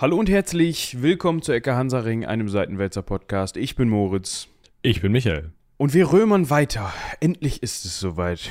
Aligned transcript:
Hallo 0.00 0.16
und 0.16 0.30
herzlich 0.30 1.02
willkommen 1.02 1.42
zu 1.42 1.52
Ecke 1.52 1.74
Hansaring, 1.74 2.24
einem 2.24 2.48
Seitenwälzer 2.48 3.02
Podcast. 3.02 3.58
Ich 3.58 3.76
bin 3.76 3.90
Moritz. 3.90 4.48
Ich 4.80 5.02
bin 5.02 5.12
Michael. 5.12 5.52
Und 5.76 5.92
wir 5.92 6.10
römern 6.10 6.48
weiter. 6.48 6.90
Endlich 7.20 7.62
ist 7.62 7.84
es 7.84 8.00
soweit. 8.00 8.50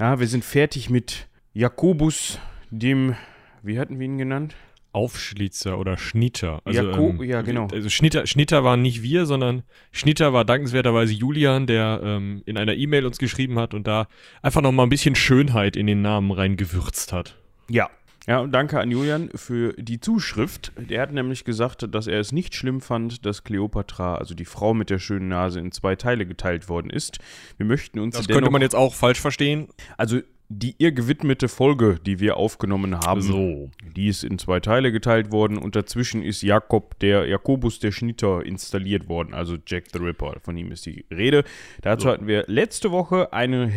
Ja, 0.00 0.18
wir 0.18 0.26
sind 0.26 0.44
fertig 0.44 0.90
mit 0.90 1.28
Jakobus, 1.52 2.40
dem, 2.72 3.14
wie 3.62 3.78
hatten 3.78 4.00
wir 4.00 4.06
ihn 4.06 4.18
genannt? 4.18 4.56
Aufschlitzer 4.90 5.78
oder 5.78 5.98
Schnitter. 5.98 6.62
Also, 6.64 6.82
Jako 6.82 7.22
ja, 7.22 7.42
genau. 7.42 7.68
Also 7.70 7.90
Schnitter, 7.90 8.26
Schnitter 8.26 8.64
waren 8.64 8.82
nicht 8.82 9.00
wir, 9.00 9.24
sondern 9.24 9.62
Schnitter 9.92 10.32
war 10.32 10.44
dankenswerterweise 10.44 11.12
Julian, 11.12 11.68
der 11.68 12.00
ähm, 12.02 12.42
in 12.44 12.58
einer 12.58 12.74
E-Mail 12.74 13.06
uns 13.06 13.18
geschrieben 13.18 13.56
hat 13.60 13.72
und 13.72 13.86
da 13.86 14.08
einfach 14.42 14.62
nochmal 14.62 14.86
ein 14.86 14.90
bisschen 14.90 15.14
Schönheit 15.14 15.76
in 15.76 15.86
den 15.86 16.02
Namen 16.02 16.32
reingewürzt 16.32 17.12
hat. 17.12 17.36
Ja, 17.70 17.88
ja, 18.28 18.40
und 18.40 18.52
danke 18.52 18.78
an 18.78 18.90
Julian 18.90 19.30
für 19.34 19.72
die 19.78 20.00
Zuschrift. 20.00 20.72
Der 20.76 21.00
hat 21.00 21.12
nämlich 21.12 21.44
gesagt, 21.44 21.86
dass 21.94 22.06
er 22.06 22.20
es 22.20 22.30
nicht 22.30 22.54
schlimm 22.54 22.82
fand, 22.82 23.24
dass 23.24 23.42
Kleopatra, 23.42 24.16
also 24.16 24.34
die 24.34 24.44
Frau 24.44 24.74
mit 24.74 24.90
der 24.90 24.98
schönen 24.98 25.28
Nase, 25.28 25.60
in 25.60 25.72
zwei 25.72 25.96
Teile 25.96 26.26
geteilt 26.26 26.68
worden 26.68 26.90
ist. 26.90 27.20
Wir 27.56 27.64
möchten 27.64 27.98
uns 27.98 28.16
Das 28.16 28.28
könnte 28.28 28.50
man 28.50 28.60
jetzt 28.60 28.74
auch 28.74 28.94
falsch 28.94 29.18
verstehen. 29.18 29.68
Also 29.96 30.20
die 30.50 30.74
ihr 30.78 30.92
gewidmete 30.92 31.46
Folge, 31.48 31.98
die 32.06 32.20
wir 32.20 32.38
aufgenommen 32.38 32.98
haben, 33.00 33.20
So. 33.20 33.70
die 33.94 34.08
ist 34.08 34.24
in 34.24 34.38
zwei 34.38 34.60
Teile 34.60 34.92
geteilt 34.92 35.30
worden 35.30 35.58
und 35.58 35.76
dazwischen 35.76 36.22
ist 36.22 36.40
Jakob, 36.42 36.98
der 37.00 37.26
Jakobus 37.26 37.80
der 37.80 37.92
Schnitter 37.92 38.44
installiert 38.46 39.08
worden, 39.10 39.34
also 39.34 39.56
Jack 39.66 39.84
the 39.92 39.98
Ripper, 39.98 40.36
von 40.42 40.56
ihm 40.56 40.72
ist 40.72 40.86
die 40.86 41.04
Rede. 41.10 41.44
Dazu 41.82 42.04
So. 42.04 42.12
hatten 42.12 42.26
wir 42.26 42.44
letzte 42.46 42.90
Woche 42.90 43.32
eine 43.34 43.70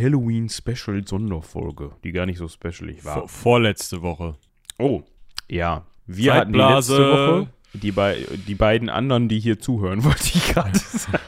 Halloween-Special-Sonderfolge, 0.81 1.91
die 2.03 2.11
gar 2.11 2.25
nicht 2.25 2.37
so 2.37 2.47
specialig 2.47 3.03
war. 3.03 3.19
Vor, 3.19 3.27
vorletzte 3.29 4.01
Woche. 4.01 4.35
Oh, 4.77 5.03
ja. 5.49 5.85
Wir 6.07 6.33
hatten 6.33 6.53
die 6.53 6.59
Zeitblase. 6.59 6.97
letzte 6.97 7.11
Woche. 7.11 7.47
Die, 7.73 7.91
bei, 7.91 8.17
die 8.47 8.55
beiden 8.55 8.89
anderen, 8.89 9.29
die 9.29 9.39
hier 9.39 9.59
zuhören, 9.59 10.03
wollte 10.03 10.23
ich 10.35 10.47
gerade 10.53 10.77
sagen. 10.77 11.19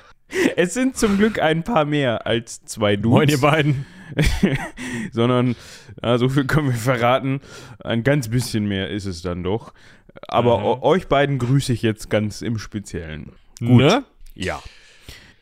Es 0.55 0.73
sind 0.73 0.97
zum 0.97 1.17
Glück 1.17 1.39
ein 1.41 1.63
paar 1.63 1.85
mehr 1.85 2.25
als 2.27 2.63
zwei 2.65 2.95
Dudes. 2.95 3.11
Moin, 3.17 3.29
ihr 3.29 3.37
beiden. 3.39 3.85
sondern, 5.11 5.55
ja, 6.01 6.17
so 6.17 6.29
viel 6.29 6.45
können 6.47 6.67
wir 6.67 6.75
verraten, 6.75 7.41
ein 7.83 8.03
ganz 8.03 8.29
bisschen 8.29 8.65
mehr 8.67 8.89
ist 8.89 9.05
es 9.05 9.21
dann 9.21 9.43
doch. 9.43 9.73
Aber 10.27 10.59
Mhm. 10.59 10.83
euch 10.83 11.07
beiden 11.07 11.39
grüße 11.39 11.73
ich 11.73 11.81
jetzt 11.81 12.09
ganz 12.09 12.41
im 12.41 12.57
Speziellen. 12.57 13.31
Gut. 13.59 13.69
Ne? 13.81 14.03
Ja. 14.35 14.61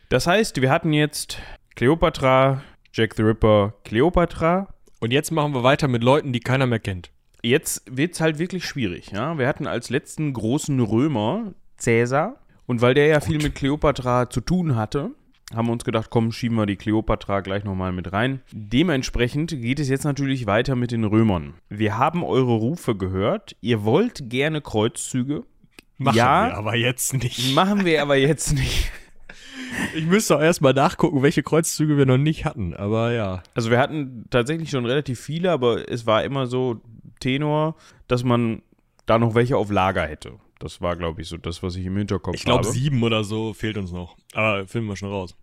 Das 0.09 0.27
heißt, 0.27 0.61
wir 0.61 0.69
hatten 0.69 0.93
jetzt 0.93 1.39
Cleopatra, 1.75 2.61
Jack 2.93 3.15
the 3.15 3.23
Ripper, 3.23 3.73
Cleopatra. 3.83 4.73
Und 4.99 5.11
jetzt 5.11 5.31
machen 5.31 5.53
wir 5.53 5.63
weiter 5.63 5.87
mit 5.87 6.03
Leuten, 6.03 6.31
die 6.31 6.39
keiner 6.39 6.67
mehr 6.67 6.79
kennt. 6.79 7.11
Jetzt 7.41 7.83
wird 7.89 8.13
es 8.13 8.21
halt 8.21 8.37
wirklich 8.37 8.65
schwierig. 8.65 9.11
Ja? 9.11 9.37
Wir 9.37 9.47
hatten 9.47 9.65
als 9.67 9.89
letzten 9.89 10.31
großen 10.33 10.79
Römer 10.79 11.53
Cäsar. 11.77 12.35
Und 12.67 12.81
weil 12.81 12.93
der 12.93 13.07
ja 13.07 13.19
viel 13.19 13.41
mit 13.41 13.55
Kleopatra 13.55 14.29
zu 14.29 14.39
tun 14.41 14.75
hatte, 14.75 15.11
haben 15.55 15.67
wir 15.67 15.73
uns 15.73 15.83
gedacht, 15.83 16.09
komm, 16.09 16.31
schieben 16.31 16.57
wir 16.57 16.65
die 16.65 16.75
Kleopatra 16.75 17.41
gleich 17.41 17.63
nochmal 17.63 17.91
mit 17.91 18.11
rein. 18.11 18.41
Dementsprechend 18.51 19.49
geht 19.51 19.79
es 19.79 19.89
jetzt 19.89 20.03
natürlich 20.03 20.45
weiter 20.45 20.75
mit 20.75 20.91
den 20.91 21.03
Römern. 21.03 21.55
Wir 21.69 21.97
haben 21.97 22.23
eure 22.23 22.53
Rufe 22.53 22.95
gehört. 22.95 23.55
Ihr 23.61 23.83
wollt 23.83 24.29
gerne 24.29 24.61
Kreuzzüge. 24.61 25.43
Machen 25.97 26.17
ja, 26.17 26.47
wir 26.47 26.57
aber 26.57 26.75
jetzt 26.75 27.13
nicht. 27.13 27.53
machen 27.53 27.85
wir 27.85 28.01
aber 28.01 28.15
jetzt 28.15 28.53
nicht. 28.53 28.91
Ich 29.95 30.05
müsste 30.05 30.35
auch 30.35 30.41
erstmal 30.41 30.73
nachgucken, 30.73 31.23
welche 31.23 31.43
Kreuzzüge 31.43 31.97
wir 31.97 32.05
noch 32.05 32.17
nicht 32.17 32.43
hatten. 32.43 32.73
Aber 32.73 33.13
ja. 33.13 33.41
Also 33.53 33.71
wir 33.71 33.79
hatten 33.79 34.25
tatsächlich 34.29 34.69
schon 34.69 34.85
relativ 34.85 35.19
viele, 35.19 35.49
aber 35.49 35.89
es 35.89 36.05
war 36.05 36.25
immer 36.25 36.45
so 36.45 36.81
Tenor, 37.21 37.75
dass 38.09 38.25
man 38.25 38.61
da 39.05 39.17
noch 39.17 39.33
welche 39.33 39.55
auf 39.55 39.71
Lager 39.71 40.03
hätte. 40.05 40.33
Das 40.59 40.81
war, 40.81 40.95
glaube 40.95 41.21
ich, 41.21 41.27
so 41.29 41.37
das, 41.37 41.63
was 41.63 41.75
ich 41.75 41.85
im 41.85 41.97
Hinterkopf 41.97 42.35
Ich 42.35 42.43
glaube, 42.43 42.65
habe. 42.65 42.73
sieben 42.73 43.01
oder 43.01 43.23
so 43.23 43.53
fehlt 43.53 43.77
uns 43.77 43.91
noch. 43.91 44.15
Aber 44.33 44.67
finden 44.67 44.89
wir 44.89 44.95
schon 44.95 45.09
raus. 45.09 45.35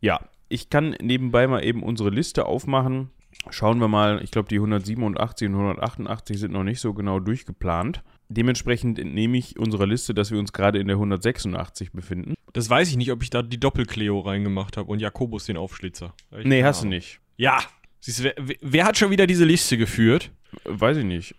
Ja, 0.00 0.20
ich 0.48 0.70
kann 0.70 0.96
nebenbei 1.00 1.46
mal 1.46 1.64
eben 1.64 1.82
unsere 1.82 2.10
Liste 2.10 2.46
aufmachen. 2.46 3.10
Schauen 3.50 3.80
wir 3.80 3.88
mal, 3.88 4.22
ich 4.22 4.30
glaube, 4.30 4.48
die 4.48 4.56
187 4.56 5.48
und 5.48 5.54
188 5.54 6.38
sind 6.38 6.52
noch 6.52 6.62
nicht 6.62 6.80
so 6.80 6.94
genau 6.94 7.18
durchgeplant. 7.18 8.02
Dementsprechend 8.28 8.98
entnehme 8.98 9.36
ich 9.36 9.58
unserer 9.58 9.86
Liste, 9.86 10.14
dass 10.14 10.30
wir 10.30 10.38
uns 10.38 10.52
gerade 10.52 10.78
in 10.78 10.86
der 10.86 10.96
186 10.96 11.92
befinden. 11.92 12.34
Das 12.52 12.70
weiß 12.70 12.88
ich 12.88 12.96
nicht, 12.96 13.10
ob 13.10 13.22
ich 13.22 13.30
da 13.30 13.42
die 13.42 13.58
Doppel-Cleo 13.58 14.20
reingemacht 14.20 14.76
habe 14.76 14.90
und 14.90 15.00
Jakobus 15.00 15.46
den 15.46 15.56
Aufschlitzer. 15.56 16.14
Ich 16.38 16.44
Nee, 16.46 16.62
hast 16.62 16.84
du 16.84 16.86
nicht. 16.88 17.20
Ja. 17.36 17.58
Siehst 18.00 18.22
wer, 18.22 18.34
wer- 18.60 18.84
hat 18.84 18.96
schon 18.96 19.10
wieder 19.10 19.26
diese 19.26 19.44
Liste 19.44 19.76
geführt? 19.76 20.30
Weiß 20.64 20.98
ich 20.98 21.04
nicht. 21.04 21.34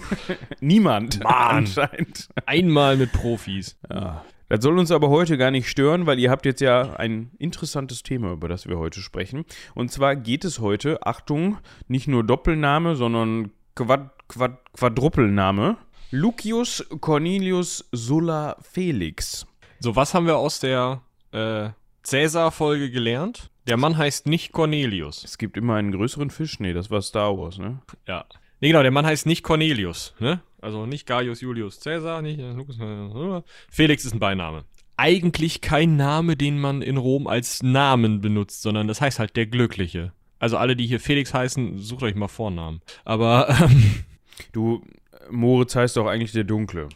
Niemand. 0.60 1.22
Mann. 1.24 1.32
Anscheinend. 1.32 2.28
Einmal 2.46 2.96
mit 2.96 3.12
Profis. 3.12 3.78
Ja. 3.88 4.24
Das 4.50 4.64
soll 4.64 4.80
uns 4.80 4.90
aber 4.90 5.10
heute 5.10 5.38
gar 5.38 5.52
nicht 5.52 5.68
stören, 5.68 6.06
weil 6.06 6.18
ihr 6.18 6.28
habt 6.28 6.44
jetzt 6.44 6.60
ja 6.60 6.94
ein 6.96 7.30
interessantes 7.38 8.02
Thema, 8.02 8.32
über 8.32 8.48
das 8.48 8.66
wir 8.66 8.78
heute 8.78 9.00
sprechen. 9.00 9.44
Und 9.76 9.92
zwar 9.92 10.16
geht 10.16 10.44
es 10.44 10.58
heute, 10.58 11.06
Achtung, 11.06 11.58
nicht 11.86 12.08
nur 12.08 12.24
Doppelname, 12.24 12.96
sondern 12.96 13.52
Quad, 13.76 14.10
Quad, 14.26 14.58
Quadruppelname. 14.72 15.76
Lucius 16.10 16.84
Cornelius 17.00 17.88
Sulla 17.92 18.56
Felix. 18.60 19.46
So, 19.78 19.94
was 19.94 20.14
haben 20.14 20.26
wir 20.26 20.36
aus 20.36 20.58
der 20.58 21.02
äh, 21.30 21.68
Cäsar-Folge 22.02 22.90
gelernt? 22.90 23.50
Der 23.68 23.76
Mann 23.76 23.96
heißt 23.96 24.26
nicht 24.26 24.50
Cornelius. 24.50 25.22
Es 25.22 25.38
gibt 25.38 25.56
immer 25.56 25.76
einen 25.76 25.92
größeren 25.92 26.30
Fisch. 26.30 26.58
Nee, 26.58 26.72
das 26.72 26.90
war 26.90 27.02
Star 27.02 27.38
Wars, 27.38 27.58
ne? 27.58 27.78
Ja. 28.08 28.24
Nee, 28.60 28.68
genau, 28.68 28.82
der 28.82 28.90
Mann 28.90 29.06
heißt 29.06 29.26
nicht 29.26 29.44
Cornelius, 29.44 30.12
ne? 30.18 30.40
Also 30.60 30.86
nicht 30.86 31.06
Gaius 31.06 31.40
Julius 31.40 31.80
Caesar, 31.80 32.22
nicht 32.22 32.38
äh, 32.38 32.52
Lucas, 32.52 32.78
äh, 32.78 33.42
Felix 33.70 34.04
ist 34.04 34.12
ein 34.14 34.20
Beiname. 34.20 34.64
Eigentlich 34.96 35.60
kein 35.60 35.96
Name, 35.96 36.36
den 36.36 36.58
man 36.58 36.82
in 36.82 36.98
Rom 36.98 37.26
als 37.26 37.62
Namen 37.62 38.20
benutzt, 38.20 38.62
sondern 38.62 38.86
das 38.86 39.00
heißt 39.00 39.18
halt 39.18 39.36
der 39.36 39.46
Glückliche. 39.46 40.12
Also 40.38 40.56
alle, 40.56 40.76
die 40.76 40.86
hier 40.86 41.00
Felix 41.00 41.32
heißen, 41.32 41.78
sucht 41.78 42.02
euch 42.02 42.14
mal 42.14 42.28
Vornamen. 42.28 42.80
Aber 43.04 43.48
ähm, 43.60 44.04
Du, 44.52 44.84
Moritz 45.30 45.76
heißt 45.76 45.96
doch 45.96 46.06
eigentlich 46.06 46.32
der 46.32 46.44
Dunkle. 46.44 46.88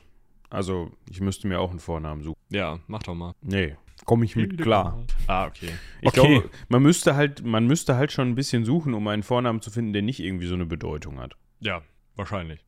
Also, 0.51 0.93
ich 1.11 1.21
müsste 1.21 1.49
mir 1.49 1.61
auch 1.61 1.71
einen 1.71 1.81
Vornamen 1.81 2.23
suchen. 2.23 2.39
ja, 2.51 2.79
mach 2.87 3.03
doch 3.03 3.15
mal. 3.15 3.35
Nee, 3.43 3.77
komme 4.05 4.25
ich 4.25 4.37
mit 4.37 4.61
klar. 4.61 5.05
Ah, 5.27 5.47
okay. 5.47 5.71
Ich 6.01 6.09
okay. 6.09 6.21
glaube, 6.21 6.51
man 6.69 6.83
müsste 6.83 7.17
halt, 7.17 7.45
man 7.45 7.67
müsste 7.67 7.97
halt 7.97 8.13
schon 8.13 8.29
ein 8.29 8.35
bisschen 8.35 8.65
suchen, 8.65 8.95
um 8.95 9.07
einen 9.09 9.23
Vornamen 9.23 9.61
zu 9.61 9.71
finden, 9.71 9.93
der 9.93 10.03
nicht 10.03 10.21
irgendwie 10.21 10.47
so 10.47 10.55
eine 10.55 10.67
Bedeutung 10.67 11.19
hat. 11.19 11.35
Ja, 11.61 11.83
wahrscheinlich. 12.15 12.61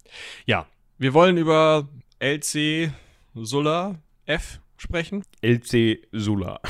Ja, 0.47 0.67
wir 0.99 1.15
wollen 1.15 1.37
über 1.37 1.89
LC 2.19 2.91
Sulla 3.35 3.97
F 4.25 4.61
sprechen. 4.77 5.25
LC 5.43 6.07
Sulla. 6.13 6.61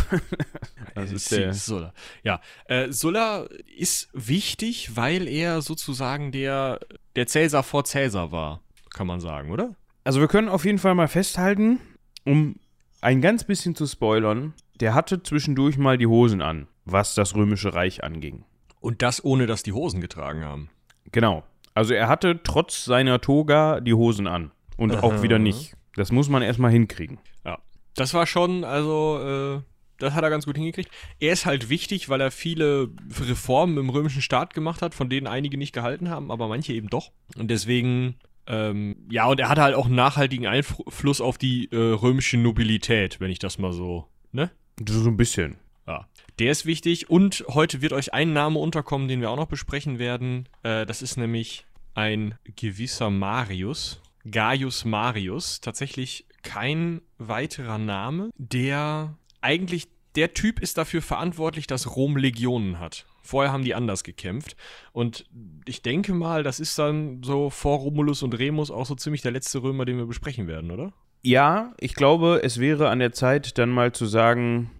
das 0.95 1.13
ist 1.13 1.33
LC 1.33 1.39
der. 1.39 1.55
Sulla. 1.55 1.93
Ja, 2.23 2.41
äh, 2.67 2.91
Sulla 2.93 3.47
ist 3.77 4.09
wichtig, 4.13 4.97
weil 4.97 5.29
er 5.29 5.63
sozusagen 5.63 6.33
der, 6.33 6.81
der 7.15 7.27
Cäsar 7.27 7.63
vor 7.63 7.85
Cäsar 7.85 8.33
war, 8.33 8.61
kann 8.91 9.07
man 9.07 9.21
sagen, 9.21 9.51
oder? 9.51 9.75
Also 10.05 10.21
wir 10.21 10.29
können 10.29 10.49
auf 10.49 10.65
jeden 10.65 10.79
Fall 10.79 10.95
mal 10.95 11.09
festhalten, 11.09 11.81
um 12.25 12.57
ein 13.01 13.21
ganz 13.21 13.45
bisschen 13.45 13.75
zu 13.75 13.87
spoilern, 13.87 14.55
der 14.81 14.95
hatte 14.95 15.23
zwischendurch 15.23 15.79
mal 15.79 15.99
die 15.99 16.07
Hosen 16.07 16.43
an, 16.43 16.69
was 16.85 17.15
das 17.15 17.35
Römische 17.35 17.75
Reich 17.75 18.05
anging. 18.05 18.45
Und 18.81 19.03
das 19.03 19.25
ohne, 19.25 19.47
dass 19.47 19.63
die 19.63 19.73
Hosen 19.73 20.01
getragen 20.01 20.45
haben. 20.45 20.71
Genau. 21.13 21.45
Also 21.77 21.93
er 21.93 22.09
hatte 22.09 22.41
trotz 22.43 22.87
seiner 22.87 23.21
Toga 23.21 23.81
die 23.81 23.93
Hosen 23.93 24.27
an. 24.27 24.51
Und 24.79 24.97
auch 24.97 25.13
Aha. 25.13 25.23
wieder 25.23 25.39
nicht. 25.39 25.75
Das 25.95 26.11
muss 26.11 26.31
man 26.31 26.41
erstmal 26.41 26.71
hinkriegen. 26.71 27.19
Ja. 27.45 27.59
Das 27.95 28.15
war 28.15 28.27
schon, 28.27 28.65
also, 28.65 29.59
äh, 29.59 29.61
das 29.99 30.15
hat 30.15 30.25
er 30.25 30.31
ganz 30.31 30.47
gut 30.47 30.57
hingekriegt. 30.57 30.91
Er 31.21 31.34
ist 31.34 31.45
halt 31.45 31.69
wichtig, 31.69 32.09
weil 32.09 32.23
er 32.23 32.31
viele 32.31 32.89
Reformen 33.21 33.77
im 33.77 33.91
römischen 33.91 34.23
Staat 34.23 34.55
gemacht 34.55 34.81
hat, 34.81 34.95
von 34.95 35.11
denen 35.11 35.27
einige 35.27 35.59
nicht 35.59 35.75
gehalten 35.75 36.09
haben, 36.09 36.31
aber 36.31 36.49
manche 36.49 36.73
eben 36.73 36.89
doch. 36.89 37.13
Und 37.37 37.51
deswegen, 37.51 38.17
ähm, 38.47 38.97
ja, 39.11 39.27
und 39.27 39.39
er 39.39 39.51
hatte 39.51 39.63
halt 39.63 39.75
auch 39.75 39.87
einen 39.87 39.97
nachhaltigen 39.97 40.47
Einfluss 40.47 41.21
auf 41.21 41.37
die 41.37 41.71
äh, 41.72 41.77
römische 41.77 42.39
Nobilität, 42.39 43.21
wenn 43.21 43.31
ich 43.31 43.39
das 43.39 43.59
mal 43.59 43.75
so, 43.75 44.07
ne? 44.33 44.51
So 44.89 45.09
ein 45.09 45.19
bisschen. 45.19 45.57
Ja. 45.86 46.06
Der 46.38 46.50
ist 46.50 46.66
wichtig 46.66 47.09
und 47.09 47.44
heute 47.48 47.80
wird 47.80 47.92
euch 47.92 48.12
ein 48.12 48.33
Name 48.33 48.59
unterkommen, 48.59 49.09
den 49.09 49.21
wir 49.21 49.30
auch 49.30 49.36
noch 49.36 49.47
besprechen 49.47 49.98
werden. 49.98 50.48
Äh, 50.62 50.84
das 50.84 51.03
ist 51.03 51.16
nämlich 51.16 51.65
ein 51.94 52.34
gewisser 52.56 53.10
Marius. 53.10 54.00
Gaius 54.30 54.84
Marius. 54.84 55.60
Tatsächlich 55.60 56.27
kein 56.42 57.00
weiterer 57.18 57.78
Name, 57.78 58.30
der 58.36 59.16
eigentlich 59.41 59.88
der 60.16 60.34
Typ 60.34 60.60
ist 60.60 60.78
dafür 60.78 61.03
verantwortlich, 61.03 61.66
dass 61.66 61.94
Rom 61.94 62.16
Legionen 62.16 62.78
hat. 62.80 63.06
Vorher 63.22 63.53
haben 63.53 63.65
die 63.65 63.74
anders 63.74 64.04
gekämpft. 64.04 64.56
Und 64.92 65.27
ich 65.66 65.83
denke 65.83 66.15
mal, 66.15 66.42
das 66.42 66.60
ist 66.60 66.78
dann 66.78 67.22
so 67.22 67.50
vor 67.50 67.78
Romulus 67.78 68.22
und 68.22 68.38
Remus 68.38 68.71
auch 68.71 68.86
so 68.86 68.94
ziemlich 68.94 69.22
der 69.22 69.33
letzte 69.33 69.62
Römer, 69.62 69.84
den 69.84 69.98
wir 69.98 70.06
besprechen 70.06 70.47
werden, 70.47 70.71
oder? 70.71 70.92
Ja, 71.22 71.74
ich 71.80 71.94
glaube, 71.94 72.41
es 72.44 72.60
wäre 72.60 72.88
an 72.88 73.00
der 73.00 73.12
Zeit, 73.12 73.59
dann 73.59 73.71
mal 73.71 73.92
zu 73.92 74.06
sagen, 74.06 74.71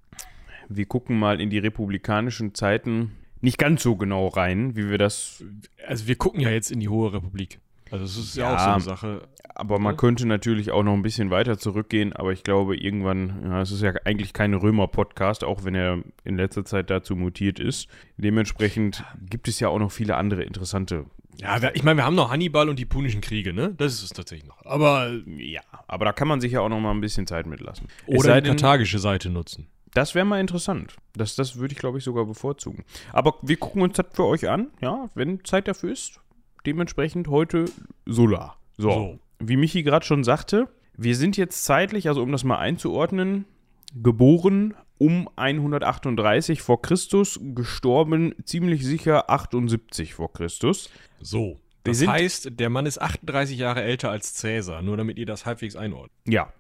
wir 0.69 0.87
gucken 0.87 1.19
mal 1.19 1.41
in 1.41 1.51
die 1.51 1.59
republikanischen 1.59 2.55
Zeiten 2.55 3.13
nicht 3.41 3.59
ganz 3.59 3.83
so 3.83 3.97
genau 3.97 4.29
rein, 4.29 4.77
wie 4.77 4.89
wir 4.91 4.99
das. 4.99 5.45
Also 5.87 6.07
wir 6.07 6.17
gucken 6.17 6.41
ja 6.41 6.51
jetzt 6.51 6.71
in 6.71 6.81
die 6.81 6.89
Hohe 6.89 7.13
Republik. 7.13 7.61
Also 7.91 8.05
es 8.05 8.17
ist 8.17 8.37
ja, 8.37 8.51
Ja. 8.51 8.55
auch 8.57 8.59
so 8.61 8.71
eine 8.71 8.81
Sache. 8.81 9.29
Aber 9.55 9.79
man 9.79 9.97
könnte 9.97 10.27
natürlich 10.27 10.71
auch 10.73 10.83
noch 10.83 10.93
ein 10.93 11.03
bisschen 11.03 11.31
weiter 11.31 11.57
zurückgehen, 11.57 12.13
aber 12.13 12.33
ich 12.33 12.43
glaube, 12.43 12.77
irgendwann, 12.77 13.43
ja, 13.45 13.63
es 13.63 13.71
ist 13.71 13.81
ja 13.81 13.93
eigentlich 14.05 14.33
kein 14.33 14.53
Römer-Podcast, 14.53 15.45
auch 15.45 15.65
wenn 15.65 15.75
er 15.75 16.03
in 16.25 16.37
letzter 16.37 16.65
Zeit 16.65 16.91
dazu 16.91 17.17
mutiert 17.17 17.59
ist. 17.59 17.89
Dementsprechend 18.19 19.05
gibt 19.31 19.49
es 19.49 19.61
ja 19.61 19.69
auch 19.69 19.79
noch 19.79 19.93
viele 19.93 20.17
andere 20.17 20.43
interessante. 20.43 21.07
Ja, 21.41 21.59
ich 21.75 21.85
meine, 21.85 21.99
wir 21.99 22.05
haben 22.05 22.17
noch 22.17 22.31
Hannibal 22.31 22.69
und 22.69 22.79
die 22.79 22.85
Punischen 22.87 23.21
Kriege, 23.21 23.53
ne? 23.53 23.73
Das 23.77 23.95
ist 23.95 24.03
es 24.03 24.09
tatsächlich 24.11 24.49
noch. 24.49 24.65
Aber 24.67 25.11
Ja, 25.39 25.61
aber 25.87 26.07
da 26.07 26.13
kann 26.13 26.29
man 26.29 26.41
sich 26.41 26.53
ja 26.53 26.61
auch 26.61 26.69
noch 26.69 26.81
mal 26.81 26.91
ein 26.93 27.01
bisschen 27.01 27.27
Zeit 27.27 27.47
mitlassen. 27.47 27.89
Oder 28.07 28.41
die 28.41 28.49
karthagische 28.49 28.99
Seite 28.99 29.31
nutzen. 29.31 29.69
Das 29.97 30.15
wäre 30.15 30.27
mal 30.27 30.41
interessant. 30.41 30.97
Das, 31.15 31.37
das 31.37 31.57
würde 31.57 31.73
ich, 31.73 31.79
glaube 31.79 31.97
ich, 31.97 32.05
sogar 32.05 32.27
bevorzugen. 32.27 32.85
Aber 33.13 33.37
wir 33.41 33.57
gucken 33.57 33.81
uns 33.81 33.97
das 33.97 34.07
für 34.13 34.25
euch 34.25 34.49
an, 34.49 34.69
ja, 34.83 35.09
wenn 35.15 35.43
Zeit 35.45 35.69
dafür 35.69 35.91
ist. 35.91 36.21
Dementsprechend 36.67 37.29
heute 37.29 37.65
Solar. 38.05 38.59
So. 38.77 38.91
So. 38.91 39.19
Wie 39.39 39.57
Michi 39.57 39.83
gerade 39.83 40.05
schon 40.05 40.23
sagte, 40.23 40.69
wir 40.97 41.17
sind 41.17 41.39
jetzt 41.39 41.65
zeitlich, 41.65 42.09
also 42.09 42.23
um 42.23 42.31
das 42.31 42.45
mal 42.45 42.59
einzuordnen, 42.59 43.47
geboren 43.95 44.75
um 44.99 45.29
138 45.37 46.61
vor 46.61 46.83
Christus, 46.83 47.41
gestorben 47.55 48.35
ziemlich 48.45 48.85
sicher 48.85 49.31
78 49.31 50.15
vor 50.15 50.33
Christus. 50.33 50.91
So. 51.21 51.61
Das 51.85 52.07
heißt, 52.07 52.59
der 52.59 52.69
Mann 52.69 52.85
ist 52.85 53.01
38 53.01 53.57
Jahre 53.57 53.83
älter 53.83 54.11
als 54.11 54.35
Cäsar, 54.35 54.83
nur 54.83 54.97
damit 54.97 55.19
ihr 55.19 55.27
das 55.27 55.47
halbwegs 55.47 55.77
einordnet. 55.77 56.13
Ja. 56.27 56.53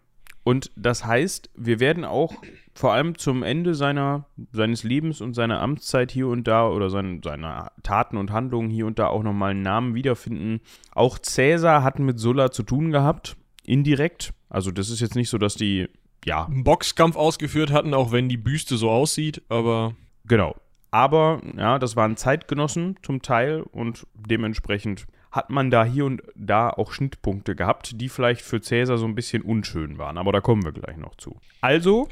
Und 0.46 0.70
das 0.76 1.04
heißt, 1.04 1.50
wir 1.56 1.80
werden 1.80 2.04
auch 2.04 2.32
vor 2.72 2.92
allem 2.92 3.18
zum 3.18 3.42
Ende 3.42 3.74
seiner, 3.74 4.26
seines 4.52 4.84
Lebens 4.84 5.20
und 5.20 5.34
seiner 5.34 5.60
Amtszeit 5.60 6.12
hier 6.12 6.28
und 6.28 6.46
da 6.46 6.68
oder 6.68 6.88
sein, 6.88 7.20
seiner 7.24 7.72
Taten 7.82 8.16
und 8.16 8.30
Handlungen 8.30 8.70
hier 8.70 8.86
und 8.86 9.00
da 9.00 9.08
auch 9.08 9.24
nochmal 9.24 9.50
einen 9.50 9.62
Namen 9.62 9.96
wiederfinden. 9.96 10.60
Auch 10.94 11.18
Cäsar 11.18 11.82
hat 11.82 11.98
mit 11.98 12.20
Sulla 12.20 12.52
zu 12.52 12.62
tun 12.62 12.92
gehabt, 12.92 13.36
indirekt. 13.64 14.34
Also 14.48 14.70
das 14.70 14.88
ist 14.88 15.00
jetzt 15.00 15.16
nicht 15.16 15.30
so, 15.30 15.38
dass 15.38 15.56
die, 15.56 15.88
ja, 16.24 16.46
Einen 16.46 16.62
Boxkampf 16.62 17.16
ausgeführt 17.16 17.72
hatten, 17.72 17.92
auch 17.92 18.12
wenn 18.12 18.28
die 18.28 18.36
Büste 18.36 18.76
so 18.76 18.88
aussieht, 18.88 19.42
aber 19.48 19.96
Genau. 20.28 20.54
Aber 20.92 21.40
ja, 21.56 21.80
das 21.80 21.96
waren 21.96 22.16
Zeitgenossen 22.16 22.94
zum 23.02 23.20
Teil 23.20 23.62
und 23.62 24.06
dementsprechend 24.14 25.08
hat 25.36 25.50
man 25.50 25.70
da 25.70 25.84
hier 25.84 26.06
und 26.06 26.22
da 26.34 26.70
auch 26.70 26.92
Schnittpunkte 26.92 27.54
gehabt, 27.54 28.00
die 28.00 28.08
vielleicht 28.08 28.40
für 28.40 28.60
Cäsar 28.60 28.98
so 28.98 29.06
ein 29.06 29.14
bisschen 29.14 29.42
unschön 29.42 29.98
waren. 29.98 30.18
Aber 30.18 30.32
da 30.32 30.40
kommen 30.40 30.64
wir 30.64 30.72
gleich 30.72 30.96
noch 30.96 31.14
zu. 31.16 31.38
Also, 31.60 32.08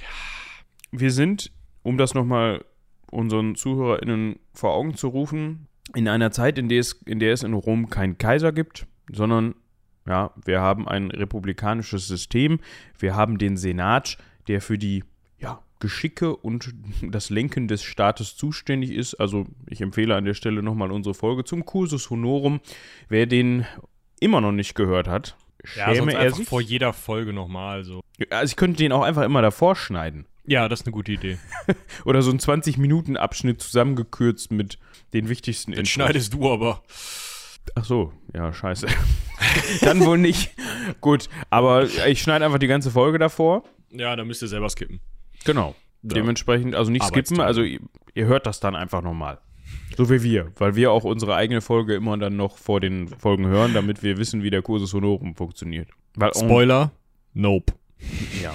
wir 0.92 1.10
sind, 1.10 1.50
um 1.82 1.98
das 1.98 2.14
nochmal 2.14 2.64
unseren 3.10 3.54
ZuhörerInnen 3.54 4.38
vor 4.52 4.74
Augen 4.74 4.94
zu 4.94 5.08
rufen, 5.08 5.66
in 5.94 6.08
einer 6.08 6.30
Zeit, 6.30 6.58
in 6.58 6.68
der 6.68 6.80
es 6.80 6.92
in, 7.04 7.18
der 7.18 7.32
es 7.32 7.42
in 7.42 7.54
Rom 7.54 7.90
keinen 7.90 8.18
Kaiser 8.18 8.52
gibt, 8.52 8.86
sondern 9.10 9.54
ja, 10.06 10.32
wir 10.44 10.60
haben 10.60 10.86
ein 10.88 11.10
republikanisches 11.10 12.06
System, 12.06 12.60
wir 12.98 13.14
haben 13.14 13.38
den 13.38 13.56
Senat, 13.56 14.18
der 14.48 14.60
für 14.60 14.78
die 14.78 15.04
Geschicke 15.80 16.34
und 16.36 16.72
das 17.02 17.30
Lenken 17.30 17.68
des 17.68 17.82
Staates 17.82 18.36
zuständig 18.36 18.90
ist. 18.90 19.14
Also 19.14 19.46
ich 19.68 19.80
empfehle 19.80 20.14
an 20.16 20.24
der 20.24 20.34
Stelle 20.34 20.62
nochmal 20.62 20.90
unsere 20.92 21.14
Folge 21.14 21.44
zum 21.44 21.64
Cursus 21.64 22.10
Honorum. 22.10 22.60
Wer 23.08 23.26
den 23.26 23.66
immer 24.20 24.40
noch 24.40 24.52
nicht 24.52 24.74
gehört 24.74 25.08
hat, 25.08 25.36
schäme 25.64 26.12
er 26.12 26.20
einfach 26.20 26.38
sich. 26.38 26.48
vor 26.48 26.60
jeder 26.60 26.92
Folge 26.92 27.32
nochmal 27.32 27.84
so. 27.84 28.02
Also 28.30 28.50
ich 28.52 28.56
könnte 28.56 28.78
den 28.78 28.92
auch 28.92 29.02
einfach 29.02 29.22
immer 29.24 29.42
davor 29.42 29.76
schneiden. 29.76 30.26
Ja, 30.46 30.68
das 30.68 30.80
ist 30.80 30.86
eine 30.86 30.92
gute 30.92 31.12
Idee. 31.12 31.38
Oder 32.04 32.20
so 32.22 32.30
einen 32.30 32.38
20-Minuten-Abschnitt 32.38 33.62
zusammengekürzt 33.62 34.50
mit 34.52 34.78
den 35.14 35.28
wichtigsten 35.28 35.72
Den 35.72 35.80
Infos. 35.80 35.92
schneidest 35.92 36.34
du 36.34 36.50
aber. 36.52 36.82
Ach 37.74 37.84
so, 37.84 38.12
ja, 38.34 38.52
scheiße. 38.52 38.86
Dann 39.80 40.04
wohl 40.04 40.18
nicht. 40.18 40.50
Gut, 41.00 41.30
aber 41.48 41.84
ich 42.06 42.20
schneide 42.20 42.44
einfach 42.44 42.58
die 42.58 42.66
ganze 42.66 42.90
Folge 42.90 43.18
davor. 43.18 43.64
Ja, 43.90 44.14
da 44.16 44.24
müsst 44.24 44.42
ihr 44.42 44.48
selber 44.48 44.68
skippen. 44.68 45.00
Genau. 45.44 45.74
Ja. 46.02 46.14
Dementsprechend, 46.14 46.74
also 46.74 46.90
nicht 46.90 47.04
skippen, 47.04 47.40
also 47.40 47.62
ihr, 47.62 47.80
ihr 48.14 48.26
hört 48.26 48.46
das 48.46 48.60
dann 48.60 48.76
einfach 48.76 49.02
nochmal. 49.02 49.38
So 49.96 50.10
wie 50.10 50.22
wir, 50.22 50.52
weil 50.56 50.74
wir 50.74 50.90
auch 50.90 51.04
unsere 51.04 51.34
eigene 51.34 51.60
Folge 51.60 51.94
immer 51.94 52.16
dann 52.18 52.36
noch 52.36 52.58
vor 52.58 52.80
den 52.80 53.08
Folgen 53.08 53.46
hören, 53.46 53.74
damit 53.74 54.02
wir 54.02 54.18
wissen, 54.18 54.42
wie 54.42 54.50
der 54.50 54.60
Kursus 54.62 54.92
Honorum 54.92 55.36
funktioniert. 55.36 55.88
Weil, 56.14 56.34
Spoiler, 56.34 56.90
nope. 57.32 57.72
Ja. 58.42 58.52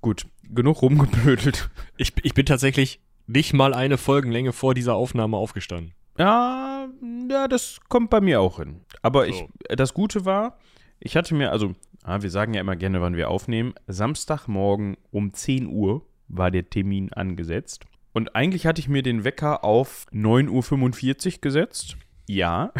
Gut, 0.00 0.26
genug 0.50 0.82
rumgeblödelt. 0.82 1.70
Ich, 1.96 2.12
ich 2.22 2.34
bin 2.34 2.46
tatsächlich 2.46 3.00
nicht 3.26 3.52
mal 3.52 3.74
eine 3.74 3.98
Folgenlänge 3.98 4.52
vor 4.52 4.74
dieser 4.74 4.94
Aufnahme 4.94 5.36
aufgestanden. 5.36 5.92
Ja, 6.18 6.88
ja, 7.30 7.46
das 7.48 7.78
kommt 7.88 8.10
bei 8.10 8.20
mir 8.20 8.40
auch 8.40 8.58
hin. 8.58 8.80
Aber 9.02 9.28
ich, 9.28 9.36
So. 9.36 9.48
das 9.76 9.94
Gute 9.94 10.24
war, 10.24 10.58
ich 11.00 11.16
hatte 11.16 11.34
mir, 11.34 11.52
also, 11.52 11.74
ah, 12.02 12.22
wir 12.22 12.30
sagen 12.30 12.54
ja 12.54 12.60
immer 12.60 12.76
gerne, 12.76 13.00
wann 13.00 13.16
wir 13.16 13.30
aufnehmen. 13.30 13.74
Samstagmorgen 13.86 14.96
um 15.10 15.32
10 15.32 15.66
Uhr 15.66 16.02
war 16.28 16.50
der 16.50 16.68
Termin 16.68 17.12
angesetzt. 17.12 17.84
Und 18.12 18.34
eigentlich 18.34 18.66
hatte 18.66 18.80
ich 18.80 18.88
mir 18.88 19.02
den 19.02 19.24
Wecker 19.24 19.64
auf 19.64 20.06
9.45 20.12 21.34
Uhr 21.34 21.40
gesetzt. 21.40 21.96
Ja. 22.28 22.72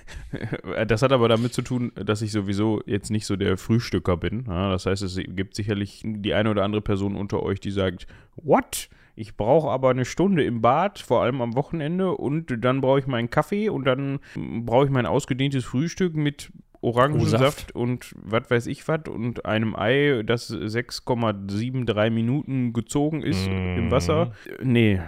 das 0.86 1.02
hat 1.02 1.12
aber 1.12 1.28
damit 1.28 1.54
zu 1.54 1.62
tun, 1.62 1.92
dass 1.94 2.20
ich 2.20 2.30
sowieso 2.30 2.82
jetzt 2.84 3.10
nicht 3.10 3.26
so 3.26 3.36
der 3.36 3.56
Frühstücker 3.56 4.16
bin. 4.18 4.44
Das 4.44 4.86
heißt, 4.86 5.02
es 5.02 5.16
gibt 5.16 5.56
sicherlich 5.56 6.02
die 6.04 6.34
eine 6.34 6.50
oder 6.50 6.62
andere 6.62 6.82
Person 6.82 7.16
unter 7.16 7.42
euch, 7.42 7.58
die 7.58 7.70
sagt, 7.70 8.06
what? 8.36 8.88
Ich 9.18 9.34
brauche 9.34 9.70
aber 9.70 9.88
eine 9.88 10.04
Stunde 10.04 10.44
im 10.44 10.60
Bad, 10.60 10.98
vor 10.98 11.22
allem 11.22 11.40
am 11.40 11.56
Wochenende, 11.56 12.12
und 12.12 12.54
dann 12.62 12.82
brauche 12.82 12.98
ich 12.98 13.06
meinen 13.06 13.30
Kaffee 13.30 13.70
und 13.70 13.86
dann 13.86 14.18
brauche 14.34 14.84
ich 14.84 14.90
mein 14.90 15.06
ausgedehntes 15.06 15.64
Frühstück 15.64 16.14
mit 16.14 16.52
Orangensaft 16.86 17.74
und 17.74 18.14
was 18.16 18.48
weiß 18.48 18.66
ich 18.68 18.86
was 18.86 19.08
und 19.08 19.44
einem 19.44 19.74
Ei, 19.74 20.22
das 20.24 20.52
6,73 20.52 22.10
Minuten 22.10 22.72
gezogen 22.72 23.22
ist 23.22 23.48
im 23.48 23.90
Wasser. 23.90 24.32
Nee, 24.62 25.00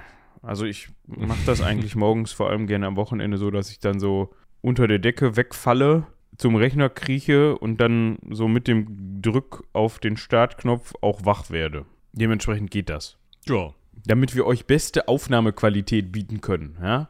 also 0.42 0.64
ich 0.64 0.88
mache 1.06 1.38
das 1.46 1.62
eigentlich 1.62 1.94
morgens 1.96 2.32
vor 2.32 2.50
allem 2.50 2.66
gerne 2.66 2.86
am 2.88 2.96
Wochenende 2.96 3.38
so, 3.38 3.52
dass 3.52 3.70
ich 3.70 3.78
dann 3.78 4.00
so 4.00 4.34
unter 4.60 4.88
der 4.88 4.98
Decke 4.98 5.36
wegfalle, 5.36 6.08
zum 6.36 6.56
Rechner 6.56 6.88
krieche 6.88 7.56
und 7.56 7.80
dann 7.80 8.18
so 8.28 8.48
mit 8.48 8.66
dem 8.66 9.22
Drück 9.22 9.62
auf 9.72 10.00
den 10.00 10.16
Startknopf 10.16 10.94
auch 11.00 11.24
wach 11.24 11.50
werde. 11.50 11.84
Dementsprechend 12.12 12.72
geht 12.72 12.88
das. 12.88 13.18
Ja. 13.46 13.72
Damit 14.04 14.34
wir 14.34 14.46
euch 14.46 14.66
beste 14.66 15.06
Aufnahmequalität 15.06 16.10
bieten 16.10 16.40
können, 16.40 16.76
ja? 16.82 17.08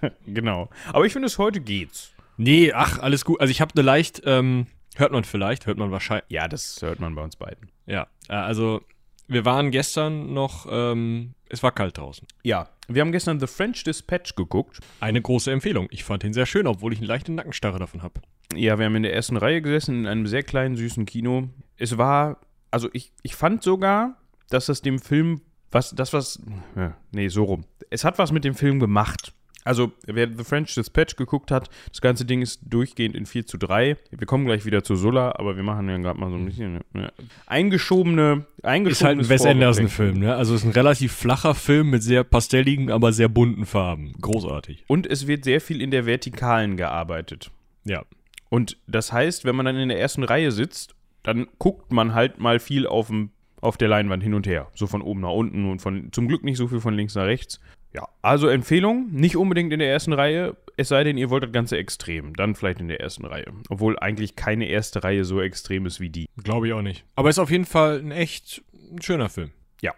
genau. 0.26 0.70
Aber 0.92 1.04
ich 1.04 1.12
finde, 1.12 1.26
es 1.26 1.36
heute 1.36 1.60
geht's. 1.60 2.14
Nee, 2.40 2.72
ach, 2.72 2.98
alles 2.98 3.26
gut. 3.26 3.38
Also 3.38 3.50
ich 3.50 3.60
habe 3.60 3.74
eine 3.74 3.82
leicht, 3.82 4.22
ähm, 4.24 4.66
hört 4.96 5.12
man 5.12 5.24
vielleicht, 5.24 5.66
hört 5.66 5.76
man 5.76 5.90
wahrscheinlich. 5.90 6.24
Ja, 6.30 6.48
das 6.48 6.80
hört 6.80 6.98
man 6.98 7.14
bei 7.14 7.22
uns 7.22 7.36
beiden. 7.36 7.70
Ja, 7.84 8.06
äh, 8.30 8.32
also 8.32 8.80
wir 9.28 9.44
waren 9.44 9.70
gestern 9.70 10.32
noch, 10.32 10.66
ähm, 10.70 11.34
es 11.50 11.62
war 11.62 11.72
kalt 11.72 11.98
draußen. 11.98 12.26
Ja, 12.42 12.70
wir 12.88 13.02
haben 13.02 13.12
gestern 13.12 13.40
The 13.40 13.46
French 13.46 13.84
Dispatch 13.84 14.36
geguckt. 14.36 14.80
Eine 15.00 15.20
große 15.20 15.52
Empfehlung. 15.52 15.88
Ich 15.90 16.02
fand 16.02 16.24
ihn 16.24 16.32
sehr 16.32 16.46
schön, 16.46 16.66
obwohl 16.66 16.94
ich 16.94 17.00
eine 17.00 17.08
leichte 17.08 17.30
Nackenstarre 17.30 17.78
davon 17.78 18.02
habe. 18.02 18.22
Ja, 18.54 18.78
wir 18.78 18.86
haben 18.86 18.96
in 18.96 19.02
der 19.02 19.14
ersten 19.14 19.36
Reihe 19.36 19.60
gesessen, 19.60 20.00
in 20.00 20.06
einem 20.06 20.26
sehr 20.26 20.42
kleinen, 20.42 20.76
süßen 20.76 21.04
Kino. 21.04 21.50
Es 21.76 21.98
war, 21.98 22.40
also 22.70 22.88
ich, 22.94 23.12
ich 23.22 23.36
fand 23.36 23.62
sogar, 23.62 24.16
dass 24.48 24.64
das 24.64 24.80
dem 24.80 24.98
Film, 24.98 25.42
was, 25.70 25.90
das 25.90 26.14
was, 26.14 26.40
ja, 26.74 26.96
nee, 27.12 27.28
so 27.28 27.44
rum. 27.44 27.66
Es 27.90 28.04
hat 28.04 28.18
was 28.18 28.32
mit 28.32 28.44
dem 28.44 28.54
Film 28.54 28.80
gemacht. 28.80 29.34
Also, 29.64 29.92
wer 30.06 30.28
The 30.28 30.44
French 30.44 30.74
Dispatch 30.74 31.16
geguckt 31.16 31.50
hat, 31.50 31.68
das 31.90 32.00
ganze 32.00 32.24
Ding 32.24 32.40
ist 32.40 32.60
durchgehend 32.62 33.14
in 33.14 33.26
4 33.26 33.46
zu 33.46 33.58
3. 33.58 33.96
Wir 34.10 34.26
kommen 34.26 34.46
gleich 34.46 34.64
wieder 34.64 34.82
zu 34.82 34.96
Sulla, 34.96 35.32
aber 35.36 35.56
wir 35.56 35.62
machen 35.62 35.88
ja 35.88 35.98
gerade 35.98 36.18
mal 36.18 36.30
so 36.30 36.36
ein 36.36 36.46
bisschen 36.46 36.80
ne, 36.94 37.12
eingeschobene, 37.46 38.46
Ist 38.62 39.04
halt 39.04 39.18
ein 39.18 39.28
Wes. 39.28 39.44
Anderson-Film, 39.44 40.18
ne? 40.18 40.34
Also 40.34 40.54
es 40.54 40.62
ist 40.62 40.66
ein 40.66 40.72
relativ 40.72 41.12
flacher 41.12 41.54
Film 41.54 41.90
mit 41.90 42.02
sehr 42.02 42.24
pastelligen, 42.24 42.90
aber 42.90 43.12
sehr 43.12 43.28
bunten 43.28 43.66
Farben. 43.66 44.14
Großartig. 44.20 44.84
Und 44.86 45.06
es 45.06 45.26
wird 45.26 45.44
sehr 45.44 45.60
viel 45.60 45.82
in 45.82 45.90
der 45.90 46.06
Vertikalen 46.06 46.76
gearbeitet. 46.76 47.50
Ja. 47.84 48.04
Und 48.48 48.78
das 48.86 49.12
heißt, 49.12 49.44
wenn 49.44 49.56
man 49.56 49.66
dann 49.66 49.76
in 49.76 49.88
der 49.90 50.00
ersten 50.00 50.24
Reihe 50.24 50.52
sitzt, 50.52 50.94
dann 51.22 51.48
guckt 51.58 51.92
man 51.92 52.14
halt 52.14 52.38
mal 52.38 52.60
viel 52.60 52.86
auf, 52.86 53.08
dem, 53.08 53.30
auf 53.60 53.76
der 53.76 53.88
Leinwand 53.88 54.22
hin 54.22 54.34
und 54.34 54.46
her. 54.46 54.68
So 54.74 54.86
von 54.86 55.02
oben 55.02 55.20
nach 55.20 55.32
unten 55.32 55.70
und 55.70 55.80
von 55.80 56.12
zum 56.12 56.28
Glück 56.28 56.44
nicht 56.44 56.56
so 56.56 56.66
viel 56.66 56.80
von 56.80 56.94
links 56.94 57.14
nach 57.14 57.24
rechts. 57.24 57.60
Ja, 57.92 58.08
also 58.22 58.48
Empfehlung, 58.48 59.08
nicht 59.10 59.36
unbedingt 59.36 59.72
in 59.72 59.80
der 59.80 59.90
ersten 59.90 60.12
Reihe, 60.12 60.56
es 60.76 60.88
sei 60.88 61.04
denn, 61.04 61.18
ihr 61.18 61.28
wollt 61.28 61.42
das 61.42 61.52
Ganze 61.52 61.76
extrem. 61.76 62.34
Dann 62.34 62.54
vielleicht 62.54 62.80
in 62.80 62.88
der 62.88 63.00
ersten 63.00 63.24
Reihe. 63.26 63.52
Obwohl 63.68 63.98
eigentlich 63.98 64.36
keine 64.36 64.66
erste 64.66 65.02
Reihe 65.04 65.24
so 65.24 65.40
extrem 65.40 65.86
ist 65.86 66.00
wie 66.00 66.08
die. 66.08 66.26
Glaube 66.42 66.68
ich 66.68 66.72
auch 66.72 66.82
nicht. 66.82 67.04
Aber 67.16 67.28
ist 67.28 67.38
auf 67.38 67.50
jeden 67.50 67.66
Fall 67.66 67.98
ein 67.98 68.12
echt 68.12 68.62
schöner 69.00 69.28
Film. 69.28 69.50
Ja, 69.82 69.92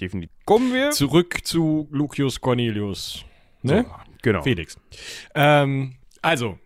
definitiv. 0.00 0.30
Kommen 0.44 0.72
wir 0.72 0.90
Zurück 0.90 1.38
zu 1.44 1.88
Lucius 1.90 2.40
Cornelius. 2.40 3.24
Ne? 3.62 3.84
So, 3.88 3.94
genau. 4.22 4.42
Felix. 4.42 4.78
Ähm, 5.34 5.96
also, 6.22 6.58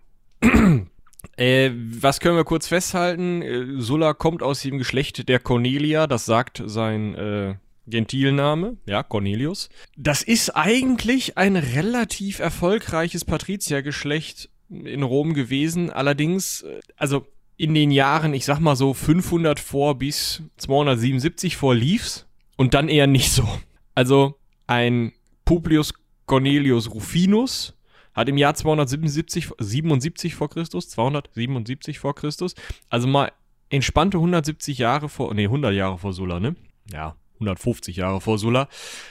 äh, 1.36 1.70
was 1.72 2.20
können 2.20 2.36
wir 2.36 2.44
kurz 2.44 2.68
festhalten? 2.68 3.42
Äh, 3.42 3.80
Sulla 3.80 4.12
kommt 4.12 4.42
aus 4.42 4.60
dem 4.62 4.78
Geschlecht 4.78 5.28
der 5.28 5.38
Cornelia, 5.38 6.06
das 6.06 6.26
sagt 6.26 6.62
sein 6.66 7.14
äh, 7.14 7.54
Gentilname, 7.86 8.76
ja, 8.86 9.02
Cornelius. 9.02 9.68
Das 9.96 10.22
ist 10.22 10.50
eigentlich 10.50 11.36
ein 11.36 11.56
relativ 11.56 12.38
erfolgreiches 12.38 13.24
Patriziergeschlecht 13.24 14.48
in 14.70 15.02
Rom 15.02 15.34
gewesen. 15.34 15.90
Allerdings, 15.90 16.62
äh, 16.62 16.80
also 16.96 17.26
in 17.56 17.74
den 17.74 17.90
Jahren, 17.90 18.34
ich 18.34 18.44
sag 18.44 18.58
mal 18.58 18.76
so 18.76 18.94
500 18.94 19.60
vor 19.60 19.96
bis 19.96 20.42
277 20.56 21.56
vor 21.56 21.74
lief's 21.74 22.26
und 22.56 22.74
dann 22.74 22.88
eher 22.88 23.06
nicht 23.06 23.30
so. 23.30 23.48
Also 23.94 24.34
ein 24.66 25.12
Publius 25.44 25.94
Cornelius 26.26 26.90
Rufinus 26.92 27.74
hat 28.14 28.28
im 28.28 28.38
Jahr 28.38 28.54
277 28.54 29.50
77 29.58 30.34
vor 30.34 30.48
Christus, 30.48 30.88
277 30.90 31.98
vor 31.98 32.14
Christus, 32.14 32.54
also 32.88 33.06
mal 33.06 33.32
entspannte 33.68 34.18
170 34.18 34.78
Jahre 34.78 35.08
vor, 35.08 35.34
nee, 35.34 35.44
100 35.44 35.74
Jahre 35.74 35.98
vor 35.98 36.12
Sulla, 36.12 36.40
ne? 36.40 36.54
Ja, 36.90 37.16
150 37.34 37.96
Jahre 37.96 38.20
vor 38.20 38.38
Sulla, 38.38 38.68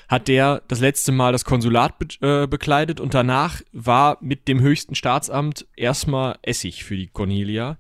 hat 0.08 0.28
der 0.28 0.62
das 0.68 0.80
letzte 0.80 1.12
Mal 1.12 1.32
das 1.32 1.46
Konsulat 1.46 1.98
be 2.00 2.08
äh, 2.22 2.48
bekleidet 2.48 3.00
und 3.00 3.14
danach 3.14 3.62
war 3.72 4.18
mit 4.22 4.48
dem 4.48 4.60
höchsten 4.60 4.96
Staatsamt 4.96 5.66
erstmal 5.76 6.38
Essig 6.42 6.84
für 6.84 6.96
die 6.96 7.08
Cornelia. 7.08 7.78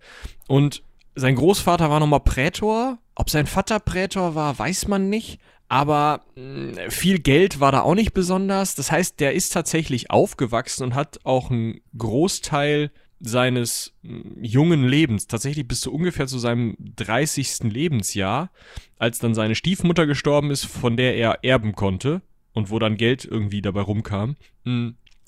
Und 0.48 0.84
sein 1.16 1.36
Großvater 1.36 1.90
war 1.90 2.00
nochmal 2.00 2.22
Prätor. 2.22 2.98
Ob 3.16 3.30
sein 3.30 3.46
Vater 3.46 3.80
Prätor 3.80 4.36
war, 4.36 4.58
weiß 4.58 4.88
man 4.88 5.10
nicht. 5.10 5.40
Aber 5.70 6.22
mh, 6.36 6.90
viel 6.90 7.20
Geld 7.20 7.60
war 7.60 7.72
da 7.72 7.82
auch 7.82 7.96
nicht 7.96 8.14
besonders. 8.14 8.76
Das 8.76 8.92
heißt, 8.92 9.20
der 9.20 9.34
ist 9.34 9.54
tatsächlich 9.54 10.12
aufgewachsen 10.12 10.84
und 10.84 10.96
hat 10.96 11.20
auch 11.24 11.50
einen 11.50 11.82
Großteil 11.98 12.92
seines 13.25 13.94
jungen 14.42 14.86
Lebens, 14.86 15.27
tatsächlich 15.27 15.65
bis 15.65 15.80
zu 15.80 15.94
ungefähr 15.94 16.27
zu 16.27 16.38
seinem 16.39 16.75
30. 16.80 17.63
Lebensjahr, 17.63 18.51
als 18.98 19.20
dann 19.20 19.34
seine 19.34 19.56
Stiefmutter 19.56 20.06
gestorben 20.06 20.51
ist, 20.51 20.65
von 20.65 20.98
der 20.98 21.15
er 21.15 21.39
erben 21.44 21.74
konnte 21.74 22.22
und 22.51 22.70
wo 22.70 22.80
dann 22.80 22.98
Geld 22.98 23.24
irgendwie 23.24 23.62
dabei 23.62 23.82
rumkam, 23.82 24.36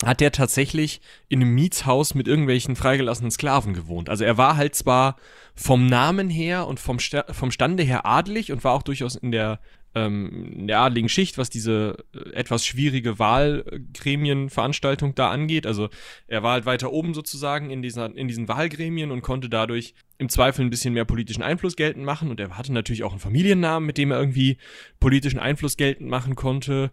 hat 0.04 0.20
er 0.20 0.30
tatsächlich 0.30 1.00
in 1.28 1.40
einem 1.40 1.54
Mietshaus 1.54 2.14
mit 2.14 2.28
irgendwelchen 2.28 2.76
freigelassenen 2.76 3.30
Sklaven 3.30 3.72
gewohnt. 3.72 4.10
Also 4.10 4.24
er 4.24 4.36
war 4.36 4.58
halt 4.58 4.74
zwar 4.74 5.16
vom 5.54 5.86
Namen 5.86 6.28
her 6.28 6.66
und 6.66 6.78
vom, 6.78 6.98
Sta 6.98 7.24
vom 7.32 7.50
Stande 7.50 7.82
her 7.82 8.04
adelig 8.04 8.52
und 8.52 8.62
war 8.62 8.74
auch 8.74 8.82
durchaus 8.82 9.16
in 9.16 9.32
der 9.32 9.58
ähm, 9.96 10.52
in 10.52 10.66
der 10.66 10.80
adligen 10.80 11.08
Schicht, 11.08 11.38
was 11.38 11.48
diese 11.48 12.04
äh, 12.14 12.34
etwas 12.34 12.66
schwierige 12.66 13.18
Wahlgremienveranstaltung 13.18 15.14
da 15.14 15.30
angeht. 15.30 15.66
Also 15.66 15.88
er 16.28 16.42
war 16.42 16.52
halt 16.52 16.66
weiter 16.66 16.92
oben 16.92 17.14
sozusagen 17.14 17.70
in, 17.70 17.80
dieser, 17.80 18.14
in 18.14 18.28
diesen 18.28 18.46
Wahlgremien 18.46 19.10
und 19.10 19.22
konnte 19.22 19.48
dadurch 19.48 19.94
im 20.18 20.28
Zweifel 20.28 20.66
ein 20.66 20.70
bisschen 20.70 20.92
mehr 20.92 21.06
politischen 21.06 21.42
Einfluss 21.42 21.76
geltend 21.76 22.04
machen. 22.04 22.28
Und 22.30 22.38
er 22.40 22.58
hatte 22.58 22.74
natürlich 22.74 23.04
auch 23.04 23.12
einen 23.12 23.20
Familiennamen, 23.20 23.86
mit 23.86 23.96
dem 23.96 24.10
er 24.10 24.20
irgendwie 24.20 24.58
politischen 25.00 25.38
Einfluss 25.38 25.78
geltend 25.78 26.10
machen 26.10 26.34
konnte. 26.34 26.90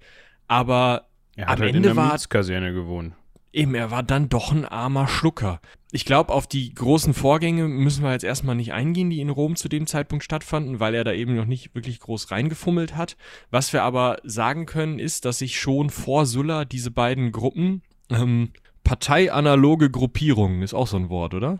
Aber 0.47 1.09
Er 1.35 1.47
hat 1.47 1.57
am 1.57 1.63
halt 1.63 1.75
Ende 1.75 1.89
in 1.89 1.95
der 1.95 1.95
war 1.97 2.13
Mietskaserne 2.13 2.73
gewohnt. 2.73 3.15
Eben, 3.51 3.75
er 3.75 3.91
war 3.91 4.01
dann 4.01 4.29
doch 4.29 4.53
ein 4.53 4.63
armer 4.65 5.09
Schlucker. 5.09 5.59
Ich 5.95 6.05
glaube, 6.05 6.33
auf 6.33 6.47
die 6.47 6.73
großen 6.73 7.13
Vorgänge 7.13 7.67
müssen 7.67 8.03
wir 8.03 8.13
jetzt 8.13 8.23
erstmal 8.23 8.55
nicht 8.55 8.73
eingehen, 8.73 9.11
die 9.11 9.21
in 9.21 9.29
Rom 9.29 9.55
zu 9.55 9.69
dem 9.69 9.85
Zeitpunkt 9.85 10.23
stattfanden, 10.23 10.79
weil 10.79 10.95
er 10.95 11.03
da 11.03 11.13
eben 11.13 11.35
noch 11.35 11.45
nicht 11.45 11.75
wirklich 11.75 11.99
groß 11.99 12.31
reingefummelt 12.31 12.95
hat. 12.95 13.15
Was 13.51 13.73
wir 13.73 13.83
aber 13.83 14.17
sagen 14.23 14.65
können, 14.65 14.97
ist, 14.97 15.23
dass 15.23 15.37
sich 15.37 15.59
schon 15.59 15.91
vor 15.91 16.25
Sulla 16.25 16.65
diese 16.65 16.89
beiden 16.89 17.31
Gruppen, 17.31 17.83
ähm, 18.09 18.49
parteianaloge 18.83 19.91
Gruppierungen, 19.91 20.63
ist 20.63 20.73
auch 20.73 20.87
so 20.87 20.97
ein 20.97 21.09
Wort, 21.09 21.35
oder? 21.35 21.59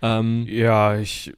Ähm, 0.00 0.46
Ja, 0.48 0.96
ich. 0.96 1.32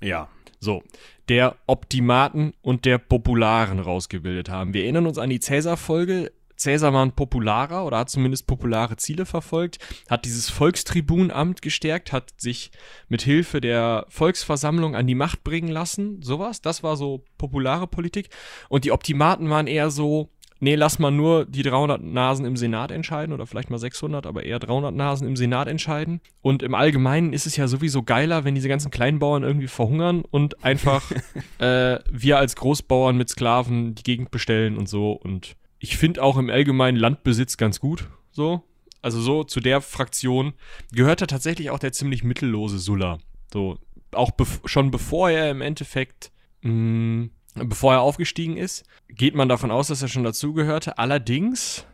Ja. 0.00 0.28
so, 0.58 0.82
der 1.28 1.54
Optimaten 1.68 2.54
und 2.60 2.86
der 2.86 2.98
Popularen 2.98 3.78
rausgebildet 3.78 4.48
haben. 4.48 4.74
Wir 4.74 4.82
erinnern 4.82 5.06
uns 5.06 5.18
an 5.18 5.30
die 5.30 5.38
Cäsar-Folge. 5.38 6.32
Cäsar 6.64 6.92
war 6.92 7.04
ein 7.04 7.12
Popularer 7.12 7.84
oder 7.84 7.98
hat 7.98 8.10
zumindest 8.10 8.46
populare 8.46 8.96
Ziele 8.96 9.26
verfolgt, 9.26 9.78
hat 10.08 10.24
dieses 10.24 10.48
Volkstribunamt 10.48 11.62
gestärkt, 11.62 12.12
hat 12.12 12.32
sich 12.38 12.70
mit 13.08 13.22
Hilfe 13.22 13.60
der 13.60 14.06
Volksversammlung 14.08 14.96
an 14.96 15.06
die 15.06 15.14
Macht 15.14 15.44
bringen 15.44 15.68
lassen, 15.68 16.22
sowas. 16.22 16.62
Das 16.62 16.82
war 16.82 16.96
so 16.96 17.24
populare 17.38 17.86
Politik. 17.86 18.30
Und 18.68 18.84
die 18.84 18.92
Optimaten 18.92 19.50
waren 19.50 19.66
eher 19.66 19.90
so, 19.90 20.30
nee, 20.60 20.74
lass 20.74 20.98
mal 20.98 21.10
nur 21.10 21.44
die 21.44 21.62
300 21.62 22.02
Nasen 22.02 22.46
im 22.46 22.56
Senat 22.56 22.90
entscheiden 22.90 23.34
oder 23.34 23.46
vielleicht 23.46 23.68
mal 23.68 23.78
600, 23.78 24.26
aber 24.26 24.44
eher 24.44 24.58
300 24.58 24.94
Nasen 24.94 25.28
im 25.28 25.36
Senat 25.36 25.68
entscheiden. 25.68 26.22
Und 26.40 26.62
im 26.62 26.74
Allgemeinen 26.74 27.34
ist 27.34 27.46
es 27.46 27.56
ja 27.56 27.68
sowieso 27.68 28.02
geiler, 28.02 28.44
wenn 28.44 28.54
diese 28.54 28.68
ganzen 28.68 28.90
Kleinbauern 28.90 29.42
irgendwie 29.42 29.68
verhungern 29.68 30.24
und 30.30 30.64
einfach 30.64 31.12
äh, 31.58 31.98
wir 32.10 32.38
als 32.38 32.56
Großbauern 32.56 33.16
mit 33.18 33.28
Sklaven 33.28 33.94
die 33.94 34.02
Gegend 34.02 34.30
bestellen 34.30 34.78
und 34.78 34.88
so. 34.88 35.12
Und 35.12 35.56
ich 35.84 35.98
finde 35.98 36.22
auch 36.22 36.38
im 36.38 36.48
Allgemeinen 36.48 36.96
Landbesitz 36.96 37.58
ganz 37.58 37.78
gut, 37.78 38.08
so. 38.30 38.62
Also 39.02 39.20
so 39.20 39.44
zu 39.44 39.60
der 39.60 39.82
Fraktion 39.82 40.54
gehörte 40.92 41.26
tatsächlich 41.26 41.68
auch 41.68 41.78
der 41.78 41.92
ziemlich 41.92 42.24
mittellose 42.24 42.78
Sulla. 42.78 43.18
So, 43.52 43.78
auch 44.12 44.30
bev 44.30 44.60
schon 44.64 44.90
bevor 44.90 45.28
er 45.28 45.50
im 45.50 45.60
Endeffekt, 45.60 46.32
mh, 46.62 47.28
bevor 47.56 47.92
er 47.92 48.00
aufgestiegen 48.00 48.56
ist, 48.56 48.84
geht 49.08 49.34
man 49.34 49.50
davon 49.50 49.70
aus, 49.70 49.88
dass 49.88 50.00
er 50.00 50.08
schon 50.08 50.24
dazugehörte. 50.24 50.96
Allerdings 50.96 51.84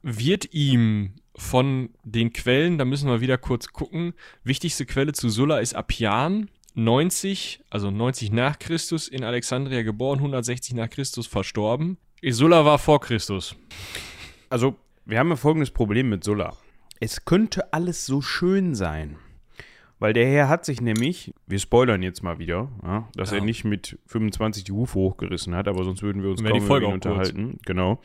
wird 0.00 0.54
ihm 0.54 1.16
von 1.36 1.90
den 2.04 2.32
Quellen, 2.32 2.78
da 2.78 2.86
müssen 2.86 3.10
wir 3.10 3.20
wieder 3.20 3.36
kurz 3.36 3.68
gucken, 3.74 4.14
wichtigste 4.42 4.86
Quelle 4.86 5.12
zu 5.12 5.28
Sulla 5.28 5.58
ist 5.58 5.74
Appian, 5.74 6.48
90, 6.76 7.60
also 7.68 7.90
90 7.90 8.32
nach 8.32 8.58
Christus 8.58 9.06
in 9.06 9.22
Alexandria 9.22 9.82
geboren, 9.82 10.20
160 10.20 10.72
nach 10.72 10.88
Christus 10.88 11.26
verstorben. 11.26 11.98
Sulla 12.30 12.64
war 12.64 12.78
vor 12.78 13.00
Christus. 13.00 13.56
Also, 14.50 14.76
wir 15.04 15.18
haben 15.18 15.30
ja 15.30 15.36
folgendes 15.36 15.70
Problem 15.70 16.08
mit 16.08 16.24
Sulla. 16.24 16.54
Es 17.00 17.24
könnte 17.24 17.72
alles 17.72 18.06
so 18.06 18.20
schön 18.20 18.74
sein. 18.74 19.16
Weil 20.00 20.12
der 20.12 20.26
Herr 20.28 20.48
hat 20.48 20.64
sich 20.64 20.80
nämlich, 20.80 21.34
wir 21.46 21.58
spoilern 21.58 22.02
jetzt 22.02 22.22
mal 22.22 22.38
wieder, 22.38 22.68
ja, 22.84 23.08
dass 23.14 23.30
Ja. 23.32 23.38
er 23.38 23.44
nicht 23.44 23.64
mit 23.64 23.98
25 24.06 24.62
die 24.64 24.72
Hufe 24.72 24.94
hochgerissen 24.94 25.54
hat, 25.56 25.66
aber 25.66 25.82
sonst 25.82 26.02
würden 26.02 26.22
wir 26.22 26.30
uns 26.30 26.42
Wäre 26.42 26.52
die 26.54 26.60
kaum 26.60 26.68
Folge 26.68 26.86
über 26.86 26.94
ihn 26.94 27.00
auch 27.00 27.02
kurz. 27.16 27.28
unterhalten. 27.30 27.58
Genau. 27.66 28.00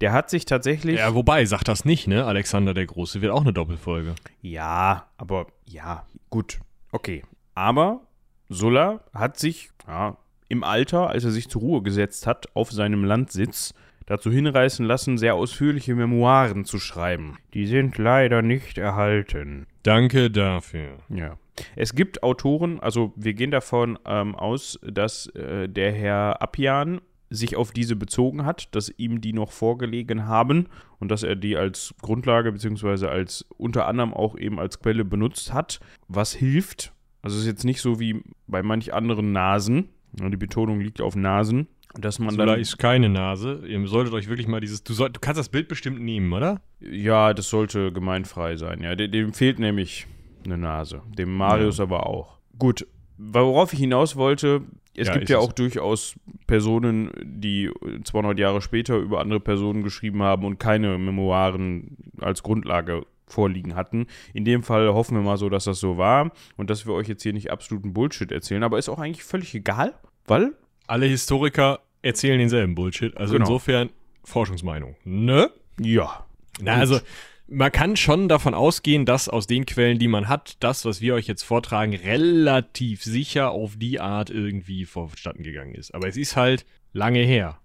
Der 0.00 0.12
hat 0.12 0.30
sich 0.30 0.44
tatsächlich. 0.44 0.98
Ja, 0.98 1.14
wobei, 1.14 1.44
sagt 1.44 1.66
das 1.68 1.84
nicht, 1.84 2.06
ne? 2.06 2.24
Alexander 2.24 2.72
der 2.74 2.86
Große 2.86 3.20
wird 3.20 3.32
auch 3.32 3.40
eine 3.42 3.52
Doppelfolge. 3.52 4.14
Ja, 4.42 5.08
aber 5.16 5.46
ja, 5.66 6.06
gut. 6.30 6.60
Okay. 6.92 7.22
Aber 7.54 8.00
Sulla 8.48 9.00
hat 9.12 9.38
sich 9.38 9.70
ja, 9.88 10.16
im 10.48 10.64
Alter, 10.64 11.10
als 11.10 11.24
er 11.24 11.30
sich 11.30 11.48
zur 11.48 11.62
Ruhe 11.62 11.82
gesetzt 11.82 12.26
hat, 12.26 12.54
auf 12.54 12.70
seinem 12.70 13.04
Landsitz 13.04 13.74
dazu 14.06 14.30
hinreißen 14.30 14.84
lassen, 14.84 15.18
sehr 15.18 15.34
ausführliche 15.34 15.94
Memoiren 15.94 16.64
zu 16.64 16.78
schreiben. 16.78 17.38
Die 17.54 17.66
sind 17.66 17.96
leider 17.98 18.42
nicht 18.42 18.78
erhalten. 18.78 19.66
Danke 19.82 20.30
dafür. 20.30 20.98
Ja. 21.08 21.38
Es 21.76 21.94
gibt 21.94 22.22
Autoren, 22.22 22.80
also 22.80 23.12
wir 23.16 23.34
gehen 23.34 23.50
davon 23.50 23.98
ähm, 24.06 24.34
aus, 24.34 24.78
dass 24.82 25.26
äh, 25.28 25.68
der 25.68 25.92
Herr 25.92 26.42
Appian 26.42 27.00
sich 27.30 27.56
auf 27.56 27.72
diese 27.72 27.96
bezogen 27.96 28.44
hat, 28.44 28.74
dass 28.74 28.92
ihm 28.96 29.20
die 29.20 29.32
noch 29.32 29.50
vorgelegen 29.50 30.26
haben 30.26 30.68
und 30.98 31.10
dass 31.10 31.22
er 31.22 31.36
die 31.36 31.56
als 31.56 31.94
Grundlage 32.02 32.52
beziehungsweise 32.52 33.08
als 33.08 33.46
unter 33.56 33.86
anderem 33.86 34.14
auch 34.14 34.36
eben 34.36 34.58
als 34.60 34.80
Quelle 34.80 35.04
benutzt 35.04 35.52
hat, 35.52 35.80
was 36.08 36.32
hilft. 36.32 36.92
Also 37.22 37.36
es 37.36 37.42
ist 37.42 37.48
jetzt 37.48 37.64
nicht 37.64 37.80
so 37.80 37.98
wie 37.98 38.22
bei 38.46 38.62
manch 38.62 38.92
anderen 38.92 39.32
Nasen, 39.32 39.88
die 40.20 40.36
Betonung 40.36 40.80
liegt 40.80 41.00
auf 41.00 41.16
Nasen, 41.16 41.66
dass 41.98 42.18
man 42.18 42.30
Sulla 42.30 42.46
dann 42.46 42.60
ist 42.60 42.78
keine 42.78 43.08
Nase. 43.08 43.62
Ihr 43.66 43.86
solltet 43.86 44.14
euch 44.14 44.28
wirklich 44.28 44.48
mal 44.48 44.60
dieses. 44.60 44.82
Du, 44.84 44.92
soll, 44.94 45.10
du 45.10 45.20
kannst 45.20 45.38
das 45.38 45.48
Bild 45.48 45.68
bestimmt 45.68 46.00
nehmen, 46.00 46.32
oder? 46.32 46.60
ja, 46.80 47.32
das 47.34 47.48
sollte 47.50 47.92
gemeinfrei 47.92 48.56
sein. 48.56 48.80
Ja, 48.82 48.94
dem, 48.94 49.10
dem 49.10 49.32
fehlt 49.32 49.58
nämlich 49.58 50.06
eine 50.44 50.58
Nase, 50.58 51.02
dem 51.16 51.34
Marius 51.34 51.80
aber 51.80 52.06
auch. 52.06 52.38
Gut, 52.58 52.86
worauf 53.16 53.72
ich 53.72 53.78
hinaus 53.78 54.16
wollte, 54.16 54.62
es 54.96 55.08
Ja, 55.08 55.14
gibt 55.14 55.28
ja 55.30 55.38
es. 55.38 55.44
auch 55.44 55.52
durchaus 55.52 56.14
Personen, 56.46 57.10
die 57.22 57.70
200 58.04 58.38
Jahre 58.38 58.60
später 58.60 58.96
über 58.98 59.20
andere 59.20 59.40
Personen 59.40 59.82
geschrieben 59.82 60.22
haben 60.22 60.44
und 60.44 60.58
keine 60.58 60.98
Memoiren 60.98 61.96
als 62.20 62.42
Grundlage 62.42 63.06
vorliegen 63.26 63.74
hatten. 63.74 64.06
In 64.32 64.44
dem 64.44 64.62
Fall 64.62 64.92
hoffen 64.92 65.16
wir 65.16 65.22
mal 65.22 65.36
so, 65.38 65.48
dass 65.48 65.64
das 65.64 65.80
so 65.80 65.96
war 65.98 66.30
und 66.56 66.70
dass 66.70 66.86
wir 66.86 66.92
euch 66.94 67.08
jetzt 67.08 67.22
hier 67.22 67.32
nicht 67.32 67.50
absoluten 67.50 67.92
Bullshit 67.92 68.30
erzählen, 68.30 68.62
aber 68.62 68.78
ist 68.78 68.88
auch 68.88 68.98
eigentlich 68.98 69.24
völlig 69.24 69.54
egal, 69.54 69.94
weil 70.26 70.52
Alle 70.86 71.06
Historiker 71.06 71.80
erzählen 72.02 72.38
denselben 72.38 72.74
Bullshit. 72.74 73.16
Also 73.16 73.32
Genau. 73.34 73.46
insofern 73.46 73.90
Forschungsmeinung. 74.24 74.96
Ne? 75.04 75.50
ja. 75.80 76.26
Na, 76.60 76.74
Gut. 76.74 76.80
also 76.80 77.00
man 77.46 77.72
kann 77.72 77.96
schon 77.96 78.28
davon 78.28 78.54
ausgehen, 78.54 79.04
dass 79.06 79.28
aus 79.28 79.46
den 79.46 79.66
Quellen, 79.66 79.98
die 79.98 80.08
man 80.08 80.28
hat, 80.28 80.56
das, 80.60 80.84
was 80.84 81.00
wir 81.00 81.14
euch 81.14 81.26
jetzt 81.26 81.42
vortragen, 81.42 81.94
relativ 81.94 83.02
sicher 83.02 83.50
auf 83.50 83.76
die 83.76 84.00
Art 84.00 84.30
irgendwie 84.30 84.84
vonstatten 84.86 85.42
gegangen 85.42 85.74
ist. 85.74 85.94
Aber 85.94 86.08
es 86.08 86.16
ist 86.16 86.36
halt 86.36 86.64
lange 86.92 87.20
her. 87.20 87.58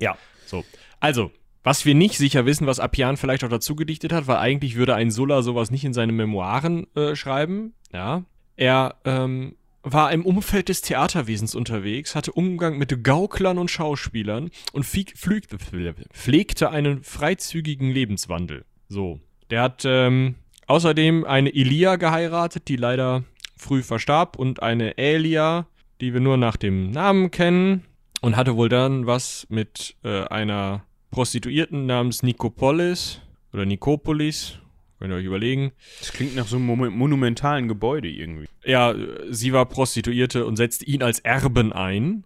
Ja. 0.00 0.16
So. 0.46 0.64
Also, 1.00 1.30
was 1.66 1.84
wir 1.84 1.96
nicht 1.96 2.16
sicher 2.16 2.46
wissen, 2.46 2.68
was 2.68 2.78
Appian 2.78 3.16
vielleicht 3.16 3.42
auch 3.42 3.48
dazu 3.48 3.74
gedichtet 3.74 4.12
hat, 4.12 4.28
weil 4.28 4.36
eigentlich 4.36 4.76
würde 4.76 4.94
ein 4.94 5.10
Sulla 5.10 5.42
sowas 5.42 5.72
nicht 5.72 5.84
in 5.84 5.92
seine 5.92 6.12
Memoiren 6.12 6.86
äh, 6.94 7.16
schreiben. 7.16 7.74
Ja. 7.92 8.22
Er 8.54 8.94
ähm, 9.04 9.56
war 9.82 10.12
im 10.12 10.24
Umfeld 10.24 10.68
des 10.68 10.80
Theaterwesens 10.82 11.56
unterwegs, 11.56 12.14
hatte 12.14 12.30
Umgang 12.30 12.78
mit 12.78 13.02
Gauklern 13.02 13.58
und 13.58 13.68
Schauspielern 13.68 14.50
und 14.74 14.84
pflegte 14.84 16.70
einen 16.70 17.02
freizügigen 17.02 17.90
Lebenswandel. 17.90 18.64
So. 18.88 19.18
Der 19.50 19.62
hat 19.62 19.82
ähm, 19.84 20.36
außerdem 20.68 21.24
eine 21.24 21.50
Ilia 21.50 21.96
geheiratet, 21.96 22.68
die 22.68 22.76
leider 22.76 23.24
früh 23.56 23.82
verstarb, 23.82 24.36
und 24.36 24.62
eine 24.62 24.98
Elia, 24.98 25.66
die 26.00 26.12
wir 26.12 26.20
nur 26.20 26.36
nach 26.36 26.58
dem 26.58 26.92
Namen 26.92 27.32
kennen, 27.32 27.82
und 28.20 28.36
hatte 28.36 28.54
wohl 28.54 28.68
dann 28.68 29.08
was 29.08 29.48
mit 29.50 29.96
äh, 30.04 30.22
einer 30.28 30.85
Prostituierten 31.10 31.86
namens 31.86 32.22
Nikopolis 32.22 33.20
oder 33.52 33.64
Nikopolis. 33.64 34.58
Könnt 34.98 35.12
ihr 35.12 35.16
euch 35.16 35.24
überlegen. 35.24 35.72
Das 35.98 36.12
klingt 36.12 36.34
nach 36.36 36.46
so 36.46 36.56
einem 36.56 36.66
Mo 36.66 36.76
monumentalen 36.76 37.68
Gebäude 37.68 38.08
irgendwie. 38.08 38.48
Ja, 38.64 38.94
sie 39.30 39.52
war 39.52 39.66
Prostituierte 39.66 40.46
und 40.46 40.56
setzte 40.56 40.86
ihn 40.86 41.02
als 41.02 41.18
Erben 41.18 41.72
ein. 41.72 42.24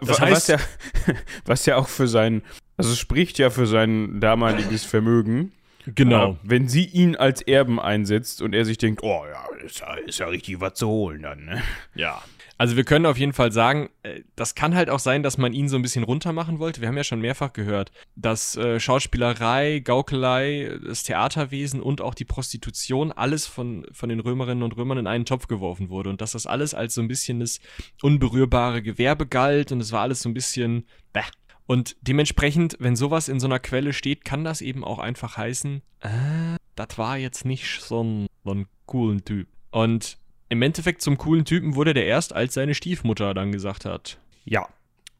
Das 0.00 0.20
heißt, 0.20 0.32
was 0.32 0.46
ja, 0.48 0.58
was 1.44 1.66
ja 1.66 1.76
auch 1.76 1.88
für 1.88 2.08
sein, 2.08 2.42
also 2.78 2.94
spricht 2.94 3.38
ja 3.38 3.50
für 3.50 3.66
sein 3.66 4.20
damaliges 4.20 4.84
Vermögen. 4.86 5.52
Genau. 5.86 6.32
Äh, 6.32 6.36
wenn 6.42 6.68
sie 6.68 6.86
ihn 6.86 7.16
als 7.16 7.42
Erben 7.42 7.78
einsetzt 7.78 8.42
und 8.42 8.54
er 8.54 8.64
sich 8.64 8.78
denkt, 8.78 9.02
oh 9.02 9.24
ja, 9.30 9.46
ist 9.64 9.80
ja, 9.80 9.94
ist 9.94 10.18
ja 10.18 10.26
richtig 10.26 10.60
was 10.60 10.74
zu 10.74 10.88
holen 10.88 11.22
dann, 11.22 11.44
ne? 11.44 11.62
Ja. 11.94 12.22
Also 12.58 12.76
wir 12.76 12.84
können 12.84 13.06
auf 13.06 13.18
jeden 13.18 13.32
Fall 13.32 13.52
sagen, 13.52 13.90
äh, 14.02 14.22
das 14.34 14.54
kann 14.54 14.74
halt 14.74 14.88
auch 14.88 14.98
sein, 14.98 15.22
dass 15.22 15.38
man 15.38 15.52
ihn 15.52 15.68
so 15.68 15.76
ein 15.76 15.82
bisschen 15.82 16.04
runter 16.04 16.32
machen 16.32 16.58
wollte. 16.58 16.80
Wir 16.80 16.88
haben 16.88 16.96
ja 16.96 17.04
schon 17.04 17.20
mehrfach 17.20 17.52
gehört, 17.52 17.92
dass 18.14 18.56
äh, 18.56 18.80
Schauspielerei, 18.80 19.80
Gaukelei, 19.80 20.78
das 20.84 21.02
Theaterwesen 21.02 21.80
und 21.80 22.00
auch 22.00 22.14
die 22.14 22.24
Prostitution 22.24 23.12
alles 23.12 23.46
von, 23.46 23.86
von 23.92 24.08
den 24.08 24.20
Römerinnen 24.20 24.62
und 24.62 24.76
Römern 24.76 24.98
in 24.98 25.06
einen 25.06 25.26
Topf 25.26 25.48
geworfen 25.48 25.90
wurde 25.90 26.10
und 26.10 26.20
dass 26.20 26.32
das 26.32 26.46
alles 26.46 26.72
als 26.74 26.94
so 26.94 27.02
ein 27.02 27.08
bisschen 27.08 27.40
das 27.40 27.60
unberührbare 28.02 28.82
Gewerbe 28.82 29.26
galt 29.26 29.72
und 29.72 29.80
es 29.80 29.92
war 29.92 30.02
alles 30.02 30.22
so 30.22 30.28
ein 30.28 30.34
bisschen 30.34 30.86
bäh. 31.12 31.20
Und 31.66 31.96
dementsprechend, 32.00 32.76
wenn 32.78 32.94
sowas 32.94 33.28
in 33.28 33.40
so 33.40 33.48
einer 33.48 33.58
Quelle 33.58 33.92
steht, 33.92 34.24
kann 34.24 34.44
das 34.44 34.60
eben 34.60 34.84
auch 34.84 35.00
einfach 35.00 35.36
heißen, 35.36 35.82
äh, 36.00 36.56
das 36.76 36.96
war 36.96 37.18
jetzt 37.18 37.44
nicht 37.44 37.80
so 37.80 38.04
ein, 38.04 38.26
so 38.44 38.52
ein 38.52 38.66
coolen 38.86 39.24
Typ. 39.24 39.48
Und 39.70 40.16
im 40.48 40.62
Endeffekt 40.62 41.02
zum 41.02 41.18
coolen 41.18 41.44
Typen 41.44 41.74
wurde 41.74 41.94
der 41.94 42.06
erst, 42.06 42.34
als 42.34 42.54
seine 42.54 42.74
Stiefmutter 42.74 43.34
dann 43.34 43.52
gesagt 43.52 43.84
hat. 43.84 44.18
Ja. 44.44 44.68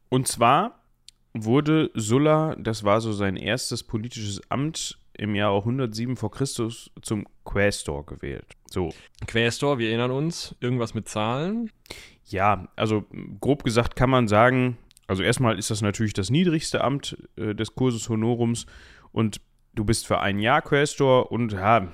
Und 0.09 0.27
zwar 0.27 0.79
wurde 1.33 1.91
Sulla, 1.93 2.55
das 2.55 2.83
war 2.83 3.01
so 3.01 3.11
sein 3.11 3.35
erstes 3.35 3.83
politisches 3.83 4.41
Amt, 4.49 4.99
im 5.17 5.35
Jahre 5.35 5.57
107 5.57 6.15
vor 6.15 6.31
Christus 6.31 6.91
zum 7.01 7.25
Quästor 7.43 8.05
gewählt. 8.05 8.45
So. 8.69 8.93
Quästor, 9.25 9.79
wir 9.79 9.89
erinnern 9.89 10.11
uns, 10.11 10.55
irgendwas 10.59 10.93
mit 10.93 11.09
Zahlen. 11.09 11.71
Ja, 12.25 12.67
also 12.75 13.05
grob 13.41 13.63
gesagt 13.63 13.95
kann 13.95 14.09
man 14.09 14.27
sagen, 14.27 14.77
also 15.07 15.23
erstmal 15.23 15.57
ist 15.57 15.71
das 15.71 15.81
natürlich 15.81 16.13
das 16.13 16.29
niedrigste 16.29 16.83
Amt 16.83 17.17
äh, 17.35 17.55
des 17.55 17.73
Cursus 17.73 18.09
Honorums 18.09 18.67
und 19.11 19.41
du 19.73 19.85
bist 19.85 20.05
für 20.05 20.19
ein 20.19 20.39
Jahr 20.39 20.61
Quästor 20.61 21.31
und 21.31 21.53
ja, 21.53 21.87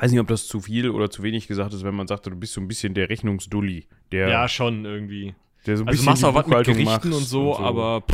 weiß 0.00 0.10
nicht, 0.10 0.20
ob 0.20 0.28
das 0.28 0.46
zu 0.46 0.60
viel 0.60 0.90
oder 0.90 1.10
zu 1.10 1.22
wenig 1.22 1.48
gesagt 1.48 1.72
ist, 1.74 1.84
wenn 1.84 1.94
man 1.94 2.06
sagt, 2.06 2.26
du 2.26 2.30
bist 2.36 2.52
so 2.52 2.60
ein 2.60 2.68
bisschen 2.68 2.94
der 2.94 3.08
Rechnungsdulli. 3.08 3.86
Der, 4.12 4.28
ja, 4.28 4.48
schon 4.48 4.84
irgendwie. 4.84 5.34
Der 5.66 5.76
so 5.76 5.84
ein 5.84 5.88
also 5.88 5.98
bisschen 5.98 6.04
machst 6.06 6.24
auch 6.24 6.34
was 6.34 6.46
mit 6.46 6.64
Gerichten 6.64 6.84
macht 6.84 7.04
und 7.04 7.12
so, 7.12 7.50
und 7.50 7.58
so. 7.58 7.64
aber 7.64 8.04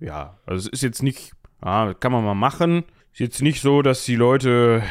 Ja, 0.00 0.38
also 0.46 0.68
es 0.68 0.72
ist 0.72 0.82
jetzt 0.82 1.02
nicht, 1.02 1.32
ah, 1.60 1.94
kann 1.94 2.12
man 2.12 2.24
mal 2.24 2.34
machen. 2.34 2.84
Ist 3.12 3.20
jetzt 3.20 3.42
nicht 3.42 3.60
so, 3.60 3.82
dass 3.82 4.04
die 4.04 4.16
Leute 4.16 4.82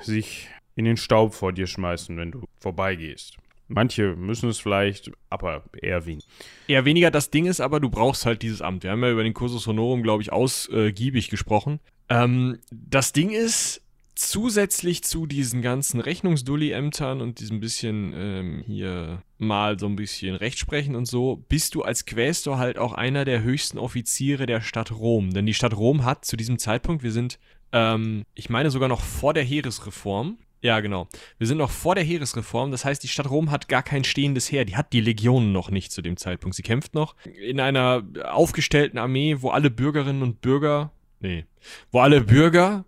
sich 0.00 0.48
in 0.76 0.84
den 0.84 0.96
Staub 0.96 1.34
vor 1.34 1.52
dir 1.52 1.66
schmeißen, 1.66 2.16
wenn 2.16 2.30
du 2.30 2.44
vorbeigehst. 2.58 3.36
Manche 3.68 4.14
müssen 4.14 4.48
es 4.48 4.60
vielleicht, 4.60 5.10
aber 5.28 5.64
eher 5.82 6.06
wenig. 6.06 6.26
eher 6.68 6.84
weniger 6.84 7.10
das 7.10 7.30
Ding 7.30 7.46
ist, 7.46 7.60
aber 7.60 7.80
du 7.80 7.90
brauchst 7.90 8.24
halt 8.24 8.42
dieses 8.42 8.62
Amt. 8.62 8.84
Wir 8.84 8.92
haben 8.92 9.02
ja 9.02 9.10
über 9.10 9.24
den 9.24 9.34
Cursus 9.34 9.66
Honorum, 9.66 10.04
glaube 10.04 10.22
ich, 10.22 10.32
ausgiebig 10.32 11.30
gesprochen. 11.30 11.80
Ähm, 12.08 12.60
das 12.70 13.12
Ding 13.12 13.30
ist, 13.30 13.82
zusätzlich 14.16 15.04
zu 15.04 15.26
diesen 15.26 15.62
ganzen 15.62 16.00
Rechnungsdulli-Ämtern 16.00 17.20
und 17.20 17.38
diesem 17.38 17.60
bisschen 17.60 18.12
ähm, 18.16 18.62
hier 18.66 19.22
mal 19.38 19.78
so 19.78 19.86
ein 19.86 19.96
bisschen 19.96 20.34
Rechtsprechen 20.34 20.96
und 20.96 21.06
so, 21.06 21.44
bist 21.48 21.74
du 21.74 21.82
als 21.82 22.06
Quästor 22.06 22.58
halt 22.58 22.78
auch 22.78 22.94
einer 22.94 23.24
der 23.24 23.42
höchsten 23.42 23.78
Offiziere 23.78 24.46
der 24.46 24.62
Stadt 24.62 24.90
Rom. 24.90 25.32
Denn 25.32 25.46
die 25.46 25.54
Stadt 25.54 25.76
Rom 25.76 26.04
hat 26.04 26.24
zu 26.24 26.36
diesem 26.36 26.58
Zeitpunkt, 26.58 27.02
wir 27.02 27.12
sind, 27.12 27.38
ähm, 27.72 28.24
ich 28.34 28.48
meine 28.48 28.70
sogar 28.70 28.88
noch 28.88 29.02
vor 29.02 29.34
der 29.34 29.44
Heeresreform, 29.44 30.38
ja, 30.62 30.80
genau. 30.80 31.06
Wir 31.38 31.46
sind 31.46 31.58
noch 31.58 31.70
vor 31.70 31.94
der 31.94 32.02
Heeresreform. 32.02 32.72
Das 32.72 32.84
heißt, 32.84 33.02
die 33.02 33.08
Stadt 33.08 33.30
Rom 33.30 33.50
hat 33.50 33.68
gar 33.68 33.84
kein 33.84 34.02
stehendes 34.02 34.50
Heer. 34.50 34.64
Die 34.64 34.76
hat 34.76 34.92
die 34.92 35.00
Legionen 35.00 35.52
noch 35.52 35.70
nicht 35.70 35.92
zu 35.92 36.02
dem 36.02 36.16
Zeitpunkt. 36.16 36.56
Sie 36.56 36.62
kämpft 36.62 36.94
noch 36.94 37.14
in 37.24 37.60
einer 37.60 38.02
aufgestellten 38.24 38.98
Armee, 38.98 39.36
wo 39.40 39.50
alle 39.50 39.70
Bürgerinnen 39.70 40.22
und 40.22 40.40
Bürger, 40.40 40.90
nee, 41.20 41.44
wo 41.92 42.00
alle 42.00 42.22
Bürger, 42.22 42.84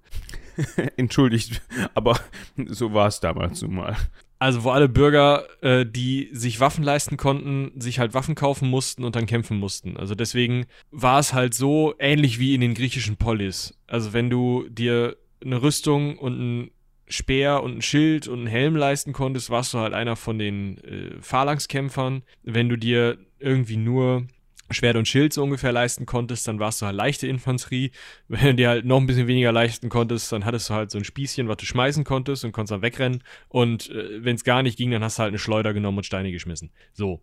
Entschuldigt, 0.97 1.63
aber 1.95 2.19
so 2.67 2.93
war 2.93 3.09
es 3.09 3.21
damals 3.21 3.63
nun 3.63 3.75
mal. 3.77 3.97
also 4.39 4.65
wo 4.65 4.71
alle 4.71 4.89
Bürger, 4.89 5.45
äh, 5.63 5.85
die 5.87 6.29
sich 6.33 6.61
Waffen 6.61 6.85
leisten 6.85 7.17
konnten, 7.17 7.73
sich 7.81 7.99
halt 7.99 8.15
Waffen 8.15 8.35
kaufen 8.35 8.69
mussten 8.69 9.05
und 9.05 9.17
dann 9.17 9.27
kämpfen 9.27 9.59
mussten. 9.59 9.97
Also 9.97 10.15
deswegen 10.15 10.67
war 10.91 11.19
es 11.19 11.33
halt 11.33 11.55
so 11.55 11.95
ähnlich 11.99 12.39
wie 12.39 12.55
in 12.55 12.61
den 12.61 12.75
griechischen 12.75 13.17
Polis. 13.17 13.79
Also 13.87 14.13
wenn 14.13 14.31
du 14.31 14.69
dir 14.69 15.17
eine 15.45 15.63
Rüstung 15.63 16.19
und 16.19 16.39
ein 16.39 16.71
Speer 17.09 17.63
und 17.63 17.79
ein 17.79 17.83
Schild 17.83 18.29
und 18.29 18.41
einen 18.41 18.47
Helm 18.47 18.77
leisten 18.77 19.13
konntest, 19.13 19.51
warst 19.51 19.73
du 19.73 19.79
halt 19.79 19.95
einer 19.95 20.15
von 20.15 20.39
den 20.39 20.79
äh, 20.79 21.17
Phalanxkämpfern. 21.21 22.23
Wenn 22.43 22.69
du 22.69 22.77
dir 22.77 23.19
irgendwie 23.39 23.77
nur 23.77 24.27
Schwert 24.71 24.97
und 24.97 25.09
Schild 25.09 25.33
so 25.33 25.43
ungefähr 25.43 25.73
leisten 25.73 26.07
konntest, 26.07 26.47
dann 26.49 26.59
warst 26.59 26.83
du 26.83 26.87
halt 26.87 26.97
leichte 26.97 27.27
Infanterie. 27.27 27.91
Wenn 28.29 28.47
du 28.49 28.55
dir 28.55 28.69
halt 28.69 28.85
noch 28.85 28.99
ein 28.99 29.07
bisschen 29.07 29.27
weniger 29.27 29.53
leisten 29.53 29.89
konntest, 29.89 30.31
dann 30.33 30.45
hattest 30.45 30.71
du 30.71 30.75
halt 30.75 30.91
so 30.91 30.99
ein 30.99 31.05
Spießchen, 31.05 31.49
was 31.49 31.57
du 31.59 31.67
schmeißen 31.67 32.05
konntest 32.05 32.45
und 32.45 32.53
konntest 32.53 32.73
dann 32.73 32.83
wegrennen. 32.83 33.23
Und 33.49 33.91
äh, 33.91 34.25
wenn 34.25 34.37
es 34.37 34.45
gar 34.45 34.63
nicht 34.63 34.77
ging, 34.77 34.91
dann 34.91 35.03
hast 35.03 35.19
du 35.19 35.23
halt 35.23 35.31
eine 35.31 35.39
Schleuder 35.39 35.73
genommen 35.73 35.99
und 35.99 36.05
Steine 36.05 36.33
geschmissen. 36.33 36.71
So. 36.93 37.23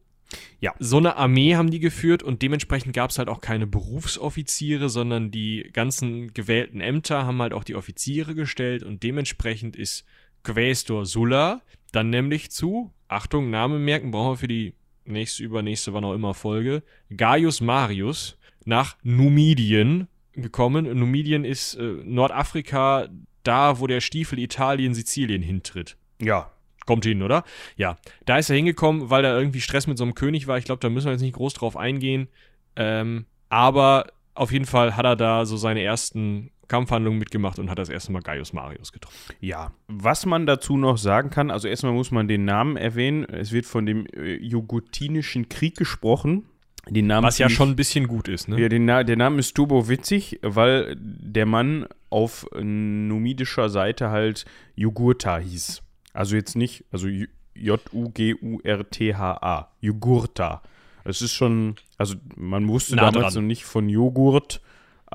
Ja. 0.60 0.74
So 0.80 0.98
eine 0.98 1.18
Armee 1.18 1.56
haben 1.56 1.70
die 1.70 1.80
geführt 1.80 2.24
und 2.24 2.42
dementsprechend 2.42 2.94
gab 2.94 3.12
es 3.12 3.20
halt 3.20 3.30
auch 3.30 3.42
keine 3.42 3.68
Berufsoffiziere, 3.68 4.90
sondern 4.90 5.30
die 5.30 5.70
ganzen 5.72 6.34
gewählten 6.34 6.82
Ämter 6.82 7.26
haben 7.26 7.42
halt 7.42 7.54
auch 7.54 7.64
die 7.64 7.76
Offiziere 7.76 8.34
gestellt 8.34 8.84
und 8.84 9.04
dementsprechend 9.04 9.76
ist 9.76 10.04
Quästor 10.44 11.06
Sulla 11.06 11.62
dann 11.92 12.10
nämlich 12.10 12.52
zu, 12.52 12.92
Achtung, 13.08 13.50
Name 13.50 13.80
merken, 13.80 14.12
brauchen 14.12 14.34
wir 14.34 14.38
für 14.38 14.48
die 14.48 14.74
nächste, 15.06 15.44
übernächste, 15.44 15.94
wann 15.94 16.04
auch 16.04 16.14
immer 16.14 16.34
Folge, 16.34 16.84
Gaius 17.16 17.62
Marius 17.62 18.38
nach 18.66 18.98
Numidien 19.04 20.08
gekommen. 20.34 20.86
Numidien 20.98 21.46
ist 21.46 21.76
äh, 21.76 21.84
Nordafrika, 22.04 23.08
da 23.44 23.80
wo 23.80 23.88
der 23.88 24.02
Stiefel 24.02 24.40
Italien, 24.40 24.94
Sizilien 24.94 25.42
hintritt. 25.42 25.98
Ja, 26.20 26.52
Kommt 26.86 27.06
hin, 27.06 27.24
oder? 27.24 27.44
Ja. 27.78 27.98
Da 28.26 28.38
ist 28.38 28.50
er 28.50 28.56
hingekommen, 28.56 29.10
weil 29.10 29.24
da 29.24 29.36
irgendwie 29.38 29.62
Stress 29.62 29.88
mit 29.88 29.98
so 29.98 30.04
einem 30.04 30.14
König 30.14 30.48
war. 30.48 30.58
Ich 30.58 30.66
glaube, 30.66 30.80
da 30.80 30.90
müssen 30.90 31.08
wir 31.08 31.14
jetzt 31.14 31.22
nicht 31.22 31.36
groß 31.36 31.56
drauf 31.56 31.76
eingehen. 31.76 32.28
Ähm, 32.76 33.26
aber 33.50 34.08
auf 34.36 34.52
jeden 34.52 34.66
Fall 34.66 34.96
hat 34.96 35.06
er 35.06 35.16
da 35.16 35.46
so 35.46 35.58
seine 35.58 35.82
ersten 35.82 36.52
Kampfhandlungen 36.68 37.20
mitgemacht 37.20 37.60
und 37.60 37.70
hat 37.70 37.80
das 37.80 37.90
erste 37.90 38.12
Mal 38.12 38.22
Gaius 38.22 38.54
Marius 38.54 38.92
getroffen. 38.92 39.18
Ja, 39.40 39.72
was 39.88 40.26
man 40.26 40.46
dazu 40.46 40.78
noch 40.78 40.98
sagen 40.98 41.30
kann, 41.30 41.52
also 41.52 41.68
erstmal 41.68 41.94
muss 41.94 42.12
man 42.12 42.28
den 42.28 42.46
Namen 42.46 42.78
erwähnen. 42.78 43.26
Es 43.26 43.52
wird 43.52 43.66
von 43.66 43.86
dem 43.86 44.06
äh, 44.08 44.36
Jugutinischen 44.36 45.50
Krieg 45.50 45.78
gesprochen. 45.78 46.46
Den 46.90 47.08
Namen 47.08 47.26
Was 47.26 47.40
ja 47.40 47.50
schon 47.50 47.70
ein 47.70 47.76
bisschen 47.76 48.08
gut 48.08 48.28
ist, 48.28 48.48
ne? 48.48 48.62
Ja, 48.62 48.70
den 48.70 48.86
der 48.86 49.16
Name 49.16 49.40
ist 49.40 49.56
turbo 49.56 49.90
witzig, 49.90 50.40
weil 50.44 50.96
der 51.00 51.48
Mann 51.48 51.88
auf 52.12 52.46
numidischer 52.54 53.70
Seite 53.70 54.12
halt 54.12 54.46
Jugurtha 54.76 55.40
hieß. 55.40 55.82
Also 56.14 56.36
jetzt 56.36 56.56
nicht, 56.56 56.86
also 56.92 57.08
J-U-G-U-R-T-H-A. 57.56 59.70
Jugurtha. 59.82 60.62
Es 61.04 61.22
ist 61.22 61.34
schon, 61.34 61.76
also 61.98 62.16
man 62.36 62.68
wusste 62.68 62.96
Nah 62.96 63.12
damals 63.12 63.34
dran. 63.34 63.44
noch 63.44 63.48
nicht 63.48 63.66
von 63.66 63.90
Joghurt, 63.90 64.62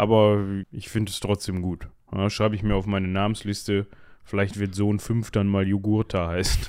aber 0.00 0.44
ich 0.70 0.88
finde 0.88 1.10
es 1.10 1.20
trotzdem 1.20 1.62
gut. 1.62 1.88
Ja, 2.12 2.30
Schreibe 2.30 2.56
ich 2.56 2.62
mir 2.62 2.74
auf 2.74 2.86
meine 2.86 3.08
Namensliste. 3.08 3.86
Vielleicht 4.24 4.58
wird 4.58 4.74
Sohn 4.74 4.98
5 4.98 5.30
dann 5.30 5.46
mal 5.46 5.66
Jugurtha 5.66 6.28
heißen. 6.28 6.66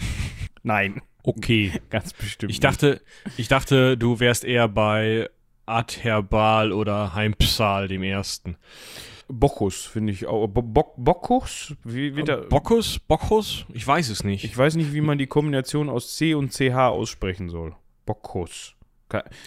Nein, 0.62 1.02
Okay. 1.28 1.72
ganz 1.90 2.12
bestimmt. 2.14 2.50
Ich 2.50 2.60
dachte, 2.60 3.02
ich 3.36 3.48
dachte, 3.48 3.98
du 3.98 4.18
wärst 4.20 4.44
eher 4.44 4.68
bei 4.68 5.28
Adherbal 5.66 6.72
oder 6.72 7.14
Heimpsal, 7.14 7.88
dem 7.88 8.02
ersten. 8.02 8.56
Bocchus 9.28 9.84
finde 9.84 10.12
ich 10.12 10.26
auch. 10.26 10.46
Bo 10.46 10.62
Bo 10.62 10.94
Bocchus? 10.96 11.74
Wie 11.84 12.16
wird 12.16 12.28
der? 12.28 12.38
Bocchus? 12.38 12.98
Bocchus? 12.98 13.66
Ich 13.74 13.86
weiß 13.86 14.08
es 14.08 14.24
nicht. 14.24 14.44
Ich 14.44 14.56
weiß 14.56 14.76
nicht, 14.76 14.94
wie 14.94 15.02
man 15.02 15.18
die 15.18 15.26
Kombination 15.26 15.90
aus 15.90 16.16
C 16.16 16.32
und 16.32 16.52
CH 16.52 16.88
aussprechen 16.88 17.50
soll. 17.50 17.76
Bocchus. 18.06 18.74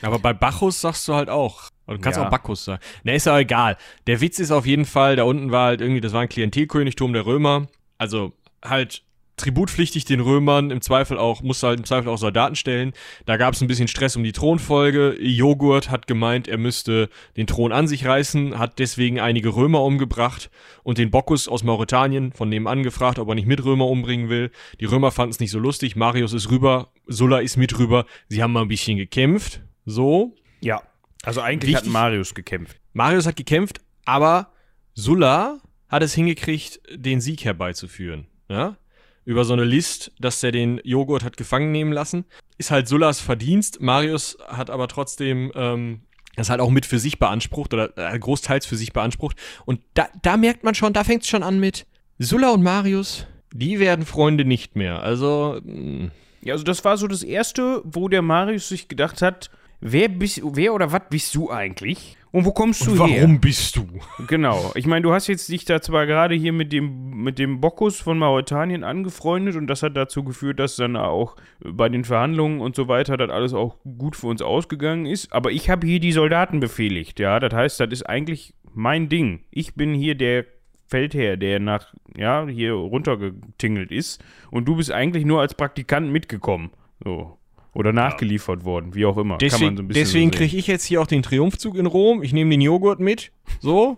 Aber 0.04 0.20
bei 0.20 0.34
Bacchus 0.34 0.82
sagst 0.82 1.08
du 1.08 1.15
halt 1.15 1.30
auch. 1.30 1.70
Oder 1.91 1.97
du 1.97 2.04
kannst 2.04 2.17
Ja. 2.19 2.25
auch 2.25 2.32
Bacchus 2.32 2.65
sagen. 2.65 2.82
Ne, 3.04 3.15
ist 3.15 3.25
ja 3.25 3.38
egal. 3.38 3.77
Der 4.08 4.21
Witz 4.21 4.39
ist 4.39 4.51
auf 4.51 4.65
jeden 4.65 4.86
Fall, 4.86 5.15
da 5.15 5.23
unten 5.23 5.51
war 5.51 5.65
halt 5.67 5.82
irgendwie, 5.82 6.01
das 6.01 6.13
war 6.13 6.21
ein 6.21 6.30
Klientelkönigtum 6.30 7.13
der 7.13 7.25
Römer. 7.25 7.67
Also 7.97 8.34
halt 8.63 9.04
tributpflichtig 9.38 10.06
den 10.06 10.19
Römern, 10.19 10.69
im 10.69 10.82
Zweifel 10.82 11.17
auch, 11.17 11.41
musste 11.41 11.65
halt 11.67 11.80
im 11.80 11.86
Zweifel 11.86 12.10
auch 12.10 12.17
Soldaten 12.17 12.56
stellen. 12.56 12.93
Da 13.25 13.38
gab 13.38 13.56
es 13.56 13.62
ein 13.62 13.67
bisschen 13.67 13.88
Stress 13.88 14.15
um 14.15 14.23
die 14.23 14.34
Thronfolge. 14.34 15.17
Joghurt 15.19 15.89
hat 15.89 16.06
gemeint, 16.06 16.47
er 16.47 16.58
müsste 16.60 17.10
den 17.38 17.47
Thron 17.47 17.71
an 17.71 17.88
sich 17.88 18.06
reißen, 18.06 18.60
hat 18.60 18.77
deswegen 18.77 19.19
einige 19.19 19.56
Römer 19.56 19.82
umgebracht 19.84 20.51
und 20.84 20.99
den 20.99 21.10
Bocchus 21.10 21.47
aus 21.47 21.63
Mauretanien 21.63 22.34
von 22.34 22.49
nebenan 22.49 22.84
gefragt, 22.84 23.17
ob 23.17 23.30
er 23.30 23.36
nicht 23.36 23.47
mit 23.47 23.63
Römer 23.65 23.88
umbringen 23.88 24.30
will. 24.30 24.51
Die 24.80 24.86
Römer 24.86 25.10
fanden 25.12 25.32
es 25.32 25.39
nicht 25.39 25.51
so 25.51 25.60
lustig. 25.60 25.95
Marius 25.95 26.34
ist 26.34 26.51
rüber, 26.51 26.89
Sulla 27.08 27.39
ist 27.39 27.58
mit 27.58 27.77
rüber. 27.80 28.06
Sie 28.27 28.43
haben 28.43 28.54
mal 28.54 28.62
ein 28.62 28.67
bisschen 28.67 28.97
gekämpft. 28.97 29.62
So. 29.86 30.36
Ja. 30.62 30.84
Also 31.23 31.41
eigentlich 31.41 31.73
Wichtig- 31.75 31.88
hat 31.88 31.93
Marius 31.93 32.34
gekämpft. 32.34 32.77
Marius 32.93 33.25
hat 33.27 33.36
gekämpft, 33.36 33.79
aber 34.05 34.51
Sulla 34.93 35.60
hat 35.88 36.03
es 36.03 36.13
hingekriegt, 36.13 36.79
den 36.93 37.21
Sieg 37.21 37.43
herbeizuführen. 37.45 38.27
Ja? 38.49 38.77
Über 39.25 39.45
so 39.45 39.53
eine 39.53 39.63
List, 39.65 40.12
dass 40.19 40.41
er 40.43 40.51
den 40.51 40.81
Joghurt 40.84 41.23
hat 41.23 41.38
gefangen 41.38 41.71
nehmen 41.71 41.91
lassen. 41.93 42.25
Ist 42.57 42.71
halt 42.71 42.88
Sullas 42.88 43.19
Verdienst. 43.19 43.81
Marius 43.81 44.38
hat 44.47 44.69
aber 44.69 44.88
trotzdem 44.88 45.51
ähm, 45.55 46.01
das 46.36 46.49
halt 46.49 46.60
auch 46.60 46.69
mit 46.71 46.86
für 46.86 46.97
sich 46.97 47.19
beansprucht 47.19 47.73
oder 47.73 47.95
äh, 47.97 48.17
großteils 48.17 48.65
für 48.65 48.77
sich 48.77 48.93
beansprucht. 48.93 49.38
Und 49.65 49.81
da, 49.93 50.07
da 50.21 50.38
merkt 50.38 50.63
man 50.63 50.75
schon, 50.75 50.93
da 50.93 51.03
fängt 51.03 51.23
es 51.23 51.29
schon 51.29 51.43
an 51.43 51.60
mit 51.60 51.86
Sulla 52.19 52.51
und 52.51 52.63
Marius, 52.63 53.27
die 53.53 53.79
werden 53.79 54.05
Freunde 54.05 54.45
nicht 54.45 54.75
mehr. 54.75 55.01
Also, 55.03 55.60
mh, 55.63 56.10
Ja, 56.41 56.53
also 56.53 56.63
das 56.63 56.84
war 56.86 56.97
so 56.97 57.07
das 57.07 57.21
Erste, 57.21 57.81
wo 57.84 58.07
der 58.07 58.21
Marius 58.21 58.69
sich 58.69 58.88
gedacht 58.88 59.21
hat, 59.21 59.51
wer, 59.82 60.08
bist, 60.08 60.41
wer 60.44 60.74
oder 60.74 60.91
was 60.91 61.02
bist 61.10 61.36
du 61.36 61.50
eigentlich? 61.50 62.17
Und 62.32 62.46
wo 62.46 62.54
kommst 62.54 62.88
du 62.88 62.91
her? 62.91 63.24
warum 63.24 63.41
bist 63.41 63.76
du? 63.76 63.86
Genau. 64.28 64.72
Ich 64.76 64.86
meine, 64.86 65.02
du 65.02 65.12
hast 65.12 65.28
jetzt 65.28 65.50
dich 65.50 65.65
da 65.65 65.82
zwar 65.82 66.06
gerade 66.06 66.34
hier 66.34 66.54
mit 66.54 66.72
dem, 66.72 67.24
mit 67.24 67.39
dem 67.39 67.60
Bocchus 67.60 68.00
von 68.00 68.17
Mauretanien 68.17 68.86
angefreundet 68.86 69.58
und 69.58 69.67
das 69.67 69.84
hat 69.84 69.98
dazu 69.98 70.24
geführt, 70.24 70.60
dass 70.60 70.78
dann 70.78 70.96
auch 70.96 71.36
bei 71.60 71.89
den 71.89 72.06
Verhandlungen 72.06 72.62
und 72.62 72.76
so 72.76 72.88
weiter 72.88 73.17
das 73.17 73.30
alles 73.30 73.54
auch 73.54 73.76
gut 73.98 74.15
für 74.15 74.28
uns 74.28 74.41
ausgegangen 74.41 75.06
ist. 75.06 75.34
Aber 75.34 75.52
ich 75.52 75.70
habe 75.70 75.86
hier 75.86 76.00
die 76.00 76.13
Soldaten 76.13 76.62
befehligt, 76.62 77.20
ja. 77.20 77.39
Das 77.41 77.54
heißt, 77.54 77.80
das 77.82 77.89
ist 77.89 78.04
eigentlich 78.04 78.54
mein 78.74 79.10
Ding. 79.10 79.41
Ich 79.52 79.76
bin 79.76 79.94
hier 79.94 80.15
der 80.15 80.46
Feldherr, 80.88 81.36
der 81.36 81.60
nach, 81.60 81.94
ja, 82.15 82.48
hier 82.48 82.74
runtergetingelt 82.74 83.91
ist 83.91 84.24
und 84.52 84.65
du 84.65 84.78
bist 84.78 84.91
eigentlich 84.91 85.26
nur 85.26 85.41
als 85.41 85.54
Praktikant 85.54 86.10
mitgekommen. 86.12 86.72
So. 87.04 87.38
Oder 87.73 87.93
nachgeliefert 87.93 88.65
worden, 88.65 88.95
wie 88.95 89.05
auch 89.05 89.17
immer. 89.17 89.38
Deswegen, 89.38 89.77
so 89.77 89.84
deswegen 89.84 90.31
kriege 90.31 90.57
ich 90.57 90.67
jetzt 90.67 90.84
hier 90.84 91.01
auch 91.01 91.07
den 91.07 91.23
Triumphzug 91.23 91.77
in 91.77 91.86
Rom. 91.86 92.21
Ich 92.21 92.34
nehme 92.34 92.51
den 92.51 92.60
Joghurt 92.60 92.99
mit. 92.99 93.31
So. 93.62 93.97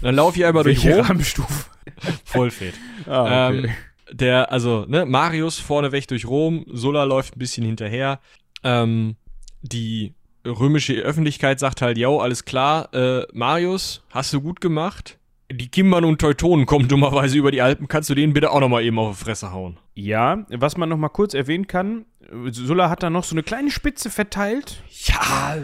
Dann 0.00 0.14
laufe 0.14 0.38
ich 0.38 0.46
einmal 0.46 0.64
durch 0.64 0.86
Rom. 0.86 1.00
Rahmenstufe? 1.00 1.66
Voll 2.24 2.50
fett. 2.50 2.74
Ah, 3.06 3.48
okay. 3.48 3.58
ähm, 3.58 3.70
der, 4.12 4.50
also, 4.50 4.86
ne, 4.88 5.04
Marius 5.04 5.58
vorneweg 5.58 6.08
durch 6.08 6.26
Rom, 6.26 6.64
Sulla 6.72 7.04
läuft 7.04 7.36
ein 7.36 7.38
bisschen 7.38 7.64
hinterher. 7.64 8.18
Ähm, 8.64 9.16
die 9.62 10.14
römische 10.46 10.94
Öffentlichkeit 10.94 11.60
sagt 11.60 11.82
halt, 11.82 11.98
yo, 11.98 12.18
alles 12.18 12.44
klar, 12.44 12.92
äh, 12.94 13.26
Marius, 13.32 14.02
hast 14.10 14.32
du 14.32 14.40
gut 14.40 14.60
gemacht. 14.60 15.18
Die 15.52 15.68
Kimbern 15.68 16.04
und 16.04 16.20
Teutonen 16.20 16.64
kommen 16.64 16.88
dummerweise 16.88 17.36
über 17.36 17.50
die 17.50 17.60
Alpen. 17.60 17.88
Kannst 17.88 18.08
du 18.08 18.14
denen 18.14 18.32
bitte 18.32 18.50
auch 18.50 18.60
nochmal 18.60 18.84
eben 18.84 18.98
auf 18.98 19.18
die 19.18 19.24
Fresse 19.24 19.52
hauen? 19.52 19.78
Ja, 20.00 20.46
was 20.50 20.76
man 20.76 20.88
noch 20.88 20.96
mal 20.96 21.08
kurz 21.08 21.34
erwähnen 21.34 21.66
kann, 21.66 22.06
Sulla 22.50 22.88
hat 22.90 23.02
dann 23.02 23.12
noch 23.12 23.24
so 23.24 23.34
eine 23.34 23.42
kleine 23.42 23.70
Spitze 23.70 24.08
verteilt. 24.10 24.82
Ja, 25.04 25.56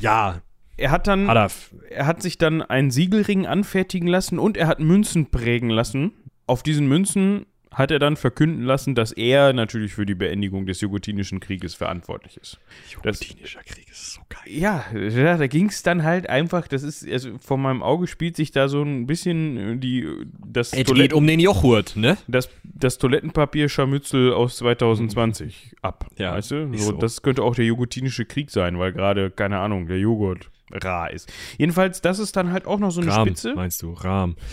ja, 0.00 0.40
Er 0.76 0.90
hat 0.90 1.06
dann, 1.06 1.28
hat 1.28 1.36
er. 1.36 1.50
er 1.90 2.06
hat 2.06 2.22
sich 2.22 2.38
dann 2.38 2.62
einen 2.62 2.90
Siegelring 2.90 3.46
anfertigen 3.46 4.08
lassen 4.08 4.38
und 4.38 4.56
er 4.56 4.66
hat 4.68 4.80
Münzen 4.80 5.30
prägen 5.30 5.70
lassen. 5.70 6.12
Auf 6.46 6.62
diesen 6.62 6.88
Münzen 6.88 7.46
hat 7.72 7.90
er 7.90 7.98
dann 7.98 8.16
verkünden 8.16 8.64
lassen, 8.64 8.94
dass 8.94 9.12
er 9.12 9.52
natürlich 9.52 9.92
für 9.92 10.06
die 10.06 10.14
Beendigung 10.14 10.66
des 10.66 10.80
Jugotinischen 10.80 11.38
Krieges 11.40 11.74
verantwortlich 11.74 12.36
ist. 12.38 12.58
Das- 13.02 13.20
Jugotinischer 13.20 13.62
Krieg 13.62 13.88
ist 13.90 14.14
so 14.14 14.20
geil. 14.28 14.40
Ja, 14.46 14.84
ja 14.94 15.36
da 15.36 15.46
ging 15.46 15.66
es 15.68 15.82
dann 15.82 16.02
halt 16.02 16.28
einfach, 16.28 16.66
das 16.68 16.82
ist, 16.82 17.06
also 17.08 17.36
vor 17.38 17.58
meinem 17.58 17.82
Auge 17.82 18.06
spielt 18.06 18.36
sich 18.36 18.50
da 18.50 18.68
so 18.68 18.82
ein 18.82 19.06
bisschen 19.06 19.56
äh, 19.56 19.76
die, 19.76 20.06
das, 20.46 20.72
Es 20.72 20.86
geht 20.92 21.12
um 21.12 21.26
den 21.26 21.40
Joghurt, 21.40 21.94
ne? 21.96 22.16
das, 22.26 22.48
das 22.64 22.98
Toilettenpapier-Scharmützel 22.98 24.32
aus 24.32 24.56
2020 24.56 25.76
ab. 25.82 26.06
Ja, 26.16 26.32
weißt 26.32 26.50
du? 26.52 26.72
So, 26.76 26.84
so. 26.84 26.92
Das 26.92 27.22
könnte 27.22 27.42
auch 27.42 27.54
der 27.54 27.66
Jugotinische 27.66 28.24
Krieg 28.24 28.50
sein, 28.50 28.78
weil 28.78 28.92
gerade, 28.92 29.30
keine 29.30 29.58
Ahnung, 29.58 29.86
der 29.86 29.98
Joghurt 29.98 30.50
rar 30.70 31.10
ist. 31.10 31.32
Jedenfalls, 31.58 32.00
das 32.00 32.18
ist 32.18 32.36
dann 32.36 32.52
halt 32.52 32.66
auch 32.66 32.78
noch 32.78 32.90
so 32.90 33.00
eine 33.00 33.10
Rahm, 33.10 33.28
Spitze. 33.28 33.54
meinst 33.54 33.82
du, 33.82 33.92
Rahm. 33.92 34.36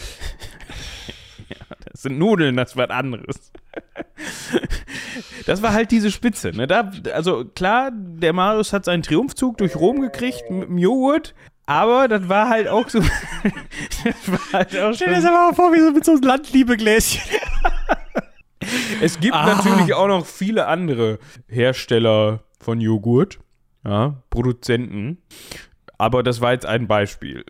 Das 2.06 2.12
sind 2.12 2.20
Nudeln, 2.20 2.56
das 2.56 2.72
ist 2.72 2.78
was 2.78 2.92
anderes. 2.92 3.52
Das 5.48 5.64
war 5.64 5.74
halt 5.74 5.90
diese 5.90 6.12
Spitze. 6.12 6.52
Ne? 6.52 6.68
Da, 6.68 6.92
also 7.14 7.46
klar, 7.46 7.90
der 7.92 8.32
Marius 8.32 8.74
hat 8.74 8.86
seinen 8.86 9.02
Triumphzug 9.02 9.58
durch 9.58 9.76
Rom 9.76 10.02
gekriegt 10.02 10.44
mit 10.52 10.70
dem 10.70 10.78
Joghurt, 10.78 11.34
aber 11.66 12.08
das 12.08 12.30
war 12.30 12.48
halt 12.48 12.68
auch 12.68 12.90
so. 12.90 13.00
das 14.04 14.32
war 14.32 14.40
halt 14.54 14.78
auch 14.78 14.94
schon, 14.94 15.14
aber 15.16 15.32
mal 15.32 15.54
vor, 15.56 15.74
wie 15.74 15.80
so 15.80 15.92
mit 15.92 16.06
so 16.06 16.12
einem 16.12 16.22
Landliebegläschen. 16.22 17.22
es 19.02 19.20
gibt 19.20 19.34
Ah. 19.34 19.56
natürlich 19.56 19.96
auch 19.96 20.08
noch 20.08 20.28
viele 20.28 20.68
andere 20.68 21.18
Hersteller 21.48 22.44
von 22.60 22.82
Joghurt, 22.82 23.40
ja, 23.84 24.22
Produzenten. 24.30 25.18
Aber 25.98 26.22
das 26.22 26.40
war 26.40 26.52
jetzt 26.54 26.68
ein 26.68 26.88
Beispiel. 26.88 27.46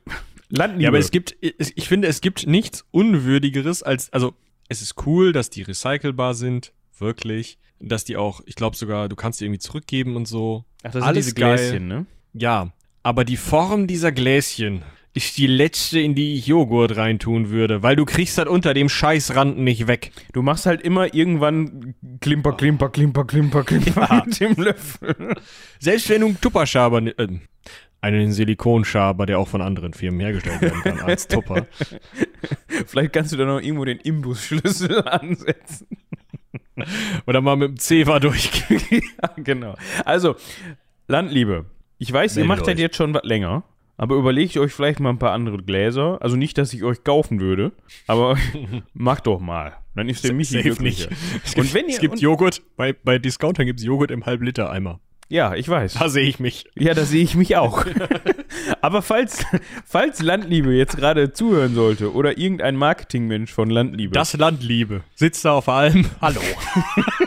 Landliebe. 0.50 0.84
Ja, 0.84 0.90
aber 0.90 1.00
es 1.00 1.12
gibt, 1.12 1.36
ich 1.42 1.88
finde, 1.88 2.08
es 2.08 2.22
gibt 2.22 2.46
nichts 2.48 2.86
Unwürdigeres 2.92 3.82
als, 3.84 4.14
also, 4.14 4.34
es 4.68 4.82
ist 4.82 5.06
cool, 5.06 5.32
dass 5.32 5.50
die 5.50 5.62
recycelbar 5.62 6.34
sind, 6.34 6.74
wirklich. 6.98 7.58
Dass 7.80 8.06
die 8.06 8.18
auch, 8.18 8.42
ich 8.46 8.56
glaube 8.56 8.76
sogar, 8.76 9.10
du 9.10 9.16
kannst 9.16 9.40
die 9.40 9.46
irgendwie 9.46 9.60
zurückgeben 9.60 10.16
und 10.16 10.28
so. 10.28 10.66
Ach, 10.80 10.84
das 10.84 10.94
sind 10.94 11.04
alles 11.04 11.26
diese 11.26 11.36
geil. 11.36 11.58
Gläschen, 11.58 11.88
ne? 11.88 12.06
Ja, 12.34 12.72
aber 13.04 13.26
die 13.26 13.38
Form 13.38 13.88
dieser 13.88 14.12
Gläschen 14.12 14.84
ist 15.16 15.38
die 15.38 15.48
letzte, 15.48 16.00
in 16.00 16.14
die 16.14 16.36
ich 16.36 16.48
Joghurt 16.48 16.98
reintun 16.98 17.50
würde, 17.50 17.82
weil 17.82 17.96
du 17.96 18.04
kriegst 18.04 18.38
das 18.38 18.48
unter 18.48 18.74
dem 18.74 18.90
Scheißrand 18.90 19.58
nicht 19.58 19.88
weg. 19.88 20.12
Du 20.34 20.42
machst 20.42 20.66
halt 20.66 20.82
immer 20.82 21.14
irgendwann 21.14 21.96
Klimper, 22.20 22.52
Klimper, 22.52 22.90
Klimper, 22.90 23.24
Klimper, 23.24 23.64
Klimper 23.64 24.24
mit 24.26 24.40
dem 24.42 24.56
Löffel. 24.56 25.36
Selbst 25.80 26.10
wenn 26.10 26.22
du 26.22 26.28
einen 26.28 26.42
Tupperschaber, 26.42 27.02
äh, 27.18 27.28
einen 28.14 28.32
Silikonschaber, 28.32 29.26
der 29.26 29.40
auch 29.40 29.48
von 29.48 29.62
anderen 29.62 29.94
Firmen 29.94 30.20
hergestellt 30.20 30.62
werden 30.62 30.82
kann, 30.84 31.00
als 31.00 31.28
Tupper. 31.28 31.66
Vielleicht 32.86 33.14
kannst 33.14 33.32
du 33.32 33.38
da 33.38 33.46
noch 33.46 33.60
irgendwo 33.60 33.86
den 33.86 33.98
Imbusschlüssel 33.98 35.02
ansetzen. 35.08 35.88
Oder 37.26 37.42
mal 37.42 37.56
mit 37.56 37.70
dem 37.70 37.80
Zewa 37.80 38.20
durchgehen. 38.20 38.82
ja, 39.22 39.32
genau. 39.38 39.76
Also, 40.04 40.36
Landliebe. 41.08 41.66
Ich 41.98 42.12
weiß, 42.12 42.38
ihr 42.38 42.46
Meldet 42.46 42.58
macht 42.60 42.68
das 42.72 42.80
jetzt 42.80 42.98
schon 42.98 43.14
was 43.14 43.24
länger, 43.24 43.64
aber 43.98 44.16
überlegt 44.16 44.58
euch 44.58 44.74
vielleicht 44.74 45.00
mal 45.00 45.10
ein 45.10 45.20
paar 45.20 45.32
andere 45.32 45.58
Gläser. 45.58 46.22
Also 46.22 46.36
nicht, 46.36 46.58
dass 46.58 46.74
ich 46.74 46.84
euch 46.84 47.04
kaufen 47.04 47.40
würde, 47.40 47.72
aber 48.06 48.38
macht 48.94 49.28
doch 49.28 49.40
mal. 49.40 49.78
Dann 49.96 50.10
ist 50.10 50.26
der 50.26 50.34
Michi 50.34 50.62
Safe. 50.62 51.08
Es 51.44 51.56
Und 51.56 51.74
wenn 51.74 51.86
ihr 51.86 51.94
es 51.94 52.00
gibt 52.00 52.20
Joghurt, 52.20 52.62
bei, 52.76 52.92
bei 52.92 53.18
Discountern 53.18 53.66
gibt 53.66 53.80
es 53.80 53.86
Joghurt 53.86 54.12
im 54.12 54.26
Halb-Liter-Eimer. 54.26 55.00
Ja, 55.28 55.56
ich 55.56 55.68
weiß. 55.68 55.96
Da 55.96 56.08
sehe 56.08 56.28
ich 56.28 56.40
mich. 56.40 56.66
Ja, 56.76 56.94
da 56.94 57.04
sehe 57.04 57.24
ich 57.24 57.36
mich 57.36 57.56
auch. 57.58 57.84
Aber 58.82 59.02
falls, 59.02 59.44
falls 59.84 60.22
Landliebe 60.22 60.72
jetzt 60.74 60.98
gerade 60.98 61.34
zuhören 61.34 61.74
sollte 61.74 62.14
oder 62.14 62.38
irgendein 62.38 62.76
Marketingmensch 62.76 63.52
von 63.52 63.70
Landliebe. 63.70 64.14
Das 64.14 64.34
Landliebe. 64.38 65.02
Sitzt 65.16 65.44
da 65.44 65.54
auf 65.54 65.68
allem. 65.68 66.06
Hallo. 66.22 66.42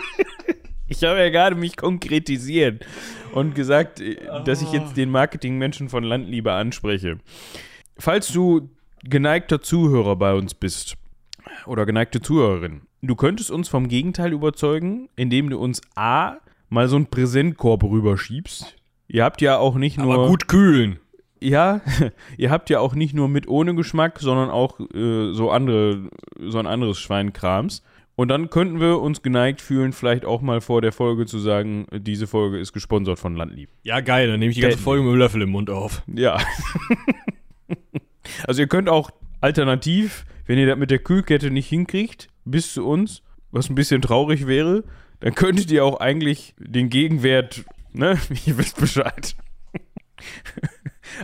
ich 0.86 1.02
habe 1.02 1.18
ja 1.18 1.28
gerade 1.30 1.56
mich 1.56 1.76
konkretisiert 1.76 2.86
und 3.32 3.56
gesagt, 3.56 4.00
dass 4.44 4.62
ich 4.62 4.72
jetzt 4.72 4.96
den 4.96 5.10
Marketingmenschen 5.10 5.88
von 5.88 6.04
Landliebe 6.04 6.52
anspreche. 6.52 7.18
Falls 7.98 8.32
du 8.32 8.70
geneigter 9.02 9.60
Zuhörer 9.60 10.14
bei 10.14 10.34
uns 10.34 10.54
bist 10.54 10.94
oder 11.66 11.84
geneigte 11.84 12.20
Zuhörerin, 12.20 12.82
du 13.02 13.16
könntest 13.16 13.50
uns 13.50 13.68
vom 13.68 13.88
Gegenteil 13.88 14.32
überzeugen, 14.32 15.08
indem 15.16 15.50
du 15.50 15.58
uns 15.58 15.80
A 15.96 16.36
mal 16.68 16.88
so 16.88 16.96
einen 16.96 17.06
Präsentkorb 17.06 17.82
rüberschiebst. 17.84 18.76
Ihr 19.08 19.24
habt 19.24 19.40
ja 19.40 19.58
auch 19.58 19.76
nicht 19.76 19.98
nur 19.98 20.14
Aber 20.14 20.28
gut 20.28 20.48
kühlen. 20.48 20.98
Ja, 21.40 21.80
ihr 22.36 22.50
habt 22.50 22.70
ja 22.70 22.80
auch 22.80 22.94
nicht 22.94 23.14
nur 23.14 23.28
mit 23.28 23.48
ohne 23.48 23.74
Geschmack, 23.74 24.18
sondern 24.20 24.50
auch 24.50 24.80
äh, 24.80 25.32
so 25.32 25.50
andere, 25.50 26.10
so 26.38 26.58
ein 26.58 26.66
anderes 26.66 26.98
Schweinkrams. 26.98 27.82
Und 28.16 28.28
dann 28.28 28.50
könnten 28.50 28.80
wir 28.80 29.00
uns 29.00 29.22
geneigt 29.22 29.60
fühlen, 29.60 29.92
vielleicht 29.92 30.24
auch 30.24 30.40
mal 30.40 30.60
vor 30.60 30.82
der 30.82 30.90
Folge 30.90 31.26
zu 31.26 31.38
sagen, 31.38 31.86
diese 31.92 32.26
Folge 32.26 32.58
ist 32.58 32.72
gesponsert 32.72 33.20
von 33.20 33.36
Landlieb. 33.36 33.70
Ja, 33.84 34.00
geil. 34.00 34.26
Dann 34.26 34.40
nehme 34.40 34.50
ich 34.50 34.56
die 34.56 34.62
ganze 34.62 34.78
Folge 34.78 35.04
mit 35.04 35.12
dem 35.12 35.18
Löffel 35.18 35.42
im 35.42 35.50
Mund 35.50 35.70
auf. 35.70 36.02
Ja. 36.12 36.36
also 38.48 38.60
ihr 38.60 38.66
könnt 38.66 38.88
auch 38.88 39.12
alternativ, 39.40 40.26
wenn 40.46 40.58
ihr 40.58 40.66
das 40.66 40.76
mit 40.76 40.90
der 40.90 40.98
Kühlkette 40.98 41.52
nicht 41.52 41.68
hinkriegt, 41.68 42.26
bis 42.44 42.74
zu 42.74 42.84
uns, 42.84 43.22
was 43.52 43.70
ein 43.70 43.76
bisschen 43.76 44.02
traurig 44.02 44.48
wäre, 44.48 44.82
dann 45.20 45.34
könntet 45.34 45.70
ihr 45.70 45.84
auch 45.84 46.00
eigentlich 46.00 46.54
den 46.58 46.90
Gegenwert, 46.90 47.64
ne, 47.92 48.18
ihr 48.46 48.58
wisst 48.58 48.80
Bescheid. 48.80 49.36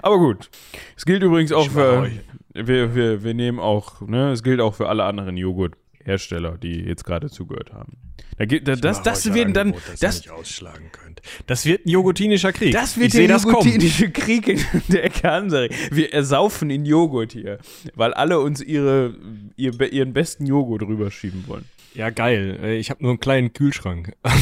Aber 0.02 0.18
gut. 0.18 0.50
Es 0.96 1.04
gilt 1.04 1.22
übrigens 1.22 1.52
auch 1.52 1.70
für. 1.70 2.10
Wir, 2.52 2.94
wir, 2.94 3.24
wir 3.24 3.34
nehmen 3.34 3.58
auch, 3.58 4.00
ne, 4.00 4.30
es 4.30 4.42
gilt 4.44 4.60
auch 4.60 4.74
für 4.74 4.88
alle 4.88 5.04
anderen 5.04 5.36
Joghurt. 5.36 5.74
Hersteller, 6.04 6.58
die 6.58 6.80
jetzt 6.80 7.04
gerade 7.04 7.30
zugehört 7.30 7.72
haben. 7.72 7.96
Da 8.36 8.46
da, 8.46 8.76
das, 8.76 9.02
das 9.02 9.32
werden 9.32 9.54
dann, 9.54 9.74
das, 10.00 10.28
ausschlagen 10.28 10.90
könnt. 10.92 11.22
Das 11.46 11.64
wird 11.64 11.86
ein 11.86 11.88
joghurtinischer 11.88 12.52
Krieg. 12.52 12.72
das 12.72 12.98
wird 12.98 13.14
der 13.14 13.28
das 13.28 13.44
joghurtinische 13.44 14.10
Krieg 14.10 14.48
in 14.48 14.60
der 14.88 15.04
Ecke 15.04 15.30
Hansa. 15.30 15.66
Wir 15.90 16.12
ersaufen 16.12 16.68
in 16.70 16.84
Joghurt 16.84 17.32
hier, 17.32 17.58
weil 17.94 18.12
alle 18.12 18.40
uns 18.40 18.60
ihre, 18.60 19.16
ihr, 19.56 19.80
ihren 19.92 20.12
besten 20.12 20.46
Joghurt 20.46 20.82
rüberschieben 20.82 21.44
wollen. 21.46 21.64
Ja, 21.94 22.10
geil. 22.10 22.58
Äh, 22.62 22.76
Ich 22.78 22.90
habe 22.90 23.02
nur 23.02 23.12
einen 23.12 23.20
kleinen 23.20 23.52
Kühlschrank. 23.52 24.14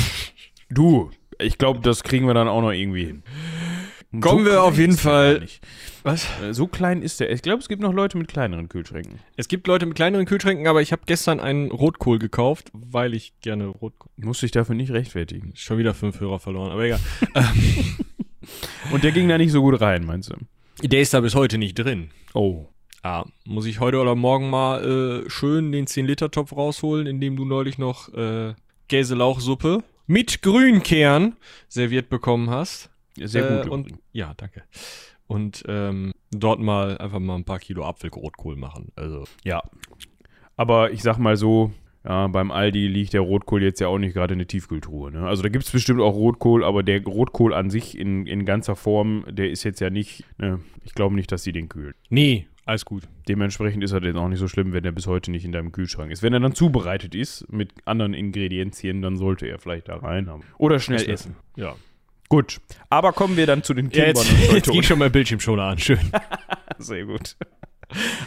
Du, 0.74 1.10
ich 1.38 1.58
glaube, 1.58 1.80
das 1.80 2.02
kriegen 2.02 2.26
wir 2.26 2.32
dann 2.32 2.48
auch 2.48 2.62
noch 2.62 2.70
irgendwie 2.72 3.04
hin. 3.04 3.22
Kommen 4.22 4.46
wir 4.46 4.52
klein 4.52 4.62
auf 4.64 4.78
jeden 4.78 4.96
Fall-. 4.96 5.46
Was? 6.02 6.26
Äh, 6.42 6.54
So 6.54 6.66
klein 6.66 7.02
ist 7.02 7.20
der. 7.20 7.30
Ich 7.30 7.42
glaube, 7.42 7.58
es 7.58 7.68
gibt 7.68 7.82
noch 7.82 7.92
Leute 7.92 8.16
mit 8.16 8.28
kleineren 8.28 8.70
Kühlschränken. 8.70 9.18
Es 9.36 9.48
gibt 9.48 9.66
Leute 9.66 9.84
mit 9.84 9.96
kleineren 9.96 10.24
Kühlschränken, 10.24 10.66
aber 10.66 10.80
ich 10.80 10.90
habe 10.92 11.02
gestern 11.04 11.40
einen 11.40 11.70
Rotkohl 11.70 12.18
gekauft, 12.18 12.70
weil 12.72 13.12
ich 13.12 13.34
gerne 13.42 13.66
Rotkohl. 13.66 14.10
Muss 14.16 14.40
dich 14.40 14.50
dafür 14.50 14.74
nicht 14.74 14.92
rechtfertigen. 14.92 15.52
Schon 15.56 15.76
wieder 15.76 15.92
fünf 15.92 16.20
Hörer 16.20 16.38
verloren, 16.40 16.70
aber 16.72 16.84
egal. 16.84 17.00
Und 18.92 19.04
der 19.04 19.12
ging 19.12 19.28
da 19.28 19.36
nicht 19.36 19.52
so 19.52 19.60
gut 19.60 19.78
rein, 19.80 20.06
meinst 20.06 20.30
du? 20.30 20.36
Der 20.88 21.02
ist 21.02 21.12
da 21.12 21.20
bis 21.20 21.34
heute 21.34 21.58
nicht 21.58 21.74
drin. 21.74 22.10
Oh. 22.32 22.66
Ah, 23.02 23.24
muss 23.44 23.66
ich 23.66 23.80
heute 23.80 24.00
oder 24.00 24.14
morgen 24.14 24.48
mal 24.48 25.24
äh, 25.26 25.30
schön 25.30 25.72
den 25.72 25.86
10-Liter-Topf 25.86 26.52
rausholen, 26.52 27.06
in 27.06 27.20
dem 27.20 27.36
du 27.36 27.44
neulich 27.44 27.76
noch 27.78 28.12
äh, 28.14 28.54
Käselauchsuppe 28.88 29.82
mit 30.06 30.40
Grünkern 30.42 31.36
serviert 31.68 32.08
bekommen 32.10 32.48
hast. 32.50 32.90
Sehr 33.16 33.50
Äh, 33.50 33.62
gut. 33.62 33.70
und, 33.72 33.80
übrigens. 33.88 34.02
ja, 34.12 34.32
danke. 34.36 34.62
Und 35.26 35.64
ähm, 35.66 36.12
dort 36.30 36.60
mal 36.60 36.96
einfach 36.98 37.18
mal 37.18 37.34
ein 37.36 37.44
paar 37.44 37.58
Kilo 37.58 37.84
Apfelrotkohl 37.84 38.56
machen. 38.56 38.92
Also, 38.96 39.24
Ja. 39.44 39.62
Aber 40.56 40.92
ich 40.92 41.02
sag 41.02 41.18
mal 41.18 41.36
so, 41.36 41.72
ja, 42.04 42.26
beim 42.28 42.50
Aldi 42.52 42.86
liegt 42.86 43.14
der 43.14 43.22
Rotkohl 43.22 43.62
jetzt 43.62 43.80
ja 43.80 43.88
auch 43.88 43.98
nicht 43.98 44.12
gerade 44.14 44.34
in 44.34 44.38
der 44.38 44.46
Tiefkühltruhe. 44.48 45.10
Ne? 45.10 45.26
Also 45.26 45.42
da 45.42 45.48
gibt 45.48 45.64
es 45.64 45.70
bestimmt 45.70 46.00
auch 46.00 46.14
Rotkohl, 46.14 46.62
aber 46.64 46.82
der 46.82 47.02
Rotkohl 47.02 47.54
an 47.54 47.70
sich 47.70 47.98
in, 47.98 48.26
in 48.26 48.44
ganzer 48.44 48.76
Form, 48.76 49.24
der 49.28 49.50
ist 49.50 49.64
jetzt 49.64 49.80
ja 49.80 49.88
nicht, 49.90 50.24
ne, 50.38 50.60
ich 50.84 50.94
glaube 50.94 51.14
nicht, 51.16 51.32
dass 51.32 51.42
sie 51.42 51.52
den 51.52 51.68
kühlen. 51.68 51.94
nee, 52.08 52.46
alles 52.64 52.84
gut. 52.84 53.04
Dementsprechend 53.28 53.82
ist 53.82 53.92
er 53.92 54.02
jetzt 54.02 54.16
auch 54.16 54.28
nicht 54.28 54.38
so 54.38 54.48
schlimm, 54.48 54.72
wenn 54.72 54.84
er 54.84 54.92
bis 54.92 55.06
heute 55.06 55.30
nicht 55.30 55.44
in 55.44 55.52
deinem 55.52 55.72
Kühlschrank 55.72 56.12
ist. 56.12 56.22
Wenn 56.22 56.32
er 56.32 56.40
dann 56.40 56.54
zubereitet 56.54 57.14
ist 57.14 57.50
mit 57.52 57.72
anderen 57.84 58.14
Ingredienzien, 58.14 59.02
dann 59.02 59.16
sollte 59.16 59.46
er 59.46 59.58
vielleicht 59.58 59.88
da 59.88 59.96
rein 59.96 60.28
haben. 60.28 60.42
Oder 60.58 60.78
schnell 60.78 61.08
essen. 61.08 61.36
Ja. 61.56 61.74
Gut. 62.28 62.60
Aber 62.88 63.12
kommen 63.12 63.36
wir 63.36 63.46
dann 63.46 63.62
zu 63.62 63.74
den 63.74 63.90
ja 63.90 64.04
Kindern 64.04 64.24
jetzt, 64.24 64.30
und 64.30 64.40
jetzt 64.40 64.50
Teutonen. 64.50 64.72
ging 64.72 64.82
schon 64.82 64.98
mein 64.98 65.12
Bildschirmschoner 65.12 65.64
an. 65.64 65.78
Schön. 65.78 65.98
Sehr 66.78 67.04
gut. 67.04 67.36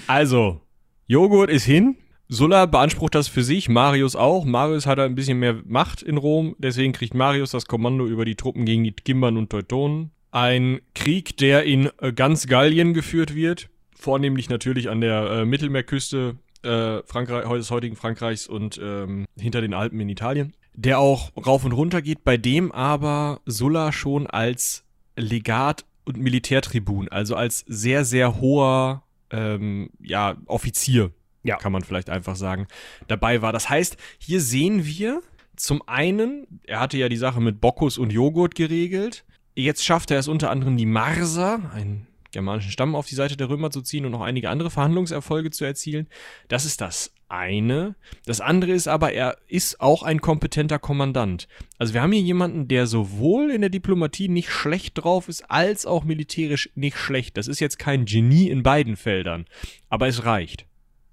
Also, 0.07 0.61
Joghurt 1.07 1.49
ist 1.49 1.63
hin. 1.63 1.95
Sulla 2.27 2.65
beansprucht 2.65 3.15
das 3.15 3.27
für 3.27 3.43
sich, 3.43 3.69
Marius 3.69 4.15
auch. 4.15 4.45
Marius 4.45 4.87
hat 4.87 4.99
ein 4.99 5.15
bisschen 5.15 5.39
mehr 5.39 5.61
Macht 5.65 6.01
in 6.01 6.17
Rom, 6.17 6.55
deswegen 6.57 6.91
kriegt 6.91 7.13
Marius 7.13 7.51
das 7.51 7.67
Kommando 7.67 8.07
über 8.07 8.25
die 8.25 8.35
Truppen 8.35 8.65
gegen 8.65 8.83
die 8.83 8.91
Kimbern 8.91 9.37
und 9.37 9.51
Teutonen. 9.51 10.11
Ein 10.31 10.81
Krieg, 10.95 11.37
der 11.37 11.63
in 11.63 11.89
äh, 11.99 12.11
ganz 12.13 12.47
Gallien 12.47 12.93
geführt 12.93 13.35
wird, 13.35 13.69
vornehmlich 14.05 14.49
natürlich 14.49 14.89
an 14.89 15.01
der 15.01 15.29
äh, 15.31 15.45
Mittelmeerküste 15.45 16.35
äh, 16.61 17.01
Frankreich, 17.05 17.43
des 17.49 17.71
heutigen 17.71 17.95
Frankreichs 17.95 18.47
und 18.47 18.79
ähm, 18.81 19.25
hinter 19.37 19.61
den 19.61 19.73
Alpen 19.73 19.99
in 19.99 20.09
Italien, 20.09 20.53
der 20.75 20.99
auch 20.99 21.31
rauf 21.35 21.65
und 21.65 21.71
runter 21.71 22.03
geht, 22.03 22.23
bei 22.23 22.37
dem 22.37 22.71
aber 22.71 23.41
Sulla 23.45 23.91
schon 23.91 24.27
als 24.27 24.83
Legat 25.17 25.85
und 26.05 26.17
Militärtribun, 26.17 27.07
also 27.09 27.35
als 27.35 27.65
sehr, 27.67 28.05
sehr 28.05 28.39
hoher 28.39 29.01
ähm, 29.31 29.89
ja, 29.99 30.35
Offizier, 30.45 31.11
Ja. 31.43 31.57
kann 31.57 31.71
man 31.71 31.81
vielleicht 31.83 32.11
einfach 32.11 32.35
sagen, 32.35 32.67
dabei 33.07 33.41
war. 33.41 33.53
Das 33.53 33.69
heißt, 33.69 33.97
hier 34.19 34.39
sehen 34.39 34.85
wir 34.85 35.21
zum 35.55 35.81
einen, 35.87 36.59
er 36.67 36.79
hatte 36.79 36.97
ja 36.99 37.09
die 37.09 37.17
Sache 37.17 37.41
mit 37.41 37.59
Bockus 37.59 37.97
und 37.97 38.13
Joghurt 38.13 38.53
geregelt. 38.53 39.25
Jetzt 39.55 39.83
schafft 39.83 40.11
er 40.11 40.19
es 40.19 40.27
unter 40.27 40.51
anderem 40.51 40.77
die 40.77 40.85
Marser, 40.85 41.71
einen 41.73 42.05
germanischen 42.35 42.71
Stamm, 42.71 42.95
auf 42.95 43.07
die 43.07 43.15
Seite 43.15 43.37
der 43.37 43.49
Römer 43.49 43.71
zu 43.71 43.81
ziehen 43.81 44.05
und 44.05 44.11
noch 44.11 44.21
einige 44.21 44.49
andere 44.49 44.69
Verhandlungserfolge 44.69 45.51
zu 45.51 45.65
erzielen. 45.65 46.07
Das 46.49 46.65
ist 46.65 46.81
das 46.81 47.13
eine. 47.29 47.95
Das 48.25 48.41
andere 48.41 48.71
ist 48.71 48.87
aber, 48.87 49.13
er 49.13 49.37
ist 49.47 49.79
auch 49.79 50.03
ein 50.03 50.21
kompetenter 50.21 50.77
Kommandant. 50.77 51.47
Also 51.77 51.93
wir 51.93 52.01
haben 52.01 52.11
hier 52.11 52.21
jemanden, 52.21 52.67
der 52.67 52.87
sowohl 52.87 53.51
in 53.51 53.61
der 53.61 53.69
Diplomatie 53.69 54.27
nicht 54.27 54.49
schlecht 54.49 55.01
drauf 55.01 55.29
ist, 55.29 55.49
als 55.49 55.85
auch 55.85 56.03
militärisch 56.03 56.69
nicht 56.75 56.97
schlecht. 56.97 57.37
Das 57.37 57.47
ist 57.47 57.61
jetzt 57.61 57.79
kein 57.79 58.05
Genie 58.05 58.49
in 58.49 58.63
beiden 58.63 58.97
Feldern, 58.97 59.45
aber 59.89 60.07
es 60.07 60.25
reicht. 60.25 60.65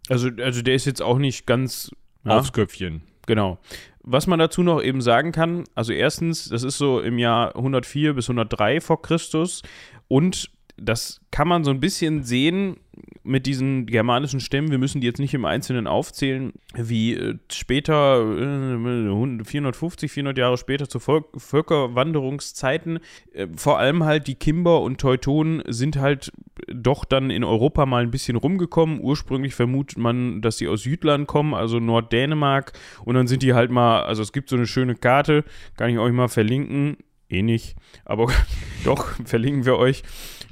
Also, 0.08 0.28
also 0.42 0.60
der 0.60 0.74
ist 0.74 0.84
jetzt 0.84 1.02
auch 1.02 1.18
nicht 1.18 1.46
ganz 1.46 1.90
ja, 2.24 2.38
Aufs 2.38 2.52
Köpfchen. 2.52 3.02
Genau. 3.26 3.58
Was 4.02 4.26
man 4.26 4.40
dazu 4.40 4.64
noch 4.64 4.82
eben 4.82 5.00
sagen 5.00 5.30
kann, 5.30 5.64
also 5.76 5.92
erstens, 5.92 6.48
das 6.48 6.64
ist 6.64 6.78
so 6.78 7.00
im 7.00 7.18
Jahr 7.18 7.54
104 7.54 8.14
bis 8.14 8.28
103 8.28 8.80
vor 8.80 9.00
Christus 9.00 9.62
und 10.08 10.50
das 10.76 11.20
kann 11.30 11.48
man 11.48 11.64
so 11.64 11.70
ein 11.70 11.80
bisschen 11.80 12.22
sehen 12.22 12.76
mit 13.24 13.46
diesen 13.46 13.86
germanischen 13.86 14.40
Stämmen. 14.40 14.70
Wir 14.70 14.78
müssen 14.78 15.00
die 15.00 15.06
jetzt 15.06 15.20
nicht 15.20 15.34
im 15.34 15.44
Einzelnen 15.44 15.86
aufzählen, 15.86 16.52
wie 16.74 17.14
äh, 17.14 17.38
später, 17.50 18.20
äh, 18.20 19.44
450, 19.44 20.10
400 20.10 20.38
Jahre 20.38 20.58
später 20.58 20.88
zu 20.88 20.98
Völkerwanderungszeiten, 20.98 22.98
äh, 23.32 23.46
vor 23.56 23.78
allem 23.78 24.04
halt 24.04 24.26
die 24.26 24.34
Kimber 24.34 24.80
und 24.80 25.00
Teutonen 25.00 25.62
sind 25.68 25.96
halt 25.96 26.32
doch 26.68 27.04
dann 27.04 27.30
in 27.30 27.44
Europa 27.44 27.86
mal 27.86 28.02
ein 28.02 28.10
bisschen 28.10 28.36
rumgekommen. 28.36 29.00
Ursprünglich 29.00 29.54
vermutet 29.54 29.98
man, 29.98 30.42
dass 30.42 30.58
sie 30.58 30.68
aus 30.68 30.82
Südland 30.82 31.26
kommen, 31.26 31.54
also 31.54 31.78
Norddänemark. 31.78 32.72
Und 33.04 33.14
dann 33.14 33.26
sind 33.26 33.42
die 33.42 33.54
halt 33.54 33.70
mal, 33.70 34.02
also 34.02 34.22
es 34.22 34.32
gibt 34.32 34.48
so 34.48 34.56
eine 34.56 34.66
schöne 34.66 34.96
Karte, 34.96 35.44
kann 35.76 35.90
ich 35.90 35.98
euch 35.98 36.12
mal 36.12 36.28
verlinken. 36.28 36.96
Eh 37.32 37.40
nicht, 37.42 37.74
aber 38.04 38.26
doch, 38.84 39.06
verlinken 39.24 39.64
wir 39.64 39.76
euch. 39.78 40.02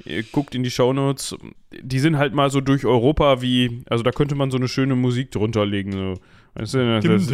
Ihr 0.03 0.23
guckt 0.23 0.55
in 0.55 0.63
die 0.63 0.71
Shownotes. 0.71 1.35
Die 1.79 1.99
sind 1.99 2.17
halt 2.17 2.33
mal 2.33 2.49
so 2.49 2.59
durch 2.59 2.85
Europa 2.85 3.41
wie, 3.43 3.83
also 3.87 4.03
da 4.03 4.11
könnte 4.11 4.33
man 4.33 4.49
so 4.49 4.57
eine 4.57 4.67
schöne 4.67 4.95
Musik 4.95 5.29
drunter 5.29 5.63
legen. 5.65 5.91
So. 5.91 6.13
Weißt 6.55 6.73
du, 6.73 6.99
das, 6.99 7.27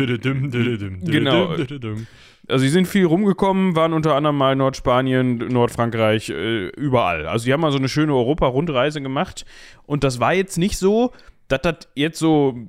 Genau. 1.09 1.55
also 2.49 2.61
sie 2.61 2.69
sind 2.69 2.87
viel 2.87 3.05
rumgekommen, 3.05 3.75
waren 3.77 3.93
unter 3.93 4.15
anderem 4.15 4.37
mal 4.37 4.55
Nordspanien, 4.57 5.37
Nordfrankreich, 5.37 6.29
äh, 6.29 6.67
überall. 6.67 7.25
Also 7.25 7.45
die 7.45 7.53
haben 7.53 7.61
mal 7.61 7.71
so 7.71 7.77
eine 7.77 7.89
schöne 7.89 8.13
Europa-Rundreise 8.13 9.01
gemacht. 9.01 9.45
Und 9.85 10.03
das 10.03 10.19
war 10.19 10.33
jetzt 10.33 10.57
nicht 10.57 10.77
so, 10.77 11.13
dass 11.47 11.61
das 11.61 11.87
jetzt 11.95 12.19
so, 12.19 12.67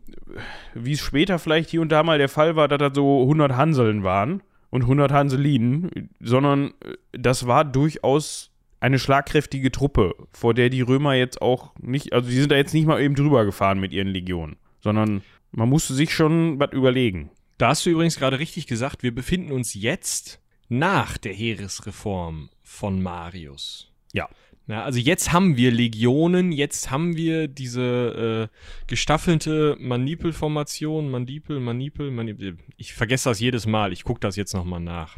wie 0.75 0.93
es 0.93 1.01
später 1.01 1.41
vielleicht 1.41 1.71
hier 1.71 1.81
und 1.81 1.91
da 1.91 2.05
mal 2.05 2.19
der 2.19 2.29
Fall 2.29 2.55
war, 2.55 2.69
dass 2.69 2.79
das 2.79 2.93
so 2.95 3.23
100 3.23 3.57
Hanseln 3.57 4.05
waren 4.05 4.43
und 4.71 4.83
100 4.83 5.13
Hanselinen, 5.13 6.11
sondern 6.21 6.73
äh, 6.85 6.95
das 7.13 7.47
war 7.47 7.65
durchaus 7.65 8.51
eine 8.81 8.99
schlagkräftige 8.99 9.73
Truppe, 9.73 10.15
vor 10.33 10.55
der 10.55 10.71
die 10.71 10.83
Römer 10.83 11.15
jetzt 11.15 11.43
auch 11.43 11.75
nicht, 11.81 12.13
also 12.13 12.31
die 12.31 12.37
sind 12.37 12.53
da 12.53 12.57
jetzt 12.57 12.75
nicht 12.75 12.87
mal 12.87 13.01
eben 13.01 13.15
drüber 13.15 13.45
gefahren 13.45 13.81
mit 13.81 13.93
ihren 13.93 14.09
Legionen, 14.09 14.57
sondern 14.81 15.23
man 15.51 15.69
musste 15.69 15.95
sich 15.95 16.15
schon 16.15 16.61
was 16.61 16.73
überlegen. 16.73 17.31
Da 17.57 17.69
hast 17.69 17.85
du 17.87 17.91
übrigens 17.91 18.19
gerade 18.19 18.39
richtig 18.39 18.67
gesagt, 18.67 19.03
wir 19.03 19.13
befinden 19.15 19.51
uns 19.51 19.75
jetzt 19.75 20.41
nach 20.69 21.19
der 21.19 21.33
Heeresreform 21.33 22.51
von 22.63 23.03
Marius. 23.03 23.93
Ja. 24.13 24.29
Na, 24.69 24.85
also 24.85 25.01
jetzt 25.01 25.33
haben 25.33 25.57
wir 25.57 25.73
Legionen, 25.73 26.53
jetzt 26.53 26.91
haben 26.91 27.17
wir 27.17 27.49
diese 27.49 28.51
äh, 28.53 28.87
gestaffelte 28.87 29.77
Manipelformation, 29.81 31.11
Mandipel, 31.11 31.59
Manipel, 31.59 32.11
Manipel. 32.11 32.59
Ich 32.77 32.93
vergesse 32.93 33.31
das 33.31 33.41
jedes 33.41 33.67
Mal, 33.67 33.95
ich 33.95 34.05
gucke 34.05 34.21
das 34.21 34.37
jetzt 34.37 34.53
nochmal 34.53 34.81
nach. 34.81 35.17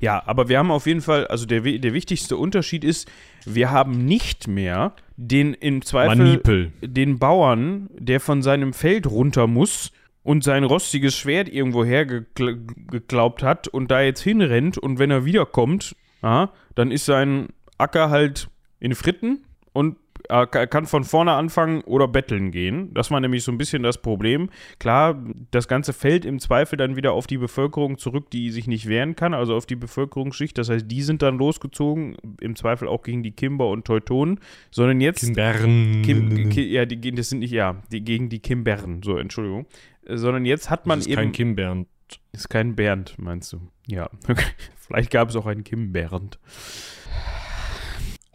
Ja, 0.00 0.22
aber 0.24 0.48
wir 0.48 0.58
haben 0.58 0.70
auf 0.70 0.86
jeden 0.86 1.02
Fall, 1.02 1.26
also 1.26 1.44
der, 1.44 1.60
der 1.60 1.92
wichtigste 1.92 2.38
Unterschied 2.38 2.82
ist, 2.82 3.10
wir 3.44 3.70
haben 3.70 4.06
nicht 4.06 4.48
mehr 4.48 4.94
den 5.18 5.52
im 5.52 5.82
Zweifel 5.82 6.16
Manipel. 6.16 6.72
den 6.80 7.18
Bauern, 7.18 7.90
der 7.92 8.20
von 8.20 8.40
seinem 8.40 8.72
Feld 8.72 9.06
runter 9.06 9.46
muss 9.46 9.92
und 10.22 10.44
sein 10.44 10.64
rostiges 10.64 11.14
Schwert 11.14 11.50
irgendwo 11.50 11.84
hergeglaubt 11.84 13.42
hat 13.42 13.68
und 13.68 13.90
da 13.90 14.00
jetzt 14.00 14.22
hinrennt 14.22 14.78
und 14.78 14.98
wenn 14.98 15.10
er 15.10 15.26
wiederkommt, 15.26 15.94
ja, 16.22 16.50
dann 16.74 16.90
ist 16.90 17.04
sein 17.04 17.48
Acker 17.76 18.08
halt 18.08 18.48
in 18.80 18.94
Fritten 18.94 19.44
und 19.72 19.96
ka- 20.28 20.66
kann 20.66 20.86
von 20.86 21.04
vorne 21.04 21.32
anfangen 21.32 21.82
oder 21.82 22.08
betteln 22.08 22.50
gehen. 22.50 22.92
Das 22.94 23.10
war 23.10 23.20
nämlich 23.20 23.44
so 23.44 23.52
ein 23.52 23.58
bisschen 23.58 23.82
das 23.82 23.98
Problem. 24.02 24.50
Klar, 24.78 25.22
das 25.50 25.68
Ganze 25.68 25.92
fällt 25.92 26.24
im 26.24 26.38
Zweifel 26.40 26.76
dann 26.76 26.96
wieder 26.96 27.12
auf 27.12 27.26
die 27.26 27.38
Bevölkerung 27.38 27.98
zurück, 27.98 28.30
die 28.30 28.50
sich 28.50 28.66
nicht 28.66 28.88
wehren 28.88 29.14
kann, 29.14 29.34
also 29.34 29.54
auf 29.54 29.66
die 29.66 29.76
Bevölkerungsschicht. 29.76 30.56
Das 30.58 30.68
heißt, 30.68 30.90
die 30.90 31.02
sind 31.02 31.22
dann 31.22 31.38
losgezogen, 31.38 32.16
im 32.40 32.56
Zweifel 32.56 32.88
auch 32.88 33.02
gegen 33.02 33.22
die 33.22 33.30
Kimber 33.32 33.68
und 33.70 33.84
Teutonen, 33.84 34.40
sondern 34.70 35.00
jetzt 35.00 35.20
Kimbern. 35.24 36.02
Kim, 36.02 36.48
Ki, 36.50 36.62
ja, 36.72 36.84
die, 36.86 36.96
gehen- 37.00 37.16
das 37.16 37.28
sind 37.28 37.38
nicht, 37.40 37.52
ja, 37.52 37.80
die 37.92 38.00
gegen 38.02 38.28
die 38.28 38.40
Kimbern, 38.40 39.02
so, 39.04 39.16
Entschuldigung. 39.18 39.66
Äh, 40.06 40.16
Sondern 40.16 40.44
jetzt 40.44 40.70
hat 40.70 40.86
man 40.86 40.98
das 40.98 41.06
ist 41.06 41.12
eben. 41.12 41.20
kein 41.22 41.32
Kimbern. 41.32 41.86
ist 42.32 42.48
kein 42.48 42.74
Bernd, 42.74 43.14
meinst 43.18 43.52
du? 43.52 43.60
Ja. 43.86 44.10
Vielleicht 44.76 45.10
gab 45.10 45.28
es 45.28 45.36
auch 45.36 45.46
einen 45.46 45.62
Kim 45.64 45.92
Bernd. 45.92 46.38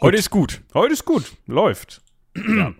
Heute 0.03 0.17
ist 0.17 0.31
gut. 0.31 0.61
Heute 0.73 0.91
ist 0.91 1.05
gut, 1.05 1.31
läuft. 1.47 2.01
ja. 2.35 2.73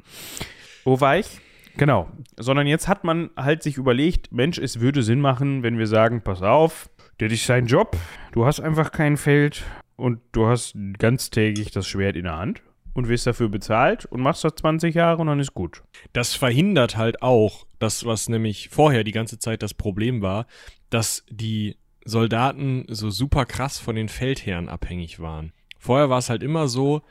Wo 0.84 1.00
war 1.00 1.20
ich? 1.20 1.40
Genau. 1.78 2.12
Sondern 2.36 2.68
jetzt 2.68 2.90
hat 2.90 3.06
man 3.06 3.30
halt 3.38 3.64
sich 3.64 3.78
überlegt, 3.78 4.34
Mensch, 4.34 4.58
es 4.58 4.82
würde 4.82 5.04
Sinn 5.04 5.22
machen, 5.22 5.64
wenn 5.64 5.78
wir 5.78 5.88
sagen, 5.88 6.22
pass 6.22 6.42
auf, 6.42 6.90
das 7.20 7.32
ist 7.32 7.46
sein 7.46 7.66
Job, 7.66 7.96
du 8.34 8.46
hast 8.46 8.60
einfach 8.60 8.92
kein 8.92 9.16
Feld 9.16 9.64
und 9.96 10.20
du 10.34 10.48
hast 10.48 10.76
ganztägig 11.00 11.72
das 11.72 11.88
Schwert 11.88 12.18
in 12.18 12.26
der 12.26 12.36
Hand 12.36 12.62
und 12.94 13.08
wirst 13.08 13.26
dafür 13.26 13.48
bezahlt 13.48 14.04
und 14.04 14.20
machst 14.20 14.44
das 14.44 14.56
20 14.56 14.94
Jahre 14.94 15.22
und 15.22 15.28
dann 15.28 15.40
ist 15.40 15.54
gut. 15.54 15.82
Das 16.12 16.36
verhindert 16.36 16.98
halt 16.98 17.22
auch 17.22 17.68
das, 17.80 18.04
was 18.04 18.28
nämlich 18.28 18.68
vorher 18.68 19.06
die 19.06 19.14
ganze 19.14 19.40
Zeit 19.40 19.64
das 19.64 19.74
Problem 19.74 20.22
war, 20.22 20.46
dass 20.90 21.24
die 21.30 21.78
Soldaten 22.04 22.84
so 22.90 23.10
super 23.10 23.46
krass 23.46 23.80
von 23.80 23.96
den 23.96 24.10
Feldherren 24.10 24.68
abhängig 24.68 25.22
waren. 25.22 25.54
Vorher 25.84 26.10
war 26.10 26.20
es 26.20 26.30
halt 26.30 26.44
immer 26.44 26.70
so, 26.70 27.02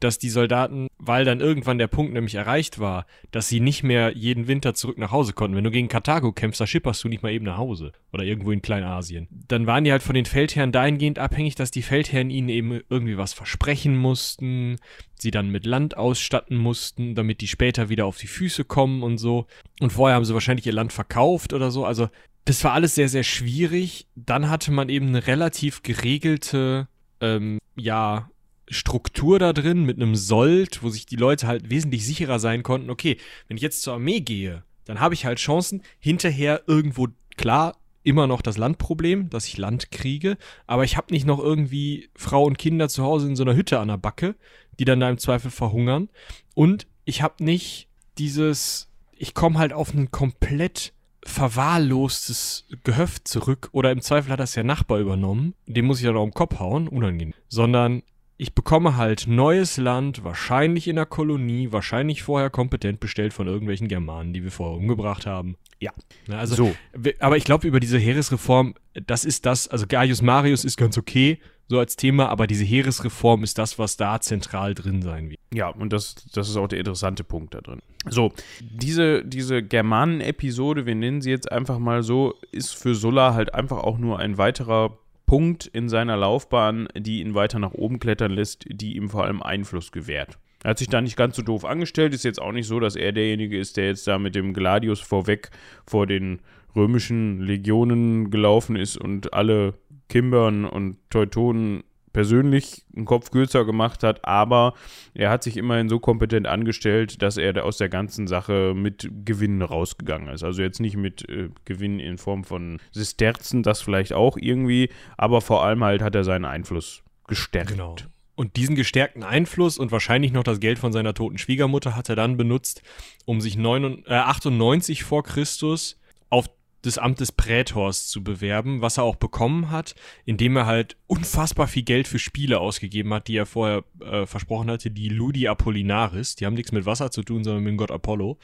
dass 0.00 0.18
die 0.18 0.28
Soldaten, 0.28 0.88
weil 0.98 1.24
dann 1.24 1.40
irgendwann 1.40 1.78
der 1.78 1.86
Punkt 1.88 2.12
nämlich 2.12 2.34
erreicht 2.34 2.78
war, 2.78 3.06
dass 3.30 3.48
sie 3.48 3.58
nicht 3.58 3.82
mehr 3.82 4.14
jeden 4.14 4.46
Winter 4.46 4.74
zurück 4.74 4.98
nach 4.98 5.10
Hause 5.10 5.32
konnten. 5.32 5.56
Wenn 5.56 5.64
du 5.64 5.70
gegen 5.70 5.88
Karthago 5.88 6.32
kämpfst, 6.32 6.60
da 6.60 6.66
schipperst 6.66 7.02
du 7.02 7.08
nicht 7.08 7.22
mal 7.22 7.32
eben 7.32 7.46
nach 7.46 7.56
Hause. 7.56 7.92
Oder 8.12 8.24
irgendwo 8.24 8.52
in 8.52 8.60
Kleinasien. 8.60 9.28
Dann 9.30 9.66
waren 9.66 9.84
die 9.84 9.90
halt 9.90 10.02
von 10.02 10.14
den 10.14 10.26
Feldherren 10.26 10.72
dahingehend 10.72 11.18
abhängig, 11.18 11.54
dass 11.54 11.70
die 11.70 11.82
Feldherren 11.82 12.28
ihnen 12.28 12.50
eben 12.50 12.80
irgendwie 12.90 13.16
was 13.16 13.32
versprechen 13.32 13.96
mussten, 13.96 14.76
sie 15.18 15.30
dann 15.30 15.48
mit 15.48 15.64
Land 15.64 15.96
ausstatten 15.96 16.58
mussten, 16.58 17.14
damit 17.14 17.40
die 17.40 17.48
später 17.48 17.88
wieder 17.88 18.04
auf 18.04 18.18
die 18.18 18.26
Füße 18.26 18.64
kommen 18.64 19.02
und 19.02 19.16
so. 19.16 19.46
Und 19.80 19.94
vorher 19.94 20.16
haben 20.16 20.26
sie 20.26 20.34
wahrscheinlich 20.34 20.66
ihr 20.66 20.72
Land 20.74 20.92
verkauft 20.92 21.54
oder 21.54 21.70
so. 21.70 21.86
Also 21.86 22.08
das 22.44 22.62
war 22.62 22.72
alles 22.72 22.94
sehr, 22.94 23.08
sehr 23.08 23.24
schwierig. 23.24 24.06
Dann 24.14 24.48
hatte 24.48 24.70
man 24.70 24.88
eben 24.88 25.08
eine 25.08 25.26
relativ 25.26 25.82
geregelte, 25.82 26.88
ähm, 27.20 27.58
ja, 27.78 28.30
Struktur 28.70 29.38
da 29.38 29.52
drin 29.52 29.84
mit 29.84 29.96
einem 29.96 30.14
Sold, 30.14 30.82
wo 30.82 30.90
sich 30.90 31.06
die 31.06 31.16
Leute 31.16 31.46
halt 31.46 31.70
wesentlich 31.70 32.04
sicherer 32.04 32.38
sein 32.38 32.62
konnten, 32.62 32.90
okay, 32.90 33.16
wenn 33.46 33.56
ich 33.56 33.62
jetzt 33.62 33.82
zur 33.82 33.94
Armee 33.94 34.20
gehe, 34.20 34.62
dann 34.84 35.00
habe 35.00 35.14
ich 35.14 35.24
halt 35.24 35.38
Chancen, 35.38 35.82
hinterher 35.98 36.62
irgendwo, 36.66 37.08
klar, 37.36 37.76
immer 38.02 38.26
noch 38.26 38.42
das 38.42 38.56
Landproblem, 38.56 39.28
dass 39.30 39.46
ich 39.46 39.58
Land 39.58 39.90
kriege, 39.90 40.38
aber 40.66 40.84
ich 40.84 40.96
habe 40.96 41.12
nicht 41.12 41.26
noch 41.26 41.38
irgendwie 41.38 42.08
Frau 42.14 42.44
und 42.44 42.58
Kinder 42.58 42.88
zu 42.88 43.02
Hause 43.02 43.28
in 43.28 43.36
so 43.36 43.42
einer 43.42 43.54
Hütte 43.54 43.78
an 43.78 43.88
der 43.88 43.98
Backe, 43.98 44.34
die 44.78 44.84
dann 44.84 45.00
da 45.00 45.10
im 45.10 45.18
Zweifel 45.18 45.50
verhungern. 45.50 46.08
Und 46.54 46.86
ich 47.04 47.22
habe 47.22 47.44
nicht 47.44 47.88
dieses, 48.16 48.88
ich 49.12 49.34
komme 49.34 49.58
halt 49.58 49.72
auf 49.72 49.92
ein 49.92 50.10
komplett 50.10 50.92
verwahrlostes 51.28 52.66
Gehöft 52.84 53.28
zurück 53.28 53.68
oder 53.72 53.92
im 53.92 54.00
Zweifel 54.00 54.32
hat 54.32 54.40
das 54.40 54.52
der 54.52 54.64
Nachbar 54.64 54.98
übernommen, 54.98 55.54
den 55.66 55.84
muss 55.84 56.00
ich 56.00 56.06
dann 56.06 56.16
auch 56.16 56.24
im 56.24 56.34
Kopf 56.34 56.58
hauen, 56.58 56.88
unangenehm, 56.88 57.34
sondern 57.48 58.02
ich 58.40 58.54
bekomme 58.54 58.96
halt 58.96 59.26
neues 59.26 59.76
Land, 59.78 60.22
wahrscheinlich 60.22 60.86
in 60.86 60.94
der 60.94 61.06
Kolonie, 61.06 61.72
wahrscheinlich 61.72 62.22
vorher 62.22 62.50
kompetent 62.50 63.00
bestellt 63.00 63.32
von 63.32 63.48
irgendwelchen 63.48 63.88
Germanen, 63.88 64.32
die 64.32 64.44
wir 64.44 64.52
vorher 64.52 64.78
umgebracht 64.78 65.26
haben. 65.26 65.56
Ja. 65.80 65.92
Na, 66.28 66.38
also, 66.38 66.54
so. 66.54 66.74
Aber 67.18 67.36
ich 67.36 67.44
glaube, 67.44 67.66
über 67.66 67.80
diese 67.80 67.98
Heeresreform, 67.98 68.74
das 69.06 69.24
ist 69.24 69.44
das, 69.44 69.66
also 69.66 69.86
Gaius 69.88 70.22
Marius 70.22 70.64
ist 70.64 70.76
ganz 70.76 70.96
okay, 70.96 71.40
so 71.66 71.80
als 71.80 71.96
Thema, 71.96 72.28
aber 72.28 72.46
diese 72.46 72.64
Heeresreform 72.64 73.42
ist 73.42 73.58
das, 73.58 73.78
was 73.78 73.96
da 73.96 74.20
zentral 74.20 74.74
drin 74.74 75.02
sein 75.02 75.30
wird. 75.30 75.40
Ja, 75.52 75.68
und 75.68 75.92
das, 75.92 76.14
das 76.32 76.48
ist 76.48 76.56
auch 76.56 76.68
der 76.68 76.78
interessante 76.78 77.24
Punkt 77.24 77.54
da 77.54 77.60
drin. 77.60 77.80
So, 78.08 78.32
diese, 78.60 79.24
diese 79.24 79.64
Germanen-Episode, 79.64 80.86
wir 80.86 80.94
nennen 80.94 81.20
sie 81.20 81.30
jetzt 81.30 81.50
einfach 81.50 81.78
mal 81.78 82.04
so, 82.04 82.34
ist 82.52 82.74
für 82.74 82.94
Sulla 82.94 83.34
halt 83.34 83.52
einfach 83.52 83.78
auch 83.78 83.98
nur 83.98 84.18
ein 84.20 84.38
weiterer 84.38 84.96
Punkt 85.28 85.66
in 85.66 85.90
seiner 85.90 86.16
Laufbahn, 86.16 86.88
die 86.96 87.20
ihn 87.20 87.34
weiter 87.34 87.58
nach 87.58 87.74
oben 87.74 88.00
klettern 88.00 88.32
lässt, 88.32 88.64
die 88.66 88.96
ihm 88.96 89.10
vor 89.10 89.24
allem 89.24 89.42
Einfluss 89.42 89.92
gewährt. 89.92 90.38
Er 90.64 90.70
hat 90.70 90.78
sich 90.78 90.88
da 90.88 91.02
nicht 91.02 91.18
ganz 91.18 91.36
so 91.36 91.42
doof 91.42 91.66
angestellt. 91.66 92.14
Ist 92.14 92.24
jetzt 92.24 92.40
auch 92.40 92.50
nicht 92.50 92.66
so, 92.66 92.80
dass 92.80 92.96
er 92.96 93.12
derjenige 93.12 93.58
ist, 93.58 93.76
der 93.76 93.88
jetzt 93.88 94.08
da 94.08 94.18
mit 94.18 94.34
dem 94.34 94.54
Gladius 94.54 95.00
vorweg 95.00 95.50
vor 95.86 96.06
den 96.06 96.40
römischen 96.74 97.42
Legionen 97.42 98.30
gelaufen 98.30 98.74
ist 98.74 98.96
und 98.96 99.34
alle 99.34 99.74
Kimbern 100.08 100.64
und 100.64 100.96
Teutonen 101.10 101.84
persönlich 102.12 102.84
einen 102.94 103.04
Kopf 103.04 103.30
kürzer 103.30 103.64
gemacht 103.64 104.02
hat, 104.02 104.24
aber 104.24 104.74
er 105.14 105.30
hat 105.30 105.42
sich 105.42 105.56
immerhin 105.56 105.88
so 105.88 105.98
kompetent 105.98 106.46
angestellt, 106.46 107.22
dass 107.22 107.36
er 107.36 107.64
aus 107.64 107.78
der 107.78 107.88
ganzen 107.88 108.26
Sache 108.26 108.74
mit 108.74 109.10
Gewinnen 109.24 109.62
rausgegangen 109.62 110.28
ist. 110.28 110.42
Also 110.42 110.62
jetzt 110.62 110.80
nicht 110.80 110.96
mit 110.96 111.28
äh, 111.28 111.50
Gewinn 111.64 112.00
in 112.00 112.18
Form 112.18 112.44
von 112.44 112.78
Sisterzen, 112.92 113.62
das 113.62 113.82
vielleicht 113.82 114.12
auch 114.12 114.36
irgendwie, 114.36 114.90
aber 115.16 115.40
vor 115.40 115.64
allem 115.64 115.84
halt 115.84 116.02
hat 116.02 116.14
er 116.14 116.24
seinen 116.24 116.44
Einfluss 116.44 117.02
gestärkt. 117.26 117.70
Genau. 117.70 117.96
Und 118.34 118.54
diesen 118.54 118.76
gestärkten 118.76 119.24
Einfluss 119.24 119.78
und 119.78 119.90
wahrscheinlich 119.90 120.32
noch 120.32 120.44
das 120.44 120.60
Geld 120.60 120.78
von 120.78 120.92
seiner 120.92 121.12
toten 121.12 121.38
Schwiegermutter 121.38 121.96
hat 121.96 122.08
er 122.08 122.14
dann 122.14 122.36
benutzt, 122.36 122.82
um 123.24 123.40
sich 123.40 123.56
9, 123.56 124.04
äh, 124.06 124.14
98 124.14 125.02
vor 125.02 125.24
Christus 125.24 125.98
auf 126.30 126.48
des 126.84 126.98
Amtes 126.98 127.32
Prätors 127.32 128.06
zu 128.06 128.22
bewerben, 128.22 128.80
was 128.80 128.98
er 128.98 129.04
auch 129.04 129.16
bekommen 129.16 129.70
hat, 129.70 129.94
indem 130.24 130.56
er 130.56 130.66
halt 130.66 130.96
unfassbar 131.06 131.66
viel 131.66 131.82
Geld 131.82 132.06
für 132.06 132.18
Spiele 132.18 132.60
ausgegeben 132.60 133.12
hat, 133.12 133.28
die 133.28 133.36
er 133.36 133.46
vorher 133.46 133.84
äh, 134.00 134.26
versprochen 134.26 134.70
hatte, 134.70 134.90
die 134.90 135.08
Ludi 135.08 135.48
Apollinaris. 135.48 136.36
Die 136.36 136.46
haben 136.46 136.54
nichts 136.54 136.72
mit 136.72 136.86
Wasser 136.86 137.10
zu 137.10 137.22
tun, 137.22 137.44
sondern 137.44 137.64
mit 137.64 137.72
dem 137.72 137.76
Gott 137.78 137.90
Apollo. 137.90 138.38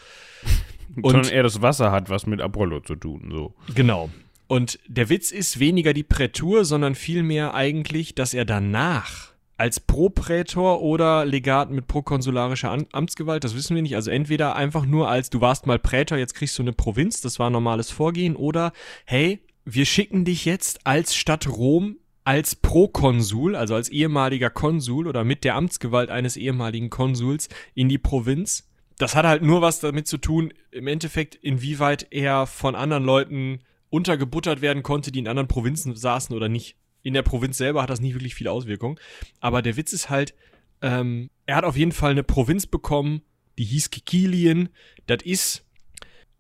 Und 0.97 1.11
sondern 1.11 1.33
er 1.33 1.42
das 1.42 1.62
Wasser 1.62 1.90
hat 1.90 2.11
was 2.11 2.27
mit 2.27 2.40
Apollo 2.40 2.81
zu 2.81 2.94
tun, 2.94 3.31
so. 3.33 3.55
Genau. 3.75 4.11
Und 4.47 4.79
der 4.87 5.09
Witz 5.09 5.31
ist 5.31 5.59
weniger 5.59 5.92
die 5.92 6.03
Prätur, 6.03 6.64
sondern 6.64 6.94
vielmehr 6.94 7.55
eigentlich, 7.55 8.14
dass 8.14 8.35
er 8.35 8.44
danach 8.44 9.34
als 9.57 9.81
Proprätor 9.81 10.83
oder 10.83 11.25
Legat 11.25 11.71
mit 11.71 11.87
prokonsularischer 11.87 12.77
Amtsgewalt, 12.93 13.45
das 13.45 13.55
wissen 13.55 13.75
wir 13.75 13.83
nicht. 13.83 13.95
Also 13.95 14.11
entweder 14.11 14.57
einfach 14.57 14.85
nur 14.85 15.09
als 15.09 15.31
du 15.31 15.40
warst 15.40 15.67
mal 15.67 15.79
Prätor, 15.79 16.19
jetzt 16.19 16.35
kriegst 16.35 16.59
du 16.59 16.62
eine 16.62 16.73
Provinz, 16.73 17.21
das 17.21 17.38
war 17.38 17.51
normales 17.51 17.90
Vorgehen, 17.90 18.37
oder 18.37 18.73
hey, 19.05 19.40
wir 19.64 19.87
schicken 19.87 20.25
dich 20.25 20.45
jetzt 20.45 20.87
als 20.87 21.14
Stadt 21.14 21.49
Rom 21.49 21.97
als 22.25 22.57
Prokonsul, 22.57 23.55
also 23.55 23.75
als 23.75 23.90
ehemaliger 23.90 24.51
Konsul 24.51 25.07
oder 25.07 25.25
mit 25.25 25.45
der 25.45 25.57
Amtsgewalt 25.57 26.11
eines 26.11 26.37
ehemaligen 26.37 26.90
Konsuls 26.90 27.49
in 27.75 27.88
die 27.88 27.99
Provinz. 27.99 28.71
Das 28.97 29.14
hat 29.14 29.27
halt 29.27 29.43
nur 29.43 29.61
was 29.61 29.81
damit 29.81 30.09
zu 30.09 30.19
tun, 30.19 30.53
im 30.71 30.87
Endeffekt, 30.87 31.35
inwieweit 31.35 32.07
er 32.11 32.47
von 32.47 32.75
anderen 32.75 33.05
Leuten 33.05 33.61
untergebuttert 33.90 34.62
werden 34.62 34.83
konnte, 34.83 35.12
die 35.12 35.19
in 35.19 35.29
anderen 35.29 35.49
Provinzen 35.49 35.95
saßen 35.95 36.35
oder 36.35 36.49
nicht 36.49 36.77
in 37.05 37.14
der 37.14 37.23
Provinz 37.23 37.59
selber 37.59 37.83
hat 37.83 37.90
das 37.90 38.01
nicht 38.01 38.14
wirklich 38.14 38.35
viel 38.35 38.49
Auswirkung. 38.49 38.99
Aber 39.38 39.62
der 39.62 39.77
Witz 39.77 39.93
ist 39.93 40.11
halt, 40.11 40.35
ähm, 40.83 41.31
er 41.47 41.57
hat 41.57 41.64
auf 41.64 41.77
jeden 41.77 41.93
Fall 41.93 42.11
eine 42.11 42.25
Provinz 42.25 42.67
bekommen, 42.67 43.23
die 43.59 43.64
hieß 43.64 43.90
Kikilien. 43.90 44.71
Das 45.07 45.23
ist 45.23 45.64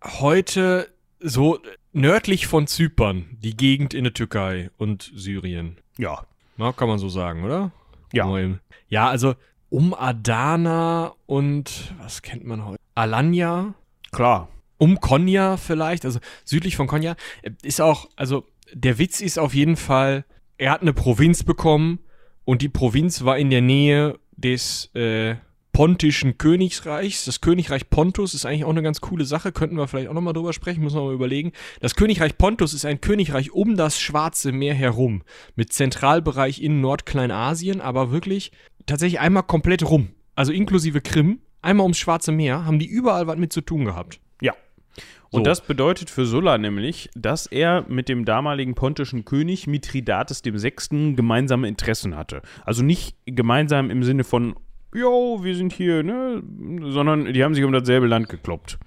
heute 0.02 0.92
so 1.20 1.60
nördlich 1.92 2.46
von 2.46 2.66
Zypern, 2.66 3.36
die 3.40 3.56
Gegend 3.56 3.94
in 3.94 4.04
der 4.04 4.14
Türkei 4.14 4.70
und 4.78 5.12
Syrien. 5.14 5.78
Ja. 5.98 6.26
Na, 6.56 6.72
kann 6.72 6.88
man 6.88 6.98
so 6.98 7.08
sagen, 7.08 7.44
oder? 7.44 7.70
Ja. 8.12 8.26
Ja, 8.88 9.08
also 9.08 9.34
um 9.70 9.92
Adana 9.94 11.14
und 11.26 11.94
was 11.98 12.22
kennt 12.22 12.44
man 12.44 12.64
heute? 12.64 12.80
Alanya. 12.94 13.74
Klar. 14.12 14.48
Um 14.78 15.00
Konya 15.00 15.56
vielleicht, 15.56 16.04
also 16.04 16.20
südlich 16.44 16.76
von 16.76 16.86
Konya. 16.86 17.16
Ist 17.62 17.80
auch, 17.80 18.08
also 18.16 18.46
der 18.72 18.98
Witz 18.98 19.20
ist 19.20 19.38
auf 19.38 19.54
jeden 19.54 19.76
Fall, 19.76 20.24
er 20.58 20.70
hat 20.70 20.82
eine 20.82 20.92
Provinz 20.92 21.42
bekommen 21.42 22.00
und 22.44 22.62
die 22.62 22.68
Provinz 22.68 23.24
war 23.24 23.38
in 23.38 23.50
der 23.50 23.60
Nähe 23.62 24.18
des 24.36 24.94
äh, 24.94 25.36
Pontischen 25.72 26.38
Königreichs. 26.38 27.24
Das 27.24 27.40
Königreich 27.40 27.90
Pontus 27.90 28.32
ist 28.32 28.46
eigentlich 28.46 28.64
auch 28.64 28.70
eine 28.70 28.82
ganz 28.82 29.00
coole 29.00 29.24
Sache, 29.24 29.50
könnten 29.50 29.76
wir 29.76 29.88
vielleicht 29.88 30.08
auch 30.08 30.14
nochmal 30.14 30.32
drüber 30.32 30.52
sprechen, 30.52 30.84
müssen 30.84 30.98
wir 30.98 31.04
mal 31.04 31.14
überlegen. 31.14 31.52
Das 31.80 31.96
Königreich 31.96 32.38
Pontus 32.38 32.74
ist 32.74 32.84
ein 32.84 33.00
Königreich 33.00 33.50
um 33.50 33.76
das 33.76 34.00
Schwarze 34.00 34.52
Meer 34.52 34.74
herum, 34.74 35.22
mit 35.56 35.72
Zentralbereich 35.72 36.62
in 36.62 36.80
Nordkleinasien, 36.80 37.80
aber 37.80 38.12
wirklich 38.12 38.52
tatsächlich 38.86 39.18
einmal 39.18 39.42
komplett 39.42 39.88
rum. 39.88 40.10
Also 40.36 40.52
inklusive 40.52 41.00
Krim, 41.00 41.40
einmal 41.60 41.84
ums 41.84 41.98
Schwarze 41.98 42.30
Meer, 42.30 42.64
haben 42.64 42.78
die 42.78 42.86
überall 42.86 43.26
was 43.26 43.36
mit 43.36 43.52
zu 43.52 43.60
tun 43.60 43.84
gehabt. 43.84 44.20
Und 45.34 45.46
das 45.46 45.60
bedeutet 45.60 46.10
für 46.10 46.26
Sulla 46.26 46.58
nämlich, 46.58 47.10
dass 47.14 47.46
er 47.46 47.84
mit 47.88 48.08
dem 48.08 48.24
damaligen 48.24 48.74
pontischen 48.74 49.24
König 49.24 49.66
Mithridates 49.66 50.42
VI. 50.44 51.14
gemeinsame 51.14 51.68
Interessen 51.68 52.16
hatte. 52.16 52.42
Also 52.64 52.82
nicht 52.82 53.16
gemeinsam 53.26 53.90
im 53.90 54.02
Sinne 54.02 54.24
von, 54.24 54.54
jo, 54.94 55.40
wir 55.42 55.56
sind 55.56 55.72
hier, 55.72 56.02
ne, 56.02 56.42
sondern 56.80 57.32
die 57.32 57.42
haben 57.42 57.54
sich 57.54 57.64
um 57.64 57.72
dasselbe 57.72 58.06
Land 58.06 58.28
gekloppt. 58.28 58.78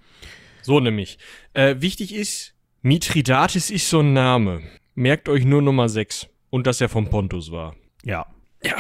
So 0.61 0.79
nämlich. 0.79 1.17
Äh, 1.53 1.75
wichtig 1.79 2.13
ist, 2.13 2.53
Mithridates 2.81 3.69
ist 3.69 3.89
so 3.89 3.99
ein 3.99 4.13
Name. 4.13 4.61
Merkt 4.95 5.29
euch 5.29 5.45
nur 5.45 5.61
Nummer 5.61 5.89
6. 5.89 6.27
Und 6.49 6.65
dass 6.65 6.79
er 6.81 6.89
vom 6.89 7.09
Pontus 7.09 7.51
war. 7.51 7.75
Ja. 8.03 8.25
Ja. 8.63 8.75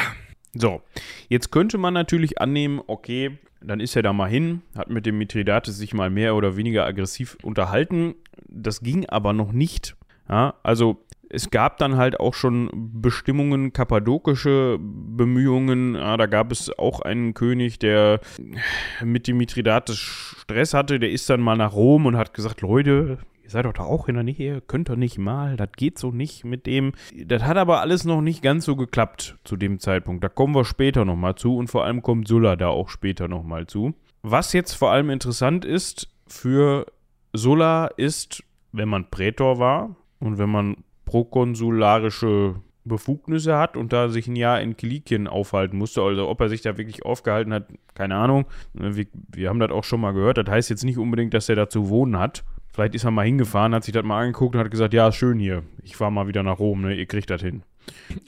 So, 0.59 0.81
jetzt 1.29 1.51
könnte 1.51 1.77
man 1.77 1.93
natürlich 1.93 2.41
annehmen, 2.41 2.81
okay, 2.87 3.37
dann 3.61 3.79
ist 3.79 3.95
er 3.95 4.03
da 4.03 4.13
mal 4.13 4.29
hin, 4.29 4.61
hat 4.75 4.89
mit 4.89 5.05
dem 5.05 5.17
Mithridates 5.17 5.77
sich 5.77 5.93
mal 5.93 6.09
mehr 6.09 6.35
oder 6.35 6.57
weniger 6.57 6.85
aggressiv 6.85 7.37
unterhalten. 7.43 8.15
Das 8.47 8.81
ging 8.81 9.07
aber 9.07 9.33
noch 9.33 9.51
nicht. 9.51 9.95
Ja, 10.29 10.55
also 10.63 11.03
es 11.29 11.49
gab 11.49 11.77
dann 11.77 11.97
halt 11.97 12.19
auch 12.19 12.33
schon 12.33 12.69
Bestimmungen, 12.73 13.73
kappadokische 13.73 14.77
Bemühungen. 14.79 15.95
Ja, 15.95 16.17
da 16.17 16.25
gab 16.25 16.51
es 16.51 16.77
auch 16.77 17.01
einen 17.01 17.33
König, 17.33 17.79
der 17.79 18.21
mit 19.03 19.27
dem 19.27 19.37
Mithridates 19.37 19.97
Stress 19.97 20.73
hatte, 20.73 20.99
der 20.99 21.11
ist 21.11 21.29
dann 21.29 21.41
mal 21.41 21.57
nach 21.57 21.73
Rom 21.73 22.05
und 22.05 22.17
hat 22.17 22.33
gesagt, 22.33 22.61
Leute, 22.61 23.19
ihr 23.47 23.51
seid 23.51 23.65
doch 23.65 23.73
da 23.73 23.83
auch 23.83 24.09
in 24.09 24.15
der 24.15 24.23
Nähe, 24.23 24.59
könnt 24.59 24.89
doch 24.89 24.97
nicht 24.97 25.17
mal, 25.17 25.55
das 25.55 25.69
geht 25.77 25.97
so 25.97 26.11
nicht 26.11 26.43
mit 26.43 26.65
dem. 26.65 26.91
Das 27.15 27.43
hat 27.43 27.55
aber 27.55 27.79
alles 27.79 28.03
noch 28.03 28.21
nicht 28.21 28.41
ganz 28.41 28.65
so 28.65 28.75
geklappt 28.75 29.37
zu 29.45 29.55
dem 29.55 29.79
Zeitpunkt. 29.79 30.21
Da 30.21 30.27
kommen 30.27 30.53
wir 30.53 30.65
später 30.65 31.05
nochmal 31.05 31.35
zu 31.35 31.55
und 31.55 31.69
vor 31.69 31.85
allem 31.85 32.01
kommt 32.01 32.27
Sulla 32.27 32.57
da 32.57 32.67
auch 32.67 32.89
später 32.89 33.29
nochmal 33.29 33.65
zu. 33.65 33.93
Was 34.21 34.51
jetzt 34.51 34.73
vor 34.73 34.91
allem 34.91 35.09
interessant 35.09 35.63
ist 35.63 36.09
für 36.27 36.87
Sulla 37.31 37.87
ist, 37.87 38.43
wenn 38.73 38.89
man 38.89 39.09
Prätor 39.09 39.59
war 39.59 39.95
und 40.19 40.37
wenn 40.37 40.49
man 40.49 40.83
prokonsularische 41.05 42.55
Befugnisse 42.83 43.57
hat 43.57 43.77
und 43.77 43.93
da 43.93 44.09
sich 44.09 44.27
ein 44.27 44.35
Jahr 44.35 44.61
in 44.61 44.75
Kilikien 44.75 45.27
aufhalten 45.27 45.77
musste. 45.77 46.01
Also 46.01 46.27
ob 46.27 46.41
er 46.41 46.49
sich 46.49 46.61
da 46.61 46.77
wirklich 46.77 47.05
aufgehalten 47.05 47.53
hat, 47.53 47.67
keine 47.95 48.15
Ahnung. 48.15 48.45
Wir, 48.73 49.05
wir 49.13 49.49
haben 49.49 49.59
das 49.59 49.71
auch 49.71 49.83
schon 49.83 50.01
mal 50.01 50.11
gehört. 50.11 50.37
Das 50.37 50.47
heißt 50.49 50.69
jetzt 50.69 50.83
nicht 50.83 50.97
unbedingt, 50.97 51.33
dass 51.33 51.47
er 51.47 51.55
da 51.55 51.69
zu 51.69 51.87
wohnen 51.87 52.19
hat. 52.19 52.43
Vielleicht 52.77 52.93
ist 52.93 53.05
er 53.05 53.09
mal 53.09 53.25
hingefahren, 53.25 53.73
hat 53.73 53.83
sich 53.83 53.93
das 53.95 54.03
mal 54.03 54.21
angeguckt 54.21 54.53
und 54.53 54.61
hat 54.61 54.69
gesagt, 54.69 54.93
ja, 54.93 55.11
schön 55.11 55.39
hier. 55.39 55.63
Ich 55.81 55.95
fahre 55.95 56.11
mal 56.11 56.27
wieder 56.27 56.43
nach 56.43 56.59
Rom, 56.59 56.81
ne? 56.81 56.93
Ihr 56.93 57.07
kriegt 57.07 57.27
das 57.31 57.41
hin. 57.41 57.63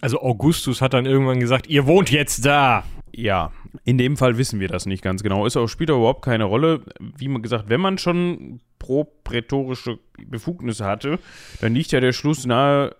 Also 0.01 0.23
Augustus 0.23 0.81
hat 0.81 0.95
dann 0.95 1.05
irgendwann 1.05 1.39
gesagt, 1.39 1.67
ihr 1.67 1.85
wohnt 1.85 2.09
jetzt 2.09 2.47
da. 2.47 2.83
Ja, 3.13 3.51
in 3.83 3.99
dem 3.99 4.17
Fall 4.17 4.39
wissen 4.39 4.59
wir 4.59 4.67
das 4.67 4.87
nicht 4.87 5.03
ganz 5.03 5.21
genau. 5.21 5.45
Ist 5.45 5.55
auch, 5.55 5.67
spielt 5.67 5.91
auch 5.91 5.97
überhaupt 5.97 6.25
keine 6.25 6.45
Rolle. 6.45 6.81
Wie 6.99 7.27
man 7.27 7.43
gesagt, 7.43 7.69
wenn 7.69 7.79
man 7.79 7.99
schon 7.99 8.59
pro-prätorische 8.79 9.99
Befugnisse 10.17 10.83
hatte, 10.83 11.19
dann 11.61 11.75
liegt 11.75 11.91
ja 11.91 11.99
der 11.99 12.13
Schluss 12.13 12.47
nahe, 12.47 12.95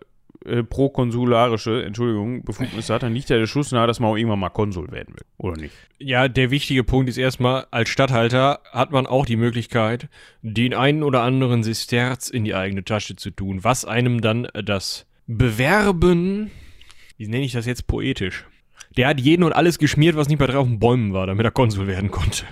äh, 0.45 0.63
pro-konsularische, 0.63 1.83
Entschuldigung, 1.83 2.43
Befugnisse 2.43 2.93
hat, 2.93 3.03
dann 3.03 3.13
liegt 3.13 3.29
ja 3.29 3.37
der 3.37 3.47
Schluss 3.47 3.71
nahe, 3.71 3.87
dass 3.87 3.99
man 3.99 4.11
auch 4.11 4.15
irgendwann 4.15 4.39
mal 4.39 4.49
Konsul 4.49 4.91
werden 4.91 5.15
will. 5.15 5.25
Oder 5.37 5.57
nicht? 5.57 5.73
Ja, 5.97 6.27
der 6.27 6.51
wichtige 6.51 6.83
Punkt 6.83 7.09
ist 7.09 7.17
erstmal, 7.17 7.65
als 7.71 7.89
Statthalter 7.89 8.61
hat 8.71 8.91
man 8.91 9.05
auch 9.05 9.25
die 9.25 9.35
Möglichkeit, 9.35 10.07
den 10.41 10.73
einen 10.73 11.03
oder 11.03 11.21
anderen 11.21 11.63
Sesterz 11.63 12.29
in 12.29 12.45
die 12.45 12.55
eigene 12.55 12.85
Tasche 12.85 13.15
zu 13.15 13.31
tun, 13.31 13.63
was 13.63 13.85
einem 13.85 14.21
dann 14.21 14.47
das 14.53 15.05
Bewerben, 15.27 16.51
wie 17.17 17.27
nenne 17.27 17.43
ich 17.43 17.51
das 17.51 17.65
jetzt 17.65 17.85
poetisch? 17.87 18.45
Der 18.97 19.07
hat 19.07 19.19
jeden 19.19 19.43
und 19.43 19.53
alles 19.53 19.77
geschmiert, 19.77 20.15
was 20.15 20.29
nicht 20.29 20.39
bei 20.39 20.47
drei 20.47 20.57
auf 20.57 20.67
den 20.67 20.79
Bäumen 20.79 21.13
war, 21.13 21.27
damit 21.27 21.45
er 21.45 21.51
Konsul 21.51 21.85
werden 21.85 22.11
konnte. 22.11 22.45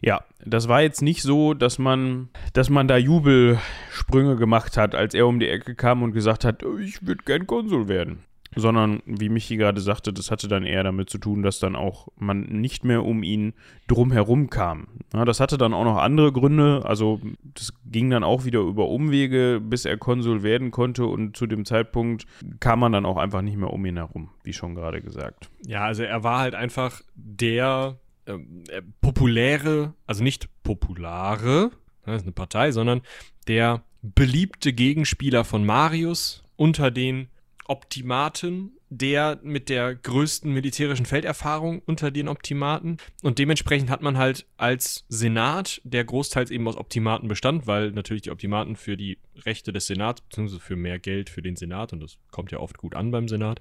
Ja, 0.00 0.22
das 0.44 0.68
war 0.68 0.82
jetzt 0.82 1.02
nicht 1.02 1.22
so, 1.22 1.54
dass 1.54 1.78
man, 1.78 2.28
dass 2.52 2.70
man 2.70 2.88
da 2.88 2.96
Jubelsprünge 2.96 4.36
gemacht 4.36 4.76
hat, 4.76 4.94
als 4.94 5.14
er 5.14 5.26
um 5.26 5.40
die 5.40 5.48
Ecke 5.48 5.74
kam 5.74 6.02
und 6.02 6.12
gesagt 6.12 6.44
hat, 6.44 6.62
ich 6.80 7.06
würde 7.06 7.24
gern 7.24 7.46
Konsul 7.46 7.88
werden. 7.88 8.20
Sondern, 8.58 9.02
wie 9.04 9.28
Michi 9.28 9.58
gerade 9.58 9.82
sagte, 9.82 10.14
das 10.14 10.30
hatte 10.30 10.48
dann 10.48 10.64
eher 10.64 10.82
damit 10.82 11.10
zu 11.10 11.18
tun, 11.18 11.42
dass 11.42 11.58
dann 11.58 11.76
auch 11.76 12.08
man 12.16 12.40
nicht 12.40 12.84
mehr 12.84 13.04
um 13.04 13.22
ihn 13.22 13.52
drumherum 13.86 14.48
kam. 14.48 14.86
Ja, 15.12 15.26
das 15.26 15.40
hatte 15.40 15.58
dann 15.58 15.74
auch 15.74 15.84
noch 15.84 15.98
andere 15.98 16.32
Gründe. 16.32 16.82
Also, 16.86 17.20
das 17.54 17.74
ging 17.84 18.08
dann 18.08 18.24
auch 18.24 18.46
wieder 18.46 18.60
über 18.60 18.88
Umwege, 18.88 19.60
bis 19.62 19.84
er 19.84 19.98
Konsul 19.98 20.42
werden 20.42 20.70
konnte. 20.70 21.04
Und 21.04 21.36
zu 21.36 21.46
dem 21.46 21.66
Zeitpunkt 21.66 22.26
kam 22.58 22.80
man 22.80 22.92
dann 22.92 23.04
auch 23.04 23.18
einfach 23.18 23.42
nicht 23.42 23.58
mehr 23.58 23.74
um 23.74 23.84
ihn 23.84 23.96
herum, 23.96 24.30
wie 24.42 24.54
schon 24.54 24.74
gerade 24.74 25.02
gesagt. 25.02 25.50
Ja, 25.66 25.82
also 25.82 26.04
er 26.04 26.24
war 26.24 26.38
halt 26.38 26.54
einfach 26.54 27.02
der 27.14 27.98
ähm, 28.26 28.64
äh, 28.68 28.82
populäre, 29.00 29.94
also 30.06 30.22
nicht 30.22 30.48
populare, 30.62 31.70
das 32.04 32.18
ist 32.18 32.22
eine 32.22 32.32
Partei, 32.32 32.72
sondern 32.72 33.02
der 33.48 33.82
beliebte 34.02 34.72
Gegenspieler 34.72 35.44
von 35.44 35.64
Marius 35.64 36.44
unter 36.56 36.90
den 36.90 37.28
Optimaten, 37.68 38.72
der 38.88 39.40
mit 39.42 39.68
der 39.68 39.94
größten 39.96 40.52
militärischen 40.52 41.06
Felderfahrung 41.06 41.82
unter 41.86 42.12
den 42.12 42.28
Optimaten. 42.28 42.98
Und 43.22 43.40
dementsprechend 43.40 43.90
hat 43.90 44.02
man 44.02 44.16
halt 44.16 44.46
als 44.56 45.04
Senat, 45.08 45.80
der 45.82 46.04
großteils 46.04 46.52
eben 46.52 46.68
aus 46.68 46.76
Optimaten 46.76 47.28
bestand, 47.28 47.66
weil 47.66 47.90
natürlich 47.90 48.22
die 48.22 48.30
Optimaten 48.30 48.76
für 48.76 48.96
die 48.96 49.18
Rechte 49.44 49.72
des 49.72 49.86
Senats, 49.86 50.20
beziehungsweise 50.20 50.60
für 50.60 50.76
mehr 50.76 51.00
Geld 51.00 51.28
für 51.28 51.42
den 51.42 51.56
Senat, 51.56 51.92
und 51.92 52.00
das 52.00 52.18
kommt 52.30 52.52
ja 52.52 52.58
oft 52.58 52.78
gut 52.78 52.94
an 52.94 53.10
beim 53.10 53.26
Senat, 53.26 53.60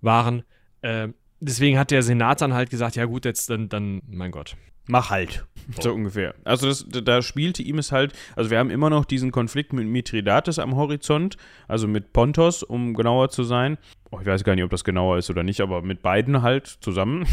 waren, 0.00 0.44
äh, 0.80 1.08
deswegen 1.44 1.78
hat 1.78 1.90
der 1.90 2.02
Senat 2.02 2.40
dann 2.40 2.54
halt 2.54 2.70
gesagt, 2.70 2.96
ja 2.96 3.04
gut, 3.04 3.24
jetzt 3.24 3.50
dann, 3.50 3.68
dann 3.68 4.02
mein 4.06 4.30
Gott. 4.30 4.56
Mach 4.86 5.10
halt. 5.10 5.46
So 5.80 5.94
ungefähr. 5.94 6.34
Also 6.44 6.66
das, 6.66 6.86
da 6.86 7.22
spielte 7.22 7.62
ihm 7.62 7.78
es 7.78 7.90
halt, 7.90 8.12
also 8.36 8.50
wir 8.50 8.58
haben 8.58 8.70
immer 8.70 8.90
noch 8.90 9.06
diesen 9.06 9.30
Konflikt 9.30 9.72
mit 9.72 9.86
Mithridates 9.86 10.58
am 10.58 10.76
Horizont, 10.76 11.38
also 11.68 11.88
mit 11.88 12.12
Pontos, 12.12 12.62
um 12.62 12.92
genauer 12.92 13.30
zu 13.30 13.44
sein. 13.44 13.78
Oh, 14.10 14.18
ich 14.20 14.26
weiß 14.26 14.44
gar 14.44 14.54
nicht, 14.54 14.64
ob 14.64 14.70
das 14.70 14.84
genauer 14.84 15.16
ist 15.16 15.30
oder 15.30 15.42
nicht, 15.42 15.62
aber 15.62 15.80
mit 15.80 16.02
beiden 16.02 16.42
halt 16.42 16.66
zusammen. 16.66 17.26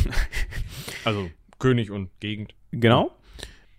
also 1.03 1.29
König 1.59 1.91
und 1.91 2.09
Gegend. 2.21 2.55
Genau. 2.71 3.11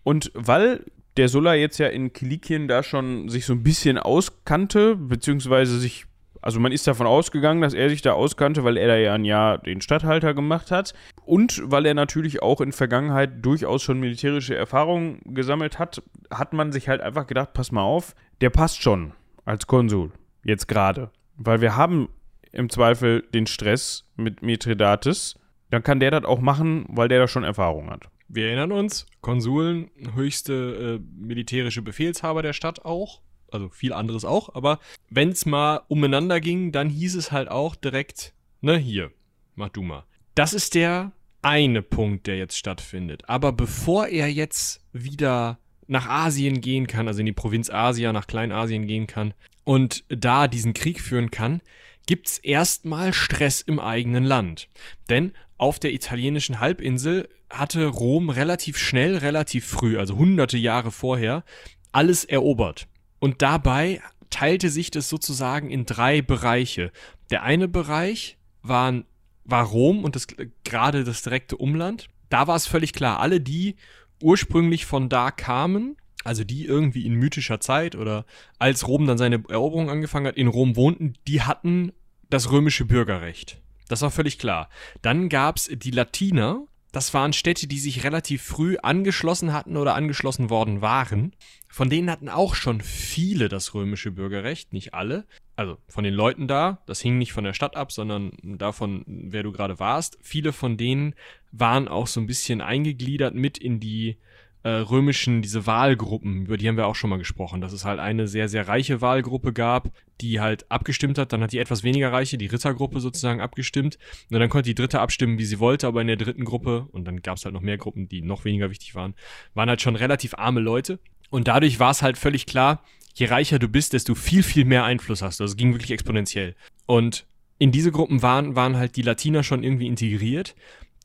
Und 0.03 0.31
weil 0.35 0.85
der 1.17 1.29
Sulla 1.29 1.55
jetzt 1.55 1.79
ja 1.79 1.89
in 1.89 2.13
Kilikien 2.13 2.69
da 2.69 2.83
schon 2.83 3.29
sich 3.31 3.47
so 3.47 3.55
ein 3.55 3.63
bisschen 3.63 3.97
auskannte, 3.99 4.97
beziehungsweise 4.97 5.79
sich 5.79 6.07
also 6.43 6.59
man 6.59 6.73
ist 6.73 6.87
davon 6.87 7.07
ausgegangen, 7.07 7.63
dass 7.63 7.73
er 7.73 7.89
sich 7.89 8.03
da 8.03 8.13
auskannte, 8.13 8.65
weil 8.65 8.77
er 8.77 8.89
da 8.89 8.97
ja 8.97 9.15
ein 9.15 9.25
Jahr 9.25 9.59
den 9.59 9.81
Statthalter 9.81 10.35
gemacht 10.35 10.73
hat 10.73 10.93
und 11.25 11.63
weil 11.65 11.87
er 11.87 11.95
natürlich 11.95 12.43
auch 12.43 12.61
in 12.61 12.73
Vergangenheit 12.73 13.45
durchaus 13.45 13.83
schon 13.83 14.01
militärische 14.01 14.57
Erfahrungen 14.57 15.21
gesammelt 15.25 15.79
hat, 15.79 16.03
hat 16.31 16.53
man 16.53 16.73
sich 16.73 16.89
halt 16.89 17.01
einfach 17.01 17.29
gedacht, 17.29 17.53
pass 17.55 17.71
mal 17.71 17.83
auf, 17.83 18.15
der 18.41 18.51
passt 18.51 18.83
schon 18.83 19.13
als 19.45 19.69
Konsul, 19.69 20.11
jetzt 20.45 20.67
gerade. 20.67 21.11
Weil 21.37 21.61
wir 21.61 21.77
haben 21.77 22.09
im 22.51 22.69
Zweifel 22.69 23.23
den 23.33 23.47
Stress 23.47 24.05
mit 24.17 24.43
Mithridates, 24.43 25.37
dann 25.71 25.83
kann 25.83 26.01
der 26.01 26.11
das 26.11 26.25
auch 26.25 26.41
machen, 26.41 26.85
weil 26.89 27.09
der 27.09 27.21
da 27.21 27.29
schon 27.29 27.45
Erfahrung 27.45 27.89
hat. 27.89 28.09
Wir 28.29 28.47
erinnern 28.47 28.73
uns, 28.73 29.07
Konsuln, 29.21 29.91
höchste 30.15 31.01
äh, 31.01 31.23
militärische 31.23 31.83
Befehlshaber 31.83 32.43
der 32.43 32.53
Stadt 32.53 32.85
auch 32.85 33.21
also 33.53 33.69
viel 33.69 33.93
anderes 33.93 34.25
auch, 34.25 34.55
aber 34.55 34.79
wenn 35.11 35.31
es 35.31 35.47
mal 35.47 35.83
umeinander 35.89 36.41
ging, 36.41 36.73
dann 36.73 36.89
hieß 36.89 37.17
es 37.17 37.33
halt 37.33 37.51
auch 37.51 37.75
direkt, 37.75 38.35
ne, 38.61 38.77
hier, 38.77 39.11
mach 39.55 39.69
du 39.69 39.83
mal. 39.83 40.05
Das 40.35 40.53
ist 40.53 40.75
der 40.75 41.13
eine 41.43 41.83
Punkt, 41.83 42.27
der 42.27 42.39
jetzt 42.39 42.57
stattfindet. 42.57 43.29
Aber 43.29 43.53
bevor 43.53 44.07
er 44.07 44.29
jetzt 44.29 44.81
wieder 44.93 45.59
nach 45.87 46.09
Asien 46.09 46.61
gehen 46.61 46.87
kann, 46.87 47.09
also 47.09 47.21
in 47.21 47.27
die 47.27 47.33
Provinz 47.33 47.69
Asia, 47.69 48.13
nach 48.13 48.27
Kleinasien 48.27 48.87
gehen 48.87 49.07
kann 49.07 49.35
und 49.65 50.05
da 50.09 50.49
diesen 50.49 50.73
Krieg 50.73 51.01
führen 51.01 51.31
kann, 51.31 51.61
gibt's 52.07 52.39
erstmal 52.39 53.13
Stress 53.13 53.61
im 53.61 53.79
eigenen 53.79 54.25
Land. 54.25 54.69
Denn 55.09 55.33
auf 55.59 55.79
der 55.79 55.93
italienischen 55.93 56.61
Halbinsel 56.61 57.29
hatte 57.51 57.87
Rom 57.87 58.31
relativ 58.31 58.79
schnell, 58.79 59.19
relativ 59.19 59.67
früh, 59.67 59.99
also 59.99 60.17
hunderte 60.17 60.59
Jahre 60.59 60.91
vorher, 60.91 61.45
alles 61.93 62.25
erobert. 62.25 62.89
Und 63.23 63.41
dabei 63.41 64.03
teilte 64.31 64.69
sich 64.69 64.91
das 64.91 65.09
sozusagen 65.09 65.71
in 65.71 65.87
drei 65.87 66.23
Bereiche. 66.23 66.91
Der 67.31 67.45
eine 67.45 67.69
Bereich 67.69 68.37
waren, 68.63 69.05
war 69.45 69.65
Rom 69.65 70.03
und 70.03 70.17
das, 70.17 70.27
gerade 70.65 71.05
das 71.05 71.23
direkte 71.23 71.57
Umland. 71.57 72.09
Da 72.31 72.49
war 72.49 72.57
es 72.57 72.67
völlig 72.67 72.93
klar, 72.93 73.21
alle, 73.21 73.41
die 73.41 73.77
ursprünglich 74.21 74.87
von 74.87 75.09
da 75.09 75.31
kamen, 75.31 75.97
also 76.25 76.43
die 76.43 76.65
irgendwie 76.65 77.07
in 77.07 77.15
mythischer 77.15 77.61
Zeit 77.61 77.95
oder 77.95 78.27
als 78.59 78.89
Rom 78.89 79.07
dann 79.07 79.19
seine 79.19 79.45
Eroberung 79.49 79.89
angefangen 79.89 80.27
hat, 80.27 80.37
in 80.37 80.49
Rom 80.49 80.75
wohnten, 80.75 81.15
die 81.29 81.43
hatten 81.43 81.93
das 82.29 82.51
römische 82.51 82.87
Bürgerrecht. 82.87 83.63
Das 83.87 84.03
war 84.03 84.11
völlig 84.11 84.41
klar. 84.41 84.69
Dann 85.01 85.29
gab 85.29 85.59
es 85.59 85.71
die 85.73 85.93
Latiner, 85.93 86.67
das 86.93 87.15
waren 87.15 87.33
Städte, 87.33 87.67
die 87.67 87.79
sich 87.79 88.05
relativ 88.05 88.43
früh 88.43 88.77
angeschlossen 88.77 89.55
hatten 89.55 89.79
oder 89.79 89.95
angeschlossen 89.95 90.51
worden 90.51 90.83
waren. 90.83 91.35
Von 91.67 91.89
denen 91.89 92.11
hatten 92.11 92.29
auch 92.29 92.55
schon 92.55 92.83
viele 92.83 93.49
das 93.49 93.73
römische 93.73 94.11
Bürgerrecht, 94.11 94.75
nicht 94.75 94.93
alle. 94.93 95.27
Also 95.57 95.79
von 95.89 96.05
den 96.05 96.13
Leuten 96.13 96.49
da, 96.49 96.83
das 96.87 97.01
hing 97.01 97.17
nicht 97.17 97.33
von 97.33 97.45
der 97.45 97.55
Stadt 97.55 97.77
ab, 97.77 97.93
sondern 97.93 98.33
davon, 98.43 99.05
wer 99.07 99.43
du 99.43 99.53
gerade 99.53 99.79
warst. 99.79 100.19
Viele 100.21 100.53
von 100.53 100.77
denen 100.77 101.15
waren 101.51 101.89
auch 101.89 102.07
so 102.07 102.21
ein 102.21 102.27
bisschen 102.27 102.61
eingegliedert 102.61 103.35
mit 103.35 103.57
in 103.57 103.81
die 103.81 104.19
äh, 104.65 104.71
römischen, 104.71 105.43
diese 105.43 105.67
Wahlgruppen, 105.67 106.47
über 106.47 106.57
die 106.57 106.69
haben 106.69 106.77
wir 106.77 106.87
auch 106.87 106.95
schon 106.95 107.11
mal 107.11 107.19
gesprochen, 107.19 107.61
dass 107.61 107.73
es 107.73 107.85
halt 107.85 107.99
eine 107.99 108.29
sehr, 108.29 108.49
sehr 108.49 108.69
reiche 108.69 109.01
Wahlgruppe 109.01 109.53
gab, 109.53 109.91
die 110.21 110.41
halt 110.41 110.71
abgestimmt 110.71 111.19
hat, 111.19 111.33
dann 111.33 111.43
hat 111.43 111.53
die 111.53 111.59
etwas 111.59 111.83
weniger 111.83 112.13
reiche, 112.13 112.39
die 112.39 112.47
Rittergruppe 112.47 113.01
sozusagen 113.01 113.41
abgestimmt 113.41 113.99
und 114.31 114.39
dann 114.39 114.49
konnte 114.49 114.69
die 114.69 114.75
dritte 114.75 115.01
abstimmen, 115.01 115.39
wie 115.39 115.45
sie 115.45 115.59
wollte, 115.59 115.87
aber 115.87 116.01
in 116.01 116.07
der 116.07 116.17
dritten 116.17 116.45
Gruppe, 116.45 116.87
und 116.93 117.05
dann 117.05 117.23
gab 117.23 117.39
es 117.39 117.45
halt 117.45 117.55
noch 117.55 117.61
mehr 117.61 117.79
Gruppen, 117.79 118.09
die 118.09 118.23
noch 118.23 118.45
weniger 118.45 118.71
wichtig 118.71 118.95
waren, 118.95 119.15
waren 119.55 119.69
halt 119.69 119.83
schon 119.83 119.97
relativ 119.97 120.35
arme 120.35 120.61
Leute 120.61 121.01
und 121.31 121.49
dadurch 121.49 121.81
war 121.81 121.91
es 121.91 122.03
halt 122.03 122.17
völlig 122.17 122.47
klar, 122.47 122.85
je 123.15 123.27
reicher 123.27 123.59
du 123.59 123.69
bist, 123.69 123.93
desto 123.93 124.15
viel, 124.15 124.43
viel 124.43 124.65
mehr 124.65 124.85
Einfluss 124.85 125.23
hast 125.23 125.41
du. 125.41 125.45
Also 125.45 125.53
es 125.53 125.57
ging 125.57 125.73
wirklich 125.73 125.91
exponentiell. 125.91 126.55
Und 126.87 127.27
in 127.59 127.73
diese 127.73 127.93
Gruppen 127.93 128.23
waren, 128.23 128.57
waren 128.57 128.77
halt 128.77 128.97
die 128.97 129.03
Latiner 129.03 129.43
schon 129.43 129.63
irgendwie 129.63 129.87
integriert 129.87 130.55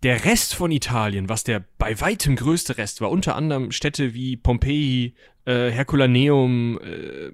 der 0.04 0.26
Rest 0.26 0.54
von 0.54 0.72
Italien, 0.72 1.30
was 1.30 1.44
der 1.44 1.64
bei 1.78 2.00
weitem 2.00 2.36
größte 2.36 2.78
Rest 2.78 3.02
war, 3.02 3.12
unter 3.12 3.36
anderem 3.36 3.72
Städte 3.72 4.14
wie 4.14 4.38
Pompeji, 4.38 5.16
äh, 5.46 5.72
Herculaneum, 5.72 6.80
äh, 6.82 7.32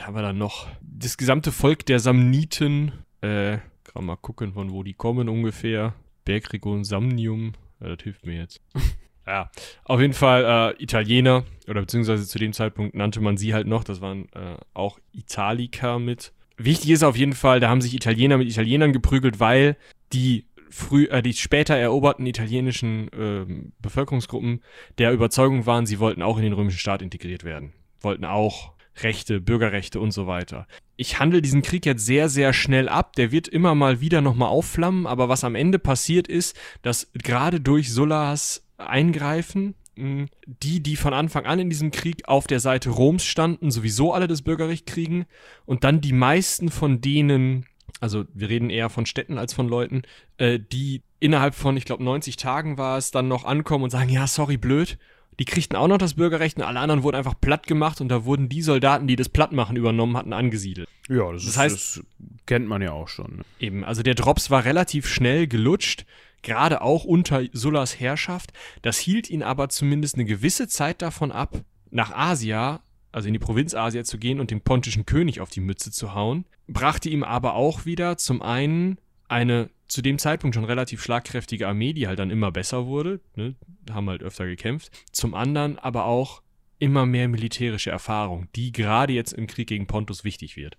haben 0.00 0.14
wir 0.14 0.22
da 0.22 0.32
noch? 0.32 0.68
Das 0.82 1.16
gesamte 1.16 1.52
Volk 1.52 1.86
der 1.86 2.00
Samniten, 2.00 2.92
äh, 3.20 3.58
kann 3.84 4.04
mal 4.04 4.16
gucken, 4.16 4.52
von 4.52 4.72
wo 4.72 4.82
die 4.82 4.94
kommen 4.94 5.28
ungefähr. 5.28 5.94
Bergregion 6.24 6.84
Samnium, 6.84 7.54
ja, 7.80 7.94
das 7.94 8.02
hilft 8.02 8.26
mir 8.26 8.36
jetzt. 8.36 8.60
Ja, 9.26 9.50
auf 9.84 10.00
jeden 10.00 10.14
Fall 10.14 10.74
äh, 10.78 10.82
Italiener, 10.82 11.44
oder 11.68 11.82
beziehungsweise 11.82 12.26
zu 12.26 12.38
dem 12.38 12.54
Zeitpunkt 12.54 12.94
nannte 12.94 13.20
man 13.20 13.36
sie 13.36 13.52
halt 13.52 13.66
noch, 13.66 13.84
das 13.84 14.00
waren 14.00 14.24
äh, 14.32 14.56
auch 14.72 14.98
Italiker 15.12 15.98
mit. 15.98 16.32
Wichtig 16.56 16.88
ist 16.92 17.02
auf 17.02 17.14
jeden 17.14 17.34
Fall, 17.34 17.60
da 17.60 17.68
haben 17.68 17.82
sich 17.82 17.92
Italiener 17.92 18.38
mit 18.38 18.48
Italienern 18.48 18.94
geprügelt, 18.94 19.38
weil 19.38 19.76
die 20.14 20.46
früh, 20.70 21.04
äh, 21.06 21.22
die 21.22 21.34
später 21.34 21.76
eroberten 21.76 22.26
italienischen 22.26 23.08
äh, 23.12 23.70
Bevölkerungsgruppen 23.80 24.62
der 24.98 25.12
Überzeugung 25.12 25.66
waren, 25.66 25.86
sie 25.86 25.98
wollten 25.98 26.22
auch 26.22 26.36
in 26.36 26.44
den 26.44 26.52
römischen 26.52 26.78
Staat 26.78 27.02
integriert 27.02 27.44
werden. 27.44 27.72
Wollten 28.00 28.24
auch 28.24 28.72
Rechte, 29.02 29.40
Bürgerrechte 29.40 30.00
und 30.00 30.10
so 30.10 30.26
weiter. 30.26 30.66
Ich 30.96 31.20
handle 31.20 31.40
diesen 31.40 31.62
Krieg 31.62 31.86
jetzt 31.86 32.04
sehr, 32.04 32.28
sehr 32.28 32.52
schnell 32.52 32.88
ab. 32.88 33.14
Der 33.14 33.30
wird 33.30 33.46
immer 33.46 33.74
mal 33.74 34.00
wieder 34.00 34.20
nochmal 34.20 34.48
aufflammen, 34.48 35.06
aber 35.06 35.28
was 35.28 35.44
am 35.44 35.54
Ende 35.54 35.78
passiert 35.78 36.26
ist, 36.26 36.56
dass 36.82 37.10
gerade 37.12 37.60
durch 37.60 37.92
Sullas 37.92 38.64
Eingreifen 38.76 39.74
die, 39.98 40.80
die 40.80 40.96
von 40.96 41.12
Anfang 41.12 41.44
an 41.44 41.58
in 41.58 41.70
diesem 41.70 41.90
Krieg 41.90 42.28
auf 42.28 42.46
der 42.46 42.60
Seite 42.60 42.90
Roms 42.90 43.24
standen, 43.24 43.70
sowieso 43.70 44.12
alle 44.12 44.28
das 44.28 44.42
Bürgerrecht 44.42 44.86
kriegen 44.86 45.26
und 45.66 45.82
dann 45.84 46.00
die 46.00 46.12
meisten 46.12 46.68
von 46.70 47.00
denen, 47.00 47.66
also 48.00 48.24
wir 48.34 48.48
reden 48.48 48.70
eher 48.70 48.90
von 48.90 49.06
Städten 49.06 49.38
als 49.38 49.52
von 49.52 49.68
Leuten, 49.68 50.02
äh, 50.36 50.58
die 50.58 51.02
innerhalb 51.20 51.54
von, 51.54 51.76
ich 51.76 51.84
glaube, 51.84 52.04
90 52.04 52.36
Tagen 52.36 52.78
war 52.78 52.98
es, 52.98 53.10
dann 53.10 53.28
noch 53.28 53.44
ankommen 53.44 53.84
und 53.84 53.90
sagen, 53.90 54.08
ja, 54.10 54.26
sorry, 54.26 54.56
blöd. 54.56 54.98
Die 55.38 55.44
kriegten 55.44 55.76
auch 55.76 55.86
noch 55.86 55.98
das 55.98 56.14
Bürgerrecht 56.14 56.56
und 56.56 56.64
alle 56.64 56.80
anderen 56.80 57.04
wurden 57.04 57.16
einfach 57.16 57.40
platt 57.40 57.66
gemacht 57.68 58.00
und 58.00 58.08
da 58.08 58.24
wurden 58.24 58.48
die 58.48 58.62
Soldaten, 58.62 59.06
die 59.06 59.14
das 59.14 59.28
Plattmachen 59.28 59.76
übernommen 59.76 60.16
hatten, 60.16 60.32
angesiedelt. 60.32 60.88
Ja, 61.08 61.30
das, 61.32 61.42
das 61.42 61.50
ist, 61.52 61.56
heißt, 61.56 61.74
das 61.74 62.04
kennt 62.46 62.66
man 62.66 62.82
ja 62.82 62.90
auch 62.92 63.06
schon. 63.06 63.36
Ne? 63.36 63.44
Eben, 63.60 63.84
also 63.84 64.02
der 64.02 64.14
Drops 64.14 64.50
war 64.50 64.64
relativ 64.64 65.06
schnell 65.08 65.46
gelutscht 65.46 66.06
gerade 66.42 66.82
auch 66.82 67.04
unter 67.04 67.42
Sullas 67.52 67.98
Herrschaft. 68.00 68.52
Das 68.82 68.98
hielt 68.98 69.30
ihn 69.30 69.42
aber 69.42 69.68
zumindest 69.68 70.14
eine 70.14 70.24
gewisse 70.24 70.68
Zeit 70.68 71.02
davon 71.02 71.32
ab, 71.32 71.62
nach 71.90 72.12
Asia, 72.12 72.80
also 73.12 73.28
in 73.28 73.32
die 73.32 73.38
Provinz 73.38 73.74
Asia 73.74 74.04
zu 74.04 74.18
gehen 74.18 74.40
und 74.40 74.50
dem 74.50 74.60
pontischen 74.60 75.06
König 75.06 75.40
auf 75.40 75.50
die 75.50 75.60
Mütze 75.60 75.90
zu 75.90 76.14
hauen, 76.14 76.44
brachte 76.66 77.08
ihm 77.08 77.22
aber 77.22 77.54
auch 77.54 77.86
wieder 77.86 78.16
zum 78.16 78.42
einen 78.42 78.98
eine 79.28 79.70
zu 79.88 80.02
dem 80.02 80.18
Zeitpunkt 80.18 80.54
schon 80.54 80.64
relativ 80.64 81.02
schlagkräftige 81.02 81.66
Armee, 81.66 81.94
die 81.94 82.06
halt 82.06 82.18
dann 82.18 82.30
immer 82.30 82.52
besser 82.52 82.86
wurde, 82.86 83.20
ne, 83.36 83.54
haben 83.90 84.08
halt 84.08 84.22
öfter 84.22 84.46
gekämpft, 84.46 84.90
zum 85.12 85.34
anderen 85.34 85.78
aber 85.78 86.04
auch 86.04 86.42
immer 86.78 87.06
mehr 87.06 87.28
militärische 87.28 87.90
Erfahrung, 87.90 88.48
die 88.54 88.70
gerade 88.70 89.12
jetzt 89.12 89.32
im 89.32 89.46
Krieg 89.46 89.68
gegen 89.68 89.86
Pontus 89.86 90.24
wichtig 90.24 90.56
wird. 90.56 90.76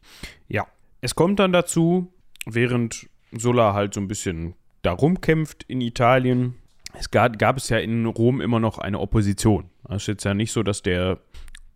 Ja, 0.48 0.68
es 1.02 1.16
kommt 1.16 1.40
dann 1.40 1.52
dazu, 1.52 2.14
während 2.46 3.10
Sulla 3.32 3.74
halt 3.74 3.94
so 3.94 4.00
ein 4.00 4.08
bisschen 4.08 4.56
darum 4.82 5.22
kämpft 5.22 5.64
in 5.64 5.82
Italien. 5.82 6.56
Es 6.94 7.12
gab, 7.12 7.38
gab 7.38 7.58
es 7.58 7.70
ja 7.70 7.78
in 7.78 8.06
Rom 8.06 8.42
immer 8.42 8.60
noch 8.60 8.78
eine 8.78 9.00
Opposition. 9.00 9.70
Es 9.90 10.04
ist 10.04 10.08
jetzt 10.08 10.24
ja 10.26 10.34
nicht 10.34 10.52
so, 10.52 10.64
dass 10.64 10.82
der 10.82 11.20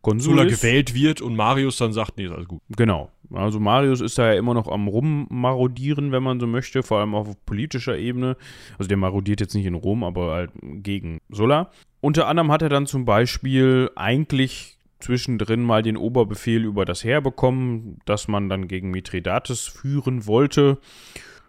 Konsul 0.04 0.36
Sulla 0.36 0.44
gewählt 0.44 0.94
wird 0.94 1.22
und 1.22 1.36
Marius 1.36 1.78
dann 1.78 1.94
sagt, 1.94 2.18
nee, 2.18 2.26
ist 2.26 2.34
alles 2.34 2.50
gut. 2.50 2.62
Genau. 2.76 3.10
Also 3.34 3.60
Marius 3.60 4.02
ist 4.02 4.18
da 4.18 4.34
ja 4.34 4.38
immer 4.38 4.54
noch 4.54 4.68
am 4.68 4.90
Rummarodieren, 4.90 6.12
wenn 6.12 6.22
man 6.22 6.42
so 6.42 6.46
möchte, 6.46 6.84
vor 6.84 7.00
allem 7.00 7.16
auf 7.16 7.30
politischer 7.46 7.98
Ebene. 7.98 8.36
Also 8.78 8.90
der 8.90 8.98
marodiert 8.98 9.40
jetzt 9.40 9.56
nicht 9.56 9.66
in 9.66 9.76
Rom, 9.76 10.04
aber 10.04 10.34
halt 10.34 10.52
gegen 10.62 11.20
Sulla. 11.30 11.72
Unter 12.02 12.28
anderem 12.28 12.52
hat 12.52 12.62
er 12.62 12.70
dann 12.70 12.86
zum 12.86 13.06
Beispiel 13.06 13.90
eigentlich 13.96 14.78
zwischendrin 15.00 15.64
mal 15.64 15.82
den 15.82 15.96
Oberbefehl 15.96 16.66
über 16.66 16.84
das 16.84 17.06
Heer 17.06 17.22
bekommen, 17.22 18.00
das 18.06 18.28
man 18.28 18.50
dann 18.50 18.68
gegen 18.68 18.92
Mithridates 18.92 19.62
führen 19.68 20.28
wollte. 20.28 20.80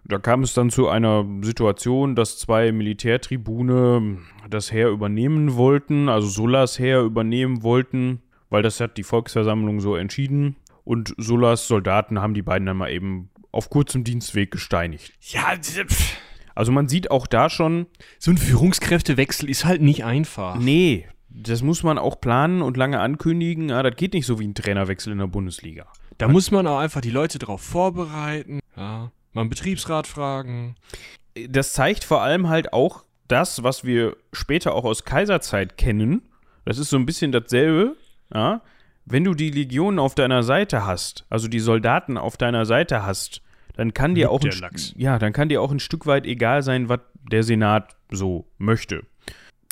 Da 0.04 0.18
kam 0.18 0.42
es 0.42 0.54
dann 0.54 0.70
zu 0.70 0.88
einer 0.88 1.26
Situation, 1.42 2.14
dass 2.14 2.38
zwei 2.38 2.70
Militärtribune 2.70 4.18
das 4.48 4.70
Heer 4.70 4.90
übernehmen 4.90 5.56
wollten, 5.56 6.08
also 6.08 6.28
Sullas 6.28 6.78
Heer 6.78 7.00
übernehmen 7.00 7.62
wollten, 7.62 8.20
weil 8.54 8.62
das 8.62 8.78
hat 8.78 8.96
die 8.98 9.02
Volksversammlung 9.02 9.80
so 9.80 9.96
entschieden. 9.96 10.54
Und 10.84 11.12
Sullas 11.18 11.66
Soldaten 11.66 12.20
haben 12.20 12.34
die 12.34 12.42
beiden 12.42 12.66
dann 12.66 12.76
mal 12.76 12.88
eben 12.88 13.28
auf 13.50 13.68
kurzem 13.68 14.04
Dienstweg 14.04 14.52
gesteinigt. 14.52 15.12
Ja, 15.22 15.56
pff. 15.60 16.16
also 16.54 16.70
man 16.70 16.86
sieht 16.86 17.10
auch 17.10 17.26
da 17.26 17.50
schon. 17.50 17.86
So 18.20 18.30
ein 18.30 18.38
Führungskräftewechsel 18.38 19.50
ist 19.50 19.64
halt 19.64 19.82
nicht 19.82 20.04
einfach. 20.04 20.54
Nee, 20.54 21.08
das 21.30 21.62
muss 21.62 21.82
man 21.82 21.98
auch 21.98 22.20
planen 22.20 22.62
und 22.62 22.76
lange 22.76 23.00
ankündigen. 23.00 23.70
Ja, 23.70 23.82
das 23.82 23.96
geht 23.96 24.14
nicht 24.14 24.24
so 24.24 24.38
wie 24.38 24.46
ein 24.46 24.54
Trainerwechsel 24.54 25.12
in 25.12 25.18
der 25.18 25.26
Bundesliga. 25.26 25.88
Da 26.18 26.28
muss 26.28 26.52
man 26.52 26.64
auch 26.68 26.78
einfach 26.78 27.00
die 27.00 27.10
Leute 27.10 27.40
darauf 27.40 27.60
vorbereiten. 27.60 28.60
Ja. 28.76 29.10
Mal 29.32 29.40
einen 29.40 29.50
Betriebsrat 29.50 30.06
fragen. 30.06 30.76
Das 31.48 31.72
zeigt 31.72 32.04
vor 32.04 32.22
allem 32.22 32.48
halt 32.48 32.72
auch 32.72 33.04
das, 33.26 33.64
was 33.64 33.82
wir 33.82 34.16
später 34.32 34.76
auch 34.76 34.84
aus 34.84 35.04
Kaiserzeit 35.04 35.76
kennen. 35.76 36.22
Das 36.64 36.78
ist 36.78 36.90
so 36.90 36.96
ein 36.96 37.04
bisschen 37.04 37.32
dasselbe. 37.32 37.96
Ja? 38.32 38.62
Wenn 39.04 39.24
du 39.24 39.34
die 39.34 39.50
Legionen 39.50 39.98
auf 39.98 40.14
deiner 40.14 40.42
Seite 40.42 40.86
hast, 40.86 41.26
also 41.28 41.48
die 41.48 41.60
Soldaten 41.60 42.16
auf 42.16 42.36
deiner 42.36 42.64
Seite 42.64 43.04
hast, 43.04 43.42
dann 43.76 43.92
kann 43.92 44.14
dir 44.14 44.30
auch 44.30 44.40
ein, 44.42 44.52
ja, 44.96 45.18
dann 45.18 45.32
kann 45.32 45.48
dir 45.48 45.60
auch 45.60 45.72
ein 45.72 45.80
Stück 45.80 46.06
weit 46.06 46.26
egal 46.26 46.62
sein, 46.62 46.88
was 46.88 47.00
der 47.30 47.42
Senat 47.42 47.96
so 48.10 48.46
möchte. 48.58 49.02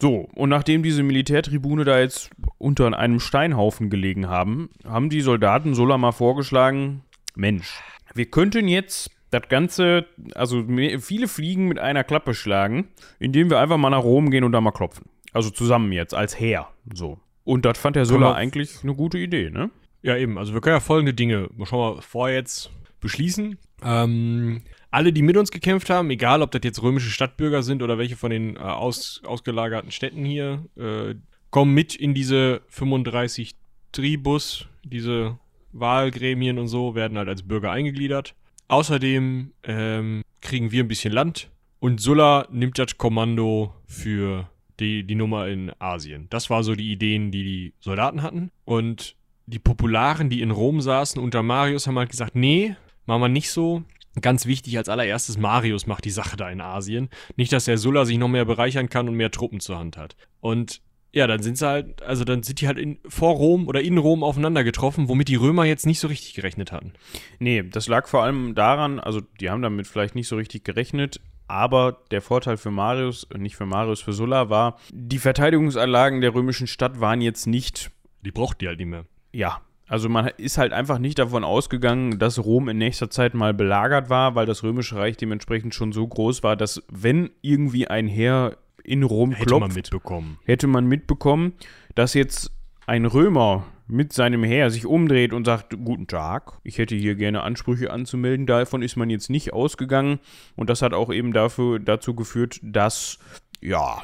So, 0.01 0.29
und 0.35 0.49
nachdem 0.49 0.83
diese 0.83 1.05
Militärtribune 1.05 1.85
da 1.85 2.01
jetzt 2.01 2.31
unter 2.59 2.99
einem 2.99 3.21
Steinhaufen 3.21 3.89
gelegen 3.89 4.29
haben, 4.29 4.71
haben 4.85 5.11
die 5.11 5.21
Soldaten 5.21 5.75
Sulla 5.75 5.97
mal 5.97 6.13
vorgeschlagen, 6.13 7.03
Mensch, 7.37 7.81
wir 8.13 8.27
könnten 8.27 8.67
jetzt 8.67 9.11
das 9.31 9.49
Ganze, 9.49 10.07
also 10.35 10.65
viele 10.99 11.29
Fliegen 11.29 11.69
mit 11.69 11.79
einer 11.79 12.05
Klappe 12.05 12.35
schlagen, 12.35 12.89
indem 13.19 13.49
wir 13.49 13.61
einfach 13.61 13.79
mal 13.79 13.91
nach 13.91 14.03
Rom 14.03 14.31
gehen 14.31 14.45
und 14.45 14.53
da 14.53 14.61
mal 14.61 14.73
klopfen. 14.73 15.07
Also 15.33 15.51
zusammen 15.51 15.93
jetzt, 15.93 16.15
als 16.15 16.39
Heer. 16.39 16.69
So. 16.93 17.19
Und 17.45 17.65
das 17.65 17.79
fand 17.79 17.97
der 17.97 18.07
Sulla 18.07 18.35
eigentlich 18.35 18.83
eine 18.83 18.95
gute 18.95 19.19
Idee, 19.19 19.51
ne? 19.51 19.71
Ja, 20.03 20.17
eben. 20.17 20.39
Also 20.39 20.55
wir 20.55 20.61
können 20.61 20.77
ja 20.77 20.81
folgende 20.81 21.15
Dinge 21.15 21.49
schon 21.65 21.79
mal 21.79 22.01
vor 22.03 22.29
jetzt 22.29 22.71
beschließen. 23.01 23.59
Ähm, 23.85 24.63
alle, 24.91 25.13
die 25.13 25.23
mit 25.23 25.37
uns 25.37 25.51
gekämpft 25.51 25.91
haben, 25.91 26.11
egal 26.11 26.43
ob 26.43 26.51
das 26.51 26.61
jetzt 26.65 26.83
römische 26.83 27.11
Stadtbürger 27.11 27.63
sind 27.63 27.83
oder 27.83 27.99
welche 27.99 28.17
von 28.17 28.31
den 28.31 28.57
äh, 28.57 28.61
aus, 28.61 29.23
ausgelagerten 29.25 29.91
Städten 29.91 30.25
hier, 30.25 30.65
äh, 30.77 31.15
kommen 31.51 31.75
mit 31.75 31.95
in 31.95 32.15
diese 32.15 32.63
35 32.69 33.55
Tribus, 33.93 34.67
diese 34.85 35.39
Wahlgremien 35.73 36.59
und 36.59 36.69
so, 36.69 36.95
werden 36.95 37.19
halt 37.19 37.29
als 37.29 37.43
Bürger 37.43 37.71
eingegliedert. 37.71 38.35
Außerdem 38.69 39.53
ähm, 39.65 40.23
kriegen 40.41 40.73
wir 40.73 40.85
ein 40.85 40.89
bisschen 40.89 41.13
Land 41.13 41.51
und 41.79 42.01
Sulla 42.01 42.47
nimmt 42.51 42.79
das 42.79 42.97
Kommando 42.97 43.75
für 43.87 44.49
die, 44.81 45.05
die 45.05 45.15
Nummer 45.15 45.49
in 45.49 45.73
Asien. 45.79 46.27
Das 46.31 46.51
war 46.51 46.63
so 46.65 46.75
die 46.75 46.93
Ideen, 46.93 47.31
die 47.31 47.45
die 47.45 47.75
Soldaten 47.81 48.23
hatten. 48.23 48.51
Und 48.65 49.17
die 49.47 49.59
Popularen, 49.59 50.31
die 50.31 50.41
in 50.41 50.51
Rom 50.51 50.81
saßen 50.81 51.21
unter 51.21 51.43
Marius, 51.43 51.87
haben 51.87 51.99
halt 51.99 52.11
gesagt, 52.11 52.35
nee, 52.35 52.77
machen 53.07 53.23
wir 53.23 53.29
nicht 53.29 53.51
so. 53.51 53.83
Ganz 54.21 54.45
wichtig 54.45 54.77
als 54.77 54.91
allererstes, 54.91 55.39
Marius 55.39 55.87
macht 55.87 56.05
die 56.05 56.11
Sache 56.11 56.37
da 56.37 56.51
in 56.51 56.61
Asien. 56.61 57.09
Nicht, 57.37 57.53
dass 57.53 57.65
der 57.65 57.79
Sulla 57.79 58.05
sich 58.05 58.19
noch 58.19 58.29
mehr 58.29 58.45
bereichern 58.45 58.91
kann 58.91 59.09
und 59.09 59.15
mehr 59.15 59.31
Truppen 59.31 59.61
zur 59.61 59.79
Hand 59.79 59.97
hat. 59.97 60.17
Und 60.41 60.83
ja, 61.13 61.27
dann 61.27 61.43
sind 61.43 61.59
sie 61.59 61.67
halt, 61.67 62.03
also 62.03 62.25
dann 62.25 62.43
sind 62.43 62.61
die 62.61 62.67
halt 62.67 62.79
in, 62.79 62.99
vor 63.07 63.35
Rom 63.35 63.69
oder 63.69 63.83
in 63.83 63.99
Rom 63.99 64.23
aufeinander 64.23 64.65
getroffen, 64.65 65.09
womit 65.09 65.29
die 65.29 65.37
Römer 65.37 65.65
jetzt 65.65 65.87
nicht 65.87 66.01
so 66.01 66.09
richtig 66.09 66.35
gerechnet 66.35 66.73
hatten. 66.73 66.93
Nee, 67.39 67.63
das 67.63 67.87
lag 67.87 68.09
vor 68.09 68.23
allem 68.23 68.55
daran, 68.55 68.99
also 68.99 69.21
die 69.41 69.51
haben 69.51 69.63
damit 69.63 69.87
vielleicht 69.87 70.15
nicht 70.15 70.29
so 70.29 70.37
richtig 70.37 70.65
gerechnet, 70.65 71.21
aber 71.53 71.99
der 72.11 72.23
Vorteil 72.23 72.57
für 72.57 72.71
Marius, 72.71 73.29
nicht 73.37 73.57
für 73.57 73.67
Marius, 73.67 74.01
für 74.01 74.15
Sulla 74.15 74.49
war, 74.49 74.79
die 74.91 75.19
Verteidigungsanlagen 75.19 76.23
der 76.23 76.35
römischen 76.35 76.67
Stadt 76.67 76.99
waren 76.99 77.21
jetzt 77.21 77.47
nicht. 77.47 77.91
Die 78.23 78.31
braucht 78.31 78.63
die 78.63 78.69
halt 78.69 78.79
nicht 78.79 78.89
mehr. 78.89 79.05
Ja, 79.33 79.61
also 79.87 80.09
man 80.09 80.29
ist 80.39 80.57
halt 80.57 80.73
einfach 80.73 80.99
nicht 80.99 81.19
davon 81.19 81.45
ausgegangen, 81.45 82.19
dass 82.19 82.43
Rom 82.43 82.71
in 82.71 82.79
nächster 82.79 83.11
Zeit 83.11 83.35
mal 83.35 83.53
belagert 83.53 84.09
war, 84.09 84.35
weil 84.35 84.47
das 84.47 84.63
römische 84.63 84.97
Reich 84.97 85.19
dementsprechend 85.19 85.75
schon 85.75 85.93
so 85.93 86.09
groß 86.09 86.43
war, 86.43 86.57
dass 86.57 86.83
wenn 86.91 87.29
irgendwie 87.43 87.87
ein 87.87 88.09
Heer 88.09 88.57
in 88.83 89.03
Rom 89.03 89.33
hätte 89.33 89.45
klopft, 89.45 89.69
man 89.69 89.75
mitbekommen. 89.75 90.39
hätte 90.45 90.67
man 90.67 90.87
mitbekommen, 90.87 91.53
dass 91.95 92.15
jetzt 92.15 92.51
ein 92.87 93.05
Römer 93.05 93.65
mit 93.93 94.13
seinem 94.13 94.43
Heer 94.43 94.71
sich 94.71 94.87
umdreht 94.87 95.33
und 95.33 95.45
sagt, 95.45 95.77
guten 95.85 96.07
Tag, 96.07 96.55
ich 96.65 96.79
hätte 96.79 96.95
hier 96.95 97.15
gerne 97.15 97.43
Ansprüche 97.43 97.91
anzumelden. 97.91 98.47
Davon 98.47 98.83
ist 98.83 98.97
man 98.97 99.11
jetzt 99.11 99.31
nicht 99.31 99.53
ausgegangen 99.53 100.19
und 100.57 100.71
das 100.71 100.83
hat 100.83 100.95
auch 100.95 101.13
eben 101.13 101.33
dafür, 101.33 101.79
dazu 101.79 102.15
geführt, 102.15 102.59
dass, 102.63 103.19
ja, 103.61 104.03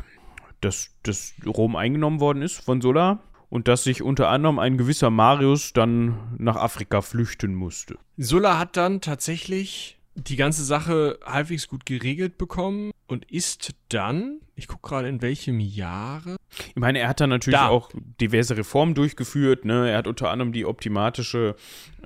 dass, 0.60 0.90
dass 1.02 1.34
Rom 1.46 1.74
eingenommen 1.74 2.20
worden 2.20 2.42
ist 2.42 2.60
von 2.60 2.80
Sulla 2.80 3.20
und 3.48 3.66
dass 3.66 3.84
sich 3.84 4.02
unter 4.02 4.28
anderem 4.28 4.58
ein 4.58 4.76
gewisser 4.76 5.10
Marius 5.10 5.72
dann 5.72 6.18
nach 6.36 6.56
Afrika 6.56 7.00
flüchten 7.00 7.54
musste. 7.54 7.96
Sulla 8.18 8.58
hat 8.58 8.76
dann 8.76 9.00
tatsächlich 9.00 9.97
die 10.18 10.36
ganze 10.36 10.64
Sache 10.64 11.18
halbwegs 11.24 11.68
gut 11.68 11.86
geregelt 11.86 12.38
bekommen 12.38 12.90
und 13.06 13.24
ist 13.30 13.74
dann, 13.88 14.40
ich 14.54 14.66
gucke 14.68 14.88
gerade 14.88 15.08
in 15.08 15.22
welchem 15.22 15.60
Jahre. 15.60 16.36
Ich 16.70 16.76
meine, 16.76 16.98
er 16.98 17.08
hat 17.08 17.20
dann 17.20 17.30
natürlich 17.30 17.58
da. 17.58 17.68
auch 17.68 17.90
diverse 18.20 18.56
Reformen 18.56 18.94
durchgeführt. 18.94 19.64
Ne? 19.64 19.90
Er 19.90 19.98
hat 19.98 20.06
unter 20.06 20.30
anderem 20.30 20.52
die 20.52 20.66
optimatische, 20.66 21.54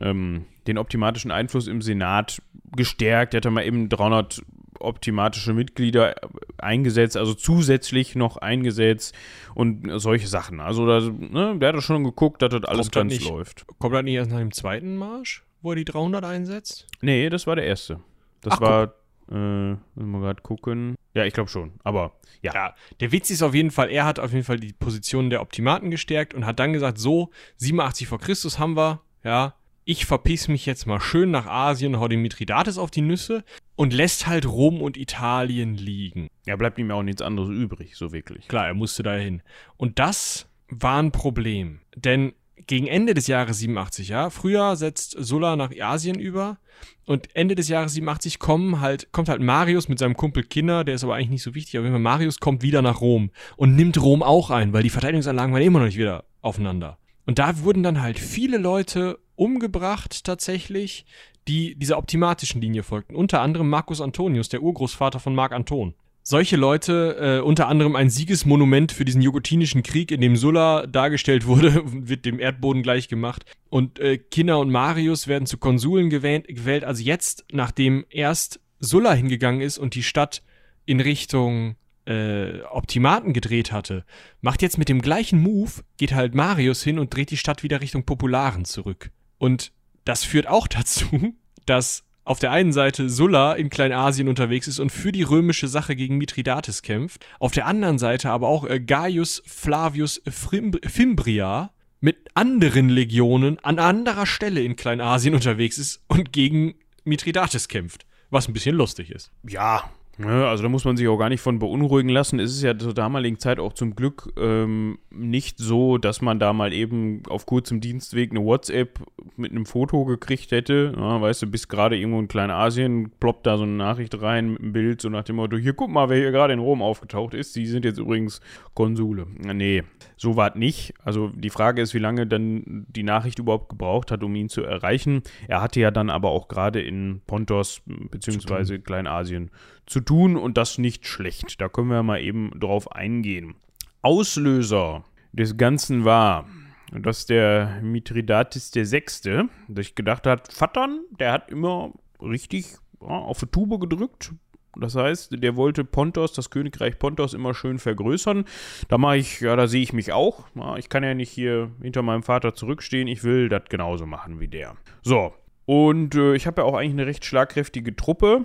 ähm, 0.00 0.44
den 0.66 0.78
optimatischen 0.78 1.30
Einfluss 1.30 1.66
im 1.66 1.80
Senat 1.82 2.40
gestärkt. 2.76 3.34
Er 3.34 3.38
hat 3.38 3.44
dann 3.46 3.54
mal 3.54 3.64
eben 3.64 3.88
300 3.88 4.42
optimatische 4.78 5.52
Mitglieder 5.54 6.14
eingesetzt, 6.58 7.16
also 7.16 7.34
zusätzlich 7.34 8.16
noch 8.16 8.36
eingesetzt 8.38 9.14
und 9.54 9.88
solche 10.00 10.26
Sachen. 10.26 10.60
Also 10.60 10.86
da, 10.86 11.00
ne, 11.00 11.56
der 11.58 11.72
hat 11.72 11.82
schon 11.82 12.02
geguckt, 12.04 12.42
dass 12.42 12.50
das 12.50 12.64
alles 12.64 12.90
Kommt 12.90 12.94
das 12.96 13.00
ganz 13.02 13.12
nicht- 13.12 13.30
läuft. 13.30 13.66
Kommt 13.78 13.94
das 13.94 14.02
nicht 14.02 14.14
erst 14.14 14.30
nach 14.32 14.38
dem 14.38 14.50
zweiten 14.52 14.96
Marsch, 14.96 15.44
wo 15.62 15.70
er 15.70 15.76
die 15.76 15.84
300 15.84 16.24
einsetzt? 16.24 16.86
Nee, 17.00 17.28
das 17.28 17.46
war 17.46 17.56
der 17.56 17.66
erste. 17.66 18.00
Das 18.40 18.54
Ach, 18.54 18.58
guck. 18.58 18.68
war, 18.68 18.82
äh, 19.30 19.76
müssen 19.94 20.10
wir 20.10 20.20
gerade 20.20 20.42
gucken. 20.42 20.96
Ja, 21.14 21.24
ich 21.24 21.34
glaube 21.34 21.50
schon, 21.50 21.72
aber 21.84 22.12
ja. 22.42 22.52
Ja, 22.54 22.74
der 23.00 23.12
Witz 23.12 23.30
ist 23.30 23.42
auf 23.42 23.54
jeden 23.54 23.70
Fall, 23.70 23.90
er 23.90 24.04
hat 24.04 24.18
auf 24.18 24.32
jeden 24.32 24.44
Fall 24.44 24.58
die 24.58 24.72
Position 24.72 25.30
der 25.30 25.40
Optimaten 25.40 25.90
gestärkt 25.90 26.34
und 26.34 26.44
hat 26.46 26.58
dann 26.58 26.72
gesagt, 26.72 26.98
so, 26.98 27.30
87 27.56 28.08
vor 28.08 28.18
Christus 28.18 28.58
haben 28.58 28.76
wir, 28.76 29.00
ja, 29.22 29.54
ich 29.84 30.06
verpiss 30.06 30.48
mich 30.48 30.66
jetzt 30.66 30.86
mal 30.86 31.00
schön 31.00 31.30
nach 31.30 31.46
Asien, 31.46 31.98
hau 31.98 32.08
dem 32.08 32.22
Mithridates 32.22 32.78
auf 32.78 32.90
die 32.90 33.00
Nüsse 33.00 33.44
und 33.74 33.92
lässt 33.92 34.26
halt 34.26 34.46
Rom 34.46 34.80
und 34.80 34.96
Italien 34.96 35.74
liegen. 35.74 36.28
Ja, 36.46 36.56
bleibt 36.56 36.78
ihm 36.78 36.90
ja 36.90 36.96
auch 36.96 37.02
nichts 37.02 37.22
anderes 37.22 37.50
übrig, 37.50 37.96
so 37.96 38.12
wirklich. 38.12 38.48
Klar, 38.48 38.66
er 38.66 38.74
musste 38.74 39.02
dahin. 39.02 39.42
Und 39.76 39.98
das 39.98 40.48
war 40.68 41.02
ein 41.02 41.12
Problem. 41.12 41.80
Denn 41.96 42.32
gegen 42.66 42.86
Ende 42.86 43.14
des 43.14 43.26
Jahres 43.26 43.58
87, 43.58 44.08
ja, 44.08 44.30
früher 44.30 44.76
setzt 44.76 45.16
Sulla 45.18 45.56
nach 45.56 45.70
Asien 45.78 46.18
über 46.18 46.58
und 47.06 47.34
Ende 47.34 47.54
des 47.54 47.68
Jahres 47.68 47.94
87 47.94 48.38
kommen 48.38 48.80
halt, 48.80 49.10
kommt 49.12 49.28
halt 49.28 49.40
Marius 49.40 49.88
mit 49.88 49.98
seinem 49.98 50.16
Kumpel 50.16 50.44
Kinder, 50.44 50.84
der 50.84 50.94
ist 50.94 51.04
aber 51.04 51.14
eigentlich 51.14 51.30
nicht 51.30 51.42
so 51.42 51.54
wichtig, 51.54 51.78
aber 51.78 51.92
wenn 51.92 52.02
Marius 52.02 52.40
kommt 52.40 52.62
wieder 52.62 52.82
nach 52.82 53.00
Rom 53.00 53.30
und 53.56 53.74
nimmt 53.74 54.00
Rom 54.00 54.22
auch 54.22 54.50
ein, 54.50 54.72
weil 54.72 54.82
die 54.82 54.90
Verteidigungsanlagen 54.90 55.52
waren 55.52 55.62
immer 55.62 55.80
noch 55.80 55.86
nicht 55.86 55.98
wieder 55.98 56.24
aufeinander. 56.40 56.98
Und 57.26 57.38
da 57.38 57.60
wurden 57.60 57.82
dann 57.82 58.00
halt 58.00 58.18
viele 58.18 58.58
Leute 58.58 59.18
umgebracht 59.36 60.24
tatsächlich, 60.24 61.06
die 61.48 61.74
dieser 61.76 61.98
optimatischen 61.98 62.60
Linie 62.60 62.82
folgten. 62.82 63.16
Unter 63.16 63.40
anderem 63.40 63.68
Marcus 63.68 64.00
Antonius, 64.00 64.48
der 64.48 64.62
Urgroßvater 64.62 65.20
von 65.20 65.34
Marc 65.34 65.52
Anton. 65.52 65.94
Solche 66.24 66.56
Leute, 66.56 67.40
äh, 67.40 67.44
unter 67.44 67.66
anderem 67.66 67.96
ein 67.96 68.08
Siegesmonument 68.08 68.92
für 68.92 69.04
diesen 69.04 69.22
jugotinischen 69.22 69.82
Krieg, 69.82 70.12
in 70.12 70.20
dem 70.20 70.36
Sulla 70.36 70.86
dargestellt 70.86 71.46
wurde, 71.46 71.82
wird 71.84 72.24
dem 72.24 72.38
Erdboden 72.38 72.82
gleich 72.82 73.08
gemacht. 73.08 73.44
Und 73.70 73.98
äh, 73.98 74.18
Kinna 74.18 74.54
und 74.56 74.70
Marius 74.70 75.26
werden 75.26 75.46
zu 75.46 75.58
Konsuln 75.58 76.10
gewählt, 76.10 76.46
gewählt. 76.46 76.84
Also 76.84 77.02
jetzt, 77.02 77.44
nachdem 77.50 78.04
erst 78.08 78.60
Sulla 78.78 79.14
hingegangen 79.14 79.60
ist 79.60 79.78
und 79.78 79.94
die 79.96 80.04
Stadt 80.04 80.42
in 80.84 81.00
Richtung 81.00 81.76
äh, 82.04 82.60
Optimaten 82.70 83.32
gedreht 83.32 83.72
hatte, 83.72 84.04
macht 84.40 84.62
jetzt 84.62 84.78
mit 84.78 84.88
dem 84.88 85.02
gleichen 85.02 85.40
Move, 85.40 85.70
geht 85.96 86.12
halt 86.12 86.34
Marius 86.34 86.82
hin 86.82 86.98
und 86.98 87.14
dreht 87.14 87.30
die 87.30 87.36
Stadt 87.36 87.62
wieder 87.62 87.80
Richtung 87.80 88.04
Popularen 88.04 88.64
zurück. 88.64 89.10
Und 89.38 89.72
das 90.04 90.22
führt 90.24 90.46
auch 90.46 90.68
dazu, 90.68 91.34
dass 91.66 92.04
auf 92.24 92.38
der 92.38 92.52
einen 92.52 92.72
Seite 92.72 93.08
Sulla 93.08 93.54
in 93.54 93.70
Kleinasien 93.70 94.28
unterwegs 94.28 94.68
ist 94.68 94.78
und 94.78 94.90
für 94.90 95.12
die 95.12 95.22
römische 95.22 95.68
Sache 95.68 95.96
gegen 95.96 96.18
Mithridates 96.18 96.82
kämpft, 96.82 97.26
auf 97.38 97.52
der 97.52 97.66
anderen 97.66 97.98
Seite 97.98 98.30
aber 98.30 98.48
auch 98.48 98.64
äh, 98.64 98.80
Gaius 98.80 99.42
Flavius 99.46 100.22
Fimbria 100.26 101.70
mit 102.00 102.30
anderen 102.34 102.88
Legionen 102.88 103.58
an 103.60 103.78
anderer 103.78 104.26
Stelle 104.26 104.62
in 104.62 104.76
Kleinasien 104.76 105.34
unterwegs 105.34 105.78
ist 105.78 106.02
und 106.08 106.32
gegen 106.32 106.74
Mithridates 107.04 107.68
kämpft, 107.68 108.06
was 108.30 108.48
ein 108.48 108.52
bisschen 108.52 108.76
lustig 108.76 109.10
ist. 109.10 109.30
Ja, 109.48 109.90
also 110.20 110.62
da 110.62 110.68
muss 110.68 110.84
man 110.84 110.96
sich 110.96 111.08
auch 111.08 111.16
gar 111.16 111.30
nicht 111.30 111.40
von 111.40 111.58
beunruhigen 111.58 112.10
lassen. 112.10 112.38
Es 112.38 112.52
ist 112.52 112.62
ja 112.62 112.76
zur 112.76 112.92
damaligen 112.92 113.38
Zeit 113.38 113.58
auch 113.58 113.72
zum 113.72 113.96
Glück 113.96 114.32
ähm, 114.36 114.98
nicht 115.10 115.58
so, 115.58 115.96
dass 115.96 116.20
man 116.20 116.38
da 116.38 116.52
mal 116.52 116.74
eben 116.74 117.22
auf 117.28 117.46
kurzem 117.46 117.80
Dienstweg 117.80 118.30
eine 118.30 118.44
WhatsApp 118.44 119.00
mit 119.36 119.52
einem 119.52 119.64
Foto 119.64 120.04
gekriegt 120.04 120.50
hätte. 120.50 120.92
Ja, 120.94 121.20
weißt 121.20 121.42
du, 121.42 121.46
bist 121.46 121.70
gerade 121.70 121.96
irgendwo 121.96 122.20
in 122.20 122.28
Kleinasien, 122.28 123.10
ploppt 123.20 123.46
da 123.46 123.56
so 123.56 123.62
eine 123.62 123.72
Nachricht 123.72 124.20
rein 124.20 124.52
mit 124.52 124.60
einem 124.60 124.72
Bild, 124.72 125.00
so 125.00 125.08
nach 125.08 125.24
dem 125.24 125.36
Motto, 125.36 125.56
hier 125.56 125.72
guck 125.72 125.90
mal, 125.90 126.10
wer 126.10 126.18
hier 126.18 126.30
gerade 126.30 126.52
in 126.52 126.58
Rom 126.58 126.82
aufgetaucht 126.82 127.32
ist. 127.32 127.56
Die 127.56 127.66
sind 127.66 127.86
jetzt 127.86 127.98
übrigens 127.98 128.40
Konsule. 128.74 129.26
Nee, 129.38 129.82
so 130.18 130.36
war 130.36 130.50
es 130.50 130.56
nicht. 130.56 130.94
Also 131.02 131.30
die 131.34 131.50
Frage 131.50 131.80
ist, 131.80 131.94
wie 131.94 131.98
lange 131.98 132.26
dann 132.26 132.86
die 132.88 133.02
Nachricht 133.02 133.38
überhaupt 133.38 133.70
gebraucht 133.70 134.10
hat, 134.10 134.22
um 134.22 134.34
ihn 134.34 134.50
zu 134.50 134.62
erreichen. 134.62 135.22
Er 135.48 135.62
hatte 135.62 135.80
ja 135.80 135.90
dann 135.90 136.10
aber 136.10 136.30
auch 136.30 136.48
gerade 136.48 136.82
in 136.82 137.22
Pontos 137.26 137.80
bzw. 137.86 138.78
Kleinasien 138.78 139.50
zu 139.86 140.01
tun 140.04 140.36
und 140.36 140.56
das 140.56 140.78
nicht 140.78 141.06
schlecht. 141.06 141.60
Da 141.60 141.68
können 141.68 141.88
wir 141.88 142.02
mal 142.02 142.20
eben 142.20 142.50
drauf 142.58 142.92
eingehen. 142.92 143.54
Auslöser 144.02 145.04
des 145.32 145.56
Ganzen 145.56 146.04
war, 146.04 146.46
dass 146.92 147.26
der 147.26 147.80
Mithridates 147.82 148.70
Sechste 148.70 149.48
sich 149.68 149.94
gedacht 149.94 150.26
hat, 150.26 150.52
Vattern, 150.52 151.00
der 151.18 151.32
hat 151.32 151.50
immer 151.50 151.92
richtig 152.20 152.76
ja, 153.00 153.08
auf 153.08 153.40
die 153.40 153.46
Tube 153.46 153.80
gedrückt. 153.80 154.32
Das 154.76 154.94
heißt, 154.94 155.42
der 155.42 155.56
wollte 155.56 155.84
Pontos, 155.84 156.32
das 156.32 156.48
Königreich 156.48 156.98
Pontos, 156.98 157.34
immer 157.34 157.52
schön 157.54 157.78
vergrößern. 157.78 158.44
Da 158.88 158.98
mache 158.98 159.18
ich, 159.18 159.40
ja, 159.40 159.54
da 159.54 159.66
sehe 159.66 159.82
ich 159.82 159.92
mich 159.92 160.12
auch. 160.12 160.46
Ich 160.78 160.88
kann 160.88 161.04
ja 161.04 161.14
nicht 161.14 161.30
hier 161.30 161.70
hinter 161.82 162.02
meinem 162.02 162.22
Vater 162.22 162.54
zurückstehen. 162.54 163.06
Ich 163.06 163.22
will 163.22 163.48
das 163.48 163.64
genauso 163.68 164.06
machen 164.06 164.40
wie 164.40 164.48
der. 164.48 164.76
So. 165.02 165.34
Und 165.66 166.14
äh, 166.14 166.34
ich 166.34 166.46
habe 166.46 166.62
ja 166.62 166.66
auch 166.66 166.74
eigentlich 166.74 166.92
eine 166.92 167.06
recht 167.06 167.24
schlagkräftige 167.24 167.94
Truppe. 167.94 168.44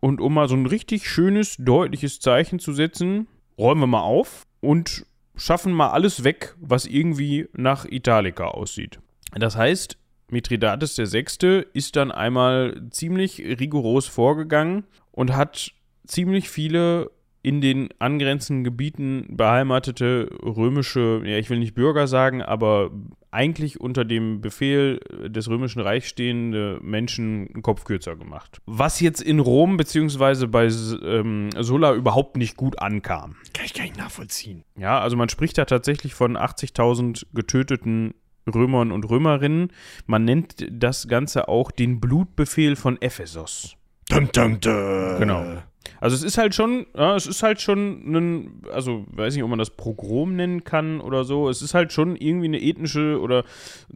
Und 0.00 0.20
um 0.20 0.34
mal 0.34 0.48
so 0.48 0.56
ein 0.56 0.66
richtig 0.66 1.08
schönes, 1.08 1.56
deutliches 1.58 2.20
Zeichen 2.20 2.58
zu 2.58 2.72
setzen, 2.72 3.28
räumen 3.58 3.82
wir 3.82 3.86
mal 3.86 4.00
auf 4.00 4.46
und 4.60 5.04
schaffen 5.36 5.72
mal 5.72 5.90
alles 5.90 6.24
weg, 6.24 6.54
was 6.58 6.86
irgendwie 6.86 7.48
nach 7.52 7.84
Italica 7.84 8.48
aussieht. 8.48 8.98
Das 9.32 9.56
heißt, 9.56 9.98
Mithridates 10.30 10.96
VI. 10.98 11.64
ist 11.72 11.96
dann 11.96 12.12
einmal 12.12 12.82
ziemlich 12.90 13.40
rigoros 13.40 14.06
vorgegangen 14.06 14.84
und 15.12 15.34
hat 15.34 15.72
ziemlich 16.06 16.48
viele 16.48 17.10
in 17.42 17.60
den 17.60 17.88
angrenzenden 17.98 18.64
Gebieten 18.64 19.26
beheimatete 19.30 20.28
römische, 20.42 21.22
ja, 21.24 21.38
ich 21.38 21.48
will 21.48 21.58
nicht 21.58 21.74
Bürger 21.74 22.06
sagen, 22.06 22.42
aber 22.42 22.90
eigentlich 23.30 23.80
unter 23.80 24.04
dem 24.04 24.40
Befehl 24.40 25.00
des 25.26 25.48
Römischen 25.48 25.80
Reichs 25.80 26.08
stehende 26.08 26.78
Menschen 26.82 27.48
einen 27.54 27.62
Kopf 27.62 27.84
kürzer 27.84 28.16
gemacht. 28.16 28.60
Was 28.66 29.00
jetzt 29.00 29.22
in 29.22 29.38
Rom 29.38 29.76
beziehungsweise 29.76 30.48
bei 30.48 30.64
ähm, 30.66 31.50
Sulla 31.58 31.94
überhaupt 31.94 32.36
nicht 32.36 32.56
gut 32.56 32.80
ankam. 32.80 33.36
Kann 33.54 33.64
ich 33.64 33.74
gar 33.74 33.84
nicht 33.84 33.96
nachvollziehen. 33.96 34.64
Ja, 34.76 35.00
also 35.00 35.16
man 35.16 35.28
spricht 35.28 35.56
da 35.58 35.64
tatsächlich 35.64 36.14
von 36.14 36.36
80.000 36.36 37.26
getöteten 37.32 38.14
Römern 38.52 38.92
und 38.92 39.08
Römerinnen. 39.08 39.68
Man 40.06 40.24
nennt 40.24 40.66
das 40.70 41.08
Ganze 41.08 41.48
auch 41.48 41.70
den 41.70 42.00
Blutbefehl 42.00 42.76
von 42.76 43.00
Ephesos. 43.00 43.76
Dum, 44.08 44.30
dum, 44.32 44.60
dum. 44.60 45.18
Genau. 45.18 45.62
Also 46.00 46.16
es 46.16 46.22
ist 46.22 46.38
halt 46.38 46.54
schon, 46.54 46.86
ja, 46.96 47.14
es 47.14 47.26
ist 47.26 47.42
halt 47.42 47.60
schon 47.60 48.02
ein, 48.10 48.62
also 48.72 49.04
weiß 49.10 49.34
nicht, 49.34 49.44
ob 49.44 49.50
man 49.50 49.58
das 49.58 49.70
Pogrom 49.70 50.34
nennen 50.34 50.64
kann 50.64 51.00
oder 51.00 51.24
so. 51.24 51.48
Es 51.48 51.60
ist 51.62 51.74
halt 51.74 51.92
schon 51.92 52.16
irgendwie 52.16 52.46
eine 52.46 52.60
ethnische 52.60 53.20
oder 53.20 53.44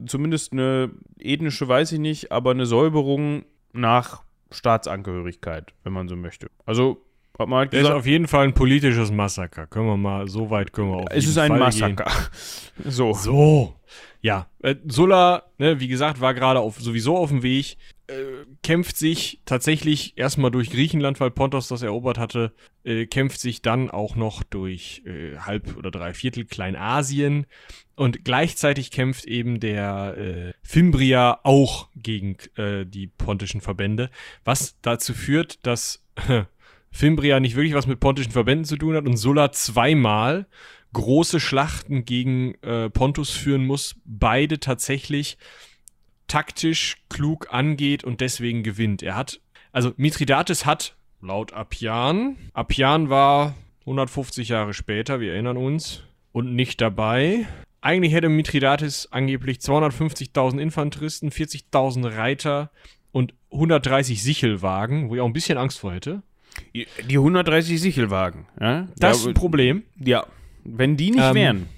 zumindest 0.07 0.53
eine 0.53 0.91
ethnische, 1.19 1.67
weiß 1.67 1.93
ich 1.93 1.99
nicht, 1.99 2.31
aber 2.31 2.51
eine 2.51 2.67
Säuberung 2.67 3.45
nach 3.73 4.23
Staatsangehörigkeit, 4.51 5.73
wenn 5.83 5.93
man 5.93 6.09
so 6.09 6.17
möchte. 6.17 6.49
Also 6.67 7.03
hat 7.39 7.49
man 7.49 7.59
halt 7.61 7.73
Der 7.73 7.81
ist 7.81 7.85
gesagt, 7.85 7.99
auf 7.99 8.07
jeden 8.07 8.29
Fall 8.29 8.45
ein 8.45 8.55
politisches 8.55 9.11
Massaker. 9.11 9.67
Können 9.67 9.87
wir 9.87 9.97
mal, 9.97 10.29
so 10.29 10.51
weit 10.51 10.73
können 10.73 10.91
wir 10.91 10.97
auf 10.99 11.07
es 11.11 11.25
jeden 11.25 11.31
ist 11.31 11.39
ein 11.39 11.49
Fall 11.49 11.59
Massaker. 11.59 12.11
So. 12.85 13.13
So. 13.15 13.75
Ja, 14.21 14.47
äh, 14.63 14.77
Sulla, 14.87 15.45
ne, 15.59 15.81
wie 15.81 15.89
gesagt, 15.89 16.21
war 16.21 16.33
gerade 16.35 16.61
auf, 16.61 16.81
sowieso 16.81 17.17
auf 17.17 17.31
dem 17.31 17.43
Weg, 17.43 17.77
äh, 18.07 18.45
kämpft 18.63 18.97
sich 18.97 19.41
tatsächlich 19.45 20.17
erstmal 20.17 20.51
durch 20.51 20.71
Griechenland, 20.71 21.21
weil 21.21 21.31
Pontos 21.31 21.69
das 21.69 21.83
erobert 21.83 22.19
hatte, 22.19 22.53
äh, 22.85 23.07
kämpft 23.07 23.41
sich 23.41 23.63
dann 23.63 23.91
auch 23.91 24.17
noch 24.17 24.43
durch 24.43 25.03
äh, 25.07 25.39
halb 25.39 25.77
oder 25.77 25.91
drei 25.91 26.15
Viertel 26.15 26.45
Kleinasien. 26.45 27.47
Und 27.97 28.25
gleichzeitig 28.25 28.91
kämpft 28.91 29.25
eben 29.25 29.61
der 29.61 30.17
äh, 30.19 30.53
Fimbria 30.63 31.41
auch 31.45 31.89
gegen 31.95 32.37
äh, 32.57 32.85
die 32.85 33.07
pontischen 33.07 33.61
Verbände, 33.61 34.11
was 34.45 34.77
dazu 34.83 35.15
führt, 35.15 35.65
dass 35.67 36.05
Fimbria 36.91 37.41
nicht 37.41 37.57
wirklich 37.57 37.75
was 37.75 37.87
mit 37.87 38.01
pontischen 38.01 38.33
Verbänden 38.33 38.65
zu 38.65 38.77
tun 38.77 38.97
hat 38.97 39.07
und 39.07 39.17
Sulla 39.17 39.53
zweimal 39.53 40.47
große 40.93 41.41
Schlachten 41.41 42.05
gegen 42.05 42.55
äh, 42.63 42.89
Pontus 42.89 43.31
führen 43.31 43.67
muss, 43.67 43.97
beide 44.05 44.61
tatsächlich 44.61 45.39
taktisch 46.35 46.97
klug 47.09 47.47
angeht 47.55 48.03
und 48.03 48.21
deswegen 48.21 48.65
gewinnt. 48.65 49.05
Er 49.05 49.15
hat, 49.15 49.41
also 49.71 49.93
Mithridates 49.97 50.67
hat 50.67 50.97
laut 51.21 51.53
Appian, 51.53 52.37
Appian 52.53 53.09
war 53.09 53.55
150 53.83 54.49
Jahre 54.49 54.75
später, 54.75 55.21
wir 55.21 55.33
erinnern 55.35 55.57
uns, 55.57 56.03
und 56.33 56.53
nicht 56.57 56.81
dabei. 56.81 57.47
Eigentlich 57.81 58.13
hätte 58.13 58.29
Mithridates 58.29 59.13
angeblich 59.13 59.59
250.000 59.59 60.59
Infanteristen, 60.59 61.31
40.000 61.31 62.17
Reiter 62.17 62.71
und 63.13 63.33
130 63.53 64.21
Sichelwagen, 64.21 65.11
wo 65.11 65.15
ich 65.15 65.21
auch 65.21 65.27
ein 65.27 65.33
bisschen 65.33 65.57
Angst 65.57 65.79
vor 65.79 65.93
hätte. 65.93 66.23
Die 66.75 67.17
130 67.17 67.81
Sichelwagen. 67.81 68.47
Ja, 68.61 68.89
Das 68.97 69.19
ist 69.19 69.25
ja, 69.25 69.31
ein 69.31 69.35
Problem. 69.35 69.85
ja. 70.01 70.27
wenn 70.65 70.97
die 70.97 71.13
nicht 71.13 71.23
Ähm, 71.23 71.35
wären. 71.35 71.69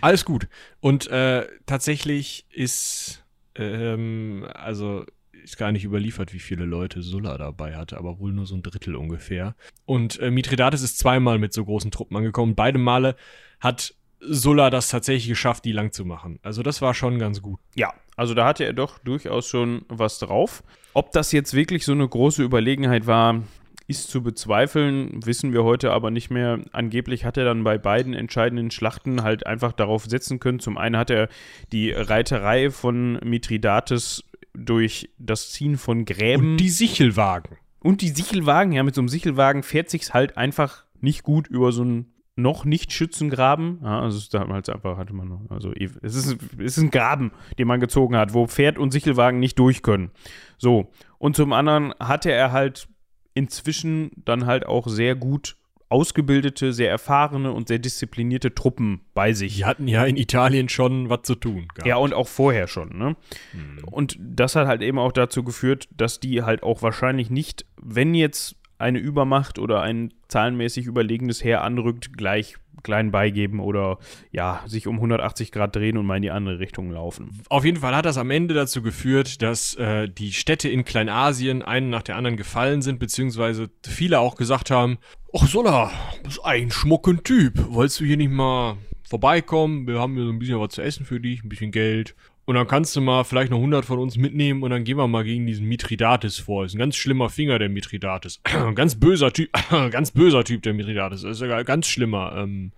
Alles 0.00 0.24
gut. 0.24 0.48
Und 0.80 1.08
äh, 1.08 1.46
tatsächlich 1.66 2.46
ist, 2.50 3.24
ähm, 3.56 4.46
also 4.54 5.04
ist 5.42 5.56
gar 5.56 5.72
nicht 5.72 5.84
überliefert, 5.84 6.32
wie 6.32 6.38
viele 6.38 6.64
Leute 6.64 7.02
Sulla 7.02 7.38
dabei 7.38 7.76
hatte, 7.76 7.96
aber 7.96 8.18
wohl 8.18 8.32
nur 8.32 8.46
so 8.46 8.54
ein 8.54 8.62
Drittel 8.62 8.96
ungefähr. 8.96 9.54
Und 9.86 10.18
äh, 10.20 10.30
Mithridates 10.30 10.82
ist 10.82 10.98
zweimal 10.98 11.38
mit 11.38 11.52
so 11.52 11.64
großen 11.64 11.90
Truppen 11.90 12.16
angekommen. 12.16 12.54
Beide 12.54 12.78
Male 12.78 13.16
hat 13.60 13.94
Sulla 14.20 14.68
das 14.70 14.88
tatsächlich 14.88 15.28
geschafft, 15.28 15.64
die 15.64 15.72
lang 15.72 15.92
zu 15.92 16.04
machen. 16.04 16.40
Also 16.42 16.62
das 16.62 16.82
war 16.82 16.92
schon 16.92 17.18
ganz 17.18 17.40
gut. 17.40 17.60
Ja, 17.76 17.94
also 18.16 18.34
da 18.34 18.46
hatte 18.46 18.64
er 18.64 18.72
doch 18.72 18.98
durchaus 18.98 19.46
schon 19.46 19.84
was 19.88 20.18
drauf. 20.18 20.64
Ob 20.92 21.12
das 21.12 21.30
jetzt 21.32 21.54
wirklich 21.54 21.84
so 21.84 21.92
eine 21.92 22.08
große 22.08 22.42
Überlegenheit 22.42 23.06
war, 23.06 23.42
ist 23.88 24.10
zu 24.10 24.22
bezweifeln, 24.22 25.24
wissen 25.24 25.54
wir 25.54 25.64
heute 25.64 25.92
aber 25.92 26.10
nicht 26.10 26.30
mehr. 26.30 26.60
Angeblich 26.72 27.24
hat 27.24 27.38
er 27.38 27.46
dann 27.46 27.64
bei 27.64 27.78
beiden 27.78 28.12
entscheidenden 28.12 28.70
Schlachten 28.70 29.22
halt 29.22 29.46
einfach 29.46 29.72
darauf 29.72 30.04
setzen 30.04 30.38
können. 30.40 30.60
Zum 30.60 30.76
einen 30.76 30.96
hat 30.96 31.10
er 31.10 31.28
die 31.72 31.90
Reiterei 31.90 32.70
von 32.70 33.14
Mithridates 33.24 34.24
durch 34.52 35.08
das 35.18 35.52
Ziehen 35.52 35.78
von 35.78 36.04
Gräben. 36.04 36.52
Und 36.52 36.56
die 36.58 36.68
Sichelwagen. 36.68 37.56
Und 37.80 38.02
die 38.02 38.08
Sichelwagen, 38.08 38.72
ja, 38.72 38.82
mit 38.82 38.94
so 38.94 39.00
einem 39.00 39.08
Sichelwagen 39.08 39.62
fährt 39.62 39.88
sich's 39.88 40.12
halt 40.12 40.36
einfach 40.36 40.84
nicht 41.00 41.22
gut 41.22 41.48
über 41.48 41.72
so 41.72 41.82
einen 41.82 42.12
noch 42.36 42.66
nicht 42.66 42.92
Schützengraben. 42.92 43.80
Ja, 43.82 44.02
also 44.02 44.20
damals 44.30 44.68
einfach 44.68 44.98
hatte 44.98 45.14
man 45.14 45.28
noch, 45.28 45.40
also 45.48 45.72
es 45.72 46.14
ist, 46.14 46.36
es 46.58 46.76
ist 46.76 46.78
ein 46.78 46.90
Graben, 46.90 47.32
den 47.58 47.66
man 47.66 47.80
gezogen 47.80 48.16
hat, 48.16 48.34
wo 48.34 48.46
Pferd 48.46 48.78
und 48.78 48.90
Sichelwagen 48.90 49.40
nicht 49.40 49.58
durch 49.58 49.82
können. 49.82 50.10
So. 50.58 50.90
Und 51.18 51.36
zum 51.36 51.52
anderen 51.54 51.94
hatte 51.98 52.30
er 52.30 52.52
halt 52.52 52.86
inzwischen 53.34 54.10
dann 54.24 54.46
halt 54.46 54.66
auch 54.66 54.88
sehr 54.88 55.14
gut 55.14 55.56
ausgebildete, 55.90 56.72
sehr 56.72 56.90
erfahrene 56.90 57.52
und 57.52 57.68
sehr 57.68 57.78
disziplinierte 57.78 58.54
Truppen 58.54 59.00
bei 59.14 59.32
sich. 59.32 59.56
Die 59.56 59.64
hatten 59.64 59.88
ja 59.88 60.04
in 60.04 60.16
Italien 60.16 60.68
schon 60.68 61.08
was 61.08 61.22
zu 61.22 61.34
tun. 61.34 61.68
Gehabt. 61.68 61.86
Ja, 61.86 61.96
und 61.96 62.12
auch 62.12 62.28
vorher 62.28 62.68
schon. 62.68 62.98
Ne? 62.98 63.16
Mhm. 63.54 63.84
Und 63.90 64.18
das 64.20 64.54
hat 64.54 64.66
halt 64.66 64.82
eben 64.82 64.98
auch 64.98 65.12
dazu 65.12 65.42
geführt, 65.42 65.88
dass 65.96 66.20
die 66.20 66.42
halt 66.42 66.62
auch 66.62 66.82
wahrscheinlich 66.82 67.30
nicht, 67.30 67.64
wenn 67.80 68.14
jetzt 68.14 68.56
eine 68.78 68.98
Übermacht 68.98 69.58
oder 69.58 69.82
ein 69.82 70.12
zahlenmäßig 70.28 70.86
überlegenes 70.86 71.42
Heer 71.42 71.62
anrückt, 71.62 72.16
gleich 72.16 72.56
klein 72.82 73.10
beigeben 73.10 73.60
oder 73.60 73.98
ja, 74.30 74.62
sich 74.66 74.86
um 74.86 74.96
180 74.96 75.52
Grad 75.52 75.74
drehen 75.76 75.96
und 75.96 76.06
mal 76.06 76.16
in 76.16 76.22
die 76.22 76.30
andere 76.30 76.58
Richtung 76.58 76.90
laufen. 76.90 77.42
Auf 77.48 77.64
jeden 77.64 77.78
Fall 77.78 77.94
hat 77.94 78.06
das 78.06 78.18
am 78.18 78.30
Ende 78.30 78.54
dazu 78.54 78.82
geführt, 78.82 79.42
dass 79.42 79.74
äh, 79.74 80.08
die 80.08 80.32
Städte 80.32 80.68
in 80.68 80.84
Kleinasien 80.84 81.62
einen 81.62 81.90
nach 81.90 82.02
der 82.02 82.16
anderen 82.16 82.36
gefallen 82.36 82.82
sind, 82.82 82.98
beziehungsweise 82.98 83.70
viele 83.86 84.20
auch 84.20 84.36
gesagt 84.36 84.70
haben, 84.70 84.98
ach 85.34 85.46
Sola, 85.46 85.90
das 86.22 86.34
ist 86.34 86.44
ein 86.44 86.70
schmucken 86.70 87.22
Typ, 87.22 87.54
wolltest 87.68 88.00
du 88.00 88.04
hier 88.04 88.16
nicht 88.16 88.30
mal 88.30 88.76
vorbeikommen? 89.08 89.86
Wir 89.86 89.98
haben 89.98 90.14
hier 90.14 90.24
so 90.24 90.30
ein 90.30 90.38
bisschen 90.38 90.60
was 90.60 90.74
zu 90.74 90.82
essen 90.82 91.06
für 91.06 91.20
dich, 91.20 91.42
ein 91.42 91.48
bisschen 91.48 91.72
Geld. 91.72 92.14
Und 92.48 92.54
dann 92.54 92.66
kannst 92.66 92.96
du 92.96 93.02
mal 93.02 93.24
vielleicht 93.24 93.50
noch 93.50 93.58
100 93.58 93.84
von 93.84 93.98
uns 93.98 94.16
mitnehmen 94.16 94.62
und 94.62 94.70
dann 94.70 94.82
gehen 94.82 94.96
wir 94.96 95.06
mal 95.06 95.22
gegen 95.22 95.44
diesen 95.44 95.66
Mithridates 95.66 96.38
vor. 96.38 96.64
Ist 96.64 96.74
ein 96.74 96.78
ganz 96.78 96.96
schlimmer 96.96 97.28
Finger, 97.28 97.58
der 97.58 97.68
Mithridates. 97.68 98.40
ganz 98.74 98.94
böser 98.94 99.34
Typ, 99.34 99.50
ganz 99.90 100.12
böser 100.12 100.44
Typ, 100.44 100.62
der 100.62 100.72
Mithridates. 100.72 101.24
Ist 101.24 101.42
ja 101.42 101.62
ganz 101.62 101.88
schlimmer, 101.88 102.32
ähm, 102.38 102.72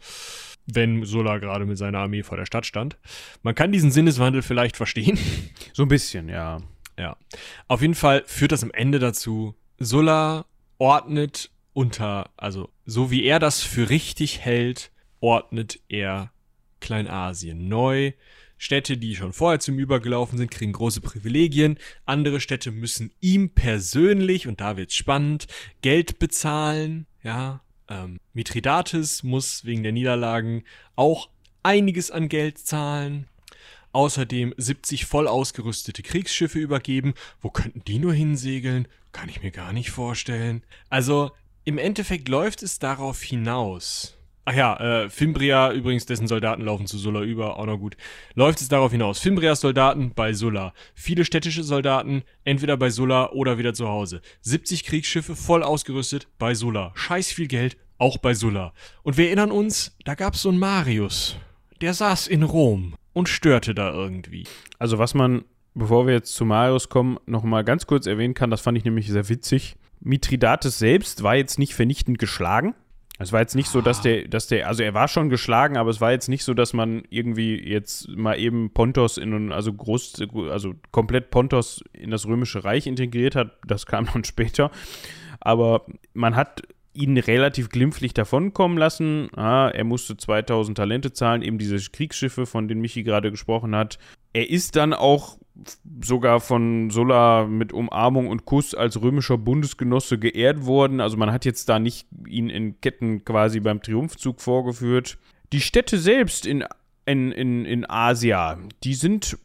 wenn 0.66 1.04
Sulla 1.04 1.38
gerade 1.38 1.66
mit 1.66 1.78
seiner 1.78 2.00
Armee 2.00 2.24
vor 2.24 2.36
der 2.36 2.46
Stadt 2.46 2.66
stand. 2.66 2.98
Man 3.44 3.54
kann 3.54 3.70
diesen 3.70 3.92
Sinneswandel 3.92 4.42
vielleicht 4.42 4.76
verstehen. 4.76 5.16
So 5.72 5.84
ein 5.84 5.88
bisschen, 5.88 6.28
ja. 6.28 6.62
Ja. 6.98 7.16
Auf 7.68 7.80
jeden 7.80 7.94
Fall 7.94 8.24
führt 8.26 8.50
das 8.50 8.64
am 8.64 8.72
Ende 8.72 8.98
dazu, 8.98 9.54
Sulla 9.78 10.46
ordnet 10.78 11.52
unter, 11.74 12.30
also 12.36 12.70
so 12.86 13.12
wie 13.12 13.22
er 13.22 13.38
das 13.38 13.62
für 13.62 13.88
richtig 13.88 14.40
hält, 14.40 14.90
ordnet 15.20 15.78
er 15.88 16.32
Kleinasien 16.80 17.68
neu 17.68 18.14
Städte, 18.60 18.98
die 18.98 19.16
schon 19.16 19.32
vorher 19.32 19.58
zum 19.58 19.78
Übergelaufen 19.78 20.36
sind, 20.36 20.50
kriegen 20.50 20.72
große 20.72 21.00
Privilegien. 21.00 21.78
Andere 22.04 22.40
Städte 22.40 22.70
müssen 22.70 23.10
ihm 23.18 23.54
persönlich, 23.54 24.46
und 24.46 24.60
da 24.60 24.76
wird's 24.76 24.94
spannend, 24.94 25.46
Geld 25.80 26.18
bezahlen. 26.18 27.06
Ja, 27.22 27.62
ähm, 27.88 28.20
Mithridates 28.34 29.22
muss 29.22 29.64
wegen 29.64 29.82
der 29.82 29.92
Niederlagen 29.92 30.64
auch 30.94 31.30
einiges 31.62 32.10
an 32.10 32.28
Geld 32.28 32.58
zahlen. 32.58 33.28
Außerdem 33.92 34.52
70 34.58 35.06
voll 35.06 35.26
ausgerüstete 35.26 36.02
Kriegsschiffe 36.02 36.58
übergeben. 36.58 37.14
Wo 37.40 37.48
könnten 37.48 37.82
die 37.86 37.98
nur 37.98 38.12
hinsegeln? 38.12 38.88
Kann 39.12 39.30
ich 39.30 39.42
mir 39.42 39.52
gar 39.52 39.72
nicht 39.72 39.90
vorstellen. 39.90 40.64
Also, 40.90 41.30
im 41.64 41.78
Endeffekt 41.78 42.28
läuft 42.28 42.62
es 42.62 42.78
darauf 42.78 43.22
hinaus, 43.22 44.18
Ach 44.46 44.54
ja, 44.54 44.76
äh, 45.04 45.10
Fimbria, 45.10 45.72
übrigens, 45.72 46.06
dessen 46.06 46.26
Soldaten 46.26 46.62
laufen 46.62 46.86
zu 46.86 46.98
Sulla 46.98 47.22
über, 47.22 47.58
auch 47.58 47.66
noch 47.66 47.78
gut. 47.78 47.96
Läuft 48.34 48.60
es 48.60 48.68
darauf 48.68 48.90
hinaus. 48.90 49.18
Fimbrias 49.18 49.60
Soldaten 49.60 50.12
bei 50.14 50.32
Sulla. 50.32 50.72
Viele 50.94 51.24
städtische 51.24 51.62
Soldaten, 51.62 52.22
entweder 52.44 52.76
bei 52.76 52.90
Sulla 52.90 53.30
oder 53.30 53.58
wieder 53.58 53.74
zu 53.74 53.88
Hause. 53.88 54.22
70 54.40 54.84
Kriegsschiffe 54.84 55.36
voll 55.36 55.62
ausgerüstet 55.62 56.26
bei 56.38 56.54
Sulla. 56.54 56.92
Scheiß 56.94 57.30
viel 57.32 57.48
Geld, 57.48 57.76
auch 57.98 58.16
bei 58.16 58.34
Sulla. 58.34 58.72
Und 59.02 59.18
wir 59.18 59.26
erinnern 59.26 59.50
uns, 59.50 59.96
da 60.04 60.14
gab's 60.14 60.42
so 60.42 60.48
einen 60.48 60.58
Marius. 60.58 61.36
Der 61.80 61.94
saß 61.94 62.26
in 62.26 62.42
Rom 62.42 62.94
und 63.12 63.28
störte 63.28 63.74
da 63.74 63.92
irgendwie. 63.92 64.44
Also 64.78 64.98
was 64.98 65.14
man, 65.14 65.44
bevor 65.74 66.06
wir 66.06 66.14
jetzt 66.14 66.34
zu 66.34 66.44
Marius 66.44 66.88
kommen, 66.88 67.18
nochmal 67.26 67.62
ganz 67.62 67.86
kurz 67.86 68.06
erwähnen 68.06 68.34
kann, 68.34 68.50
das 68.50 68.62
fand 68.62 68.78
ich 68.78 68.84
nämlich 68.84 69.08
sehr 69.08 69.28
witzig. 69.28 69.76
Mithridates 70.00 70.78
selbst 70.78 71.22
war 71.22 71.36
jetzt 71.36 71.58
nicht 71.58 71.74
vernichtend 71.74 72.18
geschlagen. 72.18 72.74
Es 73.20 73.32
war 73.32 73.40
jetzt 73.40 73.54
nicht 73.54 73.68
so, 73.68 73.82
dass 73.82 74.00
der, 74.00 74.26
dass 74.28 74.46
der, 74.46 74.66
also 74.66 74.82
er 74.82 74.94
war 74.94 75.06
schon 75.06 75.28
geschlagen, 75.28 75.76
aber 75.76 75.90
es 75.90 76.00
war 76.00 76.10
jetzt 76.10 76.28
nicht 76.28 76.42
so, 76.42 76.54
dass 76.54 76.72
man 76.72 77.02
irgendwie 77.10 77.54
jetzt 77.62 78.08
mal 78.08 78.38
eben 78.38 78.70
Pontos 78.72 79.18
in, 79.18 79.52
also 79.52 79.74
groß, 79.74 80.22
also 80.50 80.72
komplett 80.90 81.30
Pontos 81.30 81.84
in 81.92 82.10
das 82.10 82.26
Römische 82.26 82.64
Reich 82.64 82.86
integriert 82.86 83.36
hat. 83.36 83.58
Das 83.66 83.84
kam 83.84 84.06
dann 84.12 84.24
später. 84.24 84.70
Aber 85.38 85.84
man 86.14 86.34
hat 86.34 86.62
ihn 86.94 87.18
relativ 87.18 87.68
glimpflich 87.68 88.14
davonkommen 88.14 88.78
lassen. 88.78 89.28
Ah, 89.36 89.68
er 89.68 89.84
musste 89.84 90.16
2000 90.16 90.78
Talente 90.78 91.12
zahlen, 91.12 91.42
eben 91.42 91.58
diese 91.58 91.76
Kriegsschiffe, 91.90 92.46
von 92.46 92.68
denen 92.68 92.80
Michi 92.80 93.02
gerade 93.02 93.30
gesprochen 93.30 93.76
hat. 93.76 93.98
Er 94.32 94.48
ist 94.48 94.76
dann 94.76 94.94
auch 94.94 95.36
sogar 96.02 96.40
von 96.40 96.90
Sulla 96.90 97.46
mit 97.46 97.72
Umarmung 97.72 98.28
und 98.28 98.44
Kuss 98.44 98.74
als 98.74 99.00
römischer 99.00 99.38
Bundesgenosse 99.38 100.18
geehrt 100.18 100.66
worden. 100.66 101.00
Also 101.00 101.16
man 101.16 101.32
hat 101.32 101.44
jetzt 101.44 101.68
da 101.68 101.78
nicht 101.78 102.06
ihn 102.26 102.50
in 102.50 102.80
Ketten 102.80 103.24
quasi 103.24 103.60
beim 103.60 103.82
Triumphzug 103.82 104.40
vorgeführt. 104.40 105.18
Die 105.52 105.60
Städte 105.60 105.98
selbst 105.98 106.46
in, 106.46 106.64
in, 107.06 107.32
in, 107.32 107.64
in 107.64 107.88
Asia, 107.88 108.58
die 108.84 108.94
sind 108.94 109.38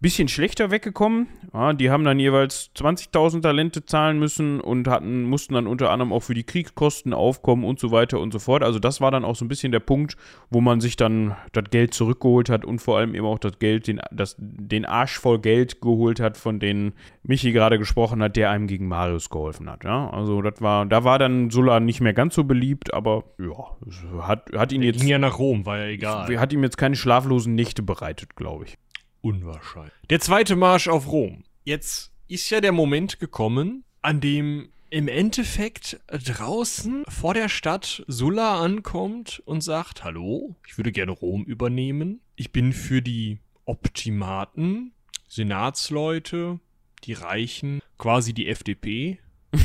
bisschen 0.00 0.28
schlechter 0.28 0.70
weggekommen. 0.70 1.26
Ja, 1.52 1.72
die 1.72 1.90
haben 1.90 2.04
dann 2.04 2.18
jeweils 2.18 2.70
20.000 2.76 3.42
Talente 3.42 3.84
zahlen 3.84 4.18
müssen 4.18 4.60
und 4.60 4.86
hatten, 4.86 5.24
mussten 5.24 5.54
dann 5.54 5.66
unter 5.66 5.90
anderem 5.90 6.12
auch 6.12 6.22
für 6.22 6.34
die 6.34 6.44
Kriegskosten 6.44 7.12
aufkommen 7.12 7.64
und 7.64 7.80
so 7.80 7.90
weiter 7.90 8.20
und 8.20 8.32
so 8.32 8.38
fort. 8.38 8.62
Also 8.62 8.78
das 8.78 9.00
war 9.00 9.10
dann 9.10 9.24
auch 9.24 9.34
so 9.34 9.44
ein 9.44 9.48
bisschen 9.48 9.72
der 9.72 9.80
Punkt, 9.80 10.16
wo 10.50 10.60
man 10.60 10.80
sich 10.80 10.96
dann 10.96 11.36
das 11.52 11.64
Geld 11.70 11.94
zurückgeholt 11.94 12.48
hat 12.48 12.64
und 12.64 12.80
vor 12.80 12.98
allem 12.98 13.14
eben 13.14 13.26
auch 13.26 13.38
das 13.38 13.58
Geld, 13.58 13.88
den, 13.88 14.00
das, 14.12 14.36
den 14.38 14.84
Arsch 14.84 15.18
voll 15.18 15.40
Geld 15.40 15.80
geholt 15.80 16.20
hat, 16.20 16.36
von 16.36 16.60
denen 16.60 16.92
Michi 17.22 17.52
gerade 17.52 17.78
gesprochen 17.78 18.22
hat, 18.22 18.36
der 18.36 18.50
einem 18.50 18.68
gegen 18.68 18.88
Marius 18.88 19.30
geholfen 19.30 19.68
hat. 19.68 19.84
Ja, 19.84 20.10
also 20.10 20.42
das 20.42 20.60
war, 20.60 20.86
da 20.86 21.04
war 21.04 21.18
dann 21.18 21.50
Sulla 21.50 21.80
nicht 21.80 22.00
mehr 22.00 22.14
ganz 22.14 22.34
so 22.34 22.44
beliebt, 22.44 22.94
aber 22.94 23.24
ja, 23.38 24.26
hat, 24.26 24.50
hat 24.56 24.72
ihn 24.72 24.82
der 24.82 24.90
jetzt. 24.90 25.00
Ging 25.00 25.08
ja 25.08 25.18
nach 25.18 25.38
Rom, 25.38 25.66
war 25.66 25.78
ja 25.78 25.86
egal. 25.86 26.38
Hat 26.38 26.52
ihm 26.52 26.62
jetzt 26.62 26.78
keine 26.78 26.94
schlaflosen 26.94 27.54
Nächte 27.54 27.82
bereitet, 27.82 28.36
glaube 28.36 28.64
ich. 28.64 28.78
Unwahrscheinlich. 29.20 29.92
Der 30.10 30.20
zweite 30.20 30.56
Marsch 30.56 30.88
auf 30.88 31.10
Rom. 31.10 31.44
Jetzt 31.64 32.12
ist 32.28 32.48
ja 32.50 32.60
der 32.60 32.72
Moment 32.72 33.18
gekommen, 33.18 33.84
an 34.02 34.20
dem 34.20 34.68
im 34.90 35.08
Endeffekt 35.08 36.00
draußen 36.08 37.04
vor 37.08 37.34
der 37.34 37.48
Stadt 37.48 38.04
Sulla 38.06 38.60
ankommt 38.60 39.42
und 39.44 39.62
sagt, 39.62 40.04
hallo, 40.04 40.56
ich 40.66 40.78
würde 40.78 40.92
gerne 40.92 41.12
Rom 41.12 41.44
übernehmen. 41.44 42.20
Ich 42.36 42.52
bin 42.52 42.72
für 42.72 43.02
die 43.02 43.38
Optimaten, 43.64 44.92
Senatsleute, 45.28 46.58
die 47.04 47.12
Reichen, 47.12 47.82
quasi 47.98 48.32
die 48.32 48.48
FDP. 48.48 49.18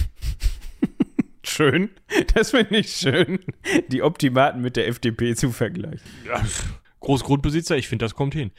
schön. 1.44 1.90
Das 2.34 2.52
finde 2.52 2.78
ich 2.78 2.92
schön, 2.92 3.40
die 3.90 4.02
Optimaten 4.02 4.62
mit 4.62 4.76
der 4.76 4.88
FDP 4.88 5.36
zu 5.36 5.52
vergleichen. 5.52 6.02
Ja, 6.26 6.44
Großgrundbesitzer, 7.00 7.78
ich 7.78 7.88
finde, 7.88 8.06
das 8.06 8.16
kommt 8.16 8.34
hin. 8.34 8.52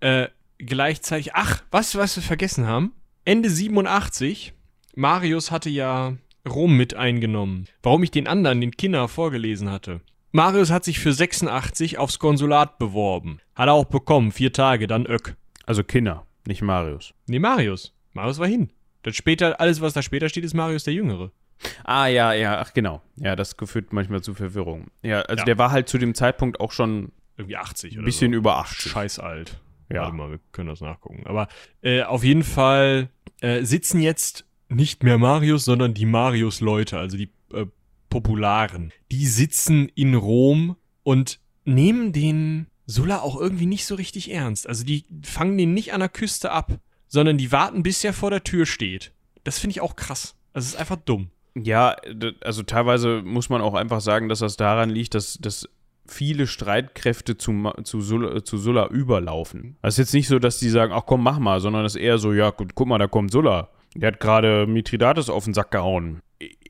Äh, 0.00 0.28
gleichzeitig, 0.66 1.34
ach, 1.34 1.62
was, 1.70 1.96
was 1.96 2.16
wir 2.16 2.22
vergessen 2.22 2.66
haben? 2.66 2.92
Ende 3.24 3.50
87, 3.50 4.54
Marius 4.94 5.50
hatte 5.50 5.70
ja 5.70 6.16
Rom 6.48 6.76
mit 6.76 6.94
eingenommen. 6.94 7.66
Warum 7.82 8.02
ich 8.02 8.10
den 8.10 8.26
anderen, 8.26 8.60
den 8.60 8.72
Kinder, 8.72 9.08
vorgelesen 9.08 9.70
hatte. 9.70 10.00
Marius 10.32 10.70
hat 10.70 10.84
sich 10.84 11.00
für 11.00 11.12
86 11.12 11.98
aufs 11.98 12.18
Konsulat 12.18 12.78
beworben. 12.78 13.40
Hat 13.54 13.68
er 13.68 13.74
auch 13.74 13.84
bekommen, 13.84 14.32
vier 14.32 14.52
Tage, 14.52 14.86
dann 14.86 15.06
Öck. 15.06 15.36
Also 15.66 15.84
Kinder, 15.84 16.26
nicht 16.46 16.62
Marius. 16.62 17.14
Nee, 17.26 17.38
Marius. 17.38 17.92
Marius 18.12 18.38
war 18.38 18.46
hin. 18.46 18.70
Das 19.02 19.16
später, 19.16 19.60
alles, 19.60 19.80
was 19.80 19.92
da 19.92 20.02
später 20.02 20.28
steht, 20.28 20.44
ist 20.44 20.54
Marius 20.54 20.84
der 20.84 20.94
Jüngere. 20.94 21.32
Ah, 21.84 22.06
ja, 22.06 22.32
ja, 22.32 22.58
ach 22.58 22.72
genau. 22.72 23.02
Ja, 23.16 23.36
das 23.36 23.54
führt 23.64 23.92
manchmal 23.92 24.22
zu 24.22 24.34
Verwirrung. 24.34 24.88
Ja, 25.02 25.20
also 25.22 25.40
ja. 25.40 25.44
der 25.44 25.58
war 25.58 25.70
halt 25.70 25.88
zu 25.88 25.98
dem 25.98 26.14
Zeitpunkt 26.14 26.60
auch 26.60 26.72
schon 26.72 27.12
irgendwie 27.36 27.56
80 27.56 27.94
oder 27.94 28.02
Ein 28.02 28.04
bisschen 28.04 28.32
so. 28.32 28.38
über 28.38 28.56
80. 28.58 28.92
Scheiß 28.92 29.18
alt. 29.18 29.58
Ja. 29.92 30.02
Warte 30.02 30.16
mal, 30.16 30.30
wir 30.30 30.40
können 30.52 30.68
das 30.68 30.80
nachgucken. 30.80 31.26
Aber 31.26 31.48
äh, 31.82 32.02
auf 32.02 32.24
jeden 32.24 32.44
Fall 32.44 33.08
äh, 33.40 33.64
sitzen 33.64 34.00
jetzt 34.00 34.46
nicht 34.68 35.02
mehr 35.02 35.18
Marius, 35.18 35.64
sondern 35.64 35.94
die 35.94 36.06
Marius-Leute, 36.06 36.98
also 36.98 37.16
die 37.16 37.30
äh, 37.52 37.66
Popularen. 38.08 38.92
Die 39.10 39.26
sitzen 39.26 39.88
in 39.94 40.14
Rom 40.14 40.76
und 41.02 41.40
nehmen 41.64 42.12
den 42.12 42.66
Sulla 42.86 43.20
auch 43.20 43.38
irgendwie 43.38 43.66
nicht 43.66 43.86
so 43.86 43.94
richtig 43.94 44.30
ernst. 44.30 44.66
Also 44.66 44.84
die 44.84 45.04
fangen 45.22 45.56
den 45.58 45.74
nicht 45.74 45.92
an 45.92 46.00
der 46.00 46.08
Küste 46.08 46.50
ab, 46.50 46.78
sondern 47.06 47.38
die 47.38 47.52
warten, 47.52 47.82
bis 47.82 48.02
er 48.04 48.12
vor 48.12 48.30
der 48.30 48.44
Tür 48.44 48.66
steht. 48.66 49.12
Das 49.44 49.58
finde 49.58 49.72
ich 49.72 49.80
auch 49.80 49.96
krass. 49.96 50.36
Also 50.52 50.66
es 50.66 50.74
ist 50.74 50.80
einfach 50.80 50.96
dumm. 50.96 51.30
Ja, 51.54 51.96
also 52.42 52.62
teilweise 52.62 53.22
muss 53.22 53.48
man 53.48 53.60
auch 53.60 53.74
einfach 53.74 54.00
sagen, 54.00 54.28
dass 54.28 54.40
das 54.40 54.56
daran 54.56 54.90
liegt, 54.90 55.14
dass, 55.14 55.38
dass 55.40 55.68
viele 56.10 56.46
Streitkräfte 56.46 57.36
zu, 57.38 57.72
zu, 57.84 58.00
Sulla, 58.00 58.44
zu 58.44 58.58
Sulla 58.58 58.86
überlaufen. 58.88 59.76
Es 59.82 59.94
ist 59.94 59.98
jetzt 59.98 60.14
nicht 60.14 60.28
so, 60.28 60.38
dass 60.38 60.58
die 60.58 60.68
sagen, 60.68 60.92
ach 60.92 61.06
komm, 61.06 61.22
mach 61.22 61.38
mal, 61.38 61.60
sondern 61.60 61.84
es 61.84 61.94
ist 61.94 62.02
eher 62.02 62.18
so, 62.18 62.32
ja, 62.32 62.50
guck 62.50 62.86
mal, 62.86 62.98
da 62.98 63.06
kommt 63.06 63.30
Sulla. 63.30 63.70
Der 63.94 64.08
hat 64.08 64.20
gerade 64.20 64.66
Mithridates 64.66 65.30
auf 65.30 65.44
den 65.44 65.54
Sack 65.54 65.70
gehauen. 65.70 66.20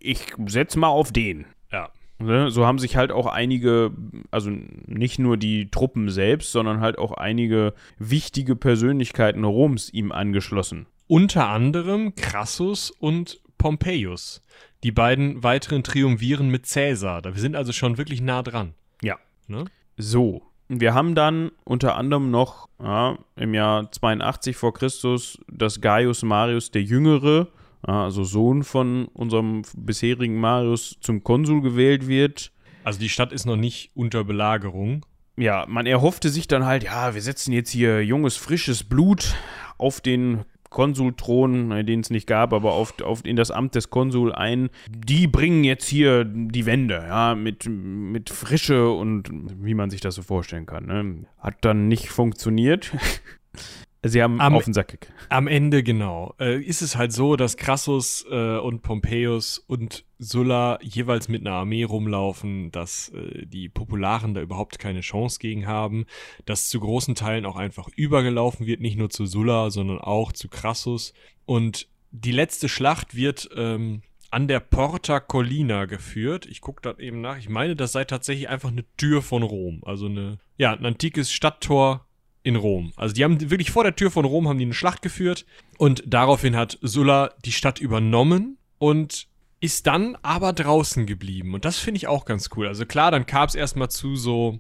Ich 0.00 0.32
setz 0.46 0.76
mal 0.76 0.88
auf 0.88 1.12
den. 1.12 1.46
Ja. 1.70 1.90
Ne, 2.18 2.50
so 2.50 2.66
haben 2.66 2.78
sich 2.78 2.96
halt 2.96 3.12
auch 3.12 3.26
einige, 3.26 3.92
also 4.30 4.50
nicht 4.50 5.18
nur 5.18 5.36
die 5.36 5.70
Truppen 5.70 6.10
selbst, 6.10 6.52
sondern 6.52 6.80
halt 6.80 6.98
auch 6.98 7.12
einige 7.12 7.72
wichtige 7.98 8.56
Persönlichkeiten 8.56 9.44
Roms 9.44 9.90
ihm 9.92 10.12
angeschlossen. 10.12 10.86
Unter 11.06 11.48
anderem 11.48 12.14
Crassus 12.14 12.90
und 12.90 13.40
Pompeius. 13.58 14.42
Die 14.82 14.92
beiden 14.92 15.42
weiteren 15.42 15.82
triumphieren 15.82 16.48
mit 16.50 16.68
Caesar. 16.68 17.24
Wir 17.24 17.34
sind 17.34 17.56
also 17.56 17.72
schon 17.72 17.98
wirklich 17.98 18.20
nah 18.20 18.42
dran. 18.42 18.74
Ja. 19.02 19.18
Ne? 19.50 19.64
So. 19.96 20.42
Wir 20.68 20.94
haben 20.94 21.16
dann 21.16 21.50
unter 21.64 21.96
anderem 21.96 22.30
noch 22.30 22.68
ja, 22.80 23.18
im 23.34 23.54
Jahr 23.54 23.90
82 23.90 24.56
vor 24.56 24.72
Christus 24.72 25.40
das 25.48 25.80
Gaius 25.80 26.22
Marius 26.22 26.70
der 26.70 26.84
Jüngere, 26.84 27.48
also 27.82 28.22
Sohn 28.22 28.62
von 28.62 29.06
unserem 29.06 29.62
bisherigen 29.76 30.38
Marius, 30.38 30.96
zum 31.00 31.24
Konsul 31.24 31.60
gewählt 31.60 32.06
wird. 32.06 32.52
Also 32.84 33.00
die 33.00 33.08
Stadt 33.08 33.32
ist 33.32 33.46
noch 33.46 33.56
nicht 33.56 33.90
unter 33.96 34.22
Belagerung. 34.22 35.04
Ja, 35.36 35.66
man 35.68 35.86
erhoffte 35.86 36.28
sich 36.28 36.46
dann 36.46 36.64
halt, 36.64 36.84
ja, 36.84 37.14
wir 37.14 37.22
setzen 37.22 37.52
jetzt 37.52 37.70
hier 37.70 38.04
junges, 38.04 38.36
frisches 38.36 38.84
Blut 38.84 39.34
auf 39.76 40.00
den 40.00 40.44
Konsulthron, 40.70 41.72
äh, 41.72 41.84
den 41.84 42.00
es 42.00 42.10
nicht 42.10 42.26
gab, 42.26 42.52
aber 42.52 42.72
auf, 42.72 43.00
auf, 43.02 43.24
in 43.24 43.36
das 43.36 43.50
Amt 43.50 43.74
des 43.74 43.90
Konsul 43.90 44.32
ein. 44.32 44.70
Die 44.88 45.26
bringen 45.26 45.64
jetzt 45.64 45.86
hier 45.86 46.24
die 46.24 46.64
Wende, 46.64 47.04
ja, 47.06 47.34
mit, 47.34 47.68
mit 47.68 48.30
Frische 48.30 48.90
und 48.90 49.28
wie 49.62 49.74
man 49.74 49.90
sich 49.90 50.00
das 50.00 50.14
so 50.14 50.22
vorstellen 50.22 50.66
kann. 50.66 50.86
Ne? 50.86 51.26
Hat 51.38 51.56
dann 51.60 51.88
nicht 51.88 52.08
funktioniert. 52.08 52.92
Sie 54.02 54.22
haben 54.22 54.40
am, 54.40 54.54
auf 54.54 54.64
den 54.64 54.72
Sack 54.72 54.88
gekriegt. 54.88 55.14
Am 55.28 55.46
Ende, 55.46 55.82
genau. 55.82 56.34
Äh, 56.40 56.60
ist 56.62 56.80
es 56.80 56.96
halt 56.96 57.12
so, 57.12 57.36
dass 57.36 57.58
Crassus 57.58 58.24
äh, 58.30 58.56
und 58.56 58.82
Pompeius 58.82 59.58
und 59.58 60.04
Sulla 60.18 60.78
jeweils 60.80 61.28
mit 61.28 61.42
einer 61.46 61.56
Armee 61.56 61.84
rumlaufen, 61.84 62.70
dass 62.70 63.10
äh, 63.10 63.44
die 63.44 63.68
Popularen 63.68 64.32
da 64.32 64.40
überhaupt 64.40 64.78
keine 64.78 65.00
Chance 65.00 65.38
gegen 65.38 65.66
haben, 65.66 66.06
dass 66.46 66.70
zu 66.70 66.80
großen 66.80 67.14
Teilen 67.14 67.44
auch 67.44 67.56
einfach 67.56 67.88
übergelaufen 67.94 68.66
wird, 68.66 68.80
nicht 68.80 68.96
nur 68.96 69.10
zu 69.10 69.26
Sulla, 69.26 69.70
sondern 69.70 69.98
auch 69.98 70.32
zu 70.32 70.48
Crassus. 70.48 71.12
Und 71.44 71.86
die 72.10 72.32
letzte 72.32 72.70
Schlacht 72.70 73.14
wird 73.14 73.50
ähm, 73.54 74.00
an 74.30 74.48
der 74.48 74.60
Porta 74.60 75.20
Collina 75.20 75.84
geführt. 75.84 76.46
Ich 76.46 76.60
gucke 76.60 76.80
da 76.82 76.94
eben 76.98 77.20
nach. 77.20 77.36
Ich 77.36 77.48
meine, 77.48 77.76
das 77.76 77.92
sei 77.92 78.04
tatsächlich 78.04 78.48
einfach 78.48 78.70
eine 78.70 78.84
Tür 78.96 79.20
von 79.20 79.42
Rom. 79.42 79.82
Also 79.84 80.06
eine, 80.06 80.38
ja, 80.56 80.72
ein 80.72 80.86
antikes 80.86 81.32
Stadttor 81.32 82.06
in 82.42 82.56
Rom. 82.56 82.92
Also 82.96 83.14
die 83.14 83.24
haben 83.24 83.50
wirklich 83.50 83.70
vor 83.70 83.84
der 83.84 83.96
Tür 83.96 84.10
von 84.10 84.24
Rom 84.24 84.48
haben 84.48 84.58
die 84.58 84.64
eine 84.64 84.74
Schlacht 84.74 85.02
geführt 85.02 85.44
und 85.78 86.02
daraufhin 86.06 86.56
hat 86.56 86.78
Sulla 86.80 87.34
die 87.44 87.52
Stadt 87.52 87.80
übernommen 87.80 88.58
und 88.78 89.28
ist 89.60 89.86
dann 89.86 90.16
aber 90.22 90.52
draußen 90.52 91.06
geblieben. 91.06 91.54
Und 91.54 91.64
das 91.64 91.78
finde 91.78 91.98
ich 91.98 92.06
auch 92.06 92.24
ganz 92.24 92.48
cool. 92.56 92.66
Also 92.66 92.86
klar, 92.86 93.10
dann 93.10 93.26
kam 93.26 93.46
es 93.46 93.54
erstmal 93.54 93.90
zu 93.90 94.16
so 94.16 94.58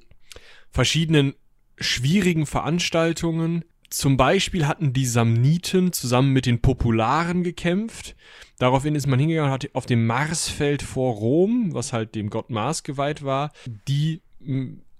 verschiedenen 0.70 1.34
schwierigen 1.78 2.44
Veranstaltungen. 2.44 3.64
Zum 3.88 4.18
Beispiel 4.18 4.66
hatten 4.66 4.92
die 4.92 5.06
Samniten 5.06 5.92
zusammen 5.92 6.32
mit 6.32 6.44
den 6.44 6.60
Popularen 6.60 7.42
gekämpft. 7.42 8.14
Daraufhin 8.58 8.94
ist 8.94 9.06
man 9.06 9.18
hingegangen 9.18 9.50
und 9.50 9.54
hat 9.54 9.70
auf 9.74 9.86
dem 9.86 10.06
Marsfeld 10.06 10.82
vor 10.82 11.14
Rom, 11.14 11.72
was 11.72 11.94
halt 11.94 12.14
dem 12.14 12.28
Gott 12.28 12.50
Mars 12.50 12.82
geweiht 12.82 13.24
war, 13.24 13.52
die 13.88 14.20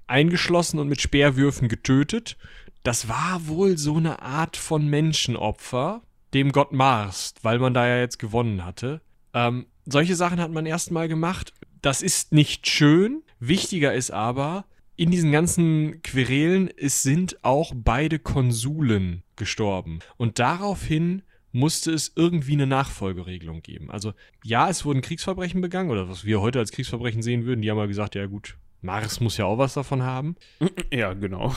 eingeschlossen 0.06 0.78
und 0.78 0.88
mit 0.88 1.00
Speerwürfen 1.00 1.68
getötet 1.68 2.36
das 2.82 3.08
war 3.08 3.46
wohl 3.46 3.78
so 3.78 3.96
eine 3.96 4.22
Art 4.22 4.56
von 4.56 4.86
Menschenopfer 4.86 6.02
dem 6.34 6.52
Gott 6.52 6.72
Mars, 6.72 7.34
weil 7.42 7.58
man 7.58 7.74
da 7.74 7.86
ja 7.86 7.98
jetzt 7.98 8.18
gewonnen 8.18 8.64
hatte. 8.64 9.00
Ähm, 9.34 9.66
solche 9.84 10.14
Sachen 10.14 10.40
hat 10.40 10.50
man 10.50 10.66
erstmal 10.66 11.08
gemacht. 11.08 11.52
Das 11.82 12.02
ist 12.02 12.32
nicht 12.32 12.68
schön. 12.68 13.22
Wichtiger 13.38 13.94
ist 13.94 14.10
aber, 14.10 14.64
in 14.96 15.10
diesen 15.10 15.32
ganzen 15.32 16.02
Querelen, 16.02 16.70
es 16.76 17.02
sind 17.02 17.42
auch 17.42 17.72
beide 17.74 18.18
Konsulen 18.18 19.22
gestorben. 19.36 20.00
Und 20.18 20.38
daraufhin 20.38 21.22
musste 21.52 21.90
es 21.92 22.12
irgendwie 22.14 22.52
eine 22.52 22.66
Nachfolgeregelung 22.66 23.62
geben. 23.62 23.90
Also 23.90 24.12
ja, 24.44 24.68
es 24.68 24.84
wurden 24.84 25.00
Kriegsverbrechen 25.00 25.60
begangen, 25.60 25.90
oder 25.90 26.08
was 26.08 26.24
wir 26.24 26.40
heute 26.40 26.58
als 26.58 26.70
Kriegsverbrechen 26.70 27.22
sehen 27.22 27.44
würden. 27.44 27.62
Die 27.62 27.70
haben 27.70 27.78
mal 27.78 27.88
gesagt, 27.88 28.14
ja 28.14 28.26
gut, 28.26 28.56
Mars 28.82 29.20
muss 29.20 29.36
ja 29.36 29.46
auch 29.46 29.58
was 29.58 29.74
davon 29.74 30.02
haben. 30.02 30.36
Ja, 30.92 31.14
genau. 31.14 31.54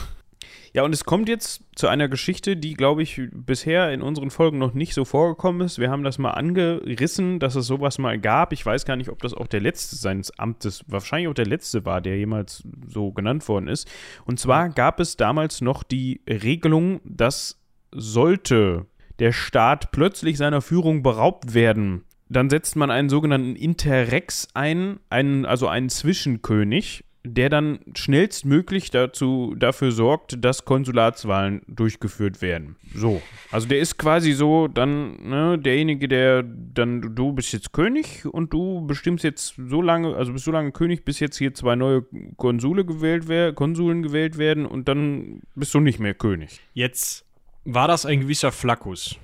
Ja, 0.76 0.82
und 0.82 0.92
es 0.92 1.04
kommt 1.04 1.28
jetzt 1.28 1.62
zu 1.76 1.86
einer 1.86 2.08
Geschichte, 2.08 2.56
die, 2.56 2.74
glaube 2.74 3.04
ich, 3.04 3.22
bisher 3.32 3.92
in 3.92 4.02
unseren 4.02 4.30
Folgen 4.30 4.58
noch 4.58 4.74
nicht 4.74 4.92
so 4.92 5.04
vorgekommen 5.04 5.60
ist. 5.60 5.78
Wir 5.78 5.88
haben 5.88 6.02
das 6.02 6.18
mal 6.18 6.32
angerissen, 6.32 7.38
dass 7.38 7.54
es 7.54 7.68
sowas 7.68 7.98
mal 7.98 8.18
gab. 8.18 8.52
Ich 8.52 8.66
weiß 8.66 8.84
gar 8.84 8.96
nicht, 8.96 9.08
ob 9.08 9.22
das 9.22 9.34
auch 9.34 9.46
der 9.46 9.60
letzte 9.60 9.94
seines 9.94 10.36
Amtes, 10.36 10.82
wahrscheinlich 10.88 11.28
auch 11.28 11.34
der 11.34 11.46
letzte 11.46 11.84
war, 11.84 12.00
der 12.00 12.18
jemals 12.18 12.64
so 12.88 13.12
genannt 13.12 13.46
worden 13.46 13.68
ist. 13.68 13.88
Und 14.24 14.40
zwar 14.40 14.68
gab 14.68 14.98
es 14.98 15.16
damals 15.16 15.60
noch 15.60 15.84
die 15.84 16.22
Regelung, 16.28 17.00
dass 17.04 17.60
sollte 17.92 18.86
der 19.20 19.30
Staat 19.30 19.92
plötzlich 19.92 20.38
seiner 20.38 20.60
Führung 20.60 21.04
beraubt 21.04 21.54
werden, 21.54 22.02
dann 22.28 22.50
setzt 22.50 22.74
man 22.74 22.90
einen 22.90 23.08
sogenannten 23.08 23.54
Interrex 23.54 24.48
ein, 24.54 24.98
einen, 25.08 25.46
also 25.46 25.68
einen 25.68 25.88
Zwischenkönig, 25.88 27.04
der 27.26 27.48
dann 27.48 27.78
schnellstmöglich 27.96 28.90
dazu, 28.90 29.54
dafür 29.56 29.92
sorgt, 29.92 30.44
dass 30.44 30.66
Konsulatswahlen 30.66 31.62
durchgeführt 31.66 32.42
werden. 32.42 32.76
So. 32.94 33.22
Also 33.50 33.66
der 33.66 33.78
ist 33.78 33.98
quasi 33.98 34.32
so 34.32 34.68
dann 34.68 35.16
ne, 35.26 35.58
derjenige, 35.58 36.06
der 36.06 36.42
dann, 36.42 37.14
du 37.14 37.32
bist 37.32 37.52
jetzt 37.54 37.72
König 37.72 38.26
und 38.26 38.52
du 38.52 38.86
bestimmst 38.86 39.24
jetzt 39.24 39.54
so 39.56 39.80
lange, 39.80 40.14
also 40.14 40.34
bist 40.34 40.44
so 40.44 40.52
lange 40.52 40.72
König, 40.72 41.06
bis 41.06 41.18
jetzt 41.18 41.38
hier 41.38 41.54
zwei 41.54 41.76
neue 41.76 42.04
Konsule 42.36 42.84
gewählt 42.84 43.26
werden, 43.26 43.54
Konsuln 43.54 44.02
gewählt 44.02 44.36
werden 44.36 44.66
und 44.66 44.86
dann 44.86 45.40
bist 45.54 45.72
du 45.72 45.80
nicht 45.80 45.98
mehr 45.98 46.14
König. 46.14 46.60
Jetzt 46.74 47.24
war 47.64 47.88
das 47.88 48.04
ein 48.04 48.20
gewisser 48.20 48.52
Flaccus 48.52 49.18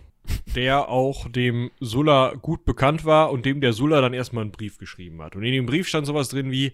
der 0.55 0.89
auch 0.89 1.29
dem 1.29 1.71
Sulla 1.81 2.35
gut 2.35 2.65
bekannt 2.65 3.05
war 3.05 3.33
und 3.33 3.47
dem 3.47 3.61
der 3.61 3.73
Sulla 3.73 4.01
dann 4.01 4.15
erstmal 4.15 4.43
einen 4.43 4.53
Brief 4.53 4.79
geschrieben 4.79 5.21
hat. 5.23 5.35
Und 5.35 5.43
in 5.43 5.53
dem 5.53 5.67
Brief 5.67 5.89
stand 5.89 6.07
sowas 6.07 6.29
drin 6.29 6.53
wie, 6.53 6.73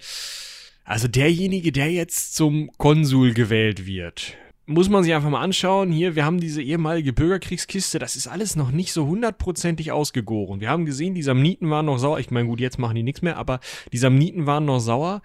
also 0.86 1.08
derjenige, 1.08 1.72
der 1.72 1.90
jetzt 1.90 2.36
zum 2.36 2.70
Konsul 2.78 3.34
gewählt 3.34 3.86
wird, 3.86 4.36
muss 4.66 4.88
man 4.88 5.02
sich 5.02 5.14
einfach 5.14 5.30
mal 5.30 5.42
anschauen. 5.42 5.90
Hier, 5.90 6.14
wir 6.14 6.24
haben 6.24 6.40
diese 6.40 6.62
ehemalige 6.62 7.12
Bürgerkriegskiste, 7.12 7.98
das 7.98 8.14
ist 8.14 8.28
alles 8.28 8.54
noch 8.54 8.70
nicht 8.70 8.92
so 8.92 9.06
hundertprozentig 9.06 9.90
ausgegoren. 9.90 10.60
Wir 10.60 10.70
haben 10.70 10.86
gesehen, 10.86 11.14
die 11.14 11.24
Samniten 11.24 11.70
waren 11.70 11.86
noch 11.86 11.98
sauer. 11.98 12.20
Ich 12.20 12.30
meine, 12.30 12.48
gut, 12.48 12.60
jetzt 12.60 12.78
machen 12.78 12.94
die 12.94 13.02
nichts 13.02 13.20
mehr, 13.20 13.36
aber 13.36 13.58
die 13.92 13.98
Samniten 13.98 14.46
waren 14.46 14.64
noch 14.64 14.78
sauer. 14.78 15.22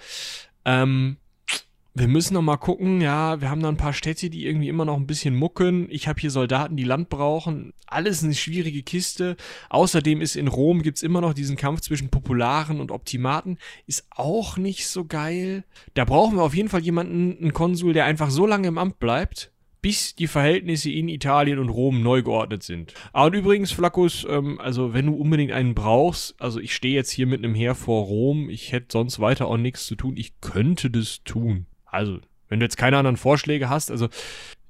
Ähm, 0.66 1.18
wir 1.94 2.08
müssen 2.08 2.36
noch 2.36 2.42
mal 2.42 2.58
gucken, 2.58 3.02
ja, 3.02 3.42
wir 3.42 3.50
haben 3.50 3.62
da 3.62 3.68
ein 3.68 3.78
paar 3.78 3.92
Städte, 3.92 4.30
die 4.30 4.46
irgendwie 4.46 4.70
immer 4.70 4.86
noch 4.86 4.96
ein 4.96 5.08
bisschen 5.08 5.36
mucken. 5.36 5.88
Ich 5.90 6.08
habe 6.08 6.22
hier 6.22 6.32
Soldaten, 6.32 6.78
die 6.78 6.86
Land 6.86 7.10
brauchen. 7.10 7.74
Alles 7.86 8.24
eine 8.24 8.34
schwierige 8.34 8.82
Kiste. 8.82 9.36
Außerdem 9.70 10.22
ist 10.22 10.38
in 10.38 10.48
Rom 10.48 10.84
gibt's 10.84 11.04
immer 11.04 11.20
noch 11.20 11.34
diesen 11.34 11.58
Kampf 11.58 11.82
zwischen 11.82 12.10
Popularen 12.10 12.80
und 12.80 12.92
Optimaten. 12.92 13.58
Ist 13.88 14.06
auch 14.10 14.56
nicht 14.56 14.88
so 14.88 15.04
geil. 15.04 15.66
Da 15.94 16.06
brauchen 16.06 16.38
wir 16.38 16.44
auf 16.44 16.56
jeden 16.56 16.70
Fall 16.70 16.82
jemanden, 16.82 17.38
einen 17.42 17.54
Konsul, 17.54 17.92
der 17.92 18.06
einfach 18.06 18.30
so 18.30 18.48
lange 18.48 18.70
im 18.70 18.78
Amt 18.78 19.00
bleibt, 19.00 19.52
bis 19.82 20.16
die 20.16 20.28
Verhältnisse 20.28 20.90
in 20.92 21.10
Italien 21.10 21.60
und 21.60 21.70
Rom 21.70 22.02
neu 22.02 22.24
geordnet 22.24 22.64
sind. 22.64 22.94
Ah, 23.12 23.26
und 23.26 23.34
übrigens, 23.34 23.74
Flaccus, 23.74 24.26
ähm, 24.30 24.62
also 24.62 24.94
wenn 24.94 25.08
du 25.08 25.16
unbedingt 25.16 25.52
einen 25.52 25.76
brauchst, 25.76 26.40
also 26.40 26.62
ich 26.62 26.74
stehe 26.74 26.96
jetzt 26.96 27.12
hier 27.12 27.28
mit 27.28 27.44
einem 27.44 27.56
Heer 27.56 27.76
vor 27.76 28.06
Rom, 28.06 28.50
ich 28.50 28.72
hätte 28.72 28.88
sonst 28.94 29.20
weiter 29.20 29.48
auch 29.48 29.58
nichts 29.58 29.88
zu 29.88 29.96
tun, 29.96 30.16
ich 30.16 30.40
könnte 30.40 30.90
das 30.90 31.24
tun. 31.26 31.66
Also, 31.92 32.20
wenn 32.48 32.60
du 32.60 32.66
jetzt 32.66 32.78
keine 32.78 32.98
anderen 32.98 33.18
Vorschläge 33.18 33.70
hast, 33.70 33.92
also 33.92 34.10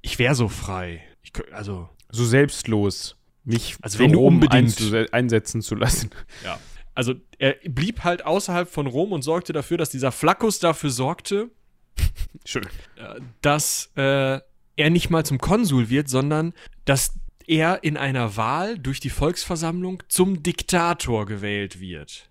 ich 0.02 0.20
wäre 0.20 0.36
so 0.36 0.50
frei. 0.50 1.04
Ich, 1.24 1.32
also 1.54 1.90
so 2.10 2.26
selbstlos, 2.26 3.16
mich 3.44 3.78
also 3.82 4.00
wenn 4.00 4.12
du 4.12 4.20
unbedingt 4.20 5.14
einsetzen 5.14 5.62
zu 5.62 5.76
lassen. 5.76 6.10
Ja. 6.44 6.60
Also 6.94 7.14
er 7.38 7.56
blieb 7.64 8.04
halt 8.04 8.26
außerhalb 8.26 8.70
von 8.70 8.86
Rom 8.86 9.14
und 9.14 9.22
sorgte 9.22 9.54
dafür, 9.54 9.78
dass 9.78 9.92
dieser 9.92 10.12
Flaccus 10.12 10.60
dafür 10.60 10.90
sorgte, 10.90 11.50
Schön. 12.46 12.66
Äh, 12.98 13.22
dass 13.42 13.92
äh, 13.96 14.40
er 14.76 14.90
nicht 14.90 15.10
mal 15.10 15.26
zum 15.26 15.38
Konsul 15.38 15.90
wird, 15.90 16.10
sondern 16.10 16.54
dass 16.86 17.14
er 17.48 17.84
in 17.84 17.98
einer 17.98 18.36
Wahl 18.38 18.78
durch 18.78 19.00
die 19.00 19.10
Volksversammlung 19.10 20.04
zum 20.08 20.44
Diktator 20.44 21.26
gewählt 21.26 21.80
wird. 21.80 22.30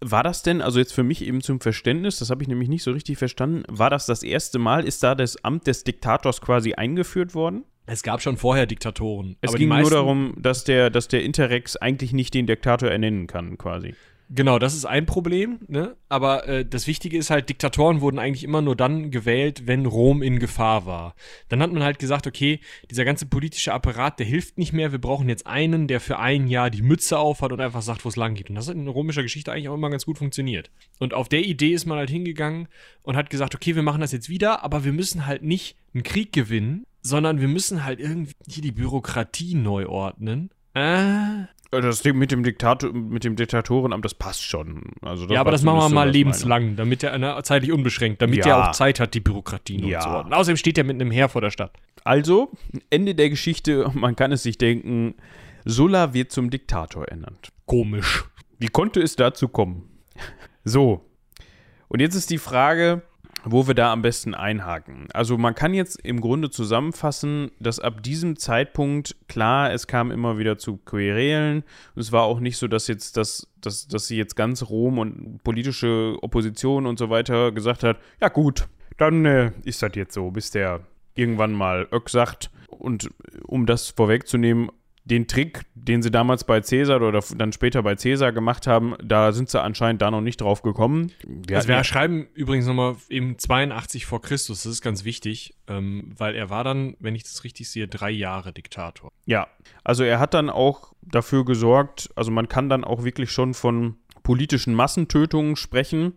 War 0.00 0.22
das 0.22 0.42
denn, 0.42 0.62
also 0.62 0.78
jetzt 0.78 0.92
für 0.92 1.02
mich 1.02 1.24
eben 1.24 1.40
zum 1.40 1.60
Verständnis, 1.60 2.18
das 2.18 2.30
habe 2.30 2.42
ich 2.42 2.48
nämlich 2.48 2.68
nicht 2.68 2.82
so 2.82 2.92
richtig 2.92 3.18
verstanden, 3.18 3.64
war 3.68 3.90
das 3.90 4.06
das 4.06 4.22
erste 4.22 4.58
Mal, 4.58 4.84
ist 4.84 5.02
da 5.02 5.14
das 5.14 5.42
Amt 5.44 5.66
des 5.66 5.84
Diktators 5.84 6.40
quasi 6.40 6.74
eingeführt 6.74 7.34
worden? 7.34 7.64
Es 7.86 8.02
gab 8.02 8.20
schon 8.20 8.36
vorher 8.36 8.66
Diktatoren. 8.66 9.36
Es 9.40 9.50
aber 9.50 9.58
ging 9.58 9.70
nur 9.70 9.90
darum, 9.90 10.34
dass 10.36 10.62
der, 10.64 10.90
dass 10.90 11.08
der 11.08 11.24
Interrex 11.24 11.76
eigentlich 11.76 12.12
nicht 12.12 12.34
den 12.34 12.46
Diktator 12.46 12.90
ernennen 12.90 13.26
kann, 13.26 13.56
quasi. 13.56 13.94
Genau, 14.30 14.58
das 14.58 14.74
ist 14.74 14.84
ein 14.84 15.06
Problem, 15.06 15.60
ne? 15.68 15.96
Aber 16.10 16.46
äh, 16.46 16.64
das 16.64 16.86
Wichtige 16.86 17.16
ist 17.16 17.30
halt, 17.30 17.48
Diktatoren 17.48 18.02
wurden 18.02 18.18
eigentlich 18.18 18.44
immer 18.44 18.60
nur 18.60 18.76
dann 18.76 19.10
gewählt, 19.10 19.66
wenn 19.66 19.86
Rom 19.86 20.20
in 20.20 20.38
Gefahr 20.38 20.84
war. 20.84 21.14
Dann 21.48 21.62
hat 21.62 21.72
man 21.72 21.82
halt 21.82 21.98
gesagt, 21.98 22.26
okay, 22.26 22.60
dieser 22.90 23.06
ganze 23.06 23.24
politische 23.24 23.72
Apparat, 23.72 24.18
der 24.18 24.26
hilft 24.26 24.58
nicht 24.58 24.74
mehr, 24.74 24.92
wir 24.92 25.00
brauchen 25.00 25.30
jetzt 25.30 25.46
einen, 25.46 25.88
der 25.88 26.00
für 26.00 26.18
ein 26.18 26.46
Jahr 26.46 26.68
die 26.68 26.82
Mütze 26.82 27.18
aufhat 27.18 27.52
und 27.52 27.60
einfach 27.60 27.80
sagt, 27.80 28.04
wo 28.04 28.10
es 28.10 28.16
lang 28.16 28.34
geht. 28.34 28.50
Und 28.50 28.56
das 28.56 28.68
hat 28.68 28.74
in 28.74 28.86
römischer 28.86 29.22
Geschichte 29.22 29.50
eigentlich 29.50 29.70
auch 29.70 29.74
immer 29.74 29.90
ganz 29.90 30.04
gut 30.04 30.18
funktioniert. 30.18 30.70
Und 30.98 31.14
auf 31.14 31.30
der 31.30 31.44
Idee 31.44 31.72
ist 31.72 31.86
man 31.86 31.96
halt 31.96 32.10
hingegangen 32.10 32.68
und 33.02 33.16
hat 33.16 33.30
gesagt, 33.30 33.54
okay, 33.54 33.76
wir 33.76 33.82
machen 33.82 34.02
das 34.02 34.12
jetzt 34.12 34.28
wieder, 34.28 34.62
aber 34.62 34.84
wir 34.84 34.92
müssen 34.92 35.24
halt 35.24 35.42
nicht 35.42 35.76
einen 35.94 36.02
Krieg 36.02 36.34
gewinnen, 36.34 36.84
sondern 37.00 37.40
wir 37.40 37.48
müssen 37.48 37.84
halt 37.84 37.98
irgendwie 37.98 38.34
hier 38.46 38.62
die 38.62 38.72
Bürokratie 38.72 39.54
neu 39.54 39.86
ordnen. 39.86 40.50
Äh, 40.74 41.46
Das 41.70 42.00
Ding 42.00 42.16
mit 42.16 42.30
dem 42.32 42.42
Diktator, 42.42 42.92
mit 42.92 43.24
dem 43.24 43.36
Diktatorenamt, 43.36 44.02
das 44.04 44.14
passt 44.14 44.42
schon. 44.42 44.84
Also 45.02 45.26
ja, 45.26 45.40
aber 45.40 45.50
das 45.50 45.62
machen 45.62 45.76
wir 45.76 45.82
so 45.82 45.88
mal 45.90 46.06
das 46.06 46.06
meine. 46.06 46.10
lebenslang, 46.12 46.76
damit 46.76 47.02
er 47.02 47.18
na, 47.18 47.42
zeitlich 47.42 47.72
unbeschränkt, 47.72 48.22
damit 48.22 48.46
Ja. 48.46 48.46
er 48.58 48.68
auch 48.70 48.72
Zeit 48.72 49.00
hat, 49.00 49.12
die 49.12 49.20
Bürokratie 49.20 49.78
Ja. 49.86 50.00
zu 50.00 50.08
ordnen. 50.08 50.32
Außerdem 50.32 50.56
steht 50.56 50.78
er 50.78 50.84
mit 50.84 50.94
einem 50.94 51.10
Heer 51.10 51.28
vor 51.28 51.42
der 51.42 51.50
Stadt. 51.50 51.72
Also, 52.04 52.50
Ende 52.88 53.14
der 53.14 53.28
Geschichte, 53.28 53.90
man 53.94 54.16
kann 54.16 54.32
es 54.32 54.42
sich 54.44 54.56
denken, 54.56 55.14
Sulla 55.66 56.14
wird 56.14 56.32
zum 56.32 56.48
Diktator 56.48 57.06
ernannt. 57.06 57.52
Komisch. 57.66 58.24
Wie 58.58 58.68
konnte 58.68 59.00
es 59.02 59.16
dazu 59.16 59.48
kommen? 59.48 59.82
So. 60.64 61.04
Und 61.88 62.00
jetzt 62.00 62.14
ist 62.14 62.28
die 62.30 62.36
Frage, 62.38 63.00
wo 63.44 63.66
wir 63.66 63.74
da 63.74 63.92
am 63.92 64.02
besten 64.02 64.34
einhaken. 64.34 65.08
Also 65.12 65.38
man 65.38 65.54
kann 65.54 65.74
jetzt 65.74 66.00
im 66.04 66.20
Grunde 66.20 66.50
zusammenfassen, 66.50 67.50
dass 67.60 67.80
ab 67.80 68.02
diesem 68.02 68.36
Zeitpunkt, 68.36 69.16
klar, 69.28 69.72
es 69.72 69.86
kam 69.86 70.10
immer 70.10 70.38
wieder 70.38 70.58
zu 70.58 70.76
Querelen. 70.78 71.64
Es 71.96 72.12
war 72.12 72.22
auch 72.22 72.40
nicht 72.40 72.56
so, 72.56 72.68
dass 72.68 72.88
jetzt 72.88 73.16
das, 73.16 73.48
dass, 73.60 73.88
dass 73.88 74.06
sie 74.06 74.16
jetzt 74.16 74.36
ganz 74.36 74.68
Rom 74.68 74.98
und 74.98 75.42
politische 75.44 76.16
Opposition 76.22 76.86
und 76.86 76.98
so 76.98 77.10
weiter 77.10 77.52
gesagt 77.52 77.82
hat, 77.82 77.98
ja 78.20 78.28
gut, 78.28 78.68
dann 78.96 79.24
äh, 79.24 79.52
ist 79.64 79.82
das 79.82 79.92
jetzt 79.94 80.14
so, 80.14 80.30
bis 80.30 80.50
der 80.50 80.80
irgendwann 81.14 81.52
mal 81.52 81.88
Öck 81.92 82.08
sagt. 82.08 82.50
Und 82.68 83.10
um 83.44 83.66
das 83.66 83.90
vorwegzunehmen, 83.90 84.70
den 85.08 85.26
Trick, 85.26 85.62
den 85.74 86.02
sie 86.02 86.10
damals 86.10 86.44
bei 86.44 86.60
Cäsar 86.60 87.02
oder 87.02 87.20
dann 87.36 87.52
später 87.52 87.82
bei 87.82 87.94
Cäsar 87.94 88.32
gemacht 88.32 88.66
haben, 88.66 88.94
da 89.02 89.32
sind 89.32 89.48
sie 89.48 89.60
anscheinend 89.60 90.02
da 90.02 90.10
noch 90.10 90.20
nicht 90.20 90.40
drauf 90.40 90.62
gekommen. 90.62 91.12
Wir 91.26 91.56
Also 91.56 91.68
wir 91.68 91.82
schreiben 91.84 92.28
übrigens 92.34 92.66
nochmal 92.66 92.96
eben 93.08 93.38
82 93.38 94.06
vor 94.06 94.20
Christus, 94.20 94.62
das 94.62 94.72
ist 94.72 94.82
ganz 94.82 95.04
wichtig, 95.04 95.54
ähm, 95.66 96.12
weil 96.16 96.34
er 96.34 96.50
war 96.50 96.64
dann, 96.64 96.96
wenn 97.00 97.14
ich 97.14 97.22
das 97.22 97.44
richtig 97.44 97.70
sehe, 97.70 97.88
drei 97.88 98.10
Jahre 98.10 98.52
Diktator. 98.52 99.10
Ja, 99.24 99.48
also 99.84 100.04
er 100.04 100.20
hat 100.20 100.34
dann 100.34 100.50
auch 100.50 100.92
dafür 101.02 101.44
gesorgt, 101.44 102.10
also 102.14 102.30
man 102.30 102.48
kann 102.48 102.68
dann 102.68 102.84
auch 102.84 103.04
wirklich 103.04 103.30
schon 103.30 103.54
von 103.54 103.96
politischen 104.22 104.74
Massentötungen 104.74 105.56
sprechen. 105.56 106.12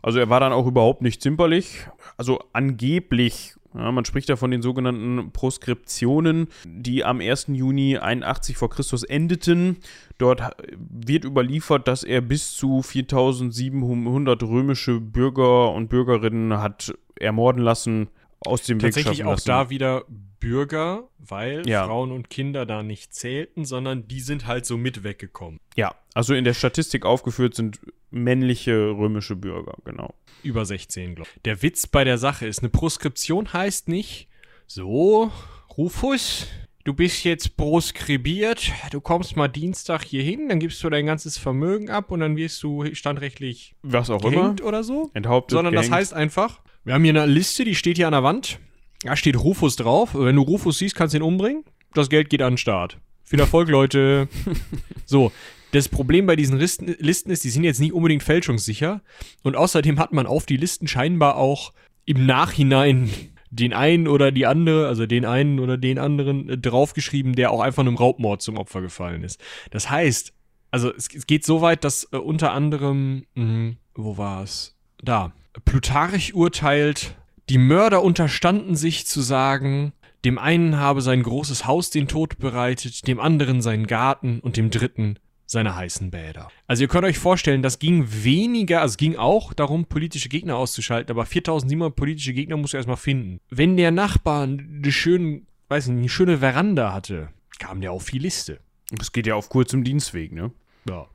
Also 0.00 0.20
er 0.20 0.30
war 0.30 0.38
dann 0.38 0.52
auch 0.52 0.66
überhaupt 0.66 1.02
nicht 1.02 1.20
zimperlich. 1.20 1.88
Also 2.16 2.38
angeblich, 2.52 3.54
ja, 3.76 3.92
man 3.92 4.04
spricht 4.04 4.28
da 4.28 4.36
von 4.36 4.50
den 4.50 4.62
sogenannten 4.62 5.30
Proskriptionen, 5.32 6.48
die 6.64 7.04
am 7.04 7.20
1. 7.20 7.46
Juni 7.48 7.98
81 7.98 8.56
vor 8.56 8.70
Christus 8.70 9.02
endeten. 9.02 9.76
Dort 10.18 10.42
wird 10.78 11.24
überliefert, 11.24 11.86
dass 11.88 12.02
er 12.02 12.20
bis 12.20 12.52
zu 12.56 12.82
4700 12.82 14.42
römische 14.42 15.00
Bürger 15.00 15.72
und 15.72 15.88
Bürgerinnen 15.88 16.58
hat 16.60 16.94
ermorden 17.18 17.62
lassen, 17.62 18.08
aus 18.40 18.62
dem 18.62 18.78
Weg 18.82 18.92
Tatsächlich 18.94 19.24
auch 19.24 19.32
lassen. 19.32 19.48
da 19.48 19.70
wieder 19.70 20.04
Bürger, 20.40 21.04
weil 21.18 21.66
Ja. 21.68 21.86
Frauen 21.86 22.12
und 22.12 22.30
Kinder 22.30 22.66
da 22.66 22.82
nicht 22.82 23.14
zählten, 23.14 23.64
sondern 23.64 24.06
die 24.06 24.20
sind 24.20 24.46
halt 24.46 24.66
so 24.66 24.76
mit 24.76 25.02
weggekommen. 25.02 25.58
Ja, 25.76 25.94
also 26.14 26.34
in 26.34 26.44
der 26.44 26.54
Statistik 26.54 27.04
aufgeführt 27.04 27.54
sind 27.54 27.80
männliche 28.10 28.90
römische 28.90 29.34
Bürger, 29.36 29.74
genau. 29.84 30.14
Über 30.42 30.64
16, 30.64 31.14
glaube 31.16 31.30
ich. 31.34 31.42
Der 31.42 31.62
Witz 31.62 31.86
bei 31.86 32.04
der 32.04 32.18
Sache 32.18 32.46
ist, 32.46 32.60
eine 32.60 32.68
Proskription 32.68 33.52
heißt 33.52 33.88
nicht, 33.88 34.28
so, 34.66 35.30
Rufus, 35.76 36.46
du 36.84 36.94
bist 36.94 37.24
jetzt 37.24 37.56
proskribiert, 37.56 38.72
du 38.90 39.00
kommst 39.00 39.36
mal 39.36 39.48
Dienstag 39.48 40.04
hier 40.04 40.22
hin, 40.22 40.48
dann 40.48 40.60
gibst 40.60 40.82
du 40.82 40.90
dein 40.90 41.06
ganzes 41.06 41.38
Vermögen 41.38 41.90
ab 41.90 42.10
und 42.10 42.20
dann 42.20 42.36
wirst 42.36 42.62
du 42.62 42.84
standrechtlich 42.94 43.74
Was 43.82 44.10
auch 44.10 44.24
immer. 44.24 44.54
oder 44.62 44.82
so. 44.84 45.10
Enthauptet, 45.14 45.56
Sondern 45.56 45.74
das 45.74 45.82
gehängt. 45.86 45.96
heißt 45.96 46.14
einfach, 46.14 46.60
wir 46.84 46.94
haben 46.94 47.04
hier 47.04 47.10
eine 47.20 47.26
Liste, 47.26 47.64
die 47.64 47.74
steht 47.74 47.96
hier 47.96 48.06
an 48.06 48.12
der 48.12 48.22
Wand. 48.22 48.58
Da 49.02 49.16
steht 49.16 49.36
Rufus 49.38 49.76
drauf. 49.76 50.10
Wenn 50.14 50.36
du 50.36 50.42
Rufus 50.42 50.78
siehst, 50.78 50.94
kannst 50.94 51.14
du 51.14 51.18
ihn 51.18 51.22
umbringen. 51.22 51.64
Das 51.94 52.08
Geld 52.08 52.30
geht 52.30 52.42
an 52.42 52.52
den 52.52 52.58
Staat. 52.58 52.98
Viel 53.24 53.40
Erfolg, 53.40 53.68
Leute. 53.68 54.28
so. 55.04 55.32
Das 55.72 55.88
Problem 55.88 56.26
bei 56.26 56.36
diesen 56.36 56.58
Listen, 56.58 56.94
Listen 56.98 57.30
ist, 57.30 57.44
die 57.44 57.50
sind 57.50 57.64
jetzt 57.64 57.80
nicht 57.80 57.92
unbedingt 57.92 58.22
fälschungssicher. 58.22 59.02
Und 59.42 59.56
außerdem 59.56 59.98
hat 59.98 60.12
man 60.12 60.26
auf 60.26 60.46
die 60.46 60.56
Listen 60.56 60.86
scheinbar 60.86 61.36
auch 61.36 61.72
im 62.04 62.24
Nachhinein 62.24 63.10
den 63.50 63.72
einen 63.72 64.08
oder 64.08 64.32
die 64.32 64.46
andere, 64.46 64.88
also 64.88 65.06
den 65.06 65.24
einen 65.24 65.60
oder 65.60 65.76
den 65.76 65.98
anderen 65.98 66.48
äh, 66.48 66.58
draufgeschrieben, 66.58 67.34
der 67.34 67.50
auch 67.50 67.60
einfach 67.60 67.82
einem 67.82 67.96
Raubmord 67.96 68.42
zum 68.42 68.56
Opfer 68.56 68.80
gefallen 68.80 69.22
ist. 69.22 69.40
Das 69.70 69.90
heißt, 69.90 70.32
also 70.70 70.92
es, 70.92 71.08
es 71.14 71.26
geht 71.26 71.44
so 71.44 71.62
weit, 71.62 71.84
dass 71.84 72.08
äh, 72.12 72.16
unter 72.16 72.52
anderem, 72.52 73.24
mh, 73.34 73.76
wo 73.94 74.18
war 74.18 74.42
es? 74.42 74.76
Da. 75.02 75.32
Plutarch 75.64 76.34
urteilt, 76.34 77.16
die 77.48 77.58
Mörder 77.58 78.02
unterstanden 78.02 78.76
sich 78.76 79.06
zu 79.06 79.20
sagen, 79.20 79.92
dem 80.24 80.38
einen 80.38 80.76
habe 80.76 81.00
sein 81.00 81.22
großes 81.22 81.66
Haus 81.66 81.90
den 81.90 82.08
Tod 82.08 82.38
bereitet, 82.38 83.06
dem 83.06 83.20
anderen 83.20 83.62
seinen 83.62 83.86
Garten 83.86 84.40
und 84.40 84.56
dem 84.56 84.70
dritten 84.70 85.18
seine 85.46 85.76
heißen 85.76 86.10
Bäder. 86.10 86.48
Also 86.66 86.82
ihr 86.82 86.88
könnt 86.88 87.04
euch 87.04 87.18
vorstellen, 87.18 87.62
das 87.62 87.78
ging 87.78 88.06
weniger, 88.08 88.80
also 88.80 88.92
es 88.92 88.96
ging 88.96 89.16
auch 89.16 89.54
darum, 89.54 89.86
politische 89.86 90.28
Gegner 90.28 90.56
auszuschalten, 90.56 91.10
aber 91.10 91.24
4700 91.24 91.94
politische 91.94 92.34
Gegner 92.34 92.56
musst 92.56 92.74
du 92.74 92.76
erstmal 92.76 92.96
finden. 92.96 93.40
Wenn 93.48 93.76
der 93.76 93.92
Nachbar 93.92 94.42
eine 94.42 94.92
schöne, 94.92 95.42
weiß 95.68 95.88
nicht, 95.88 95.98
eine 95.98 96.08
schöne 96.08 96.38
Veranda 96.38 96.92
hatte, 96.92 97.28
kam 97.58 97.80
der 97.80 97.92
auf 97.92 98.10
die 98.10 98.18
Liste. 98.18 98.60
Das 98.90 99.12
geht 99.12 99.26
ja 99.26 99.34
auf 99.34 99.48
kurzem 99.48 99.84
Dienstweg, 99.84 100.32
ne? 100.32 100.52
Ja. 100.88 101.06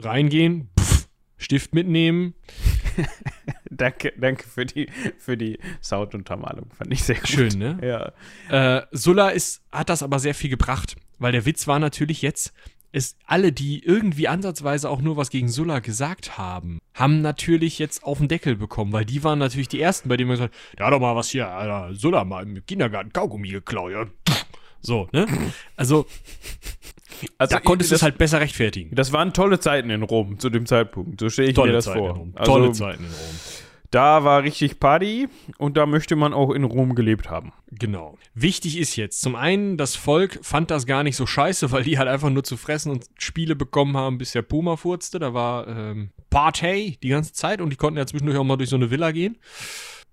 Reingehen, 0.00 0.70
pff, 0.78 1.08
Stift 1.36 1.74
mitnehmen. 1.74 2.34
danke, 3.70 4.12
danke 4.16 4.46
für 4.46 4.66
die, 4.66 4.88
für 5.18 5.36
die 5.36 5.58
Sounduntermalung. 5.80 6.70
Fand 6.76 6.92
ich 6.92 7.02
sehr 7.02 7.16
gut. 7.16 7.28
Schön, 7.28 7.58
ne? 7.58 7.78
Ja. 8.50 8.78
Äh, 8.78 8.86
Sulla 8.92 9.30
ist, 9.30 9.62
hat 9.72 9.88
das 9.88 10.02
aber 10.02 10.18
sehr 10.18 10.34
viel 10.34 10.50
gebracht, 10.50 10.96
weil 11.18 11.32
der 11.32 11.46
Witz 11.46 11.66
war 11.66 11.78
natürlich 11.78 12.22
jetzt, 12.22 12.52
ist 12.92 13.16
alle, 13.26 13.52
die 13.52 13.84
irgendwie 13.84 14.28
ansatzweise 14.28 14.88
auch 14.88 15.00
nur 15.00 15.16
was 15.16 15.30
gegen 15.30 15.48
Sulla 15.48 15.78
gesagt 15.80 16.38
haben, 16.38 16.78
haben 16.94 17.20
natürlich 17.20 17.78
jetzt 17.78 18.02
auf 18.02 18.18
den 18.18 18.28
Deckel 18.28 18.56
bekommen, 18.56 18.92
weil 18.92 19.04
die 19.04 19.22
waren 19.24 19.38
natürlich 19.38 19.68
die 19.68 19.80
Ersten, 19.80 20.08
bei 20.08 20.16
denen 20.16 20.28
man 20.28 20.36
gesagt 20.38 20.54
hat, 20.78 20.86
hat 20.86 20.92
doch 20.92 21.00
mal 21.00 21.14
was 21.16 21.28
hier, 21.30 21.48
Alter, 21.48 21.94
Sulla 21.94 22.24
mal 22.24 22.42
im 22.44 22.64
Kindergarten 22.66 23.12
Kaugummi 23.12 23.48
geklaut, 23.50 23.92
ja. 23.92 24.06
So, 24.80 25.08
ne? 25.12 25.26
Also, 25.76 26.06
Also, 27.38 27.56
da 27.56 27.60
konntest 27.60 27.90
du 27.90 27.96
es 27.96 28.02
halt 28.02 28.16
besser 28.16 28.40
rechtfertigen. 28.40 28.94
Das 28.94 29.12
waren 29.12 29.32
tolle 29.32 29.58
Zeiten 29.60 29.90
in 29.90 30.02
Rom 30.02 30.38
zu 30.38 30.50
dem 30.50 30.66
Zeitpunkt. 30.66 31.20
So 31.20 31.28
stelle 31.28 31.48
ich 31.50 31.56
mir 31.56 31.62
Tolle 31.62 31.72
das 31.72 31.86
Zeiten 31.86 31.98
vor. 31.98 32.10
in 32.10 32.16
Rom. 32.16 32.32
Also, 32.36 32.52
Tolle 32.52 32.72
Zeiten 32.72 33.04
in 33.04 33.10
Rom. 33.10 33.36
Da 33.90 34.22
war 34.22 34.42
richtig 34.42 34.80
Party 34.80 35.28
und 35.56 35.78
da 35.78 35.86
möchte 35.86 36.14
man 36.14 36.34
auch 36.34 36.50
in 36.50 36.64
Rom 36.64 36.94
gelebt 36.94 37.30
haben. 37.30 37.52
Genau. 37.70 38.18
Wichtig 38.34 38.76
ist 38.78 38.96
jetzt, 38.96 39.22
zum 39.22 39.34
einen, 39.34 39.78
das 39.78 39.96
Volk 39.96 40.40
fand 40.42 40.70
das 40.70 40.84
gar 40.84 41.02
nicht 41.02 41.16
so 41.16 41.24
scheiße, 41.24 41.72
weil 41.72 41.84
die 41.84 41.98
halt 41.98 42.08
einfach 42.08 42.28
nur 42.28 42.44
zu 42.44 42.58
fressen 42.58 42.92
und 42.92 43.06
Spiele 43.18 43.56
bekommen 43.56 43.96
haben, 43.96 44.18
bis 44.18 44.32
der 44.32 44.42
Puma 44.42 44.76
furzte. 44.76 45.18
Da 45.18 45.32
war 45.32 45.66
ähm, 45.68 46.10
Party 46.28 46.98
die 47.02 47.08
ganze 47.08 47.32
Zeit 47.32 47.62
und 47.62 47.70
die 47.70 47.76
konnten 47.76 47.98
ja 47.98 48.06
zwischendurch 48.06 48.38
auch 48.38 48.44
mal 48.44 48.56
durch 48.58 48.70
so 48.70 48.76
eine 48.76 48.90
Villa 48.90 49.10
gehen 49.10 49.38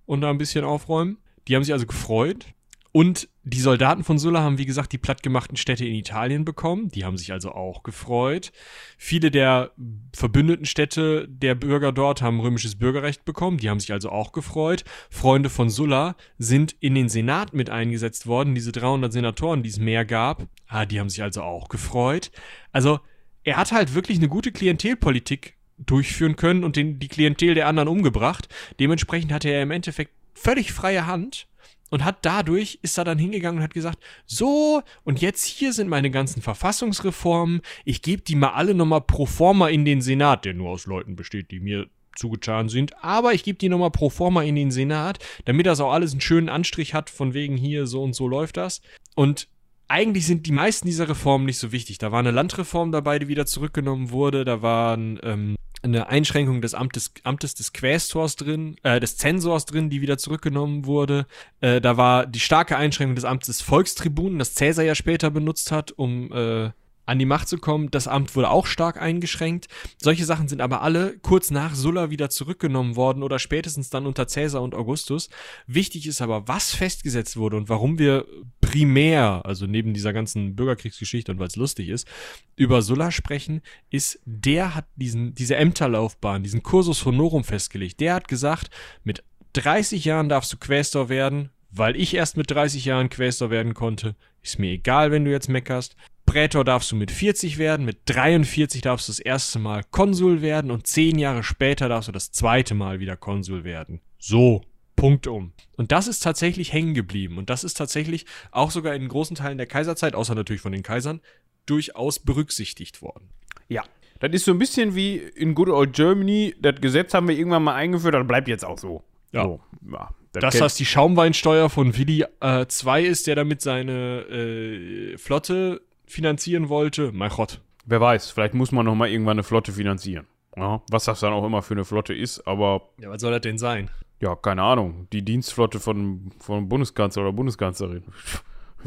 und 0.05 0.21
da 0.21 0.29
ein 0.29 0.37
bisschen 0.37 0.63
aufräumen. 0.63 1.17
Die 1.47 1.55
haben 1.55 1.63
sich 1.63 1.73
also 1.73 1.85
gefreut. 1.85 2.45
Und 2.93 3.27
die 3.47 3.59
Soldaten 3.59 4.03
von 4.03 4.17
Sulla 4.17 4.41
haben, 4.41 4.57
wie 4.57 4.65
gesagt, 4.65 4.91
die 4.91 4.97
plattgemachten 4.97 5.55
Städte 5.55 5.85
in 5.85 5.93
Italien 5.93 6.45
bekommen. 6.45 6.89
Die 6.89 7.05
haben 7.05 7.15
sich 7.15 7.31
also 7.31 7.51
auch 7.51 7.83
gefreut. 7.83 8.51
Viele 8.97 9.29
der 9.29 9.71
verbündeten 10.13 10.65
Städte 10.65 11.27
der 11.29 11.53
Bürger 11.53 11.91
dort 11.91 12.23
haben 12.23 12.39
römisches 12.39 12.75
Bürgerrecht 12.75 13.23
bekommen. 13.23 13.57
Die 13.57 13.69
haben 13.69 13.79
sich 13.79 13.93
also 13.93 14.09
auch 14.09 14.31
gefreut. 14.31 14.83
Freunde 15.11 15.51
von 15.51 15.69
Sulla 15.69 16.15
sind 16.39 16.75
in 16.79 16.95
den 16.95 17.07
Senat 17.07 17.53
mit 17.53 17.69
eingesetzt 17.69 18.25
worden. 18.25 18.55
Diese 18.55 18.71
300 18.71 19.13
Senatoren, 19.13 19.61
die 19.61 19.69
es 19.69 19.77
mehr 19.77 20.05
gab, 20.05 20.47
ah, 20.67 20.87
die 20.87 20.99
haben 20.99 21.09
sich 21.09 21.21
also 21.21 21.43
auch 21.43 21.69
gefreut. 21.69 22.31
Also 22.71 22.99
er 23.43 23.57
hat 23.57 23.71
halt 23.71 23.93
wirklich 23.93 24.17
eine 24.17 24.27
gute 24.27 24.51
Klientelpolitik 24.51 25.55
durchführen 25.77 26.35
können 26.35 26.63
und 26.63 26.77
den, 26.77 26.97
die 26.97 27.09
Klientel 27.09 27.53
der 27.53 27.67
anderen 27.67 27.89
umgebracht. 27.89 28.49
Dementsprechend 28.79 29.31
hatte 29.31 29.49
er 29.49 29.61
im 29.61 29.69
Endeffekt 29.69 30.13
völlig 30.33 30.73
freie 30.73 31.05
Hand 31.05 31.47
und 31.89 32.03
hat 32.03 32.17
dadurch, 32.23 32.79
ist 32.81 32.97
er 32.97 33.03
dann 33.03 33.17
hingegangen 33.17 33.59
und 33.59 33.63
hat 33.63 33.73
gesagt, 33.73 33.99
so, 34.25 34.81
und 35.03 35.21
jetzt 35.21 35.45
hier 35.45 35.73
sind 35.73 35.87
meine 35.87 36.11
ganzen 36.11 36.41
Verfassungsreformen, 36.41 37.61
ich 37.83 38.01
gebe 38.01 38.21
die 38.21 38.35
mal 38.35 38.53
alle 38.53 38.73
nochmal 38.73 39.01
pro 39.01 39.25
forma 39.25 39.69
in 39.69 39.85
den 39.85 40.01
Senat, 40.01 40.45
der 40.45 40.53
nur 40.53 40.69
aus 40.69 40.85
Leuten 40.85 41.15
besteht, 41.15 41.51
die 41.51 41.59
mir 41.59 41.87
zugetan 42.15 42.69
sind, 42.69 43.03
aber 43.03 43.33
ich 43.33 43.43
gebe 43.43 43.57
die 43.57 43.69
nochmal 43.69 43.91
pro 43.91 44.09
forma 44.09 44.43
in 44.43 44.55
den 44.55 44.71
Senat, 44.71 45.19
damit 45.45 45.65
das 45.65 45.81
auch 45.81 45.91
alles 45.91 46.11
einen 46.11 46.21
schönen 46.21 46.49
Anstrich 46.49 46.93
hat, 46.93 47.09
von 47.09 47.33
wegen 47.33 47.57
hier 47.57 47.87
so 47.87 48.03
und 48.03 48.15
so 48.15 48.27
läuft 48.27 48.57
das. 48.57 48.81
Und 49.15 49.47
eigentlich 49.87 50.25
sind 50.25 50.47
die 50.47 50.51
meisten 50.51 50.87
dieser 50.87 51.09
Reformen 51.09 51.45
nicht 51.45 51.59
so 51.59 51.71
wichtig. 51.71 51.97
Da 51.97 52.11
war 52.11 52.19
eine 52.19 52.31
Landreform 52.31 52.91
dabei, 52.91 53.19
die 53.19 53.27
wieder 53.27 53.45
zurückgenommen 53.45 54.09
wurde. 54.09 54.45
Da 54.45 54.61
waren 54.61 55.19
ähm, 55.23 55.55
eine 55.85 56.07
Einschränkung 56.07 56.61
des 56.61 56.73
Amtes, 56.73 57.13
Amtes 57.23 57.55
des 57.55 57.71
Quästors 57.71 58.35
drin, 58.35 58.75
äh, 58.83 58.99
des 58.99 59.17
Zensors 59.17 59.65
drin, 59.65 59.89
die 59.89 60.01
wieder 60.01 60.17
zurückgenommen 60.17 60.85
wurde. 60.85 61.25
Äh, 61.61 61.79
da 61.79 61.97
war 61.97 62.25
die 62.25 62.39
starke 62.39 62.75
Einschränkung 62.75 63.15
des 63.15 63.25
Amtes 63.25 63.47
des 63.47 63.61
Volkstribunen, 63.61 64.39
das 64.39 64.53
Cäsar 64.55 64.83
ja 64.83 64.95
später 64.95 65.31
benutzt 65.31 65.71
hat, 65.71 65.91
um 65.91 66.31
äh, 66.33 66.71
an 67.05 67.19
die 67.19 67.25
Macht 67.25 67.47
zu 67.47 67.57
kommen. 67.57 67.91
Das 67.91 68.07
Amt 68.07 68.35
wurde 68.35 68.49
auch 68.49 68.65
stark 68.65 69.01
eingeschränkt. 69.01 69.67
Solche 70.01 70.25
Sachen 70.25 70.47
sind 70.47 70.61
aber 70.61 70.81
alle 70.81 71.17
kurz 71.19 71.51
nach 71.51 71.75
Sulla 71.75 72.09
wieder 72.09 72.29
zurückgenommen 72.29 72.95
worden 72.95 73.23
oder 73.23 73.39
spätestens 73.39 73.89
dann 73.89 74.05
unter 74.05 74.25
Caesar 74.25 74.61
und 74.61 74.75
Augustus. 74.75 75.29
Wichtig 75.67 76.07
ist 76.07 76.21
aber, 76.21 76.47
was 76.47 76.73
festgesetzt 76.73 77.37
wurde 77.37 77.57
und 77.57 77.69
warum 77.69 77.99
wir 77.99 78.25
primär, 78.61 79.41
also 79.45 79.67
neben 79.67 79.93
dieser 79.93 80.13
ganzen 80.13 80.55
Bürgerkriegsgeschichte 80.55 81.31
und 81.31 81.39
weil 81.39 81.47
es 81.47 81.55
lustig 81.55 81.89
ist, 81.89 82.07
über 82.55 82.81
Sulla 82.81 83.11
sprechen, 83.11 83.61
ist, 83.89 84.19
der 84.25 84.75
hat 84.75 84.85
diesen, 84.95 85.35
diese 85.35 85.55
Ämterlaufbahn, 85.55 86.43
diesen 86.43 86.63
Cursus 86.63 87.05
Honorum 87.05 87.43
festgelegt. 87.43 87.99
Der 87.99 88.15
hat 88.15 88.27
gesagt, 88.27 88.69
mit 89.03 89.23
30 89.53 90.03
Jahren 90.05 90.29
darfst 90.29 90.51
du 90.51 90.57
Quästor 90.57 91.09
werden, 91.09 91.49
weil 91.71 91.95
ich 91.95 92.13
erst 92.13 92.37
mit 92.37 92.51
30 92.51 92.85
Jahren 92.85 93.09
Quästor 93.09 93.49
werden 93.49 93.73
konnte. 93.73 94.15
Ist 94.41 94.59
mir 94.59 94.71
egal, 94.71 95.11
wenn 95.11 95.25
du 95.25 95.31
jetzt 95.31 95.49
meckerst. 95.49 95.95
Prätor 96.35 96.65
darfst 96.65 96.91
du 96.91 96.97
mit 96.97 97.11
40 97.11 97.57
werden, 97.59 97.85
mit 97.85 97.99
43 98.07 98.81
darfst 98.81 99.07
du 99.07 99.13
das 99.13 99.19
erste 99.19 99.57
Mal 99.57 99.85
Konsul 99.89 100.41
werden 100.41 100.69
und 100.69 100.85
10 100.85 101.17
Jahre 101.17 101.43
später 101.43 101.87
darfst 101.87 102.09
du 102.09 102.11
das 102.11 102.33
zweite 102.33 102.75
Mal 102.75 102.99
wieder 102.99 103.15
Konsul 103.15 103.63
werden. 103.63 104.01
So, 104.19 104.61
Punkt 104.97 105.27
um. 105.27 105.53
Und 105.77 105.93
das 105.93 106.09
ist 106.09 106.19
tatsächlich 106.19 106.73
hängen 106.73 106.93
geblieben. 106.93 107.37
Und 107.37 107.49
das 107.49 107.63
ist 107.63 107.75
tatsächlich 107.75 108.25
auch 108.51 108.69
sogar 108.69 108.95
in 108.95 109.07
großen 109.07 109.37
Teilen 109.37 109.57
der 109.57 109.65
Kaiserzeit, 109.65 110.13
außer 110.13 110.35
natürlich 110.35 110.61
von 110.61 110.73
den 110.73 110.83
Kaisern, 110.83 111.21
durchaus 111.67 112.19
berücksichtigt 112.19 113.01
worden. 113.01 113.29
Ja. 113.69 113.85
Das 114.19 114.33
ist 114.33 114.43
so 114.43 114.51
ein 114.51 114.59
bisschen 114.59 114.93
wie 114.93 115.15
in 115.15 115.55
Good 115.55 115.69
Old 115.69 115.93
Germany. 115.93 116.53
Das 116.59 116.81
Gesetz 116.81 117.13
haben 117.13 117.29
wir 117.29 117.37
irgendwann 117.37 117.63
mal 117.63 117.75
eingeführt, 117.75 118.13
das 118.13 118.27
bleibt 118.27 118.49
jetzt 118.49 118.65
auch 118.65 118.77
so. 118.77 119.05
Ja. 119.31 119.43
So, 119.43 119.61
ja 119.89 120.09
das 120.33 120.59
heißt, 120.59 120.77
die 120.79 120.85
Schaumweinsteuer 120.85 121.69
von 121.69 121.97
Willi 121.97 122.25
äh, 122.41 122.65
II 122.65 123.05
ist, 123.05 123.27
der 123.27 123.35
damit 123.35 123.61
seine 123.61 124.19
äh, 124.23 125.17
Flotte 125.17 125.81
finanzieren 126.07 126.69
wollte, 126.69 127.11
mein 127.11 127.29
Gott. 127.29 127.61
Wer 127.85 128.01
weiß, 128.01 128.31
vielleicht 128.31 128.53
muss 128.53 128.71
man 128.71 128.85
noch 128.85 128.95
mal 128.95 129.09
irgendwann 129.09 129.35
eine 129.35 129.43
Flotte 129.43 129.71
finanzieren. 129.71 130.25
Ja, 130.57 130.81
was 130.89 131.05
das 131.05 131.19
dann 131.19 131.33
auch 131.33 131.45
immer 131.45 131.61
für 131.61 131.73
eine 131.73 131.85
Flotte 131.85 132.13
ist, 132.13 132.47
aber. 132.47 132.89
Ja, 132.99 133.09
was 133.09 133.21
soll 133.21 133.31
das 133.31 133.41
denn 133.41 133.57
sein? 133.57 133.89
Ja, 134.21 134.35
keine 134.35 134.63
Ahnung. 134.63 135.07
Die 135.11 135.23
Dienstflotte 135.23 135.79
von, 135.79 136.31
von 136.39 136.69
Bundeskanzler 136.69 137.23
oder 137.23 137.33
Bundeskanzlerin. 137.33 138.03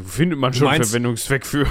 Findet 0.02 0.38
man 0.38 0.54
schon 0.54 0.72
Verwendungszweck 0.72 1.44
für. 1.44 1.66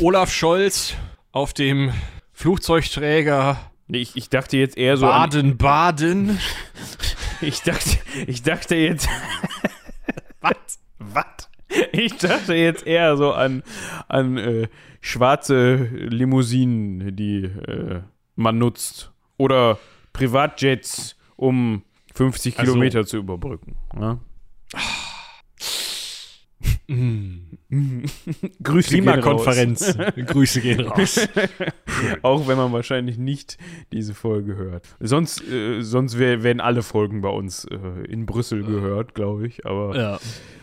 Olaf 0.00 0.32
Scholz 0.32 0.94
auf 1.32 1.52
dem 1.52 1.92
Flugzeugträger. 2.32 3.58
Nee, 3.88 3.98
ich, 3.98 4.16
ich 4.16 4.30
dachte 4.30 4.56
jetzt 4.56 4.78
eher 4.78 4.96
so. 4.96 5.06
Baden-Baden. 5.06 6.38
ich 7.40 7.62
dachte, 7.62 7.98
ich 8.26 8.42
dachte 8.42 8.76
jetzt. 8.76 9.08
was? 10.40 10.78
Was? 10.98 11.47
Ich 11.92 12.16
dachte 12.16 12.54
jetzt 12.54 12.86
eher 12.86 13.16
so 13.16 13.32
an, 13.32 13.62
an 14.08 14.38
äh, 14.38 14.68
schwarze 15.00 15.76
Limousinen, 15.76 17.14
die 17.14 17.44
äh, 17.44 18.00
man 18.36 18.58
nutzt. 18.58 19.12
Oder 19.36 19.78
Privatjets, 20.12 21.16
um 21.36 21.82
50 22.14 22.58
also, 22.58 22.72
Kilometer 22.72 23.06
zu 23.06 23.18
überbrücken. 23.18 23.76
Ja? 23.98 24.18
Grüße 28.62 28.88
Klimakonferenz. 28.88 29.96
Grüße 30.26 30.62
gehen 30.62 30.80
raus. 30.88 31.28
Auch 32.22 32.48
wenn 32.48 32.56
man 32.56 32.72
wahrscheinlich 32.72 33.18
nicht 33.18 33.58
diese 33.92 34.14
Folge 34.14 34.56
hört. 34.56 34.88
Sonst, 34.98 35.46
äh, 35.46 35.82
sonst 35.82 36.18
wär, 36.18 36.42
werden 36.42 36.60
alle 36.60 36.82
Folgen 36.82 37.20
bei 37.20 37.28
uns 37.28 37.66
äh, 37.66 37.76
in 38.08 38.24
Brüssel 38.24 38.64
gehört, 38.64 39.14
glaube 39.14 39.46
ich. 39.46 39.66
Aber 39.66 39.96
ja. 39.96 40.18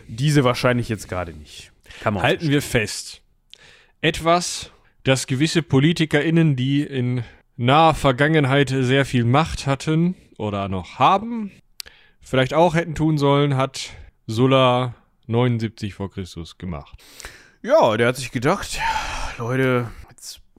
Diese 0.08 0.44
wahrscheinlich 0.44 0.90
jetzt 0.90 1.08
gerade 1.08 1.34
nicht. 1.34 1.72
Halten 2.04 2.50
wir 2.50 2.62
fest. 2.62 3.22
Etwas, 4.02 4.72
das 5.04 5.28
gewisse 5.28 5.62
PolitikerInnen, 5.62 6.56
die 6.56 6.84
in 6.84 7.24
naher 7.58 7.94
Vergangenheit 7.94 8.70
sehr 8.70 9.06
viel 9.06 9.24
Macht 9.24 9.66
hatten 9.66 10.16
oder 10.38 10.68
noch 10.68 11.00
haben, 11.00 11.52
vielleicht 12.22 12.54
auch 12.54 12.76
hätten 12.76 12.96
tun 12.96 13.18
sollen, 13.18 13.56
hat 13.56 13.92
Sulla 14.28 14.96
79 15.28 15.94
vor 15.94 16.12
Christus 16.12 16.58
gemacht. 16.58 17.04
Ja, 17.62 17.96
der 17.98 18.10
hat 18.10 18.18
sich 18.18 18.32
gedacht, 18.32 18.80
Leute, 19.38 19.90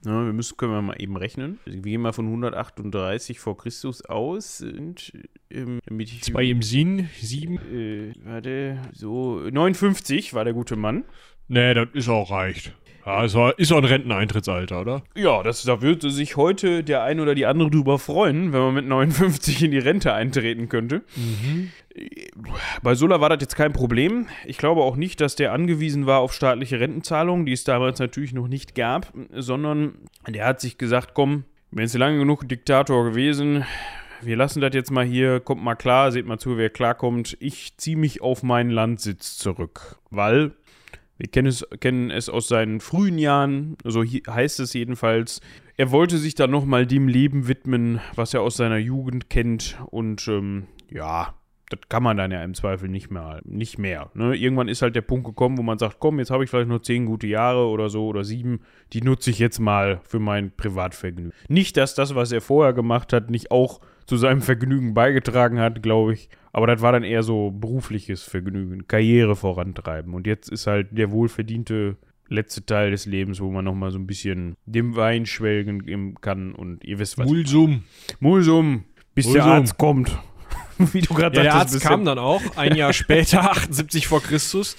jetzt, 0.06 0.14
ne, 0.14 0.26
wir 0.26 0.32
müssen, 0.32 0.56
können 0.56 0.72
wir 0.72 0.82
mal 0.82 0.96
eben 1.00 1.16
rechnen. 1.16 1.58
Wir 1.64 1.80
gehen 1.80 2.00
mal 2.00 2.12
von 2.12 2.26
138 2.26 3.38
vor 3.40 3.56
Christus 3.56 4.04
aus 4.04 4.62
und 4.62 5.12
ähm, 5.50 5.80
damit 5.86 6.08
ich 6.08 6.22
Zwei 6.22 6.44
im 6.44 6.62
Sinn, 6.62 7.08
sieben. 7.20 7.58
Äh, 7.72 8.12
warte, 8.24 8.78
so 8.92 9.40
59 9.40 10.34
war 10.34 10.44
der 10.44 10.54
gute 10.54 10.76
Mann. 10.76 11.04
Nee, 11.48 11.74
das 11.74 11.88
ist 11.92 12.08
auch 12.08 12.30
reicht. 12.30 12.72
Ja, 13.04 13.24
es 13.24 13.34
war, 13.34 13.56
ist 13.56 13.70
auch 13.70 13.78
ein 13.78 13.84
Renteneintrittsalter, 13.84 14.80
oder? 14.80 15.02
Ja, 15.14 15.44
das, 15.44 15.62
da 15.62 15.80
würde 15.80 16.10
sich 16.10 16.36
heute 16.36 16.82
der 16.82 17.04
ein 17.04 17.20
oder 17.20 17.36
die 17.36 17.46
andere 17.46 17.70
drüber 17.70 18.00
freuen, 18.00 18.52
wenn 18.52 18.60
man 18.60 18.74
mit 18.74 18.86
59 18.86 19.62
in 19.62 19.70
die 19.70 19.78
Rente 19.78 20.12
eintreten 20.12 20.68
könnte. 20.68 21.02
Mhm. 21.14 21.70
Bei 22.82 22.94
Sulla 22.94 23.20
war 23.20 23.30
das 23.30 23.38
jetzt 23.40 23.56
kein 23.56 23.72
Problem. 23.72 24.26
Ich 24.44 24.58
glaube 24.58 24.82
auch 24.82 24.96
nicht, 24.96 25.20
dass 25.20 25.36
der 25.36 25.52
angewiesen 25.52 26.06
war 26.06 26.20
auf 26.20 26.32
staatliche 26.32 26.80
Rentenzahlungen, 26.80 27.46
die 27.46 27.52
es 27.52 27.64
damals 27.64 27.98
natürlich 27.98 28.32
noch 28.32 28.48
nicht 28.48 28.74
gab, 28.74 29.12
sondern 29.32 29.94
der 30.28 30.46
hat 30.46 30.60
sich 30.60 30.78
gesagt, 30.78 31.14
komm, 31.14 31.44
wir 31.70 31.88
sind 31.88 32.00
lange 32.00 32.18
genug 32.18 32.48
Diktator 32.48 33.04
gewesen, 33.04 33.64
wir 34.22 34.36
lassen 34.36 34.60
das 34.60 34.74
jetzt 34.74 34.90
mal 34.90 35.04
hier, 35.04 35.40
kommt 35.40 35.62
mal 35.62 35.74
klar, 35.74 36.10
seht 36.12 36.26
mal 36.26 36.38
zu, 36.38 36.56
wer 36.56 36.70
klarkommt. 36.70 37.36
Ich 37.40 37.76
ziehe 37.76 37.96
mich 37.96 38.22
auf 38.22 38.42
meinen 38.42 38.70
Landsitz 38.70 39.36
zurück, 39.36 40.00
weil 40.10 40.52
wir 41.18 41.28
kennen 41.28 41.48
es, 41.48 41.66
kennen 41.80 42.10
es 42.10 42.28
aus 42.28 42.48
seinen 42.48 42.80
frühen 42.80 43.18
Jahren, 43.18 43.76
so 43.84 44.02
heißt 44.02 44.60
es 44.60 44.72
jedenfalls. 44.72 45.40
Er 45.76 45.90
wollte 45.90 46.18
sich 46.18 46.34
dann 46.34 46.50
nochmal 46.50 46.86
dem 46.86 47.08
Leben 47.08 47.48
widmen, 47.48 48.00
was 48.14 48.34
er 48.34 48.42
aus 48.42 48.56
seiner 48.56 48.78
Jugend 48.78 49.28
kennt. 49.30 49.78
Und 49.90 50.26
ähm, 50.28 50.66
ja, 50.90 51.34
das 51.68 51.80
kann 51.88 52.02
man 52.02 52.16
dann 52.16 52.30
ja 52.30 52.42
im 52.44 52.54
Zweifel 52.54 52.88
nicht 52.88 53.10
mehr. 53.10 53.40
Nicht 53.44 53.78
mehr 53.78 54.10
ne? 54.14 54.34
Irgendwann 54.36 54.68
ist 54.68 54.82
halt 54.82 54.94
der 54.94 55.02
Punkt 55.02 55.26
gekommen, 55.26 55.58
wo 55.58 55.62
man 55.62 55.78
sagt, 55.78 55.96
komm, 55.98 56.18
jetzt 56.18 56.30
habe 56.30 56.44
ich 56.44 56.50
vielleicht 56.50 56.68
noch 56.68 56.80
zehn 56.80 57.06
gute 57.06 57.26
Jahre 57.26 57.66
oder 57.66 57.88
so 57.88 58.06
oder 58.06 58.24
sieben. 58.24 58.60
Die 58.92 59.02
nutze 59.02 59.30
ich 59.30 59.38
jetzt 59.38 59.58
mal 59.58 60.00
für 60.04 60.20
mein 60.20 60.52
Privatvergnügen. 60.56 61.32
Nicht, 61.48 61.76
dass 61.76 61.94
das, 61.94 62.14
was 62.14 62.32
er 62.32 62.40
vorher 62.40 62.72
gemacht 62.72 63.12
hat, 63.12 63.30
nicht 63.30 63.50
auch 63.50 63.80
zu 64.06 64.16
seinem 64.16 64.42
Vergnügen 64.42 64.94
beigetragen 64.94 65.58
hat, 65.58 65.82
glaube 65.82 66.14
ich. 66.14 66.28
Aber 66.52 66.66
das 66.66 66.80
war 66.80 66.92
dann 66.92 67.02
eher 67.02 67.22
so 67.22 67.50
berufliches 67.50 68.22
Vergnügen, 68.22 68.86
Karriere 68.86 69.36
vorantreiben. 69.36 70.14
Und 70.14 70.26
jetzt 70.26 70.48
ist 70.48 70.66
halt 70.66 70.88
der 70.96 71.10
wohlverdiente 71.10 71.96
letzte 72.28 72.64
Teil 72.64 72.92
des 72.92 73.06
Lebens, 73.06 73.40
wo 73.40 73.50
man 73.50 73.64
nochmal 73.64 73.90
so 73.90 73.98
ein 73.98 74.06
bisschen 74.06 74.56
dem 74.64 74.96
Wein 74.96 75.26
schwelgen 75.26 76.14
kann. 76.20 76.54
Und 76.54 76.84
ihr 76.84 76.98
wisst 76.98 77.18
was. 77.18 77.26
Mulsum. 77.26 77.82
Mulsum, 78.20 78.84
bis 79.14 79.26
Mulsum. 79.26 79.42
der 79.42 79.52
Arzt 79.52 79.78
kommt. 79.78 80.18
Wie 80.92 81.00
du 81.00 81.14
gerade 81.14 81.36
ja, 81.36 81.42
Der 81.42 81.54
Arzt 81.54 81.80
kam 81.80 82.04
dann 82.04 82.18
auch, 82.18 82.42
ein 82.56 82.76
Jahr 82.76 82.92
später, 82.92 83.50
78 83.50 84.06
vor 84.06 84.22
Christus. 84.22 84.76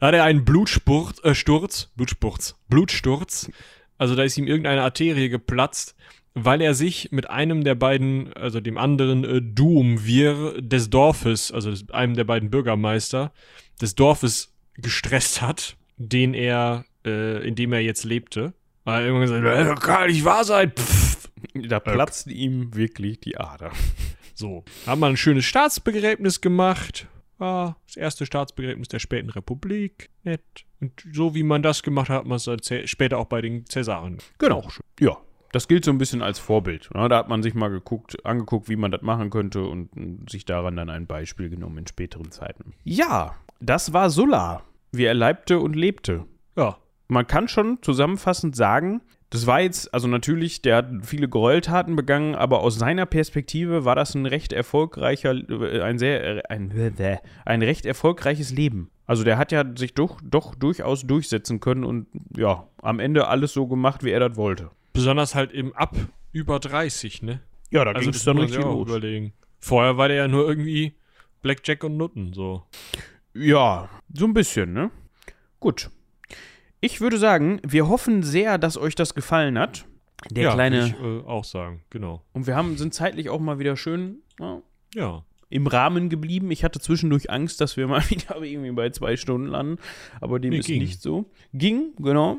Da 0.00 0.08
hat 0.08 0.14
er 0.14 0.24
einen 0.24 0.44
Blutsturz, 0.44 1.22
äh, 1.24 1.34
Sturz, 1.34 1.90
Blutsturz, 1.96 2.56
Blutsturz. 2.68 3.50
Also 3.98 4.14
da 4.14 4.22
ist 4.22 4.38
ihm 4.38 4.46
irgendeine 4.46 4.82
Arterie 4.82 5.28
geplatzt 5.28 5.94
weil 6.34 6.60
er 6.60 6.74
sich 6.74 7.10
mit 7.10 7.28
einem 7.28 7.64
der 7.64 7.74
beiden, 7.74 8.32
also 8.34 8.60
dem 8.60 8.78
anderen 8.78 9.24
äh, 9.24 9.42
Duumvir 9.42 10.60
des 10.60 10.90
Dorfes, 10.90 11.50
also 11.52 11.72
einem 11.92 12.14
der 12.14 12.24
beiden 12.24 12.50
Bürgermeister 12.50 13.32
des 13.80 13.94
Dorfes 13.94 14.54
gestresst 14.74 15.42
hat, 15.42 15.76
den 15.96 16.34
er, 16.34 16.84
äh, 17.04 17.46
in 17.46 17.54
dem 17.54 17.72
er 17.72 17.80
jetzt 17.80 18.04
lebte. 18.04 18.54
Weil 18.84 19.02
er 19.02 19.08
irgendwann 19.08 19.42
gesagt, 19.42 19.78
das 19.78 19.80
kann 19.80 20.06
nicht 20.08 20.24
wahr 20.24 20.44
sein. 20.44 20.72
Pff. 20.72 21.28
Da 21.54 21.80
platzt 21.80 22.26
äh. 22.28 22.32
ihm 22.32 22.74
wirklich 22.74 23.20
die 23.20 23.38
Ader. 23.38 23.72
So, 24.40 24.64
haben 24.86 25.00
wir 25.00 25.06
ein 25.06 25.18
schönes 25.18 25.44
Staatsbegräbnis 25.44 26.40
gemacht. 26.40 27.06
Ah, 27.38 27.74
das 27.86 27.96
erste 27.98 28.24
Staatsbegräbnis 28.24 28.88
der 28.88 28.98
späten 28.98 29.28
Republik. 29.28 30.08
Nett. 30.22 30.40
Und 30.80 30.92
so 31.12 31.34
wie 31.34 31.42
man 31.42 31.62
das 31.62 31.82
gemacht 31.82 32.08
hat, 32.08 32.20
hat 32.20 32.26
man 32.26 32.38
es 32.38 32.50
später 32.90 33.18
auch 33.18 33.26
bei 33.26 33.42
den 33.42 33.66
Cäsaren. 33.66 34.16
Genau. 34.38 34.66
Ja, 34.98 35.18
das 35.52 35.68
gilt 35.68 35.84
so 35.84 35.90
ein 35.90 35.98
bisschen 35.98 36.22
als 36.22 36.38
Vorbild. 36.38 36.88
Ne? 36.94 37.06
Da 37.10 37.18
hat 37.18 37.28
man 37.28 37.42
sich 37.42 37.52
mal 37.52 37.68
geguckt, 37.68 38.24
angeguckt, 38.24 38.70
wie 38.70 38.76
man 38.76 38.90
das 38.90 39.02
machen 39.02 39.28
könnte 39.28 39.62
und 39.62 39.90
sich 40.30 40.46
daran 40.46 40.74
dann 40.76 40.88
ein 40.88 41.06
Beispiel 41.06 41.50
genommen 41.50 41.76
in 41.76 41.86
späteren 41.86 42.30
Zeiten. 42.30 42.72
Ja, 42.82 43.34
das 43.60 43.92
war 43.92 44.08
Sulla, 44.08 44.62
wie 44.90 45.04
er 45.04 45.12
leibte 45.12 45.58
und 45.58 45.76
lebte. 45.76 46.24
Ja. 46.56 46.78
Man 47.08 47.26
kann 47.26 47.46
schon 47.46 47.82
zusammenfassend 47.82 48.56
sagen, 48.56 49.02
das 49.30 49.46
war 49.46 49.60
jetzt, 49.60 49.94
also 49.94 50.08
natürlich, 50.08 50.60
der 50.60 50.76
hat 50.76 50.88
viele 51.02 51.28
Gräueltaten 51.28 51.94
begangen, 51.94 52.34
aber 52.34 52.60
aus 52.60 52.76
seiner 52.78 53.06
Perspektive 53.06 53.84
war 53.84 53.94
das 53.94 54.14
ein 54.16 54.26
recht 54.26 54.52
erfolgreicher, 54.52 55.32
äh, 55.32 55.80
ein 55.82 55.98
sehr, 55.98 56.42
ein, 56.50 56.72
ein 57.44 57.62
recht 57.62 57.86
erfolgreiches 57.86 58.50
Leben. 58.50 58.90
Also 59.06 59.24
der 59.24 59.38
hat 59.38 59.52
ja 59.52 59.64
sich 59.76 59.94
doch, 59.94 60.20
doch 60.22 60.54
durchaus 60.54 61.06
durchsetzen 61.06 61.60
können 61.60 61.84
und 61.84 62.06
ja, 62.36 62.66
am 62.82 62.98
Ende 63.00 63.28
alles 63.28 63.52
so 63.52 63.66
gemacht, 63.66 64.04
wie 64.04 64.10
er 64.10 64.20
das 64.20 64.36
wollte. 64.36 64.70
Besonders 64.92 65.34
halt 65.34 65.52
eben 65.52 65.74
ab 65.74 65.96
über 66.32 66.58
30, 66.58 67.22
ne? 67.22 67.40
Ja, 67.70 67.84
da 67.84 67.92
Also 67.92 68.10
ging 68.10 68.14
es 68.16 68.24
dann 68.24 68.38
richtig 68.38 68.62
los. 68.62 68.88
überlegen. 68.88 69.32
Vorher 69.60 69.96
war 69.96 70.08
der 70.08 70.16
ja 70.16 70.28
nur 70.28 70.48
irgendwie 70.48 70.94
Blackjack 71.42 71.84
und 71.84 71.96
Nutten, 71.96 72.32
so. 72.32 72.64
Ja, 73.34 73.88
so 74.12 74.24
ein 74.26 74.34
bisschen, 74.34 74.72
ne? 74.72 74.90
Gut. 75.60 75.90
Ich 76.80 77.00
würde 77.00 77.18
sagen, 77.18 77.60
wir 77.66 77.88
hoffen 77.88 78.22
sehr, 78.22 78.58
dass 78.58 78.76
euch 78.78 78.94
das 78.94 79.14
gefallen 79.14 79.58
hat. 79.58 79.86
Der 80.30 80.44
ja, 80.44 80.52
kleine. 80.54 80.86
ich, 80.86 80.92
äh, 80.94 81.26
auch 81.26 81.44
sagen, 81.44 81.82
genau. 81.90 82.22
Und 82.32 82.46
wir 82.46 82.54
haben, 82.54 82.76
sind 82.76 82.92
zeitlich 82.94 83.30
auch 83.30 83.40
mal 83.40 83.58
wieder 83.58 83.76
schön 83.76 84.18
ja, 84.38 84.60
Ja. 84.94 85.24
im 85.48 85.66
Rahmen 85.66 86.08
geblieben. 86.10 86.50
Ich 86.50 86.62
hatte 86.62 86.78
zwischendurch 86.80 87.30
Angst, 87.30 87.60
dass 87.60 87.76
wir 87.76 87.86
mal 87.88 88.02
wieder 88.10 88.40
irgendwie 88.42 88.72
bei 88.72 88.90
zwei 88.90 89.16
Stunden 89.16 89.46
landen. 89.48 89.76
Aber 90.20 90.38
dem 90.38 90.50
Nee, 90.50 90.58
ist 90.58 90.66
ging. 90.66 90.80
nicht 90.82 91.00
so. 91.00 91.26
Ging, 91.54 91.92
genau. 91.98 92.38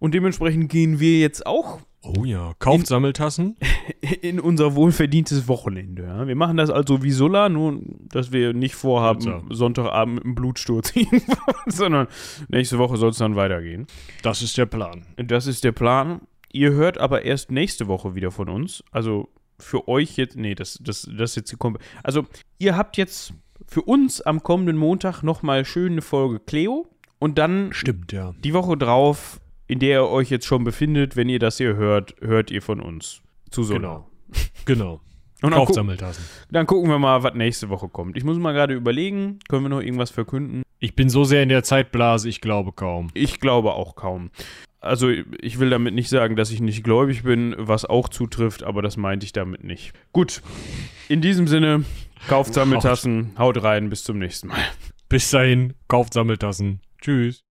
Und 0.00 0.14
dementsprechend 0.14 0.70
gehen 0.70 0.98
wir 1.00 1.18
jetzt 1.20 1.46
auch 1.46 1.80
Oh 2.04 2.24
ja. 2.24 2.52
Kauft 2.58 2.80
In- 2.80 2.84
Sammeltassen. 2.86 3.56
in 4.22 4.40
unser 4.40 4.74
wohlverdientes 4.74 5.48
Wochenende. 5.48 6.02
Ja. 6.04 6.26
Wir 6.26 6.36
machen 6.36 6.56
das 6.56 6.70
also 6.70 7.02
wie 7.02 7.10
Sulla, 7.10 7.48
nur 7.48 7.80
dass 8.10 8.32
wir 8.32 8.52
nicht 8.52 8.74
vorhaben, 8.74 9.20
Pizza. 9.20 9.42
Sonntagabend 9.50 10.16
mit 10.16 10.24
einem 10.24 10.34
Blutsturz 10.34 10.92
sondern 11.66 12.08
nächste 12.48 12.78
Woche 12.78 12.96
soll 12.96 13.10
es 13.10 13.18
dann 13.18 13.36
weitergehen. 13.36 13.86
Das 14.22 14.42
ist 14.42 14.56
der 14.58 14.66
Plan. 14.66 15.06
Das 15.16 15.46
ist 15.46 15.64
der 15.64 15.72
Plan. 15.72 16.20
Ihr 16.52 16.72
hört 16.72 16.98
aber 16.98 17.24
erst 17.24 17.50
nächste 17.50 17.88
Woche 17.88 18.14
wieder 18.14 18.30
von 18.30 18.48
uns. 18.48 18.84
Also 18.92 19.28
für 19.58 19.88
euch 19.88 20.16
jetzt, 20.16 20.36
nee, 20.36 20.54
das, 20.54 20.78
das, 20.82 21.08
das 21.16 21.30
ist 21.30 21.36
jetzt 21.36 21.52
die 21.52 21.56
Kom 21.56 21.78
Also 22.02 22.26
ihr 22.58 22.76
habt 22.76 22.96
jetzt 22.96 23.32
für 23.66 23.82
uns 23.82 24.20
am 24.20 24.42
kommenden 24.42 24.76
Montag 24.76 25.22
nochmal 25.22 25.64
schön 25.64 25.92
eine 25.92 26.02
Folge 26.02 26.40
Cleo 26.40 26.86
und 27.18 27.38
dann 27.38 27.72
Stimmt, 27.72 28.12
ja. 28.12 28.34
die 28.44 28.52
Woche 28.52 28.76
drauf, 28.76 29.40
in 29.66 29.78
der 29.78 30.00
ihr 30.00 30.08
euch 30.08 30.30
jetzt 30.30 30.46
schon 30.46 30.64
befindet, 30.64 31.16
wenn 31.16 31.28
ihr 31.28 31.38
das 31.38 31.58
hier 31.58 31.76
hört, 31.76 32.14
hört 32.20 32.50
ihr 32.50 32.62
von 32.62 32.80
uns 32.80 33.22
zu 33.50 33.62
Sola. 33.62 33.78
Genau. 33.78 34.10
Genau. 34.64 35.00
Und 35.42 35.52
guck, 35.52 35.74
Sammeltassen. 35.74 36.24
dann 36.50 36.66
gucken 36.66 36.88
wir 36.88 36.98
mal, 36.98 37.22
was 37.22 37.34
nächste 37.34 37.68
Woche 37.68 37.88
kommt. 37.88 38.16
Ich 38.16 38.24
muss 38.24 38.38
mal 38.38 38.52
gerade 38.52 38.72
überlegen, 38.72 39.40
können 39.48 39.64
wir 39.64 39.68
noch 39.68 39.82
irgendwas 39.82 40.10
verkünden? 40.10 40.62
Ich 40.78 40.96
bin 40.96 41.10
so 41.10 41.24
sehr 41.24 41.42
in 41.42 41.50
der 41.50 41.62
Zeitblase, 41.62 42.28
ich 42.28 42.40
glaube 42.40 42.72
kaum. 42.72 43.08
Ich 43.12 43.40
glaube 43.40 43.74
auch 43.74 43.94
kaum. 43.94 44.30
Also 44.80 45.08
ich 45.08 45.58
will 45.58 45.70
damit 45.70 45.94
nicht 45.94 46.08
sagen, 46.08 46.36
dass 46.36 46.50
ich 46.50 46.60
nicht 46.60 46.84
gläubig 46.84 47.22
bin, 47.22 47.54
was 47.58 47.84
auch 47.84 48.08
zutrifft, 48.08 48.62
aber 48.62 48.82
das 48.82 48.96
meinte 48.96 49.24
ich 49.24 49.32
damit 49.32 49.64
nicht. 49.64 49.92
Gut, 50.12 50.42
in 51.08 51.20
diesem 51.20 51.46
Sinne, 51.46 51.84
kauft 52.28 52.54
Sammeltassen, 52.54 53.32
haut 53.38 53.62
rein, 53.62 53.88
bis 53.88 54.04
zum 54.04 54.18
nächsten 54.18 54.48
Mal. 54.48 54.60
Bis 55.08 55.30
dahin, 55.30 55.74
kauft 55.88 56.12
Sammeltassen. 56.12 56.80
Tschüss. 57.00 57.42